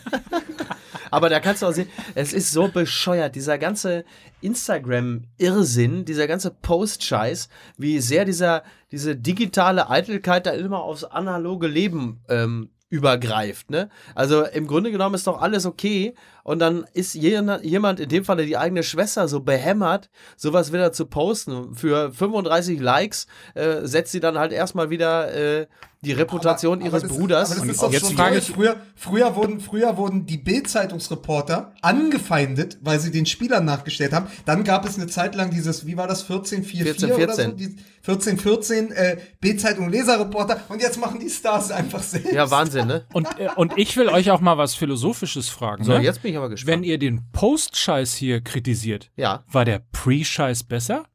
Aber 1.12 1.30
da 1.30 1.40
kannst 1.40 1.62
du 1.62 1.68
auch 1.68 1.72
sehen, 1.72 1.88
es 2.14 2.34
ist 2.34 2.52
so 2.52 2.68
bescheuert, 2.68 3.36
dieser 3.36 3.58
ganze 3.58 4.04
Instagram-Irrsinn, 4.42 6.06
dieser 6.06 6.28
ganze 6.28 6.52
Post-Scheiß, 6.52 7.50
wie 7.78 8.00
sehr 8.00 8.26
dieser, 8.26 8.64
diese 8.92 9.16
digitale 9.16 9.90
Eitelkeit 9.90 10.46
da 10.46 10.52
immer 10.52 10.82
aufs 10.82 11.04
analoge 11.04 11.68
Leben 11.68 12.22
ähm, 12.30 12.70
übergreift. 12.90 13.70
Ne? 13.70 13.90
Also 14.14 14.46
im 14.46 14.68
Grunde 14.68 14.92
genommen 14.92 15.16
ist 15.16 15.28
doch 15.28 15.42
alles 15.42 15.66
okay 15.66 16.14
und 16.46 16.60
dann 16.60 16.86
ist 16.94 17.14
jemand, 17.16 18.00
in 18.00 18.08
dem 18.08 18.24
Falle 18.24 18.46
die 18.46 18.56
eigene 18.56 18.84
Schwester, 18.84 19.28
so 19.28 19.42
behämmert, 19.42 20.10
sowas 20.38 20.72
wieder 20.72 20.94
zu 20.94 21.08
posten. 21.08 21.76
Für 21.76 22.14
35 22.14 22.80
Likes 22.80 23.26
äh, 23.56 23.82
setzt 23.84 24.12
sie 24.14 24.20
dann 24.22 24.38
halt 24.38 24.54
erstmal 24.54 24.90
wieder 24.90 25.34
äh, 25.34 25.66
die 26.02 26.12
Reputation 26.12 26.78
Aber- 26.78 26.88
aber 26.88 26.98
ihres 26.98 27.02
das- 27.10 27.18
Bruders. 27.18 27.50
Aber 27.50 27.56
das 27.56 27.64
Und 27.64 27.70
ist 27.72 27.82
doch 27.82 27.92
jetzt 27.92 28.06
schon 28.06 28.16
frage 28.16 28.38
ich- 28.38 28.52
früher, 28.52 28.76
früher 28.96 29.36
wurden, 29.36 29.60
früher 29.60 29.98
wurden 29.98 30.28
die 30.28 30.38
Bild-Zeitungsreporter 30.38 31.74
angefeindet, 31.82 32.78
weil 32.82 33.00
sie 33.00 33.10
den 33.12 33.26
Spielern 33.26 33.66
nachgestellt 33.66 34.14
haben. 34.14 34.28
Dann 34.46 34.64
gab 34.64 34.86
es 34.86 34.98
eine 34.98 35.08
Zeit 35.08 35.34
lang 35.36 35.50
dieses, 35.50 35.86
wie 35.88 35.98
war 35.98 36.08
das, 36.08 36.22
1444 36.30 37.06
oder 37.06 37.34
so? 37.34 37.42
14. 37.42 37.58
Die 37.58 37.76
1414 38.08 38.92
äh, 38.92 39.18
Bild-Zeitung 39.42 39.90
Leserreporter 39.90 40.60
und 40.70 40.80
jetzt 40.80 41.00
machen 41.00 41.20
die 41.20 41.30
Stars 41.30 41.72
einfach 41.72 42.04
selbst. 42.04 42.32
ja, 42.34 42.52
Wahnsinn, 42.52 42.86
ne? 42.88 43.06
Und, 43.14 43.28
äh, 43.40 43.50
und 43.56 43.74
ich 43.78 43.98
will 43.98 44.10
euch 44.10 44.30
auch 44.30 44.42
mal 44.42 44.60
was 44.60 44.76
Philosophisches 44.76 45.50
fragen. 45.50 45.84
So, 45.84 45.94
ne? 45.94 46.02
jetzt 46.04 46.22
bin 46.22 46.32
ich 46.32 46.35
aber 46.38 46.50
gespannt. 46.50 46.78
Wenn 46.78 46.84
ihr 46.84 46.98
den 46.98 47.32
Post-Scheiß 47.32 48.14
hier 48.14 48.42
kritisiert, 48.42 49.12
ja. 49.16 49.44
war 49.48 49.66
der 49.66 49.80
Pre-Scheiß 49.92 50.64
besser? 50.64 51.06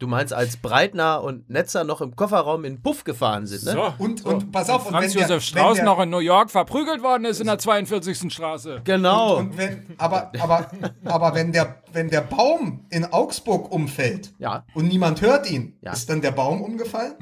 Du 0.00 0.06
meinst, 0.06 0.32
als 0.32 0.56
Breitner 0.58 1.24
und 1.24 1.50
Netzer 1.50 1.82
noch 1.82 2.00
im 2.00 2.14
Kofferraum 2.14 2.64
in 2.64 2.80
Puff 2.80 3.02
gefahren 3.02 3.48
sind, 3.48 3.64
ne? 3.74 3.94
Und, 3.98 4.24
und 4.24 4.52
pass 4.52 4.70
auf, 4.70 4.86
und 4.86 4.92
Franz 4.92 5.06
wenn 5.06 5.12
der- 5.14 5.22
Josef 5.22 5.42
Strauß 5.42 5.70
wenn 5.70 5.74
der- 5.74 5.84
noch 5.86 5.98
in 6.00 6.10
New 6.10 6.20
York 6.20 6.52
verprügelt 6.52 7.02
worden 7.02 7.24
ist 7.24 7.40
in 7.40 7.48
der 7.48 7.58
42. 7.58 8.32
Straße. 8.32 8.80
Genau. 8.84 9.38
Und 9.38 9.56
wenn, 9.58 9.86
aber, 9.98 10.30
aber, 10.38 10.70
aber 11.04 11.34
wenn 11.34 11.50
der, 11.50 11.82
wenn 11.92 12.08
der 12.10 12.20
Baum 12.20 12.86
in 12.90 13.06
Augsburg 13.06 13.72
umfällt 13.72 14.32
ja. 14.38 14.64
und 14.72 14.86
niemand 14.86 15.20
hört 15.20 15.50
ihn, 15.50 15.76
Ja. 15.80 15.90
ist 15.94 16.08
dann 16.08 16.20
der 16.20 16.30
Baum 16.30 16.62
umgefallen? 16.62 17.14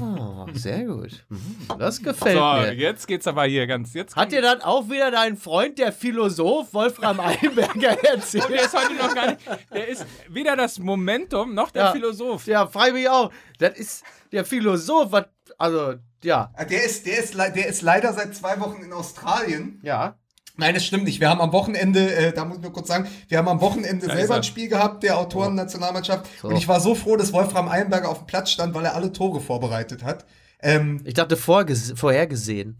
Oh, 0.00 0.46
sehr 0.54 0.86
gut. 0.86 1.24
Mhm. 1.28 1.56
Das 1.78 2.02
gefällt 2.02 2.36
So, 2.36 2.42
mir. 2.42 2.74
jetzt 2.74 3.06
geht's 3.06 3.28
aber 3.28 3.44
hier 3.44 3.68
ganz. 3.68 3.94
Jetzt 3.94 4.16
Hat 4.16 4.32
dir 4.32 4.42
dann 4.42 4.60
auch 4.62 4.88
wieder 4.90 5.12
dein 5.12 5.36
Freund, 5.36 5.78
der 5.78 5.92
Philosoph 5.92 6.74
Wolfram 6.74 7.20
Einberger 7.20 7.90
erzählt? 8.04 8.48
der 8.48 8.62
ist 8.62 8.74
heute 8.76 8.94
noch 8.94 9.14
gar 9.14 9.26
nicht. 9.30 9.40
Der 9.72 9.86
ist 9.86 10.04
weder 10.28 10.56
das 10.56 10.80
Momentum 10.80 11.54
noch 11.54 11.70
der 11.70 11.82
Ja. 11.84 11.92
Philosoph. 11.92 12.07
Ja, 12.46 12.66
frage 12.66 12.92
mich 12.92 13.08
auch. 13.08 13.30
Das 13.58 13.76
ist 13.78 14.02
der 14.32 14.44
Philosoph, 14.44 15.12
was, 15.12 15.24
also, 15.58 15.94
ja. 16.24 16.50
Ah, 16.54 16.64
Der 16.64 16.84
ist, 16.84 17.06
der, 17.06 17.18
ist, 17.18 17.34
der 17.36 17.66
ist 17.66 17.82
leider 17.82 18.12
seit 18.12 18.34
zwei 18.34 18.58
Wochen 18.60 18.82
in 18.82 18.92
Australien. 18.92 19.80
Ja. 19.82 20.16
Nein, 20.56 20.74
das 20.74 20.84
stimmt 20.84 21.04
nicht. 21.04 21.20
Wir 21.20 21.28
haben 21.30 21.40
am 21.40 21.52
Wochenende, 21.52 22.12
äh, 22.12 22.32
da 22.32 22.44
muss 22.44 22.56
ich 22.56 22.62
nur 22.64 22.72
kurz 22.72 22.88
sagen, 22.88 23.08
wir 23.28 23.38
haben 23.38 23.46
am 23.46 23.60
Wochenende 23.60 24.06
ist 24.06 24.12
selber 24.12 24.34
er. 24.34 24.36
ein 24.38 24.42
Spiel 24.42 24.68
gehabt, 24.68 25.04
der 25.04 25.16
Autoren-Nationalmannschaft. 25.18 26.26
Und 26.42 26.56
ich 26.56 26.66
war 26.66 26.80
so 26.80 26.96
froh, 26.96 27.16
dass 27.16 27.32
Wolfram 27.32 27.68
Eilenberger 27.68 28.08
auf 28.08 28.18
dem 28.18 28.26
Platz 28.26 28.50
stand, 28.50 28.74
weil 28.74 28.84
er 28.84 28.96
alle 28.96 29.12
Tore 29.12 29.40
vorbereitet 29.40 30.02
hat. 30.02 30.26
Ähm, 30.60 31.00
Ich 31.04 31.14
dachte 31.14 31.36
vorges 31.36 31.92
vorhergesehen. 31.94 32.76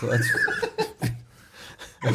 So 0.00 0.08
als, 0.08 0.24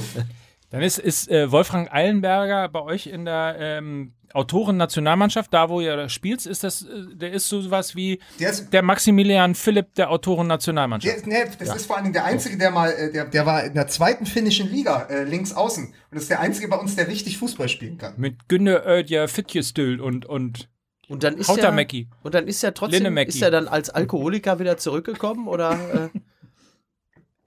Dann 0.74 0.82
ist, 0.82 0.98
ist 0.98 1.30
äh, 1.30 1.52
Wolfgang 1.52 1.94
Eilenberger 1.94 2.68
bei 2.68 2.82
euch 2.82 3.06
in 3.06 3.26
der 3.26 3.58
ähm, 3.60 4.14
Autoren-Nationalmannschaft, 4.34 5.54
da 5.54 5.70
wo 5.70 5.82
ihr 5.82 6.10
spielt, 6.10 6.48
ist 6.48 6.64
das, 6.64 6.82
äh, 6.82 7.16
der 7.16 7.32
ist 7.32 7.48
so 7.48 7.70
was 7.70 7.96
wie 7.96 8.20
der 8.40 8.50
ist, 8.50 8.74
der 8.74 8.82
Maximilian 8.82 9.54
Philipp 9.54 9.94
der 9.94 10.10
Autoren-Nationalmannschaft. 10.10 11.28
nee, 11.28 11.44
das 11.60 11.76
ist 11.76 11.86
vor 11.86 11.98
allen 11.98 12.06
Dingen 12.06 12.14
der 12.14 12.26
Einzige, 12.26 12.58
der 12.58 12.72
mal, 12.72 12.90
äh, 12.90 13.12
der, 13.12 13.26
der 13.26 13.46
war 13.46 13.64
in 13.64 13.76
der 13.76 13.88
zweiten 13.88 14.26
finnischen 14.26 14.68
Liga, 14.68 15.04
äh, 15.12 15.26
links 15.26 15.54
außen. 15.54 15.86
Und 15.86 15.94
das 16.10 16.24
ist 16.24 16.32
der 16.32 16.40
Einzige 16.40 16.68
bei 16.68 16.78
uns, 16.78 16.96
der 16.96 17.08
richtig 17.08 17.38
Fußball 17.38 17.70
spielen 17.70 18.00
kann. 18.00 18.16
Mit 18.18 18.50
Günne 18.50 18.82
Ödja 18.84 19.28
Fitjestil 19.28 20.02
und, 20.02 20.26
und 20.26 20.70
und 21.08 21.24
dann 21.24 21.38
ist 21.38 21.50
Hauter 21.50 21.66
er, 21.66 21.72
Mackie. 21.72 22.08
und 22.24 22.34
dann 22.34 22.48
ist 22.48 22.64
er 22.64 22.74
trotzdem, 22.74 23.16
ist 23.18 23.42
er 23.44 23.52
dann 23.52 23.68
als 23.68 23.92
Alkoholiker 23.92 24.58
wieder 24.58 24.78
zurückgekommen 24.78 25.48
oder? 25.48 26.10
Äh, 26.14 26.20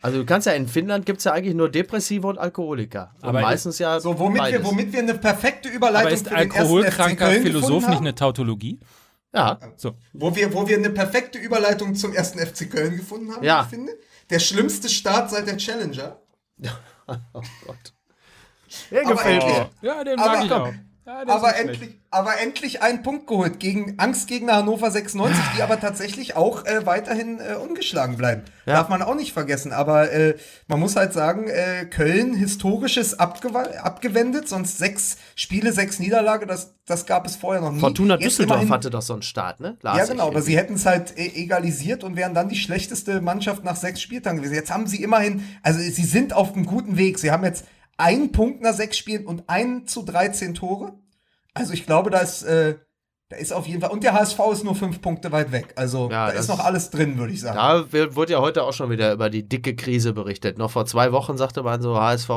also 0.06 0.18
du 0.18 0.24
kannst 0.24 0.46
ja 0.46 0.52
in 0.52 0.68
Finnland 0.68 1.04
gibt 1.04 1.18
es 1.18 1.24
ja 1.24 1.32
eigentlich 1.32 1.54
nur 1.56 1.68
Depressive 1.68 2.26
und 2.28 2.38
Alkoholiker. 2.38 3.12
Und 3.22 3.28
Aber 3.28 3.40
meistens 3.40 3.80
ja 3.80 3.98
So, 3.98 4.16
womit 4.18 4.40
wir, 4.44 4.64
womit 4.64 4.92
wir 4.92 5.00
eine 5.00 5.14
perfekte 5.14 5.68
Überleitung 5.68 6.06
Aber 6.06 6.14
ist 6.14 6.28
für 6.28 6.34
den 6.36 6.38
ersten 6.38 6.52
FC 6.52 6.60
alkoholkranker 6.60 7.30
Philosoph 7.32 7.88
nicht 7.88 8.00
eine 8.00 8.14
Tautologie? 8.14 8.78
Ja, 9.34 9.58
So. 9.76 9.96
Wo 10.12 10.34
wir, 10.34 10.54
wo 10.54 10.66
wir 10.68 10.76
eine 10.76 10.90
perfekte 10.90 11.38
Überleitung 11.38 11.96
zum 11.96 12.14
ersten 12.14 12.38
FC 12.38 12.70
Köln 12.70 12.96
gefunden 12.96 13.34
haben, 13.34 13.42
Ja. 13.44 13.62
ich 13.62 13.68
finde. 13.68 13.92
Der 14.30 14.38
schlimmste 14.38 14.88
Start 14.88 15.30
seit 15.30 15.46
der 15.48 15.56
Challenger. 15.56 16.20
oh 17.08 17.42
Gott. 17.66 17.92
Der 18.90 19.04
gefällt 19.04 19.44
mir. 19.44 19.70
Ja, 19.82 20.04
den 20.04 20.18
Aber 20.18 20.32
mag 20.32 20.44
ich 20.44 20.50
komm, 20.50 20.62
auch. 20.62 20.72
Ja, 21.06 21.22
aber 21.28 21.54
endlich, 21.56 21.90
aber 22.10 22.40
endlich 22.40 22.82
einen 22.82 23.02
Punkt 23.04 23.28
geholt 23.28 23.60
gegen 23.60 23.94
Angstgegner 23.98 24.54
Hannover 24.56 24.90
96, 24.90 25.40
die 25.56 25.62
aber 25.62 25.78
tatsächlich 25.78 26.34
auch 26.34 26.64
äh, 26.66 26.84
weiterhin 26.84 27.38
äh, 27.38 27.54
ungeschlagen 27.54 28.16
bleiben. 28.16 28.42
Ja. 28.66 28.74
Darf 28.74 28.88
man 28.88 29.02
auch 29.02 29.14
nicht 29.14 29.32
vergessen. 29.32 29.72
Aber 29.72 30.10
äh, 30.10 30.34
man 30.66 30.80
muss 30.80 30.96
halt 30.96 31.12
sagen, 31.12 31.46
äh, 31.48 31.84
Köln 31.84 32.34
historisches 32.34 33.20
abgewa- 33.20 33.76
abgewendet, 33.76 34.48
sonst 34.48 34.78
sechs 34.78 35.16
Spiele, 35.36 35.72
sechs 35.72 36.00
Niederlage, 36.00 36.46
das, 36.46 36.74
das 36.86 37.06
gab 37.06 37.24
es 37.24 37.36
vorher 37.36 37.62
noch 37.62 37.70
nie. 37.70 37.78
Fortuna 37.78 38.14
Jetzt 38.14 38.24
Düsseldorf 38.24 38.62
immerhin- 38.62 38.72
hatte 38.74 38.90
doch 38.90 39.02
so 39.02 39.12
einen 39.12 39.22
Start, 39.22 39.60
ne? 39.60 39.76
Las 39.82 39.98
Ja, 39.98 40.06
genau, 40.06 40.24
aber 40.24 40.32
irgendwie. 40.38 40.50
sie 40.50 40.56
hätten 40.58 40.74
es 40.74 40.86
halt 40.86 41.16
e- 41.16 41.40
egalisiert 41.42 42.02
und 42.02 42.16
wären 42.16 42.34
dann 42.34 42.48
die 42.48 42.56
schlechteste 42.56 43.20
Mannschaft 43.20 43.62
nach 43.62 43.76
sechs 43.76 44.00
Spieltagen 44.02 44.38
gewesen. 44.38 44.54
Jetzt 44.54 44.72
haben 44.72 44.88
sie 44.88 45.02
immerhin, 45.04 45.44
also 45.62 45.78
sie 45.78 45.90
sind 46.04 46.32
auf 46.32 46.52
einem 46.54 46.66
guten 46.66 46.96
Weg. 46.96 47.20
Sie 47.20 47.30
haben 47.30 47.44
jetzt 47.44 47.64
einen 47.96 48.32
Punkt 48.32 48.62
nach 48.62 48.74
sechs 48.74 48.98
Spielen 48.98 49.26
und 49.26 49.44
ein 49.48 49.86
zu 49.86 50.02
13 50.02 50.54
Tore. 50.54 50.94
Also 51.54 51.72
ich 51.72 51.86
glaube, 51.86 52.10
da 52.10 52.18
ist, 52.18 52.42
äh, 52.42 52.76
da 53.28 53.36
ist 53.36 53.52
auf 53.52 53.66
jeden 53.66 53.80
Fall, 53.80 53.90
und 53.90 54.04
der 54.04 54.12
HSV 54.12 54.38
ist 54.52 54.64
nur 54.64 54.74
fünf 54.74 55.00
Punkte 55.00 55.32
weit 55.32 55.52
weg. 55.52 55.72
Also 55.76 56.10
Ja, 56.10 56.30
da 56.30 56.32
ist 56.32 56.48
noch 56.48 56.60
alles 56.60 56.90
drin, 56.90 57.18
würde 57.18 57.32
ich 57.32 57.40
sagen. 57.40 57.56
Da 57.56 58.14
wurde 58.14 58.32
ja 58.32 58.40
heute 58.40 58.62
auch 58.64 58.72
schon 58.72 58.90
wieder 58.90 59.12
über 59.12 59.30
die 59.30 59.48
dicke 59.48 59.74
Krise 59.74 60.12
berichtet. 60.12 60.58
Noch 60.58 60.70
vor 60.70 60.86
zwei 60.86 61.12
Wochen 61.12 61.36
sagte 61.36 61.62
man 61.62 61.80
so 61.80 61.98
HSV, 61.98 62.30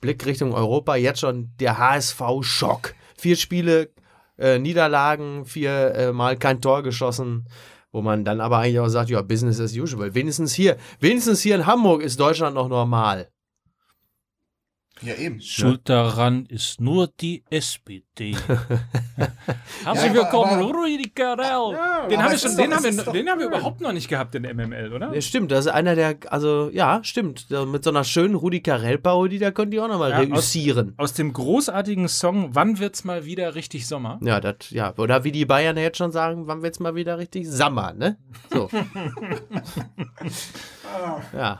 Blick 0.00 0.26
Richtung 0.26 0.52
Europa, 0.52 0.96
jetzt 0.96 1.20
schon 1.20 1.52
der 1.60 1.78
HSV-Schock. 1.78 2.94
Vier 3.16 3.36
Spiele, 3.36 3.90
äh, 4.36 4.58
Niederlagen, 4.58 5.44
vier 5.44 5.94
äh, 5.94 6.12
Mal 6.12 6.36
kein 6.36 6.60
Tor 6.60 6.82
geschossen. 6.82 7.48
Wo 7.90 8.02
man 8.02 8.24
dann 8.24 8.42
aber 8.42 8.58
eigentlich 8.58 8.80
auch 8.80 8.88
sagt, 8.88 9.08
ja, 9.08 9.22
Business 9.22 9.58
as 9.60 9.74
usual. 9.74 10.14
Wenigstens 10.14 10.52
hier, 10.52 10.76
wenigstens 11.00 11.40
hier 11.40 11.54
in 11.54 11.64
Hamburg 11.64 12.02
ist 12.02 12.20
Deutschland 12.20 12.54
noch 12.54 12.68
normal. 12.68 13.28
Ja, 15.00 15.14
eben. 15.14 15.40
Schuld 15.40 15.82
daran 15.88 16.44
ist 16.46 16.80
nur 16.80 17.08
die 17.20 17.44
SPD. 17.50 18.02
Herzlich 19.84 20.06
Ja, 20.06 20.14
willkommen, 20.14 20.54
aber- 20.54 20.62
Rudi 20.74 21.10
Carell. 21.14 21.76
den 22.10 22.18
aber 22.18 22.24
haben 22.24 22.30
wir, 22.32 22.38
schon, 22.38 22.56
den 22.56 22.70
doch- 22.70 22.76
haben 22.78 22.84
wir, 22.96 23.12
den 23.12 23.28
haben 23.28 23.38
wir 23.38 23.46
überhaupt 23.46 23.80
noch 23.80 23.92
nicht 23.92 24.08
gehabt 24.08 24.34
in 24.34 24.42
MML, 24.42 24.92
oder? 24.92 25.14
Ja, 25.14 25.20
stimmt, 25.20 25.52
das 25.52 25.66
ist 25.66 25.70
einer 25.72 25.94
der, 25.94 26.16
also 26.30 26.68
ja, 26.72 26.98
stimmt. 27.04 27.46
Mit 27.50 27.84
so 27.84 27.90
einer 27.90 28.02
schönen 28.02 28.34
Rudi 28.34 28.60
Carell-Parodie, 28.60 29.38
da 29.38 29.52
könnt 29.52 29.72
ihr 29.72 29.84
auch 29.84 29.88
nochmal 29.88 30.10
Ja, 30.10 30.18
aus- 30.18 30.26
reüssieren. 30.30 30.94
Aus 30.96 31.12
dem 31.14 31.32
großartigen 31.32 32.08
Song 32.08 32.56
Wann 32.56 32.80
wird's 32.80 33.04
mal 33.04 33.24
wieder 33.24 33.54
richtig 33.54 33.86
Sommer? 33.86 34.18
Ja, 34.22 34.40
das, 34.40 34.70
ja. 34.70 34.92
Oder 34.98 35.22
wie 35.22 35.30
die 35.32 35.44
Bayern 35.46 35.76
ja 35.76 35.84
jetzt 35.84 35.98
schon 35.98 36.10
sagen, 36.10 36.48
wann 36.48 36.62
wird's 36.62 36.80
mal 36.80 36.96
wieder 36.96 37.18
richtig 37.18 37.48
Sommer, 37.48 37.92
ne? 37.92 38.18
So. 38.52 38.68
ja. 41.32 41.58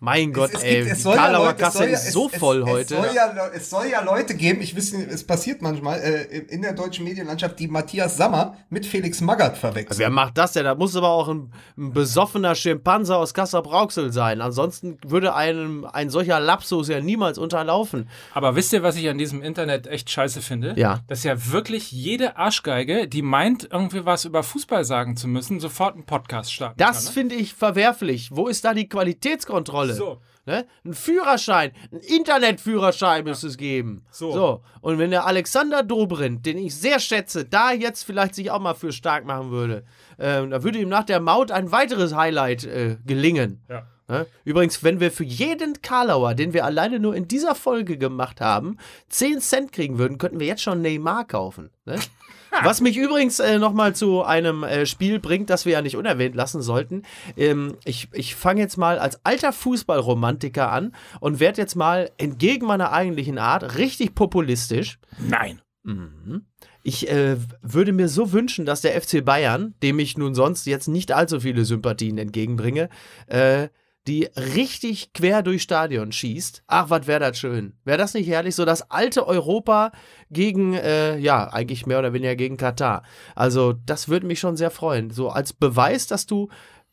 Mein 0.00 0.32
Gott, 0.32 0.50
es, 0.50 0.56
es 0.58 0.62
ey, 0.64 0.76
gibt- 0.80 0.90
es 0.90 0.96
die 0.98 1.02
soll 1.02 1.14
ja 1.16 1.22
Karlauer 1.22 1.46
Leute- 1.46 1.56
es 1.56 1.62
Kasse 1.62 1.78
soll 1.78 1.86
ja- 1.88 1.92
ist 1.94 2.12
so 2.12 2.30
es, 2.32 2.38
voll 2.38 2.62
es, 2.62 2.68
heute. 2.68 2.94
Es 2.96 3.02
soll, 3.02 3.14
ja, 3.14 3.46
es 3.54 3.70
soll 3.70 3.86
ja 3.86 4.00
Leute 4.02 4.34
geben, 4.34 4.60
ich 4.60 4.76
weiß 4.76 4.92
nicht, 4.92 5.08
es 5.10 5.24
passiert 5.24 5.62
manchmal 5.62 6.00
äh, 6.00 6.38
in 6.48 6.62
der 6.62 6.72
deutschen 6.72 7.04
Medienlandschaft, 7.04 7.58
die 7.58 7.68
Matthias 7.68 8.16
Sammer 8.16 8.56
mit 8.70 8.86
Felix 8.86 9.20
Magath 9.20 9.56
verwechseln. 9.58 9.98
Wer 9.98 10.10
macht 10.10 10.38
das 10.38 10.52
denn? 10.52 10.64
Da 10.64 10.74
muss 10.74 10.96
aber 10.96 11.08
auch 11.10 11.28
ein, 11.28 11.52
ein 11.76 11.92
besoffener 11.92 12.54
Schimpanse 12.54 13.16
aus 13.16 13.34
Kassel-Brauxel 13.34 14.12
sein. 14.12 14.40
Ansonsten 14.40 14.98
würde 15.06 15.34
einem 15.34 15.84
ein 15.84 16.10
solcher 16.10 16.40
Lapsus 16.40 16.88
ja 16.88 17.00
niemals 17.00 17.38
unterlaufen. 17.38 18.08
Aber 18.34 18.56
wisst 18.56 18.72
ihr, 18.72 18.82
was 18.82 18.96
ich 18.96 19.08
an 19.08 19.18
diesem 19.18 19.42
Internet 19.42 19.86
echt 19.86 20.10
scheiße 20.10 20.42
finde? 20.42 20.74
Ja. 20.76 21.00
Dass 21.08 21.24
ja 21.24 21.50
wirklich 21.52 21.92
jede 21.92 22.36
Arschgeige, 22.36 23.08
die 23.08 23.22
meint, 23.22 23.68
irgendwie 23.70 24.04
was 24.04 24.24
über 24.24 24.42
Fußball 24.42 24.84
sagen 24.84 25.16
zu 25.16 25.28
müssen, 25.28 25.60
sofort 25.60 25.94
einen 25.94 26.04
Podcast 26.04 26.52
starten 26.52 26.78
Das. 26.78 27.06
Ne? 27.06 27.12
finde 27.12 27.34
ich 27.34 27.54
verwerflich. 27.54 28.30
Wo 28.32 28.48
ist 28.48 28.64
da 28.64 28.74
die 28.74 28.88
Qualitätskontrolle? 28.88 29.67
So. 29.94 30.20
Ne? 30.46 30.66
Ein 30.82 30.94
Führerschein, 30.94 31.72
ein 31.92 31.98
Internetführerschein 31.98 33.22
müsste 33.24 33.48
es 33.48 33.58
geben. 33.58 34.06
So. 34.32 34.62
Und 34.80 34.98
wenn 34.98 35.10
der 35.10 35.26
Alexander 35.26 35.82
Dobrindt, 35.82 36.46
den 36.46 36.56
ich 36.56 36.74
sehr 36.74 37.00
schätze, 37.00 37.44
da 37.44 37.72
jetzt 37.72 38.04
vielleicht 38.04 38.34
sich 38.34 38.50
auch 38.50 38.58
mal 38.58 38.74
für 38.74 38.92
stark 38.92 39.26
machen 39.26 39.50
würde, 39.50 39.84
ähm, 40.18 40.50
da 40.50 40.62
würde 40.62 40.78
ihm 40.78 40.88
nach 40.88 41.04
der 41.04 41.20
Maut 41.20 41.50
ein 41.50 41.70
weiteres 41.70 42.14
Highlight 42.14 42.64
äh, 42.64 42.96
gelingen. 43.04 43.62
Ja. 43.68 43.86
Ne? 44.08 44.26
Übrigens, 44.44 44.82
wenn 44.82 45.00
wir 45.00 45.12
für 45.12 45.24
jeden 45.24 45.82
Karlauer, 45.82 46.34
den 46.34 46.54
wir 46.54 46.64
alleine 46.64 46.98
nur 46.98 47.14
in 47.14 47.28
dieser 47.28 47.54
Folge 47.54 47.98
gemacht 47.98 48.40
haben, 48.40 48.78
10 49.10 49.40
Cent 49.40 49.72
kriegen 49.72 49.98
würden, 49.98 50.16
könnten 50.16 50.40
wir 50.40 50.46
jetzt 50.46 50.62
schon 50.62 50.80
Neymar 50.80 51.26
kaufen. 51.26 51.70
Ne? 51.84 51.96
Was 52.62 52.80
mich 52.80 52.96
übrigens 52.96 53.40
äh, 53.40 53.58
nochmal 53.58 53.94
zu 53.94 54.22
einem 54.22 54.62
äh, 54.62 54.86
Spiel 54.86 55.18
bringt, 55.18 55.50
das 55.50 55.64
wir 55.64 55.74
ja 55.74 55.82
nicht 55.82 55.96
unerwähnt 55.96 56.34
lassen 56.34 56.62
sollten. 56.62 57.02
Ähm, 57.36 57.76
ich 57.84 58.08
ich 58.12 58.34
fange 58.34 58.60
jetzt 58.60 58.76
mal 58.76 58.98
als 58.98 59.24
alter 59.24 59.52
Fußballromantiker 59.52 60.70
an 60.70 60.94
und 61.20 61.40
werde 61.40 61.60
jetzt 61.60 61.76
mal 61.76 62.10
entgegen 62.18 62.66
meiner 62.66 62.92
eigentlichen 62.92 63.38
Art 63.38 63.76
richtig 63.76 64.14
populistisch. 64.14 64.98
Nein. 65.18 65.60
Ich 66.82 67.10
äh, 67.10 67.36
würde 67.62 67.92
mir 67.92 68.08
so 68.08 68.32
wünschen, 68.32 68.66
dass 68.66 68.80
der 68.80 69.00
FC 69.00 69.24
Bayern, 69.24 69.74
dem 69.82 69.98
ich 69.98 70.16
nun 70.16 70.34
sonst 70.34 70.66
jetzt 70.66 70.88
nicht 70.88 71.12
allzu 71.12 71.40
viele 71.40 71.64
Sympathien 71.64 72.18
entgegenbringe, 72.18 72.88
äh, 73.26 73.68
die 74.08 74.28
richtig 74.36 75.12
quer 75.12 75.42
durchs 75.42 75.64
Stadion 75.64 76.10
schießt. 76.10 76.64
Ach, 76.66 76.90
was 76.90 77.06
wäre 77.06 77.20
das 77.20 77.38
schön. 77.38 77.74
Wäre 77.84 77.98
das 77.98 78.14
nicht 78.14 78.28
herrlich? 78.28 78.54
So 78.54 78.64
das 78.64 78.90
alte 78.90 79.26
Europa 79.26 79.92
gegen, 80.30 80.74
äh, 80.74 81.18
ja, 81.18 81.48
eigentlich 81.52 81.86
mehr 81.86 81.98
oder 81.98 82.12
weniger 82.12 82.34
gegen 82.34 82.56
Katar. 82.56 83.02
Also, 83.34 83.74
das 83.74 84.08
würde 84.08 84.26
mich 84.26 84.40
schon 84.40 84.56
sehr 84.56 84.70
freuen. 84.70 85.10
So 85.10 85.28
als 85.28 85.52
Beweis, 85.52 86.06
dass 86.06 86.26
du 86.26 86.48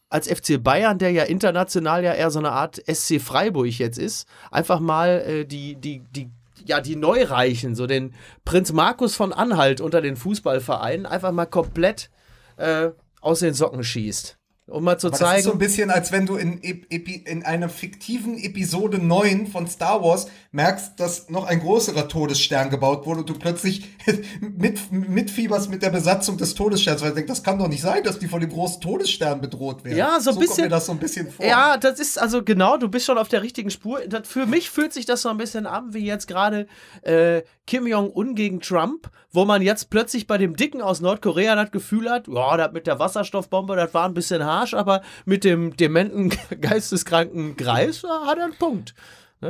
als 0.09 0.27
FC 0.27 0.61
Bayern, 0.61 0.99
der 0.99 1.11
ja 1.11 1.23
international 1.23 2.03
ja 2.03 2.13
eher 2.13 2.31
so 2.31 2.39
eine 2.39 2.51
Art 2.51 2.81
SC 2.85 3.19
Freiburg 3.19 3.79
jetzt 3.79 3.97
ist, 3.97 4.27
einfach 4.51 4.79
mal 4.79 5.23
äh, 5.25 5.45
die, 5.45 5.75
die, 5.75 6.03
die, 6.11 6.29
ja, 6.65 6.81
die 6.81 6.95
Neureichen, 6.95 7.75
so 7.75 7.87
den 7.87 8.13
Prinz 8.43 8.71
Markus 8.71 9.15
von 9.15 9.33
Anhalt 9.33 9.81
unter 9.81 10.01
den 10.01 10.15
Fußballvereinen, 10.17 11.05
einfach 11.05 11.31
mal 11.31 11.45
komplett 11.45 12.09
äh, 12.57 12.89
aus 13.21 13.39
den 13.39 13.53
Socken 13.53 13.83
schießt. 13.83 14.37
Um 14.67 14.83
mal 14.83 14.97
zu 14.97 15.07
Aber 15.07 15.17
das 15.19 15.37
ist 15.37 15.43
so 15.43 15.51
ein 15.51 15.59
zeigen. 15.59 15.59
bisschen, 15.59 15.91
als 15.91 16.11
wenn 16.11 16.25
du 16.25 16.37
in, 16.37 16.57
in 16.59 17.43
einer 17.45 17.69
fiktiven 17.69 18.35
Episode 18.39 18.97
9 18.97 19.45
von 19.45 19.67
Star 19.67 20.01
Wars 20.03 20.25
merkst, 20.53 20.99
dass 20.99 21.29
noch 21.29 21.45
ein 21.45 21.59
größerer 21.59 22.07
Todesstern 22.07 22.71
gebaut 22.71 23.05
wurde 23.05 23.19
und 23.19 23.29
du 23.29 23.35
plötzlich 23.35 23.87
mit, 24.41 24.91
mitfieberst 24.91 25.69
mit 25.69 25.83
der 25.83 25.91
Besatzung 25.91 26.37
des 26.37 26.55
Todessterns, 26.55 27.01
weil 27.03 27.09
du 27.09 27.15
denkst, 27.15 27.29
das 27.29 27.43
kann 27.43 27.59
doch 27.59 27.67
nicht 27.67 27.81
sein, 27.83 28.01
dass 28.03 28.17
die 28.17 28.27
von 28.27 28.41
dem 28.41 28.49
großen 28.49 28.81
Todesstern 28.81 29.39
bedroht 29.39 29.83
werden. 29.83 29.97
Ja, 29.97 30.19
so 30.19 30.31
ein 30.31 30.35
kommt 30.35 30.47
bisschen- 30.47 30.63
mir 30.63 30.69
das 30.69 30.87
so 30.87 30.93
ein 30.93 30.97
bisschen 30.99 31.29
vor. 31.29 31.45
Ja, 31.45 31.77
das 31.77 31.99
ist 31.99 32.19
also 32.19 32.43
genau, 32.43 32.77
du 32.77 32.89
bist 32.89 33.05
schon 33.05 33.19
auf 33.19 33.27
der 33.27 33.43
richtigen 33.43 33.69
Spur. 33.69 33.99
Das, 34.07 34.27
für 34.27 34.47
mich 34.47 34.71
fühlt 34.71 34.93
sich 34.93 35.05
das 35.05 35.21
so 35.21 35.29
ein 35.29 35.37
bisschen 35.37 35.67
an, 35.67 35.93
wie 35.93 36.05
jetzt 36.07 36.27
gerade 36.27 36.65
äh, 37.03 37.43
Kim 37.67 37.85
Jong-un 37.85 38.33
gegen 38.35 38.61
Trump, 38.61 39.09
wo 39.31 39.45
man 39.45 39.61
jetzt 39.61 39.89
plötzlich 39.89 40.25
bei 40.27 40.37
dem 40.39 40.55
Dicken 40.55 40.81
aus 40.81 41.01
Nordkorea 41.01 41.55
das 41.55 41.71
Gefühl 41.71 42.09
hat, 42.09 42.27
ja, 42.27 42.57
das 42.57 42.71
mit 42.71 42.87
der 42.87 42.97
Wasserstoffbombe, 42.99 43.75
das 43.75 43.93
war 43.93 44.05
ein 44.07 44.13
bisschen 44.13 44.43
harsch, 44.55 44.73
aber 44.73 45.01
mit 45.25 45.43
dem 45.43 45.75
dementen, 45.77 46.29
geisteskranken 46.61 47.55
Greis 47.55 48.03
hat 48.03 48.37
er 48.37 48.45
einen 48.45 48.55
Punkt. 48.55 48.93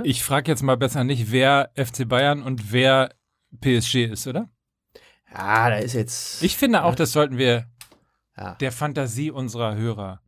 Ich 0.04 0.24
frage 0.24 0.52
jetzt 0.52 0.64
mal 0.64 0.78
besser 0.78 1.04
nicht, 1.04 1.32
wer 1.32 1.72
FC 1.76 2.08
Bayern 2.08 2.42
und 2.42 2.72
wer 2.72 3.14
PSG 3.62 4.06
ist, 4.06 4.28
oder? 4.28 4.50
Ja, 5.32 5.70
da 5.70 5.78
ist 5.78 5.94
jetzt. 5.94 6.44
Ich 6.44 6.58
finde 6.58 6.84
auch, 6.84 6.96
das 6.96 7.12
sollten 7.12 7.38
wir 7.38 7.66
Ja. 8.38 8.56
der 8.56 8.72
Fantasie 8.72 9.32
unserer 9.32 9.76
Hörer 9.76 10.22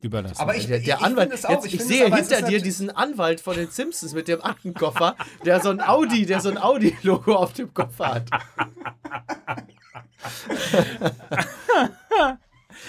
überlassen. 0.00 0.40
Aber 0.40 0.54
ich, 0.54 0.66
der, 0.66 0.78
ich, 0.78 0.84
der 0.84 0.98
ich 0.98 1.02
Anwalt, 1.02 1.46
auch, 1.46 1.50
jetzt, 1.50 1.66
ich 1.66 1.74
ich, 1.74 1.82
sehe 1.82 2.14
hinter 2.14 2.42
dir 2.42 2.60
diesen 2.60 2.90
Anwalt 2.90 3.40
von 3.40 3.56
den 3.56 3.70
Simpsons 3.70 4.12
mit 4.12 4.28
dem 4.28 4.42
Aktenkoffer, 4.42 5.16
der 5.44 5.60
so 5.60 5.70
ein 5.70 5.80
Audi, 5.80 6.26
der 6.26 6.40
so 6.40 6.50
ein 6.50 6.58
Audi-Logo 6.58 7.34
auf 7.34 7.54
dem 7.54 7.72
Koffer 7.72 8.16
hat. 8.16 8.28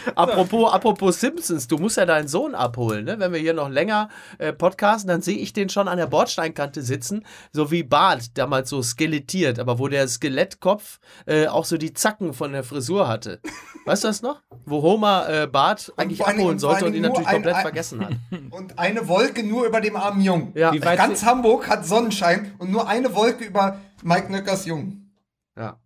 apropos, 0.16 0.72
apropos 0.74 1.20
Simpsons, 1.20 1.68
du 1.68 1.78
musst 1.78 1.98
ja 1.98 2.06
deinen 2.06 2.28
Sohn 2.28 2.56
abholen, 2.56 3.06
ne? 3.06 3.20
Wenn 3.20 3.34
wir 3.34 3.40
hier 3.40 3.54
noch 3.54 3.70
länger 3.70 4.10
äh, 4.38 4.54
podcasten, 4.54 5.08
dann 5.10 5.22
sehe 5.22 5.38
ich 5.38 5.54
den 5.54 5.70
schon 5.70 5.88
an 5.88 5.98
der 5.98 6.08
Bordsteinkante 6.08 6.82
sitzen, 6.82 7.26
so 7.52 7.72
wie 7.72 7.84
Bart 7.84 8.38
damals 8.38 8.70
so 8.70 8.82
skelettiert, 8.82 9.60
aber 9.60 9.80
wo 9.80 9.88
der 9.88 10.08
Skelettkopf 10.08 11.00
äh, 11.26 11.48
auch 11.48 11.66
so 11.66 11.78
die 11.78 11.94
Zacken 11.94 12.34
von 12.34 12.52
der 12.52 12.64
Frisur 12.64 13.08
hatte. 13.08 13.40
Weißt 13.86 14.04
du 14.04 14.08
das 14.08 14.22
noch? 14.22 14.42
Wo 14.66 14.82
Homer 14.82 15.28
äh, 15.30 15.48
Bart 15.48 15.94
eigentlich 15.98 16.20
Dingen- 16.20 16.40
abholen 16.40 16.60
sollte 16.60 16.86
und 16.86 16.94
ihn 16.96 17.02
natürlich 17.04 17.28
ein- 17.28 17.34
komplett 17.36 17.56
ein- 17.56 17.62
vergessen 17.62 18.06
hat. 18.06 18.14
Und 18.52 18.80
eine 18.80 19.08
Wolke 19.08 19.44
nur 19.44 19.66
über 19.66 19.82
dem 19.82 19.96
armen 19.96 20.22
Jungen. 20.22 20.52
Ja. 20.56 20.72
Wie 20.74 20.84
weit 20.84 20.98
Ganz 20.98 21.24
Hamburg 21.26 21.68
hat 21.70 21.86
Sonnenschein 21.86 22.54
und 22.58 22.72
nur 22.72 22.88
eine 22.88 23.14
Wolke 23.16 23.44
über 23.46 23.80
Mike 24.04 24.32
Nöckers 24.32 24.66
Jungen. 24.66 25.14
Ja. 25.58 25.78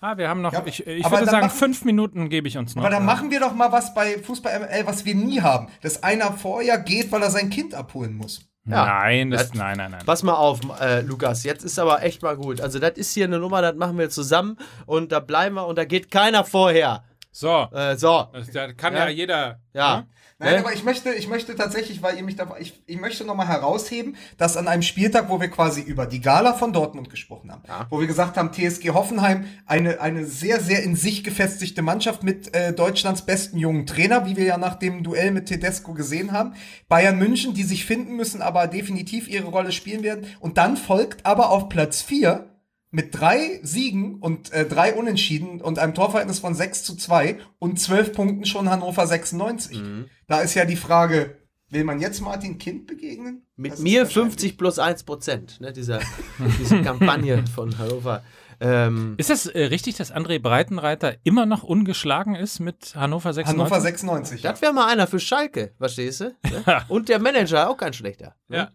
Ah, 0.00 0.16
wir 0.16 0.28
haben 0.28 0.40
noch, 0.42 0.52
Ja, 0.52 0.62
ich, 0.66 0.86
ich 0.86 1.04
aber 1.04 1.16
würde 1.16 1.26
dann 1.26 1.32
sagen, 1.32 1.46
machen- 1.46 1.58
fünf 1.58 1.84
Minuten 1.84 2.28
gebe 2.28 2.48
ich 2.48 2.56
uns 2.58 2.74
noch. 2.74 2.82
Aber 2.82 2.90
dann 2.90 3.04
machen 3.04 3.30
wir 3.30 3.40
doch 3.40 3.54
mal 3.54 3.70
was 3.72 3.94
bei 3.94 4.18
Fußball 4.18 4.60
ML, 4.60 4.86
was 4.86 5.04
wir 5.04 5.14
nie 5.14 5.40
haben. 5.40 5.68
Dass 5.82 6.02
einer 6.02 6.32
vorher 6.32 6.78
geht, 6.78 7.10
weil 7.12 7.22
er 7.22 7.30
sein 7.30 7.50
Kind 7.50 7.74
abholen 7.74 8.14
muss. 8.14 8.46
Ja. 8.66 8.84
Nein, 8.84 9.30
das, 9.30 9.48
Das- 9.48 9.54
nein, 9.54 9.76
nein, 9.78 9.90
nein. 9.92 10.02
Pass 10.04 10.22
mal 10.22 10.34
auf, 10.34 10.60
äh, 10.80 11.00
Lukas, 11.00 11.44
jetzt 11.44 11.64
ist 11.64 11.78
aber 11.78 12.02
echt 12.02 12.22
mal 12.22 12.36
gut. 12.36 12.60
Also, 12.60 12.78
das 12.78 12.92
ist 12.98 13.14
hier 13.14 13.24
eine 13.24 13.38
Nummer, 13.38 13.62
das 13.62 13.74
machen 13.74 13.98
wir 13.98 14.10
zusammen 14.10 14.58
und 14.86 15.12
da 15.12 15.20
bleiben 15.20 15.54
wir 15.56 15.66
und 15.66 15.76
da 15.78 15.84
geht 15.84 16.10
keiner 16.10 16.44
vorher. 16.44 17.02
So, 17.32 17.68
Äh, 17.72 17.96
so, 17.96 18.28
da 18.52 18.72
kann 18.72 18.94
ja, 18.94 19.04
Ja. 19.04 19.08
jeder. 19.08 19.60
ja. 19.72 20.06
Nein, 20.42 20.54
Ne? 20.54 20.58
aber 20.60 20.72
ich 20.72 20.84
möchte, 20.84 21.12
ich 21.12 21.28
möchte 21.28 21.54
tatsächlich, 21.54 22.02
weil 22.02 22.16
ihr 22.16 22.22
mich 22.22 22.34
da, 22.34 22.56
ich, 22.58 22.82
ich 22.86 22.98
möchte 22.98 23.24
nochmal 23.26 23.46
herausheben, 23.46 24.16
dass 24.38 24.56
an 24.56 24.68
einem 24.68 24.80
Spieltag, 24.80 25.28
wo 25.28 25.38
wir 25.38 25.48
quasi 25.48 25.82
über 25.82 26.06
die 26.06 26.22
Gala 26.22 26.54
von 26.54 26.72
Dortmund 26.72 27.10
gesprochen 27.10 27.52
haben, 27.52 27.62
wo 27.90 28.00
wir 28.00 28.06
gesagt 28.06 28.38
haben, 28.38 28.50
TSG 28.50 28.88
Hoffenheim, 28.94 29.44
eine, 29.66 30.00
eine 30.00 30.24
sehr, 30.24 30.58
sehr 30.60 30.82
in 30.82 30.96
sich 30.96 31.24
gefestigte 31.24 31.82
Mannschaft 31.82 32.22
mit 32.22 32.54
äh, 32.54 32.72
Deutschlands 32.72 33.26
besten 33.26 33.58
jungen 33.58 33.84
Trainer, 33.84 34.24
wie 34.24 34.36
wir 34.38 34.44
ja 34.44 34.56
nach 34.56 34.76
dem 34.76 35.02
Duell 35.02 35.30
mit 35.30 35.44
Tedesco 35.44 35.92
gesehen 35.92 36.32
haben. 36.32 36.54
Bayern 36.88 37.18
München, 37.18 37.52
die 37.52 37.64
sich 37.64 37.84
finden 37.84 38.16
müssen, 38.16 38.40
aber 38.40 38.66
definitiv 38.66 39.28
ihre 39.28 39.48
Rolle 39.48 39.72
spielen 39.72 40.02
werden. 40.02 40.26
Und 40.40 40.56
dann 40.56 40.78
folgt 40.78 41.26
aber 41.26 41.50
auf 41.50 41.68
Platz 41.68 42.00
vier 42.00 42.46
mit 42.90 43.18
drei 43.18 43.60
Siegen 43.62 44.16
und 44.16 44.52
äh, 44.52 44.66
drei 44.66 44.94
Unentschieden 44.94 45.60
und 45.60 45.78
einem 45.78 45.94
Torverhältnis 45.94 46.40
von 46.40 46.54
6 46.54 46.82
zu 46.84 46.96
2 46.96 47.38
und 47.58 47.78
12 47.78 48.12
Punkten 48.12 48.44
schon 48.46 48.68
Hannover 48.68 49.06
96. 49.06 49.80
Da 50.26 50.40
ist 50.40 50.54
ja 50.54 50.64
die 50.64 50.76
Frage, 50.76 51.36
will 51.68 51.84
man 51.84 52.00
jetzt 52.00 52.20
Martin 52.20 52.58
Kind 52.58 52.86
begegnen? 52.88 53.46
Mit 53.56 53.72
Das 53.72 53.78
mir 53.80 54.02
wahrscheinlich- 54.02 54.32
50 54.32 54.58
plus 54.58 54.78
1 54.80 55.04
Prozent, 55.04 55.60
ne, 55.60 55.72
dieser, 55.72 56.00
diese 56.58 56.82
Kampagne 56.82 57.44
von 57.54 57.78
Hannover. 57.78 58.24
Ähm, 58.62 59.14
Ist 59.16 59.30
das 59.30 59.46
äh, 59.46 59.66
richtig, 59.66 59.96
dass 59.96 60.12
André 60.12 60.38
Breitenreiter 60.38 61.14
immer 61.24 61.46
noch 61.46 61.62
ungeschlagen 61.62 62.34
ist 62.34 62.58
mit 62.60 62.94
Hannover 62.94 63.32
96? 63.32 63.48
Hannover 63.72 63.80
96. 63.80 64.42
Ja. 64.42 64.50
das 64.50 64.60
wäre 64.60 64.72
mal 64.74 64.88
einer 64.88 65.06
für 65.06 65.18
Schalke, 65.20 65.72
verstehst 65.78 66.20
du? 66.20 66.24
Ne? 66.42 66.82
Und 66.88 67.08
der 67.08 67.20
Manager, 67.20 67.70
auch 67.70 67.76
kein 67.78 67.92
schlechter. 67.94 68.34
Ne? 68.48 68.56
Ja. 68.56 68.70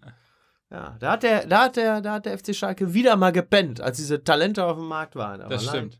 Ja, 0.72 0.96
da 1.00 1.12
hat 1.12 1.24
der, 1.24 1.46
da 1.46 1.64
hat 1.66 1.76
der, 1.76 2.02
da 2.02 2.14
hat 2.14 2.26
der 2.26 2.38
FC 2.38 2.56
Schalke 2.56 2.94
wieder 2.94 3.16
mal 3.16 3.32
gepennt, 3.32 3.82
als 3.82 3.98
diese 3.98 4.24
Talente 4.24 4.64
auf 4.66 4.78
dem 4.78 4.88
Markt 4.88 5.16
waren. 5.16 5.42
Aber 5.42 5.50
Das 5.50 5.66
nein. 5.66 5.76
stimmt. 5.76 6.00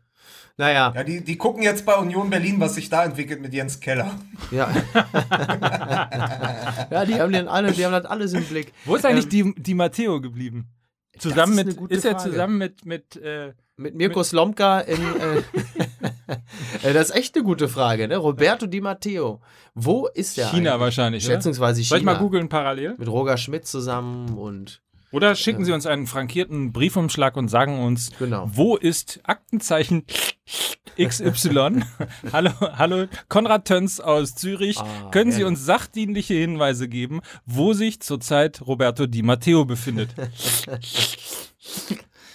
Naja, 0.58 0.90
Ja, 0.94 1.04
die, 1.04 1.22
die 1.22 1.36
gucken 1.36 1.62
jetzt 1.62 1.84
bei 1.84 1.94
Union 1.96 2.30
Berlin, 2.30 2.58
was 2.58 2.76
sich 2.76 2.88
da 2.88 3.04
entwickelt 3.04 3.42
mit 3.42 3.52
Jens 3.52 3.78
Keller. 3.78 4.10
ja. 4.50 4.70
ja, 6.90 7.04
die 7.04 7.20
haben 7.20 7.32
den 7.32 7.48
alle, 7.48 7.72
die 7.72 7.84
haben 7.84 7.92
das 7.92 8.06
alles 8.06 8.32
im 8.32 8.44
Blick. 8.44 8.72
Wo 8.84 8.96
ist 8.96 9.04
eigentlich 9.04 9.28
die, 9.28 9.54
die 9.56 9.74
Matteo 9.74 10.20
geblieben? 10.20 10.68
Zusammen 11.18 11.52
ist 11.54 11.58
eine 11.60 11.68
mit, 11.68 11.76
gute 11.76 11.94
ist 11.94 12.04
er 12.04 12.12
Frage. 12.18 12.30
zusammen 12.30 12.58
mit, 12.58 12.84
mit 12.86 13.16
äh, 13.16 13.52
Mit 13.78 13.94
Mirko 13.94 14.22
Slomka 14.22 14.80
in. 14.80 14.96
Äh, 15.02 15.38
äh, 16.88 16.94
das 16.94 17.10
ist 17.10 17.14
echt 17.16 17.34
eine 17.36 17.44
gute 17.44 17.68
Frage, 17.68 18.08
ne? 18.08 18.16
Roberto 18.16 18.66
Di 18.66 18.80
Matteo. 18.80 19.42
Wo 19.74 20.06
ist 20.06 20.38
der? 20.38 20.48
China 20.48 20.70
eigentlich? 20.70 20.80
wahrscheinlich, 20.80 21.26
oder? 21.26 21.34
Schätzungsweise 21.34 21.82
China. 21.82 21.88
Soll 21.90 21.98
ich 21.98 22.04
mal 22.04 22.14
googeln 22.16 22.48
parallel? 22.48 22.94
Mit 22.96 23.08
Roger 23.08 23.36
Schmidt 23.36 23.66
zusammen 23.66 24.38
und. 24.38 24.80
Oder 25.12 25.34
schicken 25.34 25.66
Sie 25.66 25.72
uns 25.72 25.84
einen 25.84 26.06
frankierten 26.06 26.72
Briefumschlag 26.72 27.36
und 27.36 27.48
sagen 27.48 27.80
uns, 27.80 28.10
Genau. 28.18 28.48
wo 28.50 28.76
ist 28.76 29.20
Aktenzeichen 29.24 30.04
XY? 30.98 31.82
hallo, 32.32 32.50
hallo, 32.60 33.06
Konrad 33.28 33.66
Töns 33.66 34.00
aus 34.00 34.34
Zürich. 34.34 34.78
Ah, 34.78 35.10
Können 35.12 35.32
Sie 35.32 35.42
ehrlich. 35.42 35.58
uns 35.58 35.66
sachdienliche 35.66 36.34
Hinweise 36.34 36.88
geben, 36.88 37.20
wo 37.44 37.74
sich 37.74 38.00
zurzeit 38.00 38.62
Roberto 38.62 39.06
Di 39.06 39.22
Matteo 39.22 39.66
befindet? 39.66 40.14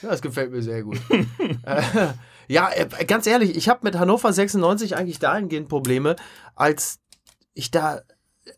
Ja, 0.02 0.10
das 0.10 0.22
gefällt 0.22 0.52
mir 0.52 0.62
sehr 0.62 0.84
gut. 0.84 1.00
äh, 1.64 1.82
ja, 2.48 2.70
äh, 2.72 3.06
ganz 3.06 3.28
ehrlich, 3.28 3.56
ich 3.56 3.70
habe 3.70 3.82
mit 3.84 3.98
Hannover 3.98 4.32
96 4.34 4.96
eigentlich 4.96 5.20
dahingehend 5.20 5.70
Probleme, 5.70 6.16
als 6.56 7.00
ich 7.54 7.72
da, 7.72 8.02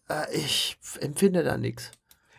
äh, 0.10 0.36
ich 0.36 0.78
empfinde 1.00 1.44
da 1.44 1.58
nichts. 1.58 1.92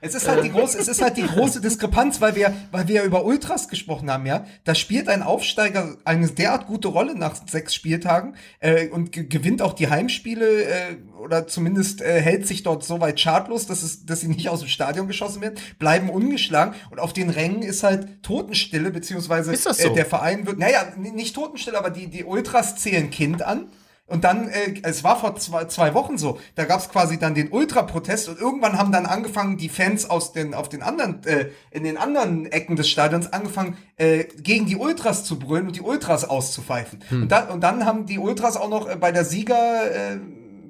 Es 0.05 0.15
ist 0.15 0.29
halt 0.29 0.45
die 0.45 0.51
große, 0.51 0.79
es 0.79 0.89
ist 0.89 1.01
halt 1.01 1.17
die 1.17 1.27
große 1.27 1.61
Diskrepanz, 1.61 2.21
weil 2.21 2.37
wir, 2.37 2.55
weil 2.71 2.89
wir 2.89 3.03
über 3.05 3.25
Ultras 3.25 3.69
gesprochen 3.69 4.11
haben, 4.11 4.27
ja. 4.27 4.45
Da 4.65 4.75
spielt 4.75 5.09
ein 5.09 5.23
Aufsteiger 5.23 5.97
eine 6.05 6.29
derart 6.29 6.67
gute 6.67 6.89
Rolle 6.89 7.17
nach 7.17 7.37
sechs 7.49 7.75
Spieltagen 7.75 8.37
äh, 8.61 8.89
und 8.89 9.13
ge 9.13 9.25
gewinnt 9.25 9.63
auch 9.63 9.73
die 9.73 9.89
Heimspiele 9.89 10.65
äh, 10.65 10.97
oder 11.19 11.47
zumindest 11.47 12.03
äh, 12.03 12.21
hält 12.21 12.47
sich 12.47 12.63
dort 12.63 12.85
so 12.85 13.01
weit 13.01 13.19
schadlos, 13.19 13.67
dass 13.67 13.83
es, 13.83 14.05
dass 14.05 14.21
sie 14.21 14.29
nicht 14.29 14.49
aus 14.49 14.61
dem 14.61 14.69
Stadion 14.69 15.09
geschossen 15.09 15.41
werden, 15.41 15.55
bleiben 15.79 16.11
ungeschlagen 16.11 16.75
und 16.91 17.01
auf 17.01 17.13
den 17.13 17.31
Rängen 17.31 17.63
ist 17.63 17.83
halt 17.83 18.23
Totenstille 18.23 18.91
beziehungsweise 18.91 19.57
so? 19.57 19.71
äh, 19.71 19.95
der 19.95 20.07
Verein 20.07 20.47
wird, 20.47 20.59
naja, 20.59 20.85
nicht 20.97 21.35
Totenstille, 21.35 21.79
aber 21.79 21.91
die 21.91 22.09
die 22.09 22.25
Ultras 22.25 22.77
zählen 22.77 23.11
Kind 23.11 23.43
an. 23.43 23.69
Und 24.07 24.25
dann, 24.25 24.49
äh, 24.49 24.75
es 24.83 25.03
war 25.03 25.19
vor 25.19 25.35
zwei, 25.37 25.65
zwei 25.65 25.95
Wochen 25.95 26.19
so, 26.19 26.39
da 26.57 26.65
gab's 26.65 26.91
quasi 26.91 27.19
dann 27.19 27.35
den 27.35 27.51
Ultra-Protest 27.51 28.29
und 28.29 28.39
irgendwann 28.39 28.79
haben 28.79 28.93
dann 28.93 29.07
angefangen, 29.07 29.57
die 29.57 29.71
Fans 29.71 30.11
aus 30.11 30.33
den, 30.33 30.53
auf 30.53 30.69
den 30.69 30.83
anderen, 30.83 31.25
äh, 31.25 31.49
in 31.71 31.85
den 31.85 31.97
anderen 31.97 32.45
Ecken 32.47 32.77
des 32.77 32.91
Stadions 32.91 33.33
angefangen, 33.33 33.79
äh, 33.97 34.25
gegen 34.25 34.67
die 34.67 34.77
Ultras 34.77 35.25
zu 35.25 35.39
brüllen 35.39 35.69
und 35.69 35.77
die 35.77 35.81
Ultras 35.81 36.29
auszupfeifen. 36.29 37.03
Und, 37.11 37.33
dann, 37.33 37.49
und 37.49 37.61
dann 37.63 37.87
haben 37.87 38.05
die 38.05 38.19
Ultras 38.19 38.59
auch 38.59 38.69
noch 38.69 38.89
äh, 38.89 38.97
bei 38.97 39.11
der 39.11 39.25
Sieger, 39.25 39.91
äh, 39.91 40.19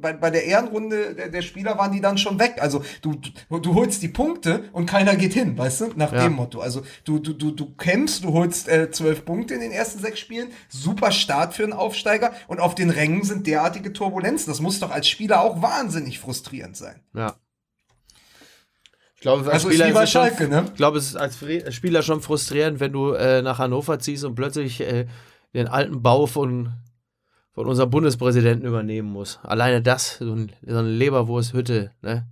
bei, 0.05 0.13
bei 0.13 0.31
der 0.31 0.45
Ehrenrunde 0.45 1.15
der, 1.15 1.29
der 1.31 1.41
Spieler 1.43 1.79
waren 1.79 1.91
die 1.91 2.01
dann 2.03 2.19
schon 2.19 2.39
weg. 2.39 2.57
Also 2.61 2.85
du, 3.01 3.15
du, 3.15 3.59
du 3.59 3.75
holst 3.75 4.03
die 4.03 4.09
Punkte 4.09 4.65
und 4.73 4.85
keiner 4.87 5.17
geht 5.17 5.33
hin, 5.33 5.57
weißt 5.57 5.81
du? 5.81 5.87
Nach 5.97 6.13
Ja. 6.13 6.25
dem 6.25 6.35
Motto. 6.35 6.61
Also 6.61 6.83
du, 7.05 7.19
du, 7.19 7.33
du, 7.33 7.51
du 7.53 7.75
kämpfst, 7.75 8.23
du 8.23 8.33
holst 8.35 8.69
äh, 8.69 8.91
zwölf 8.91 9.25
Punkte 9.25 9.55
in 9.55 9.61
den 9.61 9.73
ersten 9.73 9.99
sechs 10.01 10.21
Spielen. 10.21 10.49
Super 10.69 11.11
Start 11.11 11.55
für 11.55 11.65
einen 11.65 11.73
Aufsteiger. 11.73 12.33
Und 12.47 12.61
auf 12.61 12.75
den 12.75 12.91
Rängen 12.91 13.25
sind 13.25 13.47
derartige 13.47 13.93
Turbulenzen. 13.95 14.53
Das 14.53 14.61
muss 14.61 14.79
doch 14.79 14.91
als 14.91 15.09
Spieler 15.09 15.41
auch 15.41 15.63
wahnsinnig 15.63 16.21
frustrierend 16.21 16.77
sein. 16.77 17.01
Ja. 17.15 17.35
Ich 19.15 19.21
glaube, 19.23 19.45
als 19.45 19.55
Also 19.55 19.69
ist 19.69 19.75
Spieler 19.77 19.89
wie 19.89 19.95
bei 19.95 20.03
es 20.03 20.11
schon, 20.11 20.21
Schalke, 20.23 20.49
ne? 20.49 20.65
Ich 20.67 20.75
glaube, 20.75 20.99
es 20.99 21.07
ist 21.07 21.17
als 21.17 21.39
Spieler 21.71 22.03
schon 22.03 22.21
frustrierend, 22.21 22.79
wenn 22.79 22.93
du 22.93 23.13
äh, 23.13 23.41
nach 23.41 23.59
Hannover 23.59 23.99
ziehst 23.99 24.25
und 24.25 24.35
plötzlich 24.35 24.81
äh, 24.83 25.07
den 25.55 25.67
alten 25.67 26.03
Bau 26.03 26.27
von, 26.27 26.75
von 27.55 27.67
unserem 27.67 27.91
Bundespräsidenten 27.91 28.67
übernehmen 28.67 29.11
musst. 29.11 29.39
Alleine 29.45 29.81
das, 29.81 30.17
so, 30.19 30.33
ein, 30.35 30.53
so 30.67 30.77
eine 30.79 30.89
Leberwursthütte, 30.91 31.93
ne? 32.03 32.27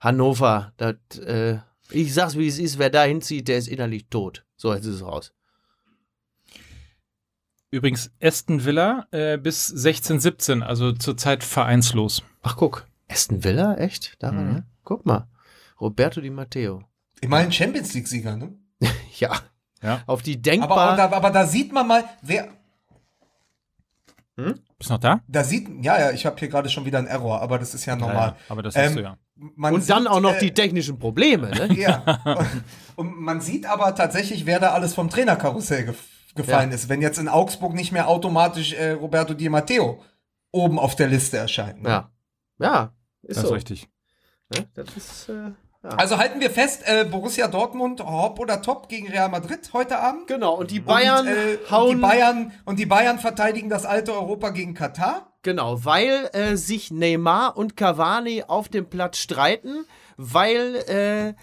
Hannover, 0.00 0.72
das, 0.76 0.96
äh, 1.20 1.58
ich 1.90 2.12
sag's 2.14 2.36
wie 2.36 2.46
es 2.48 2.58
ist, 2.58 2.78
wer 2.78 2.90
da 2.90 3.04
hinzieht, 3.04 3.48
der 3.48 3.58
ist 3.58 3.68
innerlich 3.68 4.08
tot. 4.08 4.44
So, 4.56 4.72
jetzt 4.74 4.84
ist 4.86 4.96
es 4.96 5.02
raus. 5.02 5.32
Übrigens 7.70 8.10
Aston 8.22 8.64
Villa 8.64 9.06
äh, 9.10 9.36
bis 9.36 9.66
16, 9.66 10.20
17, 10.20 10.62
also 10.62 10.92
zurzeit 10.92 11.42
vereinslos. 11.42 12.22
Ach, 12.42 12.56
guck. 12.56 12.86
Aston 13.08 13.42
Villa, 13.44 13.74
echt? 13.76 14.14
Da 14.20 14.28
war 14.28 14.42
Mhm. 14.42 14.52
der? 14.54 14.64
Guck 14.84 15.06
mal. 15.06 15.28
Roberto 15.80 16.20
Di 16.20 16.30
Matteo. 16.30 16.84
Immerhin 17.20 17.50
Champions 17.50 17.92
League-Sieger, 17.94 18.36
ne? 18.36 18.56
Ja. 19.18 19.32
Ja. 19.82 20.02
Auf 20.06 20.22
die 20.22 20.34
Aber, 20.34 20.42
denkbar. 20.42 20.78
aber, 20.78 20.96
da, 20.96 21.12
aber 21.16 21.30
da 21.30 21.46
sieht 21.46 21.72
man 21.72 21.86
mal, 21.88 22.04
wer. 22.22 22.48
Bist 24.36 24.90
noch 24.90 24.98
da? 24.98 25.20
Da 25.28 25.44
sieht, 25.44 25.68
ja, 25.84 25.98
ja, 25.98 26.10
ich 26.10 26.26
habe 26.26 26.36
hier 26.38 26.48
gerade 26.48 26.68
schon 26.68 26.84
wieder 26.84 26.98
einen 26.98 27.06
Error, 27.06 27.40
aber 27.40 27.58
das 27.58 27.72
ist 27.74 27.84
ja 27.86 27.94
normal. 27.96 28.30
Ja, 28.30 28.36
aber 28.48 28.62
das 28.62 28.74
hast 28.74 28.90
Ähm, 28.90 28.96
du 28.96 29.02
ja. 29.02 29.16
Man 29.36 29.74
und 29.74 29.88
dann 29.90 30.02
sieht, 30.02 30.10
auch 30.10 30.20
noch 30.20 30.34
äh, 30.34 30.38
die 30.40 30.52
technischen 30.54 30.98
Probleme, 30.98 31.50
ne? 31.50 31.72
Ja. 31.76 32.20
Und 32.96 33.18
man 33.20 33.40
sieht 33.40 33.66
aber 33.66 33.94
tatsächlich, 33.96 34.46
wer 34.46 34.60
da 34.60 34.70
alles 34.72 34.94
vom 34.94 35.10
Trainerkarussell 35.10 35.84
gef 35.86 35.98
gefallen 36.36 36.70
Ja. 36.70 36.74
ist, 36.76 36.88
wenn 36.88 37.00
jetzt 37.02 37.18
in 37.18 37.28
Augsburg 37.28 37.74
nicht 37.74 37.90
mehr 37.92 38.08
automatisch 38.08 38.72
äh, 38.72 38.92
Roberto 38.92 39.34
Di 39.34 39.48
Matteo 39.48 40.02
oben 40.52 40.78
auf 40.78 40.94
der 40.96 41.08
Liste 41.08 41.36
erscheint. 41.38 41.82
ne? 41.82 41.88
Ja. 41.88 42.10
Ja, 42.58 42.92
ist 43.22 43.36
Das 43.36 43.44
ist 43.44 43.48
so. 43.48 43.54
richtig. 43.54 43.88
Ne? 44.54 44.66
Das 44.74 44.96
ist, 44.96 45.28
äh, 45.28 45.50
ja. 45.84 45.90
Also 45.90 46.18
halten 46.18 46.40
wir 46.40 46.50
fest, 46.50 46.82
äh, 46.86 47.04
Borussia 47.04 47.46
Dortmund, 47.46 48.04
hopp 48.04 48.40
oder 48.40 48.62
top 48.62 48.88
gegen 48.88 49.08
Real 49.08 49.28
Madrid 49.28 49.70
heute 49.72 49.98
Abend. 49.98 50.26
Genau, 50.26 50.54
und 50.54 50.70
die 50.70 50.80
Bayern 50.80 51.28
und, 51.28 51.32
äh, 51.32 51.58
und 51.62 51.70
hauen. 51.70 51.96
die 51.96 52.02
Bayern 52.02 52.52
und 52.64 52.78
die 52.78 52.86
Bayern 52.86 53.18
verteidigen 53.18 53.68
das 53.68 53.84
alte 53.84 54.12
Europa 54.12 54.50
gegen 54.50 54.74
Katar. 54.74 55.30
Genau, 55.42 55.84
weil 55.84 56.30
äh, 56.32 56.56
sich 56.56 56.90
Neymar 56.90 57.56
und 57.56 57.76
Cavani 57.76 58.44
auf 58.46 58.68
dem 58.68 58.88
Platz 58.88 59.18
streiten, 59.18 59.84
weil 60.16 60.76
äh, 60.88 61.28
äh, 61.28 61.34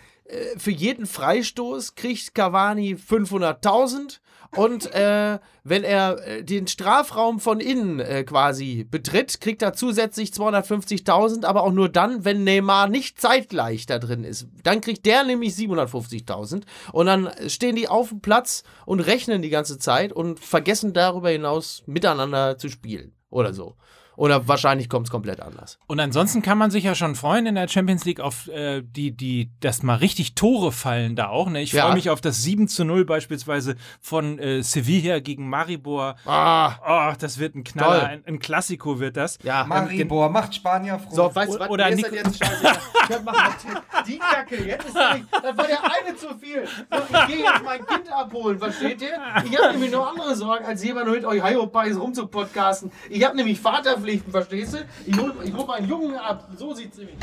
für 0.57 0.71
jeden 0.71 1.05
Freistoß 1.05 1.95
kriegt 1.95 2.33
Cavani 2.33 2.95
500.000 2.95 4.19
und 4.55 4.93
äh, 4.93 5.39
wenn 5.63 5.83
er 5.83 6.27
äh, 6.27 6.43
den 6.43 6.67
Strafraum 6.67 7.39
von 7.39 7.61
innen 7.61 7.99
äh, 7.99 8.23
quasi 8.23 8.85
betritt, 8.89 9.39
kriegt 9.39 9.61
er 9.61 9.73
zusätzlich 9.73 10.31
250.000, 10.31 11.45
aber 11.45 11.63
auch 11.63 11.71
nur 11.71 11.87
dann, 11.87 12.25
wenn 12.25 12.43
Neymar 12.43 12.89
nicht 12.89 13.21
zeitgleich 13.21 13.85
da 13.85 13.97
drin 13.97 14.25
ist. 14.25 14.47
Dann 14.63 14.81
kriegt 14.81 15.05
der 15.05 15.23
nämlich 15.23 15.53
750.000 15.53 16.63
und 16.91 17.05
dann 17.05 17.29
stehen 17.47 17.77
die 17.77 17.87
auf 17.87 18.09
dem 18.09 18.19
Platz 18.19 18.63
und 18.85 18.99
rechnen 18.99 19.41
die 19.41 19.49
ganze 19.49 19.79
Zeit 19.79 20.11
und 20.11 20.39
vergessen 20.39 20.93
darüber 20.93 21.29
hinaus 21.29 21.83
miteinander 21.85 22.57
zu 22.57 22.69
spielen 22.69 23.13
oder 23.29 23.53
so. 23.53 23.75
Oder 24.17 24.47
wahrscheinlich 24.47 24.89
kommt 24.89 25.07
es 25.07 25.11
komplett 25.11 25.39
anders. 25.41 25.79
Und 25.87 25.99
ansonsten 25.99 26.41
kann 26.41 26.57
man 26.57 26.69
sich 26.69 26.83
ja 26.83 26.93
schon 26.95 27.15
freuen 27.15 27.45
in 27.45 27.55
der 27.55 27.67
Champions 27.67 28.05
League 28.05 28.19
auf 28.19 28.47
äh, 28.49 28.81
die, 28.83 29.11
die, 29.11 29.49
dass 29.61 29.83
mal 29.83 29.95
richtig 29.95 30.35
Tore 30.35 30.71
fallen 30.71 31.15
da 31.15 31.29
auch. 31.29 31.49
Ne? 31.49 31.61
Ich 31.61 31.71
Ja. 31.71 31.85
freue 31.85 31.93
mich 31.95 32.09
auf 32.09 32.21
das 32.21 32.43
7 32.43 32.67
zu 32.67 32.83
0 32.83 33.05
beispielsweise 33.05 33.75
von 33.99 34.37
äh, 34.39 34.61
Sevilla 34.63 35.19
gegen 35.19 35.49
Maribor. 35.49 36.15
Ah, 36.25 37.11
Oh, 37.11 37.13
das 37.19 37.37
wird 37.39 37.55
ein 37.55 37.63
Knaller, 37.63 38.05
ein, 38.07 38.23
ein 38.25 38.39
Klassiko 38.39 38.99
wird 38.99 39.17
das. 39.17 39.37
ja. 39.43 39.63
Maribor 39.65 40.29
macht 40.29 40.53
Spanier 40.55 40.99
froh. 40.99 41.15
So, 41.15 41.35
weißt 41.35 41.53
du 41.53 41.57
O- 41.57 41.59
was? 41.61 41.69
oder 41.69 41.89
ist 41.89 41.95
Nico- 41.97 42.13
jetzt 42.15 42.37
scheiße. 42.37 42.79
Die 44.07 44.17
Kacke. 44.17 44.63
Jetzt 44.65 44.85
ist 44.87 44.95
nämlich, 44.95 45.23
das 45.31 45.57
war 45.57 45.67
der 45.67 45.79
eine 45.83 46.15
zu 46.15 46.27
viel. 46.39 46.65
So, 46.65 46.97
ich 47.19 47.27
gehe 47.27 47.43
jetzt 47.45 47.63
mein 47.63 47.85
Kind 47.85 48.11
abholen, 48.11 48.57
versteht 48.57 49.01
ihr? 49.01 49.19
Ich 49.49 49.57
habe 49.57 49.73
nämlich 49.73 49.91
noch 49.91 50.09
andere 50.11 50.35
Sorgen, 50.35 50.65
als 50.65 50.83
jemand 50.83 51.09
mit 51.09 51.25
euch 51.25 51.43
Hyopies 51.43 51.97
rumzupodcasten. 51.99 52.91
Ich 53.09 53.23
habe 53.25 53.35
nämlich 53.35 53.59
Vaterpflichten, 54.01 54.31
verstehst 54.31 54.73
du? 54.73 54.77
Ich 55.05 55.17
hol, 55.17 55.33
ich 55.43 55.53
hol 55.53 55.65
meinen 55.65 55.87
Jungen 55.87 56.15
ab. 56.15 56.49
So 56.57 56.73
sieht's 56.73 56.97
nämlich. 56.97 57.17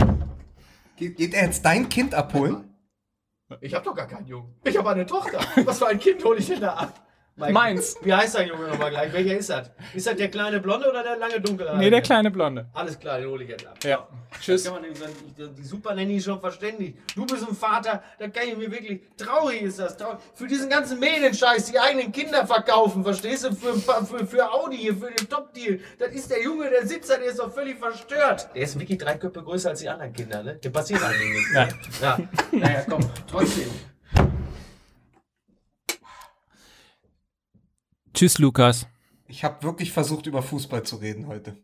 Geht, 0.97 1.17
geht 1.17 1.35
er 1.35 1.47
jetzt 1.47 1.65
dein 1.65 1.89
Kind 1.89 2.15
abholen? 2.15 2.65
Ich 3.61 3.75
habe 3.75 3.85
doch 3.85 3.95
gar 3.95 4.07
keinen 4.07 4.27
Jungen. 4.27 4.55
Ich 4.65 4.77
habe 4.77 4.91
eine 4.91 5.07
Tochter. 5.07 5.41
Was 5.65 5.79
für 5.79 5.89
ein 5.89 5.99
Kind 5.99 6.25
hole 6.25 6.39
ich 6.39 6.47
denn 6.47 6.61
da 6.61 6.75
ab? 6.75 7.08
Mein- 7.39 7.53
Meins. 7.55 7.97
Wie 8.03 8.13
heißt 8.13 8.37
der 8.37 8.47
Junge 8.47 8.67
nochmal 8.69 8.91
gleich? 8.91 9.13
Welcher 9.13 9.37
ist 9.39 9.49
das? 9.51 9.71
Ist 9.95 10.07
das 10.07 10.17
der 10.17 10.29
kleine 10.29 10.59
Blonde 10.61 10.89
oder 10.91 11.03
der 11.03 11.17
lange 11.17 11.41
Dunkel? 11.41 11.71
Nee, 11.77 11.89
der 11.91 12.03
kleine 12.03 12.31
Blonde. 12.31 12.67
Alles 12.75 12.99
klar, 12.99 13.19
den 13.19 13.29
hole 13.29 13.45
ich 13.45 13.51
jetzt 13.51 13.67
ab. 13.67 13.77
Ja. 13.85 14.07
Tschüss. 14.41 14.65
Kann 14.65 14.75
man 14.75 14.85
ich- 14.85 14.99
die 15.57 15.63
Super 15.65 15.95
Nanny 15.95 16.17
ist 16.17 16.25
schon 16.25 16.41
verständigt. 16.41 16.99
Du 17.15 17.25
bist 17.25 17.49
ein 17.49 17.55
Vater, 17.55 18.03
da 18.19 18.29
kann 18.29 18.49
ich 18.49 18.57
mir 18.57 18.71
wirklich. 18.71 19.01
Traurig 19.17 19.63
ist 19.63 19.79
das. 19.79 19.97
Traurig. 19.97 20.19
Für 20.35 20.47
diesen 20.47 20.69
ganzen 20.69 20.99
Medienscheiß, 20.99 21.71
die 21.71 21.79
eigenen 21.79 22.13
Kinder 22.13 22.47
verkaufen, 22.47 23.03
verstehst 23.05 23.45
du? 23.45 23.55
Für, 23.55 23.75
für, 23.75 24.27
für 24.27 24.53
Audi 24.53 24.77
hier, 24.77 24.95
für 24.97 25.11
den 25.11 25.29
Top-Deal. 25.29 25.79
Das 25.99 26.09
ist 26.13 26.31
der 26.31 26.43
Junge, 26.43 26.69
der 26.71 26.87
Sitzer, 26.87 27.19
der 27.19 27.29
ist 27.29 27.39
doch 27.39 27.53
völlig 27.53 27.79
verstört. 27.79 28.49
Der 28.55 28.63
ist 28.63 28.79
wirklich 28.79 28.99
drei 28.99 29.15
Köpfe 29.17 29.43
größer 29.43 29.71
als 29.71 29.81
die 29.81 29.89
anderen 29.89 30.13
Kinder, 30.13 30.43
ne? 30.43 30.57
Der 30.57 30.71
passiert 30.71 31.03
eigentlich 31.03 31.31
nichts. 31.31 31.53
Ja. 31.55 31.65
Ne? 31.67 31.75
Ja. 32.03 32.19
Naja, 32.53 32.85
komm, 32.89 33.01
trotzdem. 33.31 33.71
Tschüss, 38.19 38.39
Lukas. 38.39 38.89
Ich 39.29 39.45
habe 39.45 39.63
wirklich 39.63 39.93
versucht, 39.93 40.27
über 40.27 40.43
Fußball 40.43 40.83
zu 40.83 40.97
reden 40.97 41.29
heute. 41.29 41.57